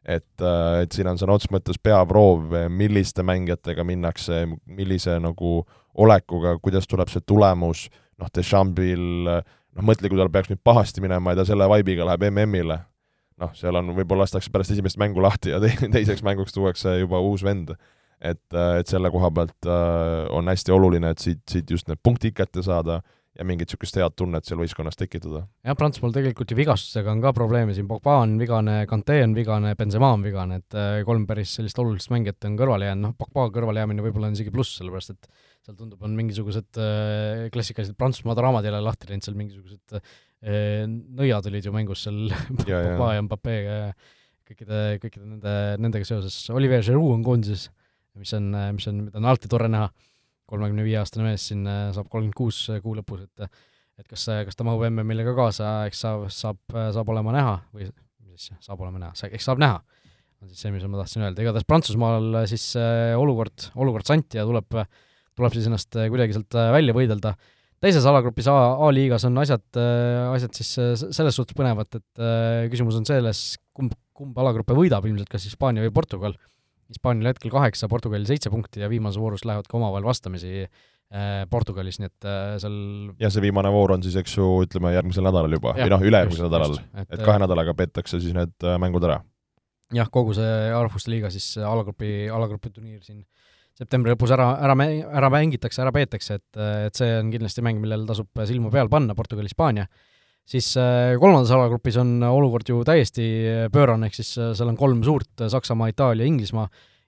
et, 0.00 0.40
eh, 0.40 0.82
et 0.82 0.94
siin 0.96 1.06
on 1.10 1.18
sõna 1.20 1.34
otseses 1.36 1.52
mõttes 1.52 1.76
peaproov, 1.76 2.54
milliste 2.72 3.20
mängijatega 3.22 3.84
minnakse, 3.84 4.46
millise 4.64 5.18
nagu 5.20 5.66
olekuga, 5.94 6.54
kuidas 6.62 6.88
tuleb 6.88 7.10
see 7.12 7.20
tulemus, 7.20 7.90
noh, 8.18 8.30
Deschambil 8.34 9.02
noh, 9.28 9.84
mõtle, 9.84 10.08
kui 10.08 10.16
tal 10.16 10.32
peaks 10.32 10.48
nüüd 10.48 10.62
pahasti 10.64 11.04
minema 11.04 11.34
ja 11.34 11.42
ta 11.42 11.44
selle 11.50 11.68
vibe'iga 11.68 12.08
läheb 12.08 12.30
MM-ile 12.30 12.78
noh, 13.40 13.54
seal 13.56 13.78
on, 13.80 13.94
võib-olla 13.96 14.26
lastakse 14.26 14.52
pärast 14.52 14.74
esimest 14.76 15.00
mängu 15.00 15.22
lahti 15.24 15.54
ja 15.54 15.60
te 15.62 15.72
teiseks 15.96 16.24
mänguks 16.26 16.56
tuuakse 16.56 16.98
juba 17.00 17.22
uus 17.24 17.44
vend. 17.46 17.74
et, 18.20 18.42
äh, 18.52 18.80
et 18.82 18.90
selle 18.90 19.08
koha 19.10 19.30
pealt 19.32 19.66
äh, 19.66 20.26
on 20.36 20.50
hästi 20.52 20.74
oluline, 20.76 21.14
et 21.14 21.22
siit, 21.22 21.40
siit 21.48 21.70
just 21.70 21.88
need 21.88 22.00
punktid 22.04 22.36
kätte 22.36 22.62
saada 22.62 23.00
ja 23.38 23.46
mingit 23.46 23.70
niisugust 23.70 23.96
head 23.96 24.14
tunnet 24.18 24.46
seal 24.46 24.58
võistkonnas 24.60 24.98
tekitada. 24.98 25.44
jah, 25.64 25.76
Prantsusmaal 25.78 26.12
tegelikult 26.12 26.50
ju 26.50 26.58
vigastustega 26.58 27.12
on 27.12 27.22
ka 27.22 27.32
probleeme, 27.36 27.74
siin 27.76 27.86
Pogba 27.88 28.18
on 28.24 28.34
vigane, 28.40 28.82
Kante 28.90 29.20
on 29.24 29.36
vigane, 29.36 29.72
Benzema 29.78 30.10
on 30.16 30.24
vigane, 30.26 30.60
et 30.60 30.76
äh, 30.76 31.00
kolm 31.06 31.24
päris 31.28 31.54
sellist 31.56 31.78
olulist 31.80 32.10
mängijat 32.12 32.48
on 32.48 32.58
kõrvale 32.60 32.90
jäänud, 32.90 33.06
noh, 33.06 33.14
Pogba 33.18 33.46
kõrvalejäämine 33.54 34.04
võib-olla 34.04 34.28
on 34.28 34.36
isegi 34.36 34.52
pluss, 34.54 34.80
sellepärast 34.80 35.14
et 35.14 35.30
seal 35.64 35.78
tundub, 35.78 36.02
on 36.04 36.16
mingisugused 36.18 36.82
äh, 36.82 37.46
klassikalised 37.54 37.96
Prantsusmaa 38.00 38.36
draamad 38.38 38.66
jälle 38.66 38.82
lahti 38.84 39.12
läinud, 39.12 39.28
seal 39.28 39.38
mingisugused 39.38 40.02
nõiad 40.40 41.46
olid 41.50 41.66
ju 41.68 41.72
mängus 41.74 42.06
seal 42.06 42.30
Pogba 42.62 43.14
ja 43.16 43.24
Mbappe 43.26 43.56
kõikide, 44.50 44.78
kõikide 45.02 45.26
nende, 45.26 45.56
nendega 45.78 46.06
seoses, 46.08 46.36
Olivier 46.54 46.82
Giroud 46.84 47.18
on 47.18 47.24
koondises, 47.26 47.68
mis 48.18 48.32
on, 48.36 48.48
mis 48.74 48.88
on, 48.90 49.02
mida 49.06 49.20
on 49.20 49.28
alati 49.30 49.50
tore 49.50 49.68
näha, 49.70 49.90
kolmekümne 50.50 50.86
viie 50.86 50.98
aastane 50.98 51.28
mees 51.28 51.44
siin 51.50 51.62
saab 51.66 52.08
kolmkümmend 52.10 52.38
kuus 52.38 52.64
kuu 52.82 52.96
lõpus, 52.98 53.26
et 53.28 53.50
et 54.00 54.08
kas, 54.08 54.22
kas 54.48 54.56
ta 54.56 54.64
mahub 54.64 54.86
MM-ile 54.88 55.26
ka 55.26 55.34
kaasa, 55.36 55.70
eks 55.90 55.98
saab, 56.06 56.22
saab, 56.32 56.60
saab 56.96 57.10
olema 57.12 57.34
näha 57.36 57.56
või 57.76 57.84
mis 57.84 58.46
siis, 58.46 58.56
saab 58.64 58.80
olema 58.80 59.02
näha, 59.02 59.28
eks 59.28 59.44
saab 59.44 59.60
näha, 59.60 59.76
on 60.40 60.48
siis 60.48 60.62
see, 60.64 60.72
mis 60.72 60.86
ma 60.88 61.02
tahtsin 61.02 61.26
öelda, 61.26 61.44
igatahes 61.44 61.68
Prantsusmaal 61.68 62.40
siis 62.48 62.64
olukord, 63.20 63.68
olukord 63.76 64.08
santi 64.08 64.40
ja 64.40 64.46
tuleb, 64.48 64.72
tuleb 65.36 65.56
siis 65.56 65.68
ennast 65.68 66.00
kuidagi 66.00 66.38
sealt 66.38 66.56
välja 66.72 66.96
võidelda 66.96 67.34
teises 67.84 68.06
alagrupis 68.08 68.48
A, 68.50 68.58
A-liigas 68.86 69.24
on 69.28 69.40
asjad, 69.40 69.64
äh, 69.80 70.28
asjad 70.34 70.56
siis 70.56 70.70
äh, 70.80 70.92
selles 71.00 71.36
suhtes 71.36 71.56
põnevad, 71.56 71.88
et 71.96 72.22
äh, 72.22 72.68
küsimus 72.72 72.98
on 72.98 73.08
selles, 73.08 73.56
kumb, 73.76 73.94
kumb 74.16 74.38
alagruppe 74.40 74.76
võidab 74.76 75.06
ilmselt, 75.08 75.30
kas 75.32 75.48
Hispaania 75.48 75.84
või 75.86 75.94
Portugal. 75.96 76.36
Hispaanial 76.90 77.30
hetkel 77.30 77.52
kaheksa, 77.54 77.88
Portugalil 77.90 78.26
seitse 78.28 78.50
punkti 78.52 78.82
ja 78.82 78.88
viimases 78.90 79.20
voorus 79.22 79.44
lähevad 79.46 79.68
ka 79.70 79.78
omavahel 79.78 80.08
vastamisi 80.08 80.64
Portugalis, 81.50 81.96
nii 81.98 82.06
et 82.06 82.26
seal 82.62 82.74
ja 83.18 83.30
see 83.34 83.42
viimane 83.42 83.70
voor 83.74 83.96
on 83.96 84.02
siis, 84.02 84.14
eks 84.20 84.36
ju, 84.36 84.44
ütleme 84.62 84.92
järgmisel 84.94 85.24
nädalal 85.26 85.56
juba, 85.56 85.72
või 85.74 85.90
noh, 85.90 86.04
ülejärgmisel 86.06 86.46
nädalal, 86.46 86.76
et, 87.02 87.08
et 87.16 87.22
kahe 87.26 87.40
nädalaga 87.42 87.74
peetakse 87.78 88.20
siis 88.22 88.34
need 88.34 88.66
mängud 88.78 89.06
ära. 89.08 89.16
jah, 89.94 90.10
kogu 90.10 90.36
see 90.38 90.52
Rahvuste 90.70 91.10
Liiga 91.10 91.30
siis 91.34 91.48
alagrupi, 91.58 92.28
alagrupi 92.30 92.70
turniir 92.74 93.02
siin 93.02 93.24
äh, 93.24 93.49
septembri 93.80 94.12
lõpus 94.12 94.34
ära, 94.36 94.52
ära, 94.60 94.76
ära 95.20 95.32
mängitakse, 95.32 95.80
ära 95.84 95.92
peetakse, 95.94 96.38
et, 96.40 96.60
et 96.88 97.00
see 97.00 97.10
on 97.16 97.32
kindlasti 97.32 97.64
mäng, 97.64 97.80
millel 97.82 98.06
tasub 98.08 98.44
silma 98.48 98.72
peal 98.72 98.90
panna, 98.92 99.16
Portugal-Hispaania. 99.16 99.86
siis 100.50 100.72
äh, 100.80 101.16
kolmandas 101.20 101.52
alagrupis 101.54 101.96
on 102.00 102.18
olukord 102.26 102.68
ju 102.68 102.82
täiesti 102.84 103.24
pöörane, 103.72 104.08
ehk 104.08 104.18
siis 104.18 104.32
äh, 104.38 104.52
seal 104.58 104.72
on 104.72 104.78
kolm 104.78 105.04
suurt, 105.06 105.46
Saksamaa, 105.48 105.92
Itaalia, 105.92 106.26
Inglismaa, 106.26 106.66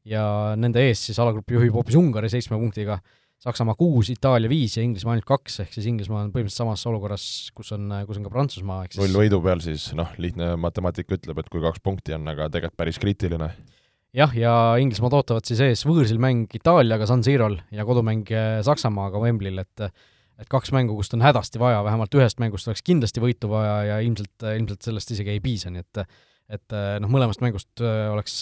ja 0.09 0.23
nende 0.59 0.85
ees 0.87 1.03
siis 1.09 1.19
alagrupi 1.23 1.59
juhib 1.59 1.75
hoopis 1.77 1.99
Ungari 1.99 2.31
seitsme 2.33 2.57
punktiga, 2.61 3.01
Saksamaa 3.43 3.75
kuus, 3.75 4.09
Itaalia 4.15 4.49
viis 4.49 4.79
ja 4.79 4.87
Inglismaa 4.87 5.17
ainult 5.17 5.27
kaks, 5.29 5.61
ehk 5.65 5.75
siis 5.75 5.91
Inglismaa 5.91 6.23
on 6.23 6.33
põhimõtteliselt 6.33 6.63
samas 6.63 6.87
olukorras, 6.89 7.27
kus 7.57 7.75
on, 7.75 7.91
kus 8.07 8.21
on 8.21 8.29
ka 8.29 8.33
Prantsusmaa, 8.33 8.85
ehk 8.87 8.97
siis 8.97 9.03
null 9.03 9.25
võidu 9.25 9.43
peal 9.45 9.61
siis, 9.65 9.91
noh, 9.99 10.15
lihtne 10.23 10.55
matemaatika 10.63 11.19
ütleb, 11.19 11.43
et 11.43 11.53
kui 11.53 11.63
kaks 11.65 11.83
punkti 11.83 12.17
on, 12.17 12.31
aga 12.33 12.49
tegelikult 12.55 12.81
päris 12.81 13.03
kriitiline 13.03 13.51
jah, 14.17 14.33
ja 14.37 14.55
Inglismaad 14.83 15.17
ootavad 15.19 15.49
siis 15.49 15.61
ees 15.65 15.85
võõrsil 15.89 16.21
mäng 16.23 16.53
Itaaliaga 16.57 17.09
San 17.09 17.25
Sirol 17.27 17.59
ja 17.75 17.87
kodumäng 17.89 18.29
eh, 18.33 18.59
Saksamaaga 18.67 19.23
Wembley'l, 19.23 19.63
et 19.65 19.89
et 20.43 20.49
kaks 20.51 20.73
mängu, 20.75 20.97
kust 20.99 21.13
on 21.15 21.23
hädasti 21.23 21.61
vaja, 21.61 21.83
vähemalt 21.87 22.15
ühest 22.19 22.41
mängust 22.43 22.67
oleks 22.67 22.83
kindlasti 22.83 23.21
võitu 23.23 23.51
vaja 23.53 23.75
ja 23.87 23.99
ilmselt, 24.03 24.43
ilmselt 24.43 24.83
sellest 24.83 25.13
isegi 25.15 25.37
ei 25.37 25.43
piisa, 25.45 25.71
nii 25.71 25.85
et 25.85 26.05
et 26.53 26.75
noh, 27.01 27.09
mõlemast 27.09 27.41
mängust 27.45 27.81
eh, 27.85 28.09
oleks, 28.11 28.41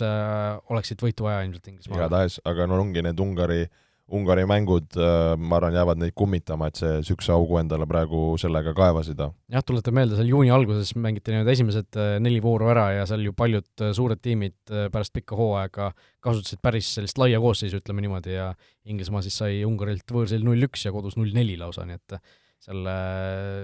oleksid 0.73 1.03
võitu 1.05 1.27
vaja 1.27 1.45
ilmselt 1.47 1.69
Inglismaal. 1.73 2.01
igatahes, 2.01 2.41
aga 2.49 2.67
no 2.71 2.81
ongi 2.81 3.05
need 3.05 3.21
Ungari 3.23 3.63
äh, 3.67 3.90
Ungari 4.11 4.43
mängud, 4.49 4.89
äh, 4.99 5.37
ma 5.39 5.59
arvan, 5.61 5.75
jäävad 5.77 6.01
neid 6.03 6.15
kummitama, 6.19 6.67
et 6.71 6.81
see 6.81 6.97
niisuguse 6.99 7.31
augu 7.35 7.61
endale 7.61 7.87
praegu 7.87 8.35
sellega 8.41 8.73
kaevasid. 8.75 9.21
jah, 9.53 9.63
tuletan 9.67 9.95
meelde, 9.95 10.17
seal 10.19 10.33
juuni 10.33 10.51
alguses 10.51 10.91
mängiti 10.99 11.35
need 11.35 11.51
esimesed 11.53 11.99
äh, 12.01 12.17
neli 12.23 12.41
vooru 12.43 12.73
ära 12.73 12.89
ja 12.97 13.07
seal 13.07 13.23
ju 13.23 13.35
paljud 13.37 13.85
äh, 13.85 13.93
suured 13.95 14.19
tiimid 14.23 14.57
pärast 14.67 15.15
pikka 15.15 15.39
hooaega 15.39 15.93
kasutasid 16.25 16.59
päris 16.63 16.91
sellist 16.97 17.21
laia 17.23 17.39
koosseisu, 17.43 17.79
ütleme 17.79 18.03
niimoodi, 18.03 18.35
ja 18.35 18.51
Inglismaa 18.91 19.23
siis 19.23 19.39
sai 19.39 19.61
Ungarilt 19.69 20.11
võõrsil 20.11 20.43
null-üks 20.43 20.89
ja 20.89 20.95
kodus 20.95 21.15
null-neli 21.21 21.55
lausa, 21.61 21.87
nii 21.87 22.01
et 22.01 22.19
selle 22.67 22.97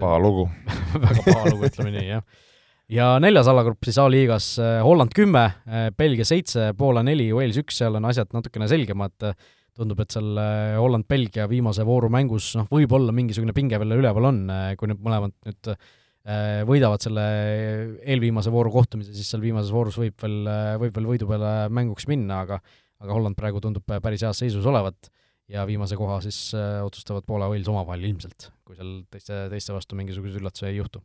paha 0.00 0.22
lugu. 0.22 0.46
Väga 1.08 1.26
paha 1.26 1.50
lugu, 1.50 1.66
ütleme 1.72 1.90
nii, 1.96 2.06
jah. 2.12 2.24
Ja 2.92 3.16
neljas 3.18 3.50
alagrupp 3.50 3.82
siis 3.82 3.98
A-liigas 3.98 4.52
Holland 4.86 5.10
kümme, 5.10 5.48
Belgia 5.98 6.24
seitse, 6.28 6.70
Poola 6.78 7.02
neli, 7.02 7.32
Wales 7.34 7.58
üks, 7.58 7.80
seal 7.82 7.98
on 7.98 8.06
asjad 8.06 8.30
natukene 8.36 8.68
selgemad, 8.70 9.34
tundub, 9.76 10.00
et 10.02 10.14
seal 10.14 10.40
äh, 10.40 10.76
Holland-Belgia 10.80 11.46
viimase 11.50 11.84
vooru 11.86 12.10
mängus 12.12 12.52
noh, 12.58 12.68
võib-olla 12.70 13.14
mingisugune 13.16 13.54
pinge 13.56 13.78
veel 13.82 13.96
üleval 13.98 14.30
on, 14.30 14.40
äh, 14.52 14.70
kui 14.78 14.90
need 14.90 15.02
mõlemad 15.04 15.34
nüüd 15.46 15.70
äh, 15.72 16.62
võidavad 16.68 17.04
selle 17.04 17.26
eelviimase 18.02 18.52
vooru 18.54 18.72
kohtumise, 18.74 19.12
siis 19.14 19.28
seal 19.30 19.44
viimases 19.44 19.70
voorus 19.74 19.98
võib 20.00 20.16
veel, 20.22 20.40
võib 20.82 20.96
veel 20.96 21.10
võidu 21.12 21.28
peale 21.30 21.52
mänguks 21.70 22.08
minna, 22.10 22.42
aga 22.46 22.60
aga 22.96 23.12
Holland 23.12 23.36
praegu 23.36 23.60
tundub 23.60 23.84
päris 23.84 24.24
heas 24.24 24.38
seisus 24.40 24.64
olevat 24.66 25.10
ja 25.52 25.66
viimase 25.68 25.98
koha 26.00 26.16
siis 26.24 26.38
otsustavad 26.56 27.26
Poola 27.28 27.50
Wales 27.52 27.68
omavahel 27.68 28.06
ilmselt, 28.08 28.48
kui 28.64 28.78
seal 28.78 29.02
teiste, 29.12 29.44
teiste 29.52 29.76
vastu 29.76 29.98
mingisuguseid 29.98 30.40
üllatusi 30.40 30.70
ei 30.70 30.78
juhtu. 30.78 31.02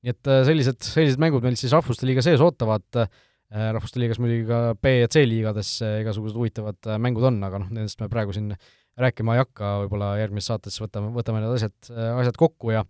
nii 0.00 0.14
et 0.14 0.30
sellised, 0.48 0.80
sellised 0.80 1.20
mängud 1.20 1.44
meil 1.44 1.60
siis 1.60 1.76
Rahvuste 1.76 2.08
Liiga 2.08 2.24
sees 2.24 2.40
ootavad 2.40 2.88
Äh, 2.96 3.20
rahvuste 3.50 3.98
liigas 3.98 4.20
muidugi 4.22 4.46
ka 4.46 4.60
B 4.78 4.92
ja 5.00 5.08
C 5.10 5.24
liigades 5.26 5.72
igasugused 5.82 6.38
huvitavad 6.38 6.86
äh, 6.86 7.00
mängud 7.02 7.26
on, 7.26 7.40
aga 7.46 7.62
noh, 7.62 7.72
nendest 7.74 7.98
me 8.02 8.10
praegu 8.12 8.34
siin 8.36 8.52
rääkima 9.00 9.34
ei 9.34 9.42
hakka, 9.42 9.72
võib-olla 9.84 10.12
järgmises 10.20 10.52
saates 10.52 10.78
võtame, 10.82 11.10
võtame 11.14 11.42
need 11.42 11.56
asjad, 11.56 11.76
äh, 11.90 12.12
asjad 12.22 12.38
kokku 12.40 12.74
ja 12.76 12.84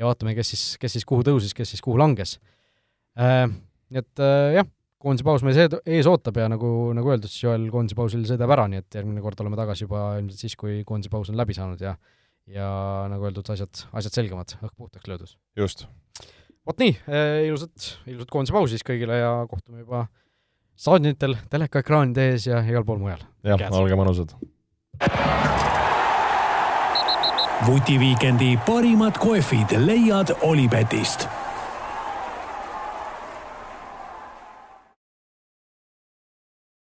ja 0.00 0.08
vaatame, 0.08 0.34
kes 0.36 0.54
siis, 0.54 0.64
kes 0.80 0.96
siis 0.96 1.08
kuhu 1.08 1.24
tõusis, 1.26 1.52
kes 1.56 1.74
siis 1.74 1.82
kuhu 1.84 1.98
langes. 2.00 2.38
Nii 3.12 4.00
et 4.00 4.22
jah, 4.56 4.64
koondise 5.04 5.26
paus 5.26 5.44
meis 5.44 5.58
ees 5.60 6.08
ootab 6.08 6.38
ja 6.40 6.46
nagu, 6.48 6.70
nagu 6.96 7.12
öeldud, 7.12 7.28
siis 7.28 7.44
Joel 7.44 7.66
koondise 7.70 7.98
pausil 7.98 8.24
sõidab 8.26 8.54
ära, 8.56 8.64
nii 8.72 8.80
et 8.80 8.96
järgmine 8.96 9.20
kord 9.20 9.42
oleme 9.44 9.58
tagasi 9.60 9.84
juba 9.84 10.06
ilmselt 10.16 10.46
siis, 10.46 10.56
kui 10.56 10.80
koondise 10.88 11.12
paus 11.12 11.28
on 11.28 11.36
läbi 11.38 11.56
saanud 11.58 11.84
ja 11.84 11.92
ja 12.50 12.68
nagu 13.12 13.28
öeldud, 13.28 13.52
asjad, 13.54 13.84
asjad 13.94 14.16
selgemad, 14.16 14.56
õhk 14.64 14.74
puhtaks 14.80 15.12
löödud. 15.12 15.36
just 15.60 15.84
vot 16.66 16.82
nii, 16.82 16.94
eh, 17.08 17.44
ilusat, 17.48 17.92
ilusat 18.06 18.30
koondise 18.32 18.54
pausi 18.54 18.76
siis 18.76 18.86
kõigile 18.86 19.18
ja 19.18 19.32
kohtume 19.50 19.82
juba 19.82 20.06
staadionitel, 20.78 21.36
telekaekraanide 21.50 22.32
ees 22.32 22.48
ja 22.48 22.62
igal 22.66 22.86
pool 22.86 23.02
mujal. 23.02 23.22
jah, 23.46 23.68
olge 23.72 23.98
mõnusad. 23.98 24.34
vutiviikendi 27.66 28.56
parimad 28.66 29.18
kohvid 29.22 29.76
leiad 29.86 30.34
Olipetist 30.42 31.28